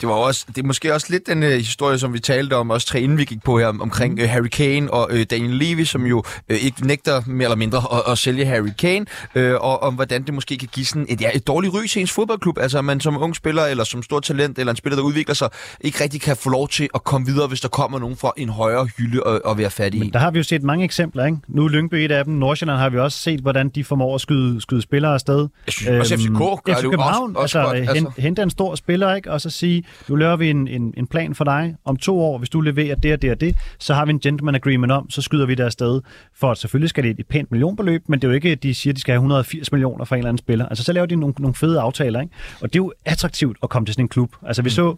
Det 0.00 0.08
var 0.08 0.14
også, 0.14 0.44
det 0.48 0.58
er 0.58 0.66
måske 0.66 0.94
også 0.94 1.06
lidt 1.10 1.26
den 1.26 1.42
uh, 1.42 1.48
historie, 1.48 1.98
som 1.98 2.12
vi 2.12 2.18
talte 2.18 2.56
om, 2.56 2.70
også 2.70 2.86
tre 2.86 3.00
inden 3.00 3.18
vi 3.18 3.24
gik 3.24 3.42
på 3.44 3.58
her, 3.58 3.66
omkring 3.66 4.22
uh, 4.22 4.28
Harry 4.28 4.48
Kane 4.48 4.90
og 4.90 5.08
uh, 5.12 5.22
Daniel 5.22 5.54
Levy, 5.54 5.84
som 5.84 6.06
jo 6.06 6.18
uh, 6.50 6.56
ikke 6.56 6.86
nægter 6.86 7.22
mere 7.26 7.44
eller 7.44 7.56
mindre 7.56 7.78
at, 7.92 8.12
at 8.12 8.18
sælge 8.18 8.44
Harry 8.46 8.70
Kane, 8.78 9.06
uh, 9.36 9.42
og 9.42 9.82
om 9.82 9.94
hvordan 9.94 10.22
det 10.22 10.34
måske 10.34 10.58
kan 10.58 10.68
give 10.72 10.86
sådan 10.86 11.06
et, 11.08 11.20
ja, 11.20 11.30
et 11.34 11.46
dårligt 11.46 11.74
ry 11.74 11.86
til 11.86 12.00
ens 12.00 12.12
fodboldklub. 12.12 12.58
Altså, 12.58 12.78
at 12.78 12.84
man 12.84 13.00
som 13.00 13.22
ung 13.22 13.36
spiller, 13.36 13.64
eller 13.64 13.84
som 13.84 14.02
stort 14.02 14.22
talent, 14.22 14.58
eller 14.58 14.70
en 14.70 14.76
spiller, 14.76 14.96
der 14.96 15.02
udvikler 15.02 15.34
sig, 15.34 15.48
ikke 15.80 16.04
rigtig 16.04 16.20
kan 16.20 16.36
få 16.36 16.50
lov 16.50 16.68
til 16.68 16.88
at 16.94 17.04
komme 17.04 17.26
videre, 17.26 17.46
hvis 17.46 17.60
der 17.60 17.68
kommer 17.68 17.98
nogen 17.98 18.16
fra 18.16 18.32
en 18.36 18.48
højere 18.48 18.86
hylde 18.98 19.22
og, 19.22 19.40
og 19.44 19.58
være 19.58 19.70
fat 19.70 19.94
i 19.94 19.98
Men 19.98 20.06
en. 20.06 20.12
der 20.12 20.18
har 20.18 20.30
vi 20.30 20.38
jo 20.38 20.42
set 20.42 20.62
mange 20.62 20.84
eksempler, 20.84 21.24
ikke? 21.24 21.38
Nu 21.48 21.64
er 21.64 21.68
Lyngby 21.68 21.94
et 21.94 22.12
af 22.12 22.24
dem. 22.24 22.34
Nordsjælland 22.34 22.78
har 22.78 22.90
vi 22.90 22.98
også 22.98 23.18
set, 23.18 23.40
hvordan 23.40 23.68
de 23.68 23.84
formår 23.84 24.14
at 24.14 24.20
skyde, 24.20 24.60
skyde 24.60 24.82
spillere 24.82 25.14
afsted. 25.14 25.48
Jeg 25.66 25.72
synes 25.72 25.88
også, 25.88 26.16
FCK 26.16 26.64
gør 26.64 26.72
FC 26.72 26.76
det 26.76 26.84
jo 26.84 26.90
København, 26.90 27.36
også, 27.36 27.58
også 27.58 27.70
altså, 27.70 27.92
godt. 27.92 27.98
Altså. 27.98 28.20
Hente 28.20 28.42
en 28.42 28.50
stor 28.50 28.74
spiller, 28.74 29.14
ikke? 29.14 29.30
Og 29.30 29.40
så 29.40 29.50
sige, 29.58 29.84
nu 30.08 30.16
laver 30.16 30.36
vi 30.36 30.50
en, 30.50 30.68
en, 30.68 30.94
en 30.96 31.06
plan 31.06 31.34
for 31.34 31.44
dig. 31.44 31.74
Om 31.84 31.96
to 31.96 32.20
år, 32.20 32.38
hvis 32.38 32.50
du 32.50 32.60
leverer 32.60 32.94
det 32.94 33.12
og 33.12 33.22
det 33.22 33.30
og 33.30 33.40
det, 33.40 33.56
så 33.78 33.94
har 33.94 34.04
vi 34.04 34.10
en 34.10 34.20
gentleman 34.20 34.54
agreement 34.54 34.92
om, 34.92 35.10
så 35.10 35.22
skyder 35.22 35.46
vi 35.46 35.54
det 35.54 35.64
afsted. 35.64 36.00
For 36.34 36.50
at 36.50 36.58
selvfølgelig 36.58 36.90
skal 36.90 37.04
det 37.04 37.20
et 37.20 37.26
pænt 37.26 37.50
millionbeløb, 37.50 38.02
men 38.08 38.18
det 38.18 38.26
er 38.26 38.28
jo 38.28 38.34
ikke, 38.34 38.50
at 38.50 38.62
de 38.62 38.74
siger, 38.74 38.92
at 38.92 38.96
de 38.96 39.00
skal 39.00 39.12
have 39.12 39.18
180 39.18 39.72
millioner 39.72 40.04
for 40.04 40.14
en 40.14 40.18
eller 40.18 40.28
anden 40.28 40.38
spiller. 40.38 40.66
Altså, 40.66 40.84
så 40.84 40.92
laver 40.92 41.06
de 41.06 41.16
nogle, 41.16 41.34
nogle 41.38 41.54
fede 41.54 41.80
aftaler, 41.80 42.20
ikke? 42.20 42.34
Og 42.60 42.72
det 42.72 42.78
er 42.78 42.82
jo 42.82 42.92
attraktivt 43.04 43.56
at 43.62 43.68
komme 43.68 43.86
til 43.86 43.94
sådan 43.94 44.04
en 44.04 44.08
klub. 44.08 44.36
Altså, 44.42 44.62
vi 44.62 44.70
så 44.70 44.96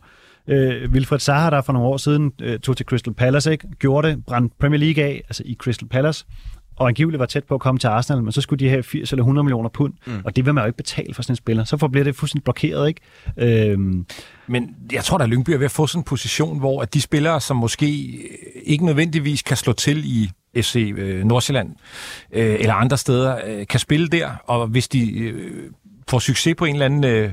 øh, 0.49 0.91
Wilfred 0.91 1.19
Zaha, 1.19 1.51
der 1.51 1.63
for 1.63 1.73
nogle 1.73 1.89
år 1.89 1.97
siden 1.97 2.33
øh, 2.43 2.59
tog 2.59 2.77
til 2.77 2.87
Crystal 2.87 3.15
Palace, 3.15 3.53
ikke? 3.53 3.69
gjorde 3.79 4.09
det, 4.09 4.25
brændte 4.25 4.57
Premier 4.61 4.79
League 4.79 5.05
af, 5.05 5.23
altså 5.29 5.43
i 5.47 5.55
Crystal 5.55 5.89
Palace, 5.89 6.27
og 6.81 6.89
angiveligt 6.89 7.19
var 7.19 7.27
tæt 7.27 7.45
på 7.45 7.55
at 7.55 7.61
komme 7.61 7.79
til 7.79 7.89
Arsenal, 7.89 8.23
men 8.23 8.33
så 8.33 8.41
skulle 8.41 8.65
de 8.65 8.69
have 8.71 8.83
80 8.83 9.13
eller 9.13 9.23
100 9.23 9.45
millioner 9.45 9.69
pund, 9.69 9.93
mm. 10.07 10.13
og 10.25 10.37
det 10.37 10.47
vil 10.47 10.55
man 10.55 10.63
jo 10.65 10.67
ikke 10.67 10.77
betale 10.77 11.15
for 11.15 11.23
sådan 11.23 11.33
en 11.33 11.37
spiller. 11.37 11.65
Så 11.65 11.89
bliver 11.89 12.05
det 12.05 12.17
fuldstændig 12.17 12.45
blokeret, 12.45 12.89
ikke? 12.89 13.71
Øhm, 13.71 14.07
Men 14.47 14.77
jeg 14.93 15.05
tror, 15.05 15.19
at 15.19 15.29
Lyngby 15.29 15.51
er 15.51 15.59
ved 15.59 15.65
at 15.65 15.71
få 15.71 15.87
sådan 15.87 16.01
en 16.01 16.05
position, 16.05 16.59
hvor 16.59 16.83
at 16.83 16.95
de 16.95 17.01
spillere, 17.01 17.41
som 17.41 17.57
måske 17.57 17.87
ikke 18.65 18.87
nødvendigvis 18.87 19.43
kan 19.43 19.57
slå 19.57 19.73
til 19.73 20.05
i 20.05 20.31
FC 20.57 20.95
øh, 20.97 21.25
Nordsjælland 21.25 21.71
øh, 22.33 22.57
eller 22.61 22.75
andre 22.75 22.99
steder, 22.99 23.39
øh, 23.47 23.67
kan 23.67 23.81
spille 23.81 24.09
der, 24.09 24.31
og 24.45 24.67
hvis 24.67 24.89
de 24.89 25.19
øh, 25.19 25.71
får 26.09 26.19
succes 26.19 26.55
på 26.59 26.65
en 26.65 26.75
eller 26.75 26.87
anden 26.87 27.05
øh, 27.05 27.31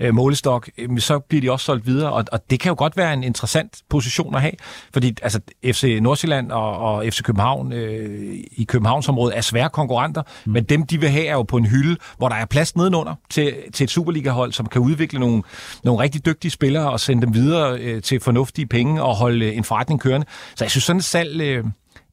øh, 0.00 0.14
målestok, 0.14 0.68
øh, 0.78 1.00
så 1.00 1.18
bliver 1.18 1.40
de 1.40 1.52
også 1.52 1.64
solgt 1.64 1.86
videre, 1.86 2.12
og, 2.12 2.24
og 2.32 2.50
det 2.50 2.60
kan 2.60 2.70
jo 2.70 2.74
godt 2.78 2.96
være 2.96 3.12
en 3.12 3.24
interessant 3.24 3.82
position 3.88 4.34
at 4.34 4.40
have, 4.40 4.52
fordi 4.92 5.16
altså, 5.22 5.40
FC 5.64 5.98
Nordsjælland 6.02 6.52
og, 6.52 6.78
og 6.78 7.04
FC 7.04 7.22
København 7.22 7.72
øh, 7.72 8.36
i 8.52 8.64
Københavnsområdet 8.64 9.36
er 9.36 9.40
svære 9.40 9.70
konkurrenter, 9.70 10.22
mm. 10.44 10.52
men 10.52 10.64
dem 10.64 10.86
de 10.86 11.00
vil 11.00 11.08
have 11.08 11.26
er 11.26 11.32
jo 11.32 11.42
på 11.42 11.56
en 11.56 11.66
hylde, 11.66 11.96
hvor 12.18 12.28
der 12.28 12.36
er 12.36 12.44
plads 12.44 12.76
nedenunder 12.76 13.14
til, 13.30 13.54
til 13.72 13.84
et 13.84 13.90
Superliga-hold, 13.90 14.52
som 14.52 14.66
kan 14.66 14.80
udvikle 14.82 15.20
nogle, 15.20 15.42
nogle 15.84 16.02
rigtig 16.02 16.26
dygtige 16.26 16.50
spillere 16.50 16.90
og 16.90 17.00
sende 17.00 17.22
dem 17.22 17.34
videre 17.34 17.78
øh, 17.78 18.02
til 18.02 18.20
fornuftige 18.20 18.66
penge 18.66 19.02
og 19.02 19.16
holde 19.16 19.46
øh, 19.46 19.56
en 19.56 19.64
forretning 19.64 20.00
kørende. 20.00 20.26
Så 20.56 20.64
jeg 20.64 20.70
synes 20.70 20.84
sådan 20.84 20.98
et 20.98 21.04
salg... 21.04 21.40
Øh, 21.40 21.64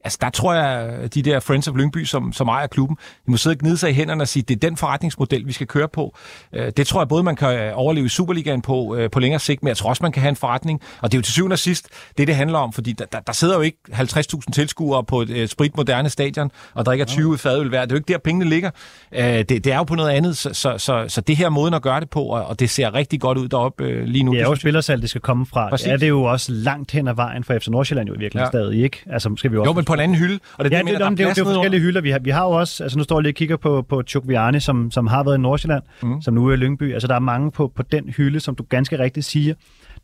Altså, 0.04 0.18
der 0.20 0.30
tror 0.30 0.54
jeg, 0.54 1.14
de 1.14 1.22
der 1.22 1.40
Friends 1.40 1.68
of 1.68 1.74
Lyngby, 1.76 2.04
som, 2.04 2.32
som 2.32 2.48
ejer 2.48 2.66
klubben, 2.66 2.96
de 3.26 3.30
må 3.30 3.36
sidde 3.36 3.54
og 3.54 3.58
gnide 3.58 3.76
sig 3.76 3.90
i 3.90 3.92
hænderne 3.92 4.22
og 4.22 4.28
sige, 4.28 4.42
det 4.42 4.54
er 4.64 4.68
den 4.68 4.76
forretningsmodel, 4.76 5.46
vi 5.46 5.52
skal 5.52 5.66
køre 5.66 5.88
på. 5.88 6.16
Øh, 6.52 6.72
Det 6.76 6.86
tror 6.86 7.00
jeg 7.00 7.08
både, 7.08 7.22
man 7.22 7.36
kan 7.36 7.74
overleve 7.74 8.06
i 8.06 8.08
Superligaen 8.08 8.62
på, 8.62 8.96
øh, 8.96 9.10
på 9.10 9.20
længere 9.20 9.40
sigt, 9.40 9.62
men 9.62 9.68
jeg 9.68 9.76
tror 9.76 9.88
også, 9.90 10.02
man 10.02 10.12
kan 10.12 10.20
have 10.22 10.28
en 10.28 10.36
forretning. 10.36 10.80
Og 11.00 11.12
det 11.12 11.16
er 11.16 11.18
jo 11.18 11.22
til 11.22 11.32
syvende 11.32 11.54
og 11.54 11.58
sidst 11.58 11.88
det, 12.18 12.26
det 12.26 12.34
handler 12.36 12.58
om, 12.58 12.72
fordi 12.72 12.92
der, 12.92 13.04
der, 13.12 13.20
der 13.20 13.32
sidder 13.32 13.54
jo 13.54 13.60
ikke 13.60 13.78
50.000 13.92 14.40
tilskuere 14.52 15.04
på 15.04 15.20
et 15.22 15.30
øh, 15.30 15.48
spritmoderne 15.48 16.08
stadion 16.10 16.50
og 16.74 16.86
drikker 16.86 17.04
20 17.04 17.38
fadøl 17.38 17.68
hver. 17.68 17.80
Det 17.80 17.92
er 17.92 17.94
jo 17.94 17.98
ikke 17.98 18.12
der, 18.12 18.18
pengene 18.18 18.44
ligger. 18.50 18.70
Øh, 19.12 19.24
Det, 19.24 19.48
det 19.48 19.66
er 19.66 19.76
jo 19.76 19.84
på 19.84 19.94
noget 19.94 20.10
andet, 20.10 20.36
så, 20.36 20.50
så, 20.52 20.78
så, 20.78 21.04
så 21.08 21.20
det 21.20 21.36
her 21.36 21.46
er 21.46 21.50
måden 21.50 21.74
at 21.74 21.82
gøre 21.82 22.00
det 22.00 22.10
på, 22.10 22.22
og 22.24 22.60
det 22.60 22.70
ser 22.70 22.94
rigtig 22.94 23.20
godt 23.20 23.38
ud 23.38 23.48
deroppe 23.48 23.84
øh, 23.84 24.04
lige 24.04 24.22
nu. 24.22 24.32
det 24.32 24.40
er 24.40 24.44
jo 24.44 24.54
spillersalg, 24.54 25.02
det 25.02 25.10
skal 25.10 25.20
komme 25.20 25.46
fra. 25.46 25.68
Præcis. 25.68 25.84
Det 25.84 25.92
er 25.92 25.96
det 25.96 26.08
jo 26.08 26.22
også 26.22 26.52
langt 26.52 26.90
hen 26.90 27.08
ad 27.08 27.14
vejen 27.14 27.44
for 27.44 27.58
FC 27.58 27.68
Nordsjælland 27.68 28.08
jo 28.08 28.14
i 28.14 28.18
virkeligheden 28.18 28.50
Ja. 28.54 28.58
ja. 28.58 28.64
stadig, 28.66 28.84
ikke? 28.84 29.02
Altså, 29.10 29.34
skal 29.36 29.52
vi 29.52 29.56
også 29.56 29.68
Jo, 29.68 29.72
men 29.72 29.84
på 29.84 29.93
en 29.94 30.00
anden 30.00 30.18
hylde. 30.18 30.38
Og 30.58 30.64
det 30.64 30.72
er 30.72 30.76
Ja, 30.76 30.78
det, 30.78 30.84
mener, 30.84 30.98
det, 30.98 31.04
der 31.04 31.10
det, 31.10 31.20
er 31.20 31.28
det, 31.28 31.36
det 31.36 31.42
er 31.42 31.50
jo 31.50 31.54
forskellige 31.54 31.80
hylder. 31.80 32.00
Vi 32.00 32.10
har, 32.10 32.18
vi 32.18 32.30
har 32.30 32.44
jo 32.44 32.50
også, 32.50 32.82
altså 32.82 32.98
nu 32.98 33.04
står 33.04 33.16
jeg 33.16 33.22
lige 33.22 33.30
og 33.30 33.34
kigger 33.34 33.56
på, 33.56 33.82
på 33.88 34.02
Chukviani, 34.06 34.60
som, 34.60 34.90
som 34.90 35.06
har 35.06 35.24
været 35.24 35.38
i 35.38 35.40
Nordsjælland, 35.40 35.82
mm. 36.02 36.22
som 36.22 36.34
nu 36.34 36.48
er 36.48 36.52
i 36.52 36.56
Lyngby. 36.56 36.92
Altså 36.92 37.08
der 37.08 37.14
er 37.14 37.18
mange 37.18 37.50
på, 37.50 37.72
på 37.76 37.82
den 37.82 38.08
hylde, 38.08 38.40
som 38.40 38.54
du 38.54 38.64
ganske 38.68 38.98
rigtigt 38.98 39.26
siger, 39.26 39.54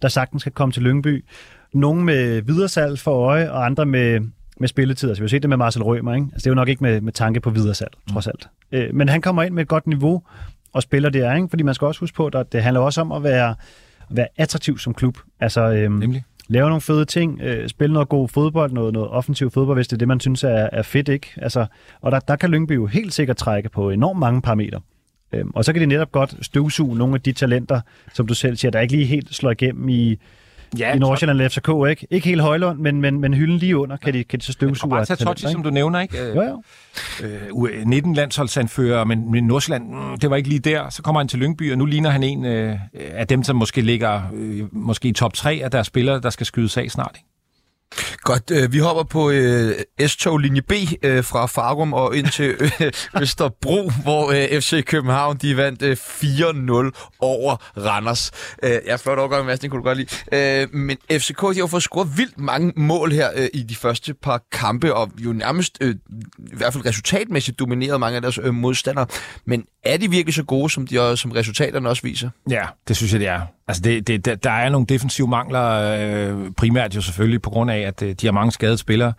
der 0.02 0.08
sagtens 0.08 0.42
skal 0.42 0.52
komme 0.52 0.72
til 0.72 0.82
Lyngby. 0.82 1.24
Nogle 1.74 2.04
med 2.04 2.42
videresalg 2.42 2.98
for 2.98 3.14
øje, 3.14 3.50
og 3.50 3.66
andre 3.66 3.86
med, 3.86 4.20
med 4.60 4.68
spilletid. 4.68 5.08
Altså 5.08 5.22
vi 5.22 5.24
har 5.24 5.28
set 5.28 5.42
det 5.42 5.48
med 5.48 5.56
Marcel 5.56 5.82
Rømer, 5.82 6.14
ikke? 6.14 6.26
Altså 6.32 6.44
det 6.44 6.46
er 6.46 6.50
jo 6.50 6.54
nok 6.54 6.68
ikke 6.68 6.84
med, 6.84 7.00
med 7.00 7.12
tanke 7.12 7.40
på 7.40 7.50
videresalg, 7.50 7.90
mm. 8.06 8.12
trods 8.12 8.26
alt. 8.26 8.48
Øh, 8.72 8.94
men 8.94 9.08
han 9.08 9.20
kommer 9.20 9.42
ind 9.42 9.54
med 9.54 9.62
et 9.62 9.68
godt 9.68 9.86
niveau 9.86 10.22
og 10.72 10.82
spiller 10.82 11.10
der, 11.10 11.34
ikke? 11.34 11.48
Fordi 11.48 11.62
man 11.62 11.74
skal 11.74 11.86
også 11.86 12.00
huske 12.00 12.16
på, 12.16 12.26
at 12.26 12.52
det 12.52 12.62
handler 12.62 12.80
også 12.80 13.00
om 13.00 13.12
at 13.12 13.22
være, 13.22 13.54
være 14.10 14.26
attraktiv 14.36 14.78
som 14.78 14.94
klub. 14.94 15.18
Altså, 15.40 15.60
øhm, 15.60 15.92
Nemlig 15.92 16.24
lave 16.50 16.68
nogle 16.68 16.80
fede 16.80 17.04
ting, 17.04 17.40
øh, 17.42 17.68
spille 17.68 17.92
noget 17.92 18.08
god 18.08 18.28
fodbold, 18.28 18.72
noget, 18.72 18.92
noget 18.92 19.08
offensiv 19.08 19.50
fodbold, 19.50 19.78
hvis 19.78 19.88
det 19.88 19.96
er 19.96 19.98
det, 19.98 20.08
man 20.08 20.20
synes 20.20 20.44
er, 20.44 20.68
er 20.72 20.82
fedt, 20.82 21.08
ikke? 21.08 21.32
Altså, 21.36 21.66
og 22.00 22.12
der, 22.12 22.20
der 22.20 22.36
kan 22.36 22.50
Lyngby 22.50 22.74
jo 22.74 22.86
helt 22.86 23.14
sikkert 23.14 23.36
trække 23.36 23.68
på 23.68 23.90
enormt 23.90 24.18
mange 24.18 24.42
parametre. 24.42 24.80
Øhm, 25.32 25.50
og 25.54 25.64
så 25.64 25.72
kan 25.72 25.82
de 25.82 25.86
netop 25.86 26.12
godt 26.12 26.34
støvsuge 26.42 26.96
nogle 26.96 27.14
af 27.14 27.20
de 27.20 27.32
talenter, 27.32 27.80
som 28.14 28.26
du 28.26 28.34
selv 28.34 28.56
siger, 28.56 28.70
der 28.70 28.80
ikke 28.80 28.94
lige 28.94 29.06
helt 29.06 29.34
slår 29.34 29.50
igennem 29.50 29.88
i, 29.88 30.18
ja, 30.78 30.94
i 30.94 30.98
Nordsjælland 30.98 31.40
og 31.40 31.50
FCK, 31.50 31.68
ikke? 31.90 32.06
Ikke 32.10 32.28
helt 32.28 32.40
Højlund, 32.40 32.78
men, 32.78 33.00
men, 33.00 33.20
men 33.20 33.34
hylden 33.34 33.58
lige 33.58 33.76
under, 33.76 33.96
kan 33.96 34.14
de, 34.14 34.24
kan 34.24 34.38
de 34.38 34.44
så 34.44 34.52
støvsuge. 34.52 34.90
Bare 34.90 35.04
tage 35.04 35.16
Totti, 35.16 35.46
som 35.52 35.62
du 35.62 35.70
nævner, 35.70 36.00
ikke? 36.00 36.18
Jo, 36.18 36.42
jo. 36.42 36.62
Øh, 37.66 37.86
19 37.86 38.14
landsholdsanfører, 38.14 39.04
men, 39.04 39.30
men 39.30 39.44
Nordsjælland, 39.44 39.88
mm, 39.88 40.18
det 40.18 40.30
var 40.30 40.36
ikke 40.36 40.48
lige 40.48 40.58
der. 40.58 40.90
Så 40.90 41.02
kommer 41.02 41.20
han 41.20 41.28
til 41.28 41.38
Lyngby, 41.38 41.72
og 41.72 41.78
nu 41.78 41.86
ligner 41.86 42.10
han 42.10 42.22
en 42.22 42.44
øh, 42.44 42.78
af 42.94 43.26
dem, 43.26 43.42
som 43.42 43.56
måske 43.56 43.80
ligger 43.80 44.22
øh, 44.34 44.62
måske 44.72 45.08
i 45.08 45.12
top 45.12 45.32
3 45.32 45.60
af 45.64 45.70
deres 45.70 45.86
spillere, 45.86 46.20
der 46.20 46.30
skal 46.30 46.46
skyde 46.46 46.80
af 46.80 46.90
snart. 46.90 47.12
Ikke? 47.14 47.29
Godt, 48.22 48.50
øh, 48.50 48.72
vi 48.72 48.78
hopper 48.78 49.02
på 49.02 49.30
øh, 49.30 49.74
S-tog 50.06 50.38
linje 50.38 50.62
B 50.62 50.72
øh, 51.02 51.24
fra 51.24 51.46
Farum 51.46 51.92
og 51.92 52.16
ind 52.16 52.26
til 52.26 52.56
øh, 52.60 52.92
Østerbro, 53.22 53.90
hvor 54.02 54.30
øh, 54.30 54.60
FC 54.60 54.84
København 54.84 55.36
de 55.36 55.56
vandt 55.56 55.82
øh, 55.82 55.96
4-0 55.96 57.16
over 57.20 57.56
Randers. 57.86 58.30
Øh, 58.62 58.78
ja, 58.86 58.96
flot 58.96 59.18
overgang, 59.18 59.46
Mads, 59.46 59.60
det 59.60 59.70
kunne 59.70 59.78
du 59.78 59.84
godt 59.84 59.98
lide. 59.98 60.62
Øh, 60.62 60.74
men 60.74 60.96
FCK 61.12 61.40
de 61.54 61.60
har 61.60 61.66
fået 61.66 61.82
scoret 61.82 62.08
vildt 62.16 62.38
mange 62.38 62.72
mål 62.76 63.12
her 63.12 63.30
øh, 63.36 63.48
i 63.54 63.62
de 63.62 63.76
første 63.76 64.14
par 64.14 64.42
kampe, 64.52 64.94
og 64.94 65.10
jo 65.18 65.32
nærmest, 65.32 65.78
øh, 65.80 65.94
i 66.38 66.56
hvert 66.56 66.72
fald 66.72 66.86
resultatmæssigt, 66.86 67.58
domineret 67.58 68.00
mange 68.00 68.16
af 68.16 68.22
deres 68.22 68.38
øh, 68.42 68.54
modstandere. 68.54 69.06
Men 69.44 69.64
er 69.84 69.96
de 69.96 70.10
virkelig 70.10 70.34
så 70.34 70.42
gode, 70.42 70.70
som, 70.70 70.86
de, 70.86 71.16
som 71.16 71.32
resultaterne 71.32 71.88
også 71.88 72.02
viser? 72.02 72.30
Ja, 72.50 72.64
det 72.88 72.96
synes 72.96 73.12
jeg, 73.12 73.20
det 73.20 73.28
er. 73.28 73.40
Altså, 73.70 73.82
det, 73.82 74.06
det, 74.24 74.44
der 74.44 74.50
er 74.50 74.68
nogle 74.68 74.86
defensive 74.86 75.28
mangler, 75.28 75.64
øh, 75.64 76.52
primært 76.56 76.94
jo 76.96 77.00
selvfølgelig 77.00 77.42
på 77.42 77.50
grund 77.50 77.70
af, 77.70 77.78
at 77.78 78.02
øh, 78.02 78.14
de 78.20 78.26
har 78.26 78.32
mange 78.32 78.52
skadede 78.52 78.78
spillere, 78.78 79.12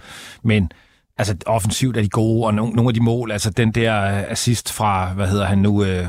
men 0.43 0.71
altså, 1.17 1.35
offensivt 1.45 1.97
er 1.97 2.01
de 2.01 2.09
gode, 2.09 2.45
og 2.45 2.53
no, 2.53 2.65
nogle 2.65 2.89
af 2.89 2.93
de 2.93 3.03
mål, 3.03 3.31
altså 3.31 3.49
den 3.49 3.71
der 3.71 3.93
assist 4.29 4.73
fra, 4.73 5.13
hvad 5.13 5.27
hedder 5.27 5.45
han 5.45 5.57
nu... 5.57 5.83
Øh, 5.83 6.07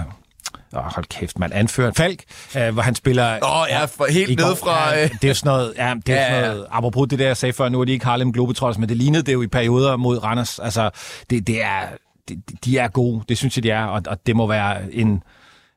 Åh, 0.74 0.86
oh, 0.86 0.92
hold 0.94 1.04
kæft, 1.04 1.38
man 1.38 1.52
anfører 1.52 1.92
Falk, 1.96 2.22
øh, 2.56 2.72
hvor 2.72 2.82
han 2.82 2.94
spiller... 2.94 3.38
Åh, 3.42 3.60
oh, 3.60 3.66
ja, 3.70 3.84
for, 3.84 4.06
helt 4.10 4.38
ned 4.38 4.56
fra... 4.56 4.94
Ja, 4.94 5.08
det 5.22 5.30
er 5.30 5.34
sådan 5.34 5.52
noget... 5.52 5.72
Ja, 5.76 5.94
det 6.06 6.14
er 6.14 6.22
ja, 6.22 6.30
sådan 6.30 6.50
noget 6.50 6.66
apropos 6.70 7.08
det 7.08 7.18
der, 7.18 7.26
jeg 7.26 7.36
sagde 7.36 7.52
før, 7.52 7.68
nu 7.68 7.80
er 7.80 7.84
de 7.84 7.92
ikke 7.92 8.04
Harlem 8.04 8.32
Globetrotters, 8.32 8.78
men 8.78 8.88
det 8.88 8.96
lignede 8.96 9.22
det 9.22 9.32
jo 9.32 9.42
i 9.42 9.46
perioder 9.46 9.96
mod 9.96 10.24
Randers. 10.24 10.58
Altså, 10.58 10.90
det, 11.30 11.46
det 11.46 11.62
er... 11.64 11.80
De, 12.28 12.42
de 12.64 12.78
er 12.78 12.88
gode, 12.88 13.24
det 13.28 13.38
synes 13.38 13.56
jeg, 13.56 13.62
de 13.62 13.70
er, 13.70 13.84
og, 13.84 14.02
og 14.06 14.26
det 14.26 14.36
må 14.36 14.46
være 14.46 14.94
en 14.94 15.22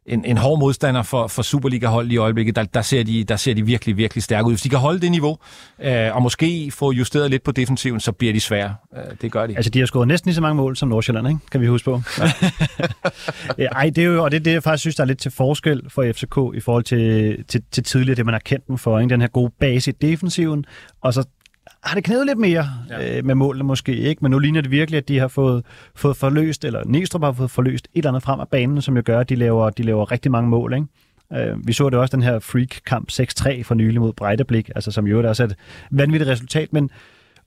en, 0.06 0.26
en 0.26 0.38
hård 0.38 0.60
modstander 0.60 1.03
for, 1.03 1.28
for 1.28 1.41
Superliga-hold 1.41 2.12
i 2.12 2.18
øjeblikket. 2.18 2.56
Der, 2.56 2.64
der, 2.64 2.82
ser 2.82 3.03
de, 3.03 3.24
der 3.24 3.36
ser 3.36 3.53
de 3.53 3.66
virkelig, 3.66 3.97
virkelig 3.97 4.24
stærke 4.24 4.47
ud. 4.47 4.51
Hvis 4.51 4.62
de 4.62 4.70
kan 4.70 4.80
holde 4.80 5.01
det 5.01 5.12
niveau, 5.12 5.38
øh, 5.82 6.16
og 6.16 6.22
måske 6.22 6.72
få 6.72 6.91
justeret 6.91 7.32
lidt 7.32 7.43
på 7.43 7.51
defensiven, 7.51 7.99
så 7.99 8.12
bliver 8.12 8.34
de 8.34 8.39
svære. 8.39 8.76
Øh, 8.97 9.03
det 9.22 9.32
gør 9.32 9.47
de. 9.47 9.56
Altså, 9.56 9.70
de 9.70 9.80
har 9.80 9.86
skåret 9.86 10.08
næsten 10.08 10.30
lige 10.30 10.36
så 10.36 10.41
mange 10.41 10.56
mål 10.56 10.76
som 10.76 10.89
Nordsjælland, 10.89 11.28
ikke? 11.28 11.39
kan 11.51 11.62
vi 11.62 11.68
huske 11.68 11.86
på. 11.86 12.01
Ja. 13.58 13.66
ej, 13.66 13.89
det 13.95 13.97
er 13.97 14.06
jo, 14.06 14.24
og 14.24 14.32
det 14.32 14.38
er 14.38 14.43
det, 14.43 14.53
jeg 14.53 14.64
faktisk 14.64 14.82
synes, 14.82 14.95
der 14.95 15.03
er 15.03 15.08
lidt 15.08 15.20
til 15.20 15.32
forskel 15.32 15.82
for 15.89 16.12
FCK 16.12 16.58
i 16.58 16.60
forhold 16.60 16.84
til, 16.84 17.38
til, 17.47 17.62
til 17.72 17.84
tidligere, 17.84 18.16
det 18.16 18.26
man 18.26 18.34
har 18.34 18.39
kendt 18.45 18.68
dem 18.68 18.78
for. 18.78 18.99
Ikke? 18.99 19.10
Den 19.10 19.22
her 19.22 19.28
gode 19.28 19.51
base 19.60 19.91
i 19.91 19.93
defensiven, 20.01 20.66
og 21.01 21.14
så 21.14 21.24
har 21.86 21.95
det 21.95 22.03
knævet 22.03 22.25
lidt 22.25 22.38
mere 22.38 22.65
ja. 22.89 23.17
øh, 23.17 23.25
med 23.25 23.36
målene 23.36 23.63
måske, 23.63 23.95
ikke? 23.95 24.19
Men 24.21 24.31
nu 24.31 24.39
ligner 24.39 24.61
det 24.61 24.71
virkelig, 24.71 24.97
at 24.97 25.07
de 25.07 25.19
har 25.19 25.27
fået, 25.27 25.65
fået 25.95 26.17
forløst, 26.17 26.65
eller 26.65 26.83
Næstrup 26.86 27.23
har 27.23 27.31
fået 27.31 27.51
forløst 27.51 27.88
et 27.93 27.97
eller 27.97 28.09
andet 28.09 28.23
frem 28.23 28.39
af 28.39 28.47
banen, 28.47 28.81
som 28.81 28.95
jo 28.95 29.01
gør, 29.05 29.19
at 29.19 29.29
de 29.29 29.36
laver, 29.36 29.69
de 29.69 29.83
laver 29.83 30.11
rigtig 30.11 30.31
mange 30.31 30.49
mål, 30.49 30.73
ikke? 30.73 30.88
Øh, 31.33 31.67
vi 31.67 31.73
så 31.73 31.89
det 31.89 31.99
også, 31.99 32.15
den 32.15 32.23
her 32.23 32.39
freak-kamp 32.39 33.11
6-3 33.11 33.63
for 33.63 33.75
nylig 33.75 34.01
mod 34.01 34.13
Brejdeblik, 34.13 34.69
altså 34.75 34.91
som 34.91 35.07
jo 35.07 35.29
også 35.29 35.43
er 35.43 35.47
et 35.47 35.55
vanvittigt 35.91 36.29
resultat, 36.29 36.73
men 36.73 36.89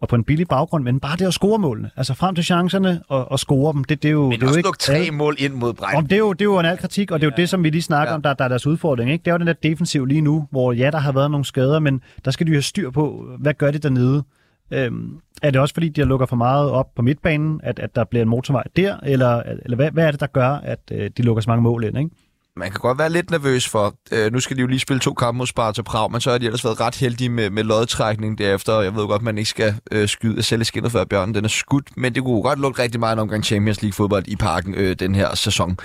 og 0.01 0.09
på 0.09 0.17
en 0.17 0.25
billig 0.25 0.49
baggrund, 0.49 0.85
men 0.85 1.01
bare 1.01 1.17
det 1.17 1.27
at 1.27 1.33
score 1.33 1.59
målene. 1.59 1.91
Altså 1.97 2.15
frem 2.15 2.35
til 2.35 2.45
chancerne 2.45 3.03
og, 3.09 3.31
og 3.33 3.39
score 3.39 3.73
dem. 3.73 3.85
Det, 3.85 4.03
det 4.03 4.09
er 4.09 4.13
jo, 4.13 4.23
men 4.23 4.33
det 4.33 4.43
er 4.43 4.47
også 4.47 4.61
jo 4.61 4.67
ikke, 4.67 4.79
tre 4.79 5.11
mål 5.11 5.37
ind 5.39 5.55
mod 5.55 5.73
Brejden. 5.73 6.05
Det 6.05 6.13
er, 6.13 6.19
jo, 6.19 6.33
det 6.33 6.41
er 6.41 6.45
jo 6.45 6.59
en 6.59 6.67
al 6.67 6.79
kritik, 6.79 7.11
og 7.11 7.21
det 7.21 7.27
er 7.27 7.31
jo 7.31 7.35
ja. 7.37 7.43
det, 7.43 7.49
som 7.49 7.65
vi 7.65 7.71
lige 7.71 7.83
snakker 7.83 8.11
ja. 8.11 8.15
om, 8.15 8.23
der, 8.23 8.35
der 8.35 8.45
er 8.45 8.49
deres 8.49 8.67
udfordring. 8.67 9.11
Ikke? 9.11 9.23
Det 9.23 9.31
er 9.31 9.35
jo 9.35 9.39
den 9.39 9.47
der 9.47 9.53
defensiv 9.53 10.07
lige 10.07 10.21
nu, 10.21 10.49
hvor 10.51 10.73
ja, 10.73 10.91
der 10.91 10.99
har 10.99 11.13
været 11.13 11.31
nogle 11.31 11.45
skader, 11.45 11.79
men 11.79 12.03
der 12.25 12.31
skal 12.31 12.47
de 12.47 12.51
jo 12.51 12.55
have 12.55 12.63
styr 12.63 12.91
på, 12.91 13.27
hvad 13.39 13.55
gør 13.55 13.71
det 13.71 13.83
dernede? 13.83 14.23
Øhm, 14.71 15.21
er 15.43 15.51
det 15.51 15.61
også 15.61 15.75
fordi, 15.75 15.89
de 15.89 16.05
lukker 16.05 16.27
for 16.27 16.37
meget 16.37 16.71
op 16.71 16.95
på 16.95 17.03
midtbanen, 17.03 17.61
at, 17.63 17.79
at 17.79 17.97
der 17.97 18.05
bliver 18.05 18.23
en 18.23 18.29
motorvej 18.29 18.65
der, 18.77 18.97
eller, 19.03 19.43
eller 19.65 19.77
hvad, 19.77 19.91
hvad 19.91 20.07
er 20.07 20.11
det, 20.11 20.21
der 20.21 20.27
gør, 20.27 20.49
at 20.49 20.81
øh, 20.93 21.11
de 21.17 21.23
lukker 21.23 21.41
så 21.41 21.51
mange 21.51 21.63
mål 21.63 21.85
ind, 21.85 21.99
ikke? 21.99 22.11
Man 22.59 22.71
kan 22.71 22.81
godt 22.81 22.99
være 22.99 23.11
lidt 23.11 23.31
nervøs 23.31 23.69
for, 23.69 23.95
øh, 24.13 24.33
nu 24.33 24.41
skal 24.41 24.57
de 24.57 24.61
jo 24.61 24.67
lige 24.67 24.81
spille 24.81 25.01
to 25.01 25.15
kampe 25.15 25.39
mod 25.39 25.47
Sparta 25.47 25.83
Prag, 25.83 26.13
men 26.13 26.21
så 26.21 26.31
har 26.31 26.39
de 26.39 26.47
ellers 26.47 26.65
været 26.65 26.81
ret 26.81 26.95
heldige 26.97 27.29
med, 27.29 27.51
med 27.51 27.65
lodtrækning 27.65 28.39
derefter. 28.39 28.81
Jeg 28.81 28.95
ved 28.95 29.07
godt, 29.07 29.21
at 29.21 29.25
man 29.25 29.39
ikke 29.39 29.51
skal 29.51 29.75
øh, 29.91 30.09
skyde 30.09 30.43
sælge 30.43 30.65
skinnet 30.65 30.93
før 30.93 31.05
bjørnen 31.05 31.35
den 31.35 31.45
er 31.45 31.49
skudt, 31.49 31.97
men 31.97 32.15
det 32.15 32.23
kunne 32.23 32.43
godt 32.43 32.61
lukke 32.61 32.83
rigtig 32.83 33.01
meget 33.01 33.13
en 33.13 33.19
omgang 33.19 33.45
Champions 33.45 33.83
League 33.83 33.93
fodbold 33.93 34.29
i 34.29 34.37
parken 34.37 34.75
øh, 34.75 34.97
den 34.99 35.15
her 35.15 35.35
sæson. 35.35 35.79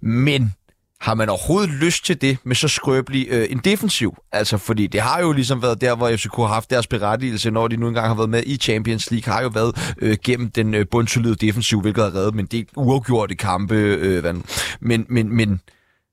Men 0.00 0.52
har 1.00 1.14
man 1.14 1.28
overhovedet 1.28 1.70
lyst 1.70 2.04
til 2.04 2.20
det 2.20 2.38
med 2.44 2.56
så 2.56 2.68
skrøbelig 2.68 3.26
øh, 3.30 3.46
en 3.50 3.58
defensiv? 3.58 4.16
Altså, 4.32 4.58
fordi 4.58 4.86
det 4.86 5.00
har 5.00 5.20
jo 5.20 5.32
ligesom 5.32 5.62
været 5.62 5.80
der, 5.80 5.96
hvor 5.96 6.16
FCK 6.16 6.36
har 6.36 6.46
haft 6.46 6.70
deres 6.70 6.86
berettigelse, 6.86 7.50
når 7.50 7.68
de 7.68 7.76
nu 7.76 7.88
engang 7.88 8.06
har 8.06 8.14
været 8.14 8.30
med 8.30 8.42
i 8.46 8.56
Champions 8.56 9.10
League, 9.10 9.34
har 9.34 9.42
jo 9.42 9.48
været 9.48 9.94
øh, 9.98 10.16
gennem 10.24 10.50
den 10.50 10.74
øh, 10.74 10.86
bundsolide 10.90 11.34
defensiv, 11.34 11.80
hvilket 11.80 12.04
har 12.04 12.14
reddet 12.14 12.34
men 12.34 12.46
det 12.46 12.60
er 12.60 12.64
uafgjorte 12.76 13.34
kampe. 13.34 13.74
Øh, 13.74 14.34
men, 14.80 15.06
men, 15.08 15.36
men 15.36 15.60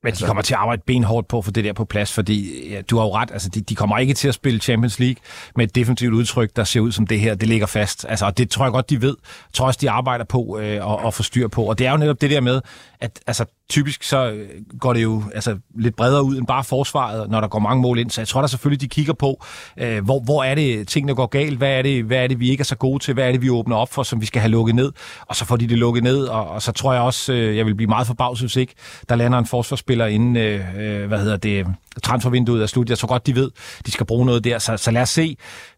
men 0.03 0.09
altså, 0.09 0.25
de 0.25 0.27
kommer 0.27 0.43
til 0.43 0.53
at 0.53 0.59
arbejde 0.59 0.81
benhårdt 0.85 1.27
på 1.27 1.41
for 1.41 1.51
det 1.51 1.63
der 1.63 1.73
på 1.73 1.85
plads, 1.85 2.13
fordi 2.13 2.69
ja, 2.69 2.81
du 2.81 2.97
har 2.97 3.05
jo 3.05 3.15
ret, 3.15 3.31
altså 3.31 3.49
de, 3.49 3.61
de 3.61 3.75
kommer 3.75 3.97
ikke 3.97 4.13
til 4.13 4.27
at 4.27 4.33
spille 4.33 4.59
Champions 4.59 4.99
League 4.99 5.15
med 5.55 5.67
et 5.67 5.75
defensivt 5.75 6.13
udtryk, 6.13 6.55
der 6.55 6.63
ser 6.63 6.79
ud 6.79 6.91
som 6.91 7.07
det 7.07 7.19
her, 7.19 7.35
det 7.35 7.47
ligger 7.47 7.67
fast. 7.67 8.05
Altså, 8.09 8.25
og 8.25 8.37
det 8.37 8.49
tror 8.49 8.65
jeg 8.65 8.71
godt, 8.71 8.89
de 8.89 9.01
ved. 9.01 9.15
Jeg 9.19 9.53
tror 9.53 9.67
også, 9.67 9.77
de 9.81 9.89
arbejder 9.89 10.25
på 10.25 10.59
øh, 10.59 10.93
at, 10.93 11.07
at 11.07 11.13
få 11.13 11.23
styr 11.23 11.47
på. 11.47 11.63
Og 11.63 11.79
det 11.79 11.87
er 11.87 11.91
jo 11.91 11.97
netop 11.97 12.21
det 12.21 12.29
der 12.29 12.41
med, 12.41 12.61
at 13.01 13.19
altså, 13.27 13.45
typisk 13.69 14.03
så 14.03 14.31
øh, 14.31 14.49
går 14.79 14.93
det 14.93 15.03
jo 15.03 15.23
altså, 15.35 15.57
lidt 15.79 15.95
bredere 15.95 16.23
ud 16.23 16.37
end 16.37 16.47
bare 16.47 16.63
forsvaret, 16.63 17.29
når 17.29 17.41
der 17.41 17.47
går 17.47 17.59
mange 17.59 17.81
mål 17.81 17.99
ind. 17.99 18.09
Så 18.09 18.21
jeg 18.21 18.27
tror 18.27 18.41
da 18.41 18.47
selvfølgelig, 18.47 18.81
de 18.81 18.87
kigger 18.87 19.13
på, 19.13 19.43
øh, 19.77 20.03
hvor, 20.03 20.19
hvor 20.19 20.43
er 20.43 20.55
det 20.55 20.87
tingene 20.87 21.15
går 21.15 21.25
galt, 21.25 21.57
hvad 21.57 21.77
er, 21.77 21.81
det, 21.81 22.03
hvad 22.03 22.17
er 22.17 22.27
det, 22.27 22.39
vi 22.39 22.49
ikke 22.49 22.61
er 22.61 22.65
så 22.65 22.75
gode 22.75 23.03
til, 23.03 23.13
hvad 23.13 23.27
er 23.27 23.31
det, 23.31 23.41
vi 23.41 23.49
åbner 23.49 23.75
op 23.75 23.93
for, 23.93 24.03
som 24.03 24.21
vi 24.21 24.25
skal 24.25 24.41
have 24.41 24.51
lukket 24.51 24.75
ned, 24.75 24.91
og 25.25 25.35
så 25.35 25.45
får 25.45 25.55
de 25.55 25.67
det 25.67 25.77
lukket 25.77 26.03
ned, 26.03 26.23
og, 26.23 26.49
og 26.49 26.61
så 26.61 26.71
tror 26.71 26.93
jeg 26.93 27.01
også, 27.01 27.33
øh, 27.33 27.57
jeg 27.57 27.65
vil 27.65 27.75
blive 27.75 27.89
meget 27.89 28.07
forbavset, 28.07 28.43
hvis 28.43 28.55
ikke 28.55 28.73
der 29.09 29.15
lander 29.15 29.39
en 29.39 29.45
forsvarsspiller 29.45 30.05
inden, 30.05 30.37
øh, 30.37 30.61
øh 30.77 31.07
hvad 31.07 31.19
hedder 31.19 31.37
det, 31.37 31.67
transfervinduet 32.03 32.61
er 32.63 32.67
slut. 32.67 32.89
Jeg 32.89 32.97
tror 32.97 33.07
godt, 33.07 33.27
de 33.27 33.35
ved, 33.35 33.51
de 33.85 33.91
skal 33.91 34.05
bruge 34.05 34.25
noget 34.25 34.43
der, 34.43 34.59
så, 34.59 34.77
så 34.77 34.91
lad 34.91 35.01
os 35.01 35.09
se. 35.09 35.37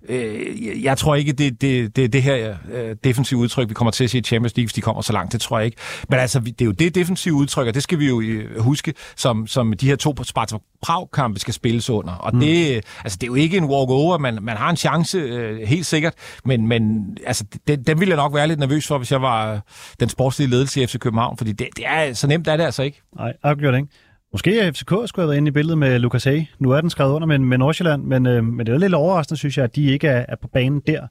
Øh, 0.10 0.84
jeg 0.84 0.98
tror 0.98 1.16
ikke, 1.16 1.32
det, 1.32 1.62
det, 1.62 1.96
det, 1.96 2.14
det 2.14 2.24
her 2.24 2.56
øh, 2.72 2.96
defensive 3.04 3.40
udtryk, 3.40 3.70
vi 3.70 3.74
kommer 3.74 3.92
til 3.92 4.04
at 4.04 4.10
se 4.10 4.18
i 4.18 4.22
Champions 4.22 4.56
League, 4.56 4.66
hvis 4.66 4.74
de 4.74 4.82
kommer 4.82 5.02
så 5.02 5.14
langt, 5.14 5.34
det 5.34 5.42
tror 5.42 5.60
jeg 5.60 5.66
ikke. 5.66 5.78
Men 6.10 6.20
altså, 6.20 6.40
det 6.40 6.62
er 6.62 6.66
jo 6.66 6.72
det 6.72 6.96
defensive 6.96 7.34
udtryk, 7.34 7.68
og 7.68 7.74
det 7.74 7.84
skal 7.84 8.00
vi 8.00 8.08
jo 8.08 8.22
øh, 8.22 8.60
huske, 8.60 8.94
som, 9.16 9.48
som 9.48 9.74
de 9.74 9.88
her 9.88 9.96
to 9.96 10.24
Sparta 10.24 10.58
Prag-kampe 10.82 11.40
skal 11.40 11.54
spilles 11.54 11.90
under. 11.90 12.14
Og 12.14 12.32
mm. 12.34 12.40
det, 12.40 12.76
altså, 13.04 13.18
det 13.22 13.24
er 13.24 13.28
jo 13.28 13.36
ikke 13.36 13.58
en 13.58 13.64
walk-over, 13.64 14.18
man, 14.18 14.40
man 14.42 14.58
har 14.58 14.70
en 14.70 14.78
chance, 14.78 15.18
øh, 15.18 15.68
helt 15.68 15.86
sikkert, 15.86 16.14
men, 16.46 16.68
men 16.68 17.04
altså, 17.26 17.46
den, 17.68 17.84
den 17.84 18.00
ville 18.00 18.10
jeg 18.10 18.18
nok 18.18 18.36
være 18.36 18.48
lidt 18.48 18.60
nervøs 18.60 18.88
for, 18.88 18.98
hvis 18.98 19.12
jeg 19.12 19.22
var 19.22 19.62
den 20.00 20.10
sportslige 20.10 20.50
ledelse 20.50 20.84
i 20.84 20.88
FC 20.88 21.00
København, 21.00 21.38
fordi 21.38 21.52
det, 21.52 21.68
det 21.78 21.86
er, 21.88 22.14
så 22.14 22.28
nemt 22.28 22.48
er 22.48 22.58
det 22.58 22.64
altså 22.64 22.84
ikke. 22.84 23.02
Nej, 23.16 23.34
afgjort 23.44 23.76
ikke. 23.76 23.88
Måske 24.34 24.72
FCK 24.74 24.90
skulle 25.06 25.24
have 25.24 25.28
været 25.28 25.38
inde 25.38 25.48
i 25.48 25.52
billedet 25.52 25.78
med 25.78 26.00
Lukas 26.00 26.28
A. 26.28 26.42
Nu 26.60 26.72
er 26.72 26.82
den 26.82 26.90
skrevet 26.90 27.12
under 27.12 27.28
med, 27.28 27.40
med 27.40 27.58
Nordsjælland, 27.58 28.04
men, 28.04 28.26
øh, 28.26 28.44
men 28.44 28.66
det 28.66 28.74
er 28.74 28.78
lidt 28.78 28.94
overraskende, 28.94 29.38
synes 29.38 29.58
jeg, 29.58 29.64
at 29.64 29.76
de 29.76 29.84
ikke 29.86 30.08
er, 30.08 30.26
er 30.30 30.36
på 30.36 30.48
banen 30.48 30.82
der, 30.88 31.08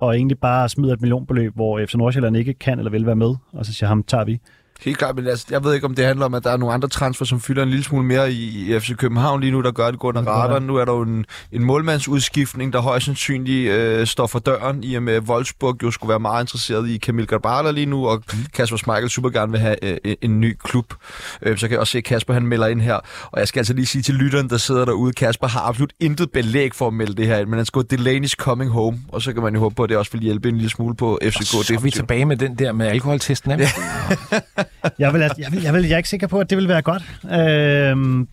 og 0.00 0.16
egentlig 0.16 0.38
bare 0.38 0.68
smider 0.68 0.92
et 0.94 1.00
millionbeløb, 1.00 1.54
hvor 1.54 1.80
FC 1.86 1.94
Nordsjælland 1.94 2.36
ikke 2.36 2.54
kan 2.54 2.78
eller 2.78 2.90
vil 2.90 3.06
være 3.06 3.16
med, 3.16 3.34
og 3.52 3.66
så 3.66 3.72
siger 3.72 3.88
ham, 3.88 4.02
tager 4.02 4.24
vi. 4.24 4.40
Helt 4.84 4.98
klart, 4.98 5.16
men 5.16 5.26
altså, 5.26 5.46
jeg 5.50 5.64
ved 5.64 5.74
ikke, 5.74 5.86
om 5.86 5.94
det 5.94 6.04
handler 6.04 6.26
om, 6.26 6.34
at 6.34 6.44
der 6.44 6.50
er 6.50 6.56
nogle 6.56 6.74
andre 6.74 6.88
transfer, 6.88 7.24
som 7.24 7.40
fylder 7.40 7.62
en 7.62 7.68
lille 7.68 7.84
smule 7.84 8.06
mere 8.06 8.32
i, 8.32 8.74
i 8.74 8.80
FC 8.80 8.96
København 8.96 9.40
lige 9.40 9.50
nu, 9.50 9.60
der 9.60 9.70
gør 9.70 9.90
det 9.90 10.00
godt 10.00 10.16
under 10.16 10.32
radaren. 10.32 10.62
Nu 10.62 10.76
er 10.76 10.84
der 10.84 10.92
jo 10.92 11.02
en, 11.02 11.26
en 11.52 11.64
målmandsudskiftning, 11.64 12.72
der 12.72 12.80
højst 12.80 13.06
sandsynligt 13.06 13.70
øh, 13.70 14.06
står 14.06 14.26
for 14.26 14.38
døren, 14.38 14.84
i 14.84 14.94
og 14.94 15.02
med 15.02 15.14
at 15.14 15.22
Wolfsburg 15.22 15.82
jo 15.82 15.90
skulle 15.90 16.08
være 16.08 16.20
meget 16.20 16.42
interesseret 16.42 16.88
i 16.88 16.96
Kamil 16.98 17.26
Garbala 17.26 17.70
lige 17.70 17.86
nu, 17.86 18.06
og 18.06 18.22
mm. 18.32 18.38
Kasper 18.54 18.76
Schmeichel 18.76 19.10
super 19.10 19.30
gerne 19.30 19.52
vil 19.52 19.60
have 19.60 19.84
øh, 19.84 20.16
en 20.22 20.40
ny 20.40 20.56
klub. 20.64 20.94
Øh, 21.42 21.58
så 21.58 21.68
kan 21.68 21.72
jeg 21.72 21.80
også 21.80 21.90
se, 21.90 21.98
at 21.98 22.04
Kasper 22.04 22.34
han 22.34 22.46
melder 22.46 22.66
ind 22.66 22.80
her. 22.80 22.94
Og 23.32 23.40
jeg 23.40 23.48
skal 23.48 23.60
altså 23.60 23.74
lige 23.74 23.86
sige 23.86 24.02
til 24.02 24.14
lytteren, 24.14 24.50
der 24.50 24.56
sidder 24.56 24.84
derude, 24.84 25.12
Kasper 25.12 25.46
har 25.46 25.60
absolut 25.60 25.92
intet 26.00 26.30
belæg 26.30 26.74
for 26.74 26.86
at 26.86 26.94
melde 26.94 27.14
det 27.14 27.26
her 27.26 27.38
ind, 27.38 27.48
men 27.48 27.56
han 27.56 27.66
skal 27.66 27.82
Delaney's 27.92 28.34
coming 28.38 28.70
home, 28.70 28.98
og 29.08 29.22
så 29.22 29.32
kan 29.32 29.42
man 29.42 29.54
jo 29.54 29.60
håbe 29.60 29.74
på, 29.74 29.82
at 29.82 29.88
det 29.88 29.96
også 29.96 30.12
vil 30.12 30.20
hjælpe 30.20 30.48
en 30.48 30.54
lille 30.54 30.70
smule 30.70 30.94
på 30.94 31.18
FCK. 31.22 31.58
Og 31.58 31.64
så 31.64 31.74
er 31.74 31.80
vi 31.80 31.90
tilbage 31.90 32.24
med 32.24 32.36
den 32.36 32.54
der 32.58 32.72
med 32.72 32.86
alkoholtesten. 32.86 33.60
Ja. 33.60 33.68
jeg, 34.98 35.12
vil, 35.12 35.20
jeg, 35.20 35.52
vil, 35.52 35.62
jeg, 35.62 35.74
vil, 35.74 35.82
jeg 35.82 35.92
er 35.92 35.96
ikke 35.96 36.08
sikker 36.08 36.26
på, 36.26 36.40
at 36.40 36.50
det 36.50 36.58
vil 36.58 36.68
være 36.68 36.82
godt. 36.82 37.02
Øhm, 37.32 38.28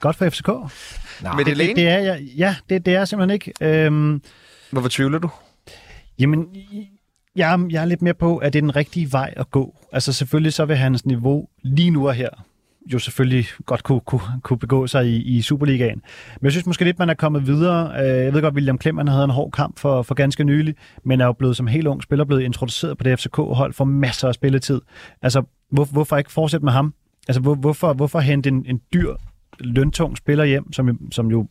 godt 0.00 0.16
for 0.16 0.28
FCK. 0.28 0.48
Nej. 1.22 1.36
Men 1.36 1.46
det, 1.46 1.56
det, 1.56 1.76
det 1.76 1.88
er, 1.88 1.98
ja, 1.98 2.16
ja 2.36 2.56
det, 2.68 2.86
det 2.86 2.94
er 2.94 3.04
simpelthen 3.04 3.34
ikke. 3.34 3.52
Øhm, 3.60 4.22
Hvorfor 4.70 4.88
tvivler 4.88 5.18
du? 5.18 5.30
Jamen, 6.18 6.46
jeg, 7.36 7.60
jeg 7.70 7.82
er 7.82 7.86
lidt 7.86 8.02
mere 8.02 8.14
på, 8.14 8.36
at 8.36 8.52
det 8.52 8.58
er 8.58 8.62
den 8.62 8.76
rigtige 8.76 9.12
vej 9.12 9.34
at 9.36 9.50
gå. 9.50 9.76
Altså 9.92 10.12
selvfølgelig 10.12 10.52
så 10.52 10.64
vil 10.64 10.76
hans 10.76 11.06
niveau 11.06 11.48
lige 11.62 11.90
nu 11.90 12.08
og 12.08 12.14
her 12.14 12.28
jo 12.92 12.98
selvfølgelig 12.98 13.46
godt 13.66 13.82
kunne, 13.82 14.00
kunne, 14.00 14.20
kunne 14.42 14.58
begå 14.58 14.86
sig 14.86 15.06
i, 15.06 15.22
i 15.22 15.42
Superligaen. 15.42 16.02
Men 16.40 16.44
jeg 16.44 16.52
synes 16.52 16.66
måske 16.66 16.84
lidt, 16.84 16.98
man 16.98 17.10
er 17.10 17.14
kommet 17.14 17.46
videre. 17.46 18.04
Øh, 18.04 18.24
jeg 18.24 18.34
ved 18.34 18.42
godt, 18.42 18.54
William 18.54 18.78
Klemmer 18.78 19.10
havde 19.10 19.24
en 19.24 19.30
hård 19.30 19.52
kamp 19.52 19.78
for, 19.78 20.02
for 20.02 20.14
ganske 20.14 20.44
nylig, 20.44 20.74
men 21.04 21.20
er 21.20 21.26
jo 21.26 21.32
blevet 21.32 21.56
som 21.56 21.66
helt 21.66 21.86
ung 21.86 22.02
spiller 22.02 22.24
blevet 22.24 22.42
introduceret 22.42 22.98
på 22.98 23.04
det 23.04 23.18
FCK-hold 23.18 23.72
for 23.72 23.84
masser 23.84 24.28
af 24.28 24.34
spilletid. 24.34 24.80
Altså, 25.22 25.42
hvor, 25.70 25.84
hvorfor 25.84 26.16
ikke 26.16 26.32
fortsætte 26.32 26.64
med 26.64 26.72
ham? 26.72 26.94
Altså, 27.28 27.40
hvor, 27.40 27.54
hvorfor, 27.54 27.92
hvorfor 27.92 28.20
hente 28.20 28.48
en, 28.48 28.64
en 28.68 28.80
dyr, 28.92 29.14
løntung 29.60 30.16
spiller 30.16 30.44
hjem, 30.44 30.72
som, 30.72 31.12
som 31.12 31.30
jo 31.30 31.46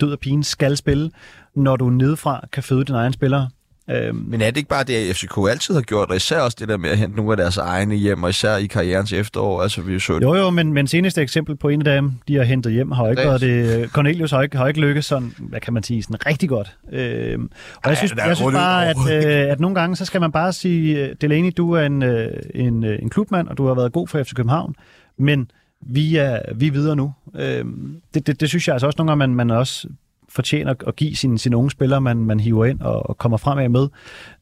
død 0.00 0.12
og 0.12 0.18
pine 0.18 0.44
skal 0.44 0.76
spille, 0.76 1.10
når 1.56 1.76
du 1.76 1.90
nedefra 1.90 2.46
kan 2.52 2.62
føde 2.62 2.84
dine 2.84 2.98
egne 2.98 3.12
spillere. 3.12 3.48
Øhm. 3.90 4.24
Men 4.28 4.40
er 4.40 4.46
det 4.46 4.56
ikke 4.56 4.68
bare 4.68 4.84
det, 4.84 4.94
at 4.94 5.16
FCK 5.16 5.38
altid 5.50 5.74
har 5.74 5.80
gjort, 5.80 6.10
og 6.10 6.16
især 6.16 6.40
også 6.40 6.56
det 6.60 6.68
der 6.68 6.76
med 6.76 6.90
at 6.90 6.98
hente 6.98 7.16
nogle 7.16 7.30
af 7.30 7.36
deres 7.36 7.56
egne 7.56 7.94
hjem, 7.94 8.22
og 8.22 8.30
især 8.30 8.56
i 8.56 8.66
karrierens 8.66 9.12
efterår, 9.12 9.62
altså 9.62 9.82
vi 9.82 10.00
så 10.00 10.18
Jo, 10.22 10.34
jo, 10.34 10.50
men, 10.50 10.72
men 10.72 10.86
seneste 10.86 11.22
eksempel 11.22 11.56
på 11.56 11.68
en 11.68 11.86
af 11.86 11.94
dem, 11.94 12.12
de 12.28 12.36
har 12.36 12.44
hentet 12.44 12.72
hjem, 12.72 12.90
har 12.90 13.10
ikke 13.10 13.22
været 13.22 13.40
det. 13.40 13.90
Cornelius 13.90 14.30
har 14.30 14.42
ikke, 14.42 14.56
har 14.56 14.68
ikke 14.68 14.80
lykkes 14.80 15.06
sådan, 15.06 15.34
hvad 15.38 15.60
kan 15.60 15.72
man 15.72 15.82
sige, 15.82 16.02
sådan 16.02 16.26
rigtig 16.26 16.48
godt. 16.48 16.76
Øhm, 16.92 17.50
og 17.84 17.88
jeg 17.90 17.96
synes, 17.96 18.12
Ej, 18.12 18.26
jeg 18.26 18.36
synes 18.36 18.54
bare, 18.54 18.88
at, 18.88 18.96
øh, 19.10 19.52
at 19.52 19.60
nogle 19.60 19.80
gange, 19.80 19.96
så 19.96 20.04
skal 20.04 20.20
man 20.20 20.32
bare 20.32 20.52
sige, 20.52 21.06
øh, 21.06 21.14
Delaney, 21.20 21.52
du 21.56 21.72
er 21.72 21.82
en, 21.82 22.02
øh, 22.02 22.30
en, 22.54 22.84
øh, 22.84 22.98
en 23.02 23.10
klubmand, 23.10 23.48
og 23.48 23.58
du 23.58 23.66
har 23.66 23.74
været 23.74 23.92
god 23.92 24.08
for 24.08 24.22
FC 24.22 24.34
København, 24.34 24.74
men 25.18 25.50
vi 25.80 26.16
er, 26.16 26.38
vi 26.54 26.66
er 26.66 26.72
videre 26.72 26.96
nu. 26.96 27.12
Øhm, 27.36 27.96
det, 28.14 28.26
det, 28.26 28.40
det 28.40 28.48
synes 28.48 28.68
jeg 28.68 28.74
altså 28.74 28.86
også 28.86 28.96
nogle 28.98 29.10
gange, 29.10 29.18
man, 29.18 29.46
man 29.46 29.56
også 29.56 29.88
fortjener 30.28 30.74
at 30.86 30.96
give 30.96 31.16
sine, 31.16 31.38
sine 31.38 31.56
unge 31.56 31.70
spillere, 31.70 32.00
man, 32.00 32.16
man 32.16 32.40
hiver 32.40 32.64
ind 32.64 32.80
og, 32.80 33.08
og 33.08 33.18
kommer 33.18 33.38
fremad 33.38 33.68
med, 33.68 33.88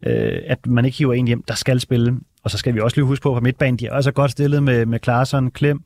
øh, 0.06 0.42
at 0.46 0.66
man 0.66 0.84
ikke 0.84 0.98
hiver 0.98 1.14
en 1.14 1.26
hjem, 1.26 1.42
der 1.42 1.54
skal 1.54 1.80
spille. 1.80 2.18
Og 2.44 2.50
så 2.50 2.58
skal 2.58 2.74
vi 2.74 2.80
også 2.80 2.96
lige 2.96 3.04
huske 3.04 3.22
på, 3.22 3.34
på 3.34 3.40
midtbanen, 3.40 3.78
de 3.78 3.86
er 3.86 3.92
også 3.92 4.12
godt 4.12 4.30
stillet 4.30 4.62
med, 4.62 4.86
med 4.86 4.98
Klaarsson, 4.98 5.50
Klem, 5.50 5.80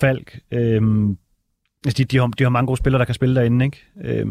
Falk. 0.00 0.38
Øh, 0.52 0.82
de, 1.84 2.04
de, 2.04 2.18
har, 2.18 2.26
de 2.26 2.42
har 2.42 2.50
mange 2.50 2.66
gode 2.66 2.78
spillere, 2.78 2.98
der 2.98 3.04
kan 3.04 3.14
spille 3.14 3.34
derinde. 3.34 3.64
Ikke? 3.64 3.84
Øh, 4.04 4.26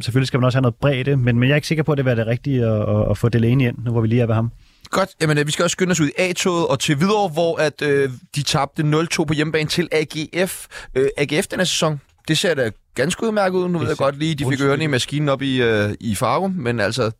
selvfølgelig 0.00 0.28
skal 0.28 0.40
man 0.40 0.44
også 0.44 0.58
have 0.58 0.62
noget 0.62 0.74
bredde, 0.74 1.16
men, 1.16 1.38
men 1.38 1.48
jeg 1.48 1.54
er 1.54 1.56
ikke 1.56 1.68
sikker 1.68 1.84
på, 1.84 1.92
at 1.92 1.98
det 1.98 2.04
vil 2.04 2.16
være 2.16 2.24
det 2.24 2.26
rigtige 2.26 2.66
at, 2.66 2.96
at, 2.96 3.10
at 3.10 3.18
få 3.18 3.28
Delaney 3.28 3.68
ind, 3.68 3.78
nu 3.84 3.90
hvor 3.90 4.00
vi 4.00 4.08
lige 4.08 4.22
er 4.22 4.26
ved 4.26 4.34
ham. 4.34 4.50
Godt, 4.90 5.10
jamen 5.20 5.38
øh, 5.38 5.46
vi 5.46 5.52
skal 5.52 5.62
også 5.62 5.72
skynde 5.72 5.92
os 5.92 6.00
ud 6.00 6.08
i 6.08 6.12
A-toget 6.18 6.66
og 6.66 6.78
til 6.80 7.00
videre, 7.00 7.28
hvor 7.28 7.60
at, 7.60 7.82
øh, 7.82 8.10
de 8.36 8.42
tabte 8.42 8.82
0-2 8.82 9.24
på 9.24 9.32
hjemmebane 9.34 9.68
til 9.68 9.88
AGF. 9.92 10.66
Øh, 10.94 11.08
AGF 11.16 11.46
denne 11.46 11.64
sæson, 11.64 12.00
det 12.28 12.38
ser 12.38 12.54
da 12.54 12.70
ganske 12.94 13.26
udmærket 13.26 13.58
ud. 13.58 13.68
Nu 13.68 13.78
ved 13.78 13.88
jeg 13.88 13.96
godt 13.96 14.18
lige, 14.18 14.34
de 14.34 14.46
fik 14.50 14.60
ørerne 14.60 14.84
i 14.84 14.86
maskinen 14.86 15.28
op 15.28 15.42
i, 15.42 15.62
øh, 15.62 15.94
i 16.00 16.14
Farum, 16.14 16.50
men 16.50 16.80
altså... 16.80 17.10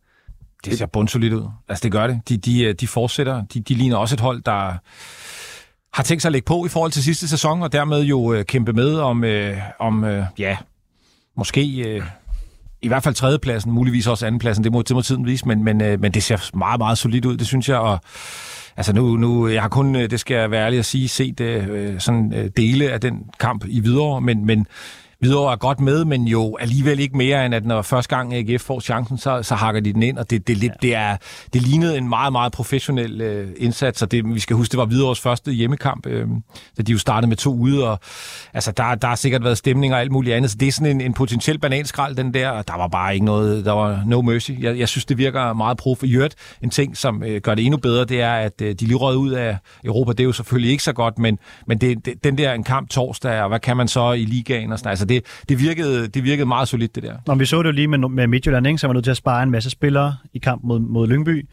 Det 0.65 0.77
ser 0.77 0.85
bundsolidt 0.85 1.33
ud. 1.33 1.47
Altså, 1.69 1.83
det 1.83 1.91
gør 1.91 2.07
det. 2.07 2.21
De, 2.29 2.37
de, 2.37 2.63
øh, 2.63 2.73
de 2.73 2.87
fortsætter. 2.87 3.43
De, 3.53 3.59
de 3.59 3.73
ligner 3.73 3.97
også 3.97 4.15
et 4.15 4.19
hold, 4.19 4.41
der 4.41 4.73
har 5.93 6.03
tænkt 6.03 6.21
sig 6.21 6.29
at 6.29 6.31
lægge 6.31 6.45
på 6.45 6.65
i 6.65 6.69
forhold 6.69 6.91
til 6.91 7.03
sidste 7.03 7.27
sæson, 7.27 7.61
og 7.61 7.71
dermed 7.71 8.03
jo 8.03 8.33
øh, 8.33 8.45
kæmpe 8.45 8.73
med 8.73 8.95
om, 8.95 9.23
øh, 9.23 9.57
om 9.79 10.03
øh, 10.03 10.25
ja, 10.37 10.57
måske... 11.35 11.79
Øh, 11.79 12.03
i 12.87 12.89
hvert 12.89 13.03
fald 13.03 13.15
tredjepladsen, 13.15 13.71
muligvis 13.71 14.07
også 14.07 14.25
andenpladsen, 14.25 14.63
det 14.63 14.71
må, 14.71 14.81
det 14.81 14.95
må 14.95 15.01
tiden 15.01 15.25
vise, 15.25 15.47
men, 15.47 15.63
men, 15.63 15.81
øh, 15.81 16.01
men 16.01 16.11
det 16.11 16.23
ser 16.23 16.57
meget, 16.57 16.79
meget 16.79 16.97
solidt 16.97 17.25
ud, 17.25 17.37
det 17.37 17.47
synes 17.47 17.69
jeg, 17.69 17.77
og 17.77 17.99
altså 18.77 18.93
nu, 18.93 19.17
nu 19.17 19.47
jeg 19.47 19.61
har 19.61 19.69
kun, 19.69 19.95
øh, 19.95 20.09
det 20.09 20.19
skal 20.19 20.35
jeg 20.35 20.51
være 20.51 20.65
ærlig 20.65 20.79
at 20.79 20.85
sige, 20.85 21.07
set 21.07 21.39
øh, 21.39 21.67
øh 21.69 21.99
sådan 21.99 22.33
øh, 22.33 22.49
dele 22.57 22.91
af 22.91 23.01
den 23.01 23.23
kamp 23.39 23.65
i 23.67 23.79
videre, 23.79 24.21
men, 24.21 24.45
men 24.45 24.67
Hvidovre 25.19 25.51
er 25.51 25.57
godt 25.57 25.79
med, 25.79 26.05
men 26.05 26.27
jo 26.27 26.57
alligevel 26.59 26.99
ikke 26.99 27.17
mere, 27.17 27.45
end 27.45 27.55
at 27.55 27.65
når 27.65 27.81
første 27.81 28.15
gang 28.15 28.33
AGF 28.33 28.61
får 28.61 28.79
chancen, 28.79 29.17
så, 29.17 29.43
så 29.43 29.55
hakker 29.55 29.81
de 29.81 29.93
den 29.93 30.03
ind, 30.03 30.17
og 30.17 30.29
det, 30.29 30.47
det, 30.47 30.61
det, 30.61 30.71
det, 30.81 30.95
er, 30.95 31.17
det 31.53 31.61
lignede 31.61 31.97
en 31.97 32.09
meget, 32.09 32.31
meget 32.31 32.51
professionel 32.51 33.21
øh, 33.21 33.49
indsats, 33.57 34.01
og 34.01 34.11
det, 34.11 34.33
vi 34.35 34.39
skal 34.39 34.55
huske, 34.55 34.71
det 34.71 34.77
var 34.77 34.85
Hvidovres 34.85 35.19
første 35.19 35.51
hjemmekamp, 35.51 36.05
øh, 36.05 36.27
da 36.77 36.83
de 36.83 36.91
jo 36.91 36.97
startede 36.97 37.29
med 37.29 37.37
to 37.37 37.55
ude, 37.55 37.89
og 37.89 37.99
altså, 38.53 38.71
der, 38.71 38.95
der 38.95 39.07
har 39.07 39.15
sikkert 39.15 39.43
været 39.43 39.57
stemning 39.57 39.93
og 39.93 39.99
alt 39.99 40.11
muligt 40.11 40.35
andet, 40.35 40.51
så 40.51 40.57
det 40.59 40.67
er 40.67 40.71
sådan 40.71 40.95
en, 40.95 41.01
en 41.01 41.13
potentiel 41.13 41.59
bananskrald, 41.59 42.15
den 42.15 42.33
der, 42.33 42.49
og 42.49 42.67
der 42.67 42.77
var 42.77 42.87
bare 42.87 43.13
ikke 43.13 43.25
noget, 43.25 43.65
der 43.65 43.71
var 43.71 44.03
no 44.05 44.21
mercy. 44.21 44.51
Jeg, 44.59 44.79
jeg 44.79 44.89
synes, 44.89 45.05
det 45.05 45.17
virker 45.17 45.53
meget 45.53 45.77
prof. 45.77 46.03
I 46.03 46.17
en 46.63 46.69
ting, 46.69 46.97
som 46.97 47.23
øh, 47.23 47.41
gør 47.41 47.55
det 47.55 47.65
endnu 47.65 47.77
bedre, 47.77 48.05
det 48.05 48.21
er, 48.21 48.33
at 48.33 48.61
øh, 48.61 48.75
de 48.75 48.85
lige 48.85 48.97
røget 48.97 49.17
ud 49.17 49.31
af 49.31 49.57
Europa, 49.83 50.11
det 50.11 50.19
er 50.19 50.23
jo 50.23 50.33
selvfølgelig 50.33 50.71
ikke 50.71 50.83
så 50.83 50.93
godt, 50.93 51.19
men, 51.19 51.39
men 51.67 51.77
det, 51.77 52.05
det, 52.05 52.23
den 52.23 52.37
der 52.37 52.53
en 52.53 52.63
kamp 52.63 52.89
torsdag, 52.89 53.41
og 53.41 53.49
hvad 53.49 53.59
kan 53.59 53.77
man 53.77 53.87
så 53.87 54.11
i 54.11 54.25
ligaen 54.25 54.71
og 54.71 54.79
sådan, 54.79 54.89
altså 54.89 55.06
det, 55.09 55.25
det, 55.49 55.59
virkede, 55.59 56.07
det 56.07 56.23
virkede 56.23 56.45
meget 56.45 56.67
solidt, 56.67 56.95
det 56.95 57.03
der. 57.03 57.17
Nå, 57.27 57.35
vi 57.35 57.45
så 57.45 57.63
det 57.63 57.67
jo 57.67 57.71
lige 57.71 57.87
med, 57.87 57.99
med 57.99 58.27
Midtjylland, 58.27 58.67
ikke? 58.67 58.77
så 58.77 58.87
var 58.87 58.93
nødt 58.93 59.03
til 59.03 59.11
at 59.11 59.17
spare 59.17 59.43
en 59.43 59.51
masse 59.51 59.69
spillere 59.69 60.15
i 60.33 60.39
kamp 60.39 60.63
mod, 60.63 60.79
mod 60.79 61.07
Lyngby, 61.07 61.47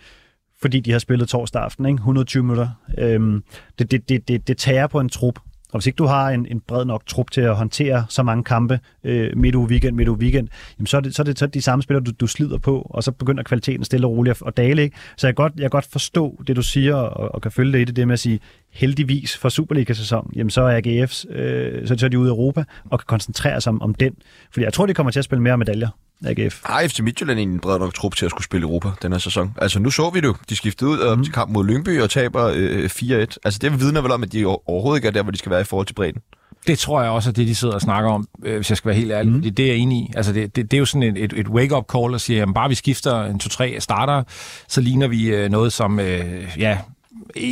fordi 0.61 0.81
de 0.81 0.93
har 0.93 0.99
spillet 0.99 1.29
torsdag 1.29 1.63
aften, 1.63 1.87
ikke? 1.87 1.97
120 1.97 2.43
minutter. 2.43 2.69
Øhm, 2.99 3.43
det, 3.79 3.91
det, 3.91 4.09
det, 4.09 4.29
det, 4.29 4.49
det 4.49 4.57
tager 4.57 4.87
på 4.87 5.01
en 5.01 5.09
trup, 5.09 5.39
og 5.75 5.79
hvis 5.79 5.87
ikke 5.87 5.97
du 5.97 6.07
har 6.07 6.31
en, 6.31 6.47
en 6.51 6.61
bred 6.61 6.85
nok 6.85 7.07
trup 7.07 7.31
til 7.31 7.41
at 7.41 7.57
håndtere 7.57 8.07
så 8.09 8.23
mange 8.23 8.45
kampe 8.45 8.81
øh, 9.05 9.37
midt 9.37 9.55
uge 9.55 9.69
weekend, 9.69 9.97
midt 9.97 10.09
uge 10.09 10.19
weekend, 10.19 10.49
jamen 10.79 10.87
så, 10.87 10.97
er 10.97 11.01
det, 11.01 11.15
så 11.15 11.23
er 11.23 11.25
det 11.25 11.39
så 11.39 11.45
er 11.45 11.47
det 11.47 11.55
de 11.55 11.63
samme 11.63 11.83
spillere, 11.83 12.05
du, 12.05 12.13
du 12.21 12.27
slider 12.27 12.59
på, 12.59 12.87
og 12.91 13.03
så 13.03 13.13
begynder 13.13 13.43
kvaliteten 13.43 13.85
stille 13.85 14.07
og 14.07 14.13
roligt 14.13 14.37
at, 14.43 14.47
at 14.47 14.57
dale. 14.57 14.83
Ikke? 14.83 14.97
Så 15.17 15.27
jeg 15.27 15.37
kan, 15.37 15.43
godt, 15.43 15.53
jeg 15.57 15.71
godt 15.71 15.87
forstå 15.93 16.43
det, 16.47 16.57
du 16.57 16.63
siger, 16.63 16.95
og, 16.95 17.35
og 17.35 17.43
kan 17.43 17.51
følge 17.51 17.73
det 17.73 17.81
i 17.81 17.85
det, 17.85 17.97
det 17.97 18.09
med 18.09 18.13
at 18.13 18.19
sige, 18.19 18.41
heldigvis 18.75 19.37
for 19.37 19.49
Superliga-sæson, 19.49 20.33
jamen 20.37 20.51
så 20.51 20.63
er 20.63 20.81
AGF's, 20.81 21.37
øh, 21.37 21.89
så, 21.89 21.95
så 21.99 22.07
er 22.07 22.11
de 22.11 22.19
ude 22.19 22.29
i 22.29 22.31
Europa, 22.31 22.65
og 22.91 22.99
kan 22.99 23.07
koncentrere 23.07 23.61
sig 23.61 23.71
om, 23.71 23.83
om 23.83 23.95
den. 23.95 24.15
Fordi 24.53 24.65
jeg 24.65 24.73
tror, 24.73 24.87
de 24.87 24.95
kommer 24.95 25.13
til 25.13 25.19
at 25.19 25.25
spille 25.25 25.43
mere 25.43 25.59
medaljer. 25.59 25.89
AGF. 26.27 26.61
Har 26.65 26.89
FC 26.89 27.01
Midtjylland 27.01 27.41
en 27.41 27.61
bred 27.61 27.79
nok 27.79 27.95
trup 27.95 28.17
til 28.17 28.25
at 28.25 28.31
skulle 28.31 28.45
spille 28.45 28.65
Europa 28.65 28.89
den 29.03 29.13
her 29.13 29.19
sæson? 29.19 29.55
Altså 29.59 29.79
nu 29.79 29.91
så 29.91 30.11
vi 30.11 30.21
det 30.21 30.27
jo. 30.27 30.35
De 30.49 30.57
skiftede 30.57 30.91
ud 30.91 31.17
mm. 31.17 31.25
til 31.25 31.33
kamp 31.33 31.53
mod 31.53 31.65
Lyngby 31.65 32.01
og 32.01 32.11
taber 32.11 32.53
øh, 32.55 32.85
4-1. 32.85 33.11
Altså 33.45 33.59
det 33.63 33.81
vidner 33.81 34.03
vel 34.03 34.11
om, 34.11 34.23
at 34.23 34.33
de 34.33 34.47
overhovedet 34.47 34.99
ikke 34.99 35.09
er 35.09 35.13
der, 35.13 35.23
hvor 35.23 35.33
de 35.33 35.39
skal 35.39 35.51
være 35.51 35.61
i 35.61 35.65
forhold 35.65 35.87
til 35.87 35.95
bredden. 35.95 36.21
Det 36.67 36.79
tror 36.79 37.03
jeg 37.03 37.11
også 37.11 37.31
er 37.31 37.33
det, 37.33 37.47
de 37.47 37.55
sidder 37.55 37.75
og 37.75 37.81
snakker 37.81 38.11
om, 38.11 38.29
øh, 38.45 38.57
hvis 38.57 38.71
jeg 38.71 38.77
skal 38.77 38.89
være 38.89 38.99
helt 38.99 39.13
ærlig. 39.13 39.33
Mm. 39.33 39.43
Det, 39.43 39.57
det 39.57 39.63
er 39.63 39.67
jeg 39.67 39.77
enig 39.77 39.99
i. 39.99 40.11
Altså, 40.17 40.33
det, 40.33 40.57
det, 40.57 40.71
det 40.71 40.77
er 40.77 40.79
jo 40.79 40.85
sådan 40.87 41.03
et, 41.03 41.25
et, 41.25 41.33
et 41.33 41.49
wake-up 41.49 41.85
call, 41.93 42.15
at 42.15 42.21
sige, 42.21 42.43
at 42.43 42.49
bare 42.55 42.69
vi 42.69 42.75
skifter 42.75 43.25
en 43.25 43.41
2-3 43.43 43.79
starter, 43.79 44.23
så 44.69 44.81
ligner 44.81 45.09
vi 45.09 45.27
øh, 45.27 45.51
noget, 45.51 45.73
som 45.73 46.01
øh, 46.01 46.45
ja, 46.59 46.79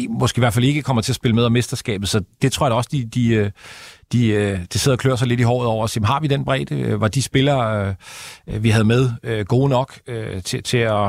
måske 0.08 0.38
i 0.38 0.40
hvert 0.40 0.54
fald 0.54 0.64
ikke 0.64 0.82
kommer 0.82 1.02
til 1.02 1.12
at 1.12 1.16
spille 1.16 1.34
med 1.34 1.44
om 1.44 1.52
mesterskabet. 1.52 2.08
Så 2.08 2.22
det 2.42 2.52
tror 2.52 2.66
jeg 2.66 2.70
da 2.70 2.76
også, 2.76 2.88
de, 2.92 3.04
de, 3.04 3.28
øh, 3.28 3.50
de, 4.12 4.28
øh, 4.28 4.58
de 4.72 4.78
sidder 4.78 4.96
og 4.96 4.98
klør 5.00 5.16
sig 5.16 5.28
lidt 5.28 5.40
i 5.40 5.42
håret 5.42 5.66
over. 5.68 5.86
Sim, 5.86 6.02
har 6.04 6.20
vi 6.20 6.26
den 6.26 6.44
bredde? 6.44 6.74
Øh, 6.80 7.00
Var 7.00 7.08
de 7.08 7.22
spillere, 7.22 7.94
vi 8.46 8.70
havde 8.70 8.84
med, 8.84 9.10
gode 9.44 9.68
nok 9.68 9.98
til, 10.44 10.62
til 10.62 10.76
at, 10.78 11.06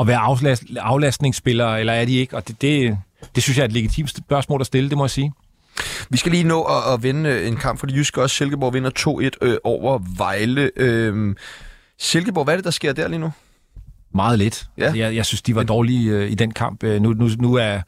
at 0.00 0.06
være 0.06 0.18
aflast, 0.18 0.62
aflastningsspillere, 0.76 1.80
eller 1.80 1.92
er 1.92 2.04
de 2.04 2.16
ikke? 2.16 2.36
Og 2.36 2.48
det, 2.48 2.62
det, 2.62 2.98
det 3.34 3.42
synes 3.42 3.56
jeg 3.56 3.62
er 3.62 3.68
et 3.68 3.72
legitimt 3.72 4.10
spørgsmål 4.10 4.60
at 4.60 4.66
stille, 4.66 4.90
det 4.90 4.98
må 4.98 5.04
jeg 5.04 5.10
sige. 5.10 5.32
Vi 6.10 6.16
skal 6.16 6.32
lige 6.32 6.44
nå 6.44 6.62
at, 6.62 6.92
at 6.94 7.02
vinde 7.02 7.46
en 7.46 7.56
kamp 7.56 7.78
for 7.80 7.86
de 7.86 7.94
jyske 7.94 8.22
også. 8.22 8.36
Silkeborg 8.36 8.74
vinder 8.74 9.30
2-1 9.42 9.46
øh, 9.48 9.56
over 9.64 9.98
Vejle. 10.16 10.70
Øh, 10.76 11.34
Silkeborg, 11.98 12.44
hvad 12.44 12.54
er 12.54 12.58
det, 12.58 12.64
der 12.64 12.70
sker 12.70 12.92
der 12.92 13.08
lige 13.08 13.18
nu? 13.18 13.32
Meget 14.14 14.38
lidt. 14.38 14.64
Ja. 14.78 14.84
Altså, 14.84 14.98
jeg, 14.98 15.14
jeg 15.14 15.26
synes, 15.26 15.42
de 15.42 15.54
var 15.54 15.62
dårlige 15.62 16.10
øh, 16.10 16.30
i 16.30 16.34
den 16.34 16.50
kamp. 16.50 16.84
Øh, 16.84 17.02
nu, 17.02 17.12
nu, 17.12 17.28
nu 17.38 17.54
er, 17.54 17.80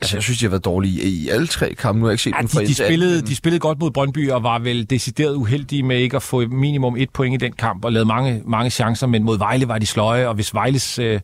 altså, 0.00 0.16
jeg 0.16 0.22
synes, 0.22 0.38
de 0.38 0.44
har 0.44 0.50
været 0.50 0.64
dårlige 0.64 1.02
i 1.02 1.28
alle 1.28 1.46
tre 1.46 1.74
kampe. 1.74 1.98
Nu 1.98 2.04
har 2.04 2.10
jeg 2.10 2.14
ikke 2.14 2.22
set 2.22 2.34
ja, 2.36 2.40
dem 2.40 2.48
fra 2.48 2.60
de, 2.60 2.66
de, 2.66 2.74
spillede, 2.74 3.22
de 3.22 3.36
spillede 3.36 3.60
godt 3.60 3.78
mod 3.78 3.90
Brøndby 3.90 4.30
og 4.30 4.42
var 4.42 4.58
vel 4.58 4.90
decideret 4.90 5.34
uheldige 5.34 5.82
med 5.82 5.96
ikke 5.96 6.16
at 6.16 6.22
få 6.22 6.40
minimum 6.46 6.96
et 6.96 7.10
point 7.10 7.42
i 7.42 7.46
den 7.46 7.52
kamp 7.52 7.84
og 7.84 7.92
lavede 7.92 8.08
mange, 8.08 8.42
mange 8.46 8.70
chancer, 8.70 9.06
men 9.06 9.24
mod 9.24 9.38
Vejle 9.38 9.68
var 9.68 9.78
de 9.78 9.86
sløje, 9.86 10.28
og 10.28 10.34
hvis 10.34 10.54
Vejles 10.54 10.98
øh, 10.98 11.20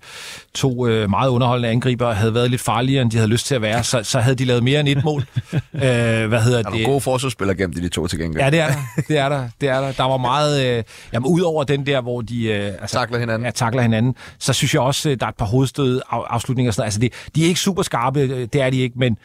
to 0.55 0.87
øh, 0.87 1.11
meget 1.11 1.29
underholdende 1.29 1.69
angriber 1.69 2.13
havde 2.13 2.35
været 2.35 2.51
lidt 2.51 2.61
farligere, 2.61 3.03
end 3.03 3.11
de 3.11 3.17
havde 3.17 3.31
lyst 3.31 3.47
til 3.47 3.55
at 3.55 3.63
være, 3.63 3.85
så, 3.85 4.03
så 4.03 4.21
havde 4.21 4.37
de 4.37 4.45
lavet 4.45 4.63
mere 4.63 4.81
end 4.81 4.89
et 4.89 5.05
mål. 5.05 5.25
øh, 5.75 5.81
hvad 6.29 6.43
hedder 6.43 6.59
er 6.59 6.71
det? 6.71 6.87
gode 6.87 7.01
forsvarsspillere 7.01 7.57
gennem 7.57 7.81
de 7.81 7.89
to 7.89 8.07
til 8.07 8.19
gengæld. 8.19 8.45
Ja, 8.45 8.51
det 8.51 8.61
er 8.61 8.69
der. 8.69 8.75
Det 9.09 9.19
er 9.19 9.29
der. 9.29 9.49
Det 9.61 9.69
er 9.69 9.81
der. 9.81 9.93
der 9.93 10.05
var 10.05 10.17
meget... 10.17 10.67
Øh, 10.67 10.83
jamen, 11.13 11.27
udover 11.27 11.65
den 11.65 11.87
der, 11.87 12.01
hvor 12.01 12.21
de... 12.21 12.45
Øh, 12.45 12.67
altså, 12.67 12.99
takler 12.99 13.19
hinanden. 13.19 13.45
Ja, 13.45 13.51
takler 13.51 13.83
hinanden, 13.83 14.15
så 14.47 14.53
synes 14.53 14.75
jeg 14.75 14.83
også, 14.83 15.11
øh, 15.11 15.17
der 15.21 15.27
er 15.27 15.31
et 15.31 15.37
par 15.37 15.47
hovedstød 15.47 16.01
afslutninger 16.11 16.71
og 16.71 16.75
sådan 16.75 16.81
noget. 16.83 16.87
Altså, 16.87 17.01
det, 17.01 17.35
de 17.37 17.45
er 17.45 17.49
ikke 17.49 17.61
super 17.61 17.83
skarpe, 17.83 18.21
øh, 18.21 18.49
det 18.53 18.61
er 18.61 18.71
de 18.71 18.79
ikke, 18.81 18.99
men 18.99 19.19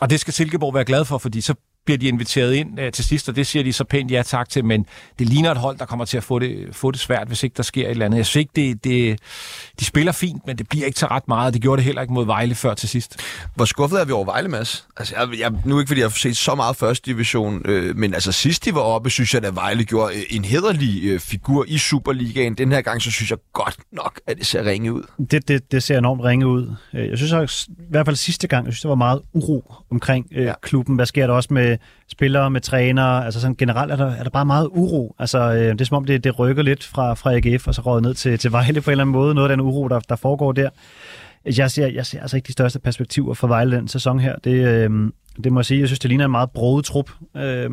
og 0.00 0.10
det 0.10 0.20
skal 0.20 0.34
Silkeborg 0.34 0.74
være 0.74 0.84
glad 0.84 1.04
for, 1.04 1.18
fordi 1.18 1.40
så 1.40 1.54
bliver 1.88 1.98
de 1.98 2.08
inviteret 2.08 2.54
ind 2.54 2.80
øh, 2.80 2.92
til 2.92 3.04
sidst, 3.04 3.28
og 3.28 3.36
det 3.36 3.46
siger 3.46 3.62
de 3.62 3.72
så 3.72 3.84
pænt 3.84 4.10
ja 4.10 4.22
tak 4.22 4.48
til, 4.48 4.64
men 4.64 4.86
det 5.18 5.28
ligner 5.28 5.50
et 5.50 5.56
hold, 5.56 5.78
der 5.78 5.84
kommer 5.84 6.04
til 6.04 6.16
at 6.16 6.24
få 6.24 6.38
det, 6.38 6.68
få 6.72 6.90
det 6.90 7.00
svært, 7.00 7.28
hvis 7.28 7.42
ikke 7.42 7.54
der 7.56 7.62
sker 7.62 7.84
et 7.84 7.90
eller 7.90 8.06
andet. 8.06 8.18
Jeg 8.18 8.26
synes 8.26 8.40
ikke, 8.40 8.52
det, 8.56 8.84
det, 8.84 9.18
de 9.80 9.84
spiller 9.84 10.12
fint, 10.12 10.46
men 10.46 10.58
det 10.58 10.68
bliver 10.68 10.86
ikke 10.86 10.96
til 10.96 11.06
ret 11.06 11.28
meget. 11.28 11.54
Det 11.54 11.62
gjorde 11.62 11.76
det 11.76 11.84
heller 11.84 12.02
ikke 12.02 12.14
mod 12.14 12.26
Vejle 12.26 12.54
før 12.54 12.74
til 12.74 12.88
sidst. 12.88 13.16
Hvor 13.54 13.64
skuffet 13.64 14.00
er 14.00 14.04
vi 14.04 14.12
over 14.12 14.24
Vejle, 14.24 14.48
Mads? 14.48 14.86
Altså, 14.96 15.14
jeg, 15.18 15.38
jeg, 15.38 15.52
nu 15.64 15.78
ikke, 15.78 15.88
fordi 15.88 16.00
jeg 16.00 16.08
har 16.08 16.18
set 16.18 16.36
så 16.36 16.54
meget 16.54 16.76
første 16.76 17.10
division, 17.10 17.62
øh, 17.64 17.96
men 17.96 18.14
altså 18.14 18.32
sidst 18.32 18.64
de 18.64 18.74
var 18.74 18.80
oppe, 18.80 19.10
synes 19.10 19.34
jeg, 19.34 19.44
at 19.44 19.54
Vejle 19.54 19.84
gjorde 19.84 20.14
øh, 20.14 20.22
en 20.30 20.44
hederlig 20.44 21.04
øh, 21.04 21.20
figur 21.20 21.64
i 21.68 21.78
Superligaen. 21.78 22.54
Den 22.54 22.72
her 22.72 22.80
gang, 22.80 23.02
så 23.02 23.10
synes 23.10 23.30
jeg 23.30 23.38
godt 23.52 23.76
nok, 23.92 24.20
at 24.26 24.38
det 24.38 24.46
ser 24.46 24.64
ringe 24.64 24.92
ud. 24.92 25.02
Det, 25.30 25.48
det, 25.48 25.72
det 25.72 25.82
ser 25.82 25.98
enormt 25.98 26.22
ringe 26.24 26.46
ud. 26.46 26.74
Øh, 26.94 27.08
jeg 27.08 27.16
synes 27.18 27.32
også, 27.32 27.66
i 27.70 27.90
hvert 27.90 28.06
fald 28.06 28.16
sidste 28.16 28.48
gang, 28.48 28.66
jeg 28.66 28.72
synes, 28.72 28.82
der 28.82 28.88
var 28.88 28.94
meget 28.94 29.22
uro 29.32 29.74
omkring 29.90 30.26
øh, 30.32 30.44
ja. 30.44 30.52
klubben. 30.62 30.96
Hvad 30.96 31.06
sker 31.06 31.26
der 31.26 31.34
også 31.34 31.54
med 31.54 31.77
spillere, 32.08 32.50
med 32.50 32.60
trænere, 32.60 33.24
altså 33.24 33.40
sådan 33.40 33.56
generelt 33.56 33.92
er 33.92 33.96
der, 33.96 34.10
er 34.10 34.22
der 34.22 34.30
bare 34.30 34.46
meget 34.46 34.68
uro. 34.70 35.14
Altså 35.18 35.38
øh, 35.38 35.72
det 35.72 35.80
er 35.80 35.84
som 35.84 35.96
om, 35.96 36.04
det, 36.04 36.24
det 36.24 36.38
rykker 36.38 36.62
lidt 36.62 36.84
fra, 36.84 37.14
fra 37.14 37.34
AGF, 37.34 37.68
og 37.68 37.74
så 37.74 37.82
råder 37.82 38.00
ned 38.00 38.14
til, 38.14 38.38
til 38.38 38.52
Vejle 38.52 38.80
på 38.80 38.90
en 38.90 38.92
eller 38.92 39.04
anden 39.04 39.12
måde, 39.12 39.34
noget 39.34 39.50
af 39.50 39.56
den 39.56 39.66
uro, 39.66 39.88
der, 39.88 40.00
der 40.00 40.16
foregår 40.16 40.52
der. 40.52 40.70
Jeg 41.56 41.70
ser, 41.70 41.86
jeg 41.86 42.06
ser 42.06 42.20
altså 42.20 42.36
ikke 42.36 42.46
de 42.46 42.52
største 42.52 42.78
perspektiver 42.78 43.34
for 43.34 43.48
Vejle 43.48 43.76
den 43.76 43.88
sæson 43.88 44.20
her. 44.20 44.36
Det, 44.44 44.52
øh, 44.52 45.10
det 45.44 45.52
må 45.52 45.60
jeg 45.60 45.64
sige, 45.66 45.80
jeg 45.80 45.88
synes, 45.88 45.98
det 45.98 46.08
ligner 46.08 46.24
en 46.24 46.30
meget 46.30 46.50
broet 46.50 46.84
trup. 46.84 47.10
Øh, 47.36 47.70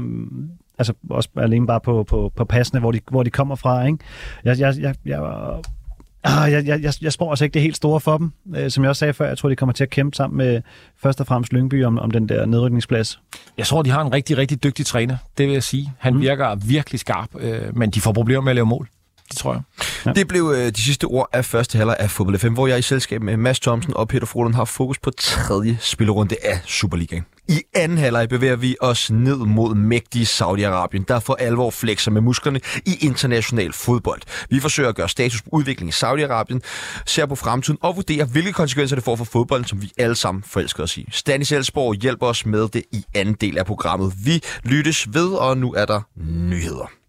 altså 0.77 0.93
også 1.09 1.29
alene 1.37 1.67
bare 1.67 1.79
på, 1.79 2.03
på, 2.03 2.31
på 2.35 2.45
passene, 2.45 2.79
hvor 2.79 2.91
de, 2.91 2.99
hvor 3.11 3.23
de 3.23 3.29
kommer 3.29 3.55
fra. 3.55 3.85
Ikke? 3.85 3.97
Jeg, 4.43 4.59
jeg, 4.59 4.75
jeg, 4.79 4.95
jeg 5.05 5.19
Ah, 6.25 6.51
jeg, 6.51 6.65
jeg, 6.67 6.93
jeg, 7.01 7.13
spår 7.13 7.29
altså 7.29 7.43
ikke 7.43 7.53
det 7.53 7.61
helt 7.61 7.75
store 7.75 7.99
for 7.99 8.17
dem. 8.17 8.31
Øh, 8.55 8.71
som 8.71 8.83
jeg 8.83 8.89
også 8.89 8.99
sagde 8.99 9.13
før, 9.13 9.27
jeg 9.27 9.37
tror, 9.37 9.49
de 9.49 9.55
kommer 9.55 9.73
til 9.73 9.83
at 9.83 9.89
kæmpe 9.89 10.15
sammen 10.15 10.37
med 10.37 10.61
først 10.97 11.21
og 11.21 11.27
fremmest 11.27 11.53
Lyngby 11.53 11.85
om, 11.85 11.99
om 11.99 12.11
den 12.11 12.29
der 12.29 12.45
nedrykningsplads. 12.45 13.19
Jeg 13.57 13.65
tror, 13.65 13.81
de 13.81 13.89
har 13.89 14.01
en 14.01 14.13
rigtig, 14.13 14.37
rigtig 14.37 14.63
dygtig 14.63 14.85
træner, 14.85 15.17
det 15.37 15.45
vil 15.45 15.53
jeg 15.53 15.63
sige. 15.63 15.93
Han 15.99 16.13
mm. 16.13 16.21
virker 16.21 16.55
virkelig 16.55 16.99
skarp, 16.99 17.29
øh, 17.39 17.77
men 17.77 17.91
de 17.91 18.01
får 18.01 18.11
problemer 18.11 18.41
med 18.41 18.51
at 18.51 18.55
lave 18.55 18.65
mål. 18.65 18.89
Det 19.29 19.37
tror 19.37 19.53
jeg. 19.53 19.61
Ja. 20.05 20.11
Det 20.11 20.27
blev 20.27 20.53
øh, 20.55 20.71
de 20.71 20.81
sidste 20.81 21.05
ord 21.05 21.29
af 21.33 21.45
første 21.45 21.77
halvleg 21.77 21.95
af 21.99 22.11
Fodbold 22.11 22.37
FM, 22.37 22.53
hvor 22.53 22.67
jeg 22.67 22.79
i 22.79 22.81
selskab 22.81 23.21
med 23.21 23.37
Mads 23.37 23.59
Thomsen 23.59 23.93
og 23.95 24.07
Peter 24.07 24.25
Frohlund 24.25 24.55
har 24.55 24.65
fokus 24.65 24.99
på 24.99 25.11
tredje 25.11 25.77
spillerunde 25.81 26.35
af 26.43 26.59
Superligaen. 26.65 27.25
I 27.47 27.61
anden 27.73 27.97
halvleg 27.97 28.29
bevæger 28.29 28.55
vi 28.55 28.75
os 28.81 29.11
ned 29.11 29.37
mod 29.37 29.75
mægtige 29.75 30.25
Saudi-Arabien, 30.25 31.03
der 31.07 31.19
for 31.19 31.35
alvor 31.39 31.69
flexer 31.69 32.11
med 32.11 32.21
musklerne 32.21 32.59
i 32.85 32.97
international 33.01 33.73
fodbold. 33.73 34.21
Vi 34.49 34.59
forsøger 34.59 34.89
at 34.89 34.95
gøre 34.95 35.09
status 35.09 35.41
på 35.41 35.49
udviklingen 35.51 35.89
i 35.89 36.03
Saudi-Arabien, 36.03 36.59
ser 37.05 37.25
på 37.25 37.35
fremtiden 37.35 37.79
og 37.81 37.95
vurderer, 37.95 38.25
hvilke 38.25 38.53
konsekvenser 38.53 38.95
det 38.95 39.03
får 39.05 39.15
for 39.15 39.25
fodbolden, 39.25 39.67
som 39.67 39.81
vi 39.81 39.91
alle 39.97 40.15
sammen 40.15 40.43
forelsker 40.43 40.83
os 40.83 40.97
i. 40.97 41.07
Stanis 41.11 41.51
Elsborg 41.51 41.95
hjælper 41.95 42.27
os 42.27 42.45
med 42.45 42.67
det 42.67 42.83
i 42.91 43.05
anden 43.15 43.35
del 43.41 43.57
af 43.57 43.65
programmet. 43.65 44.13
Vi 44.25 44.41
lyttes 44.63 45.13
ved, 45.13 45.27
og 45.27 45.57
nu 45.57 45.73
er 45.73 45.85
der 45.85 46.01
nyheder. 46.49 47.04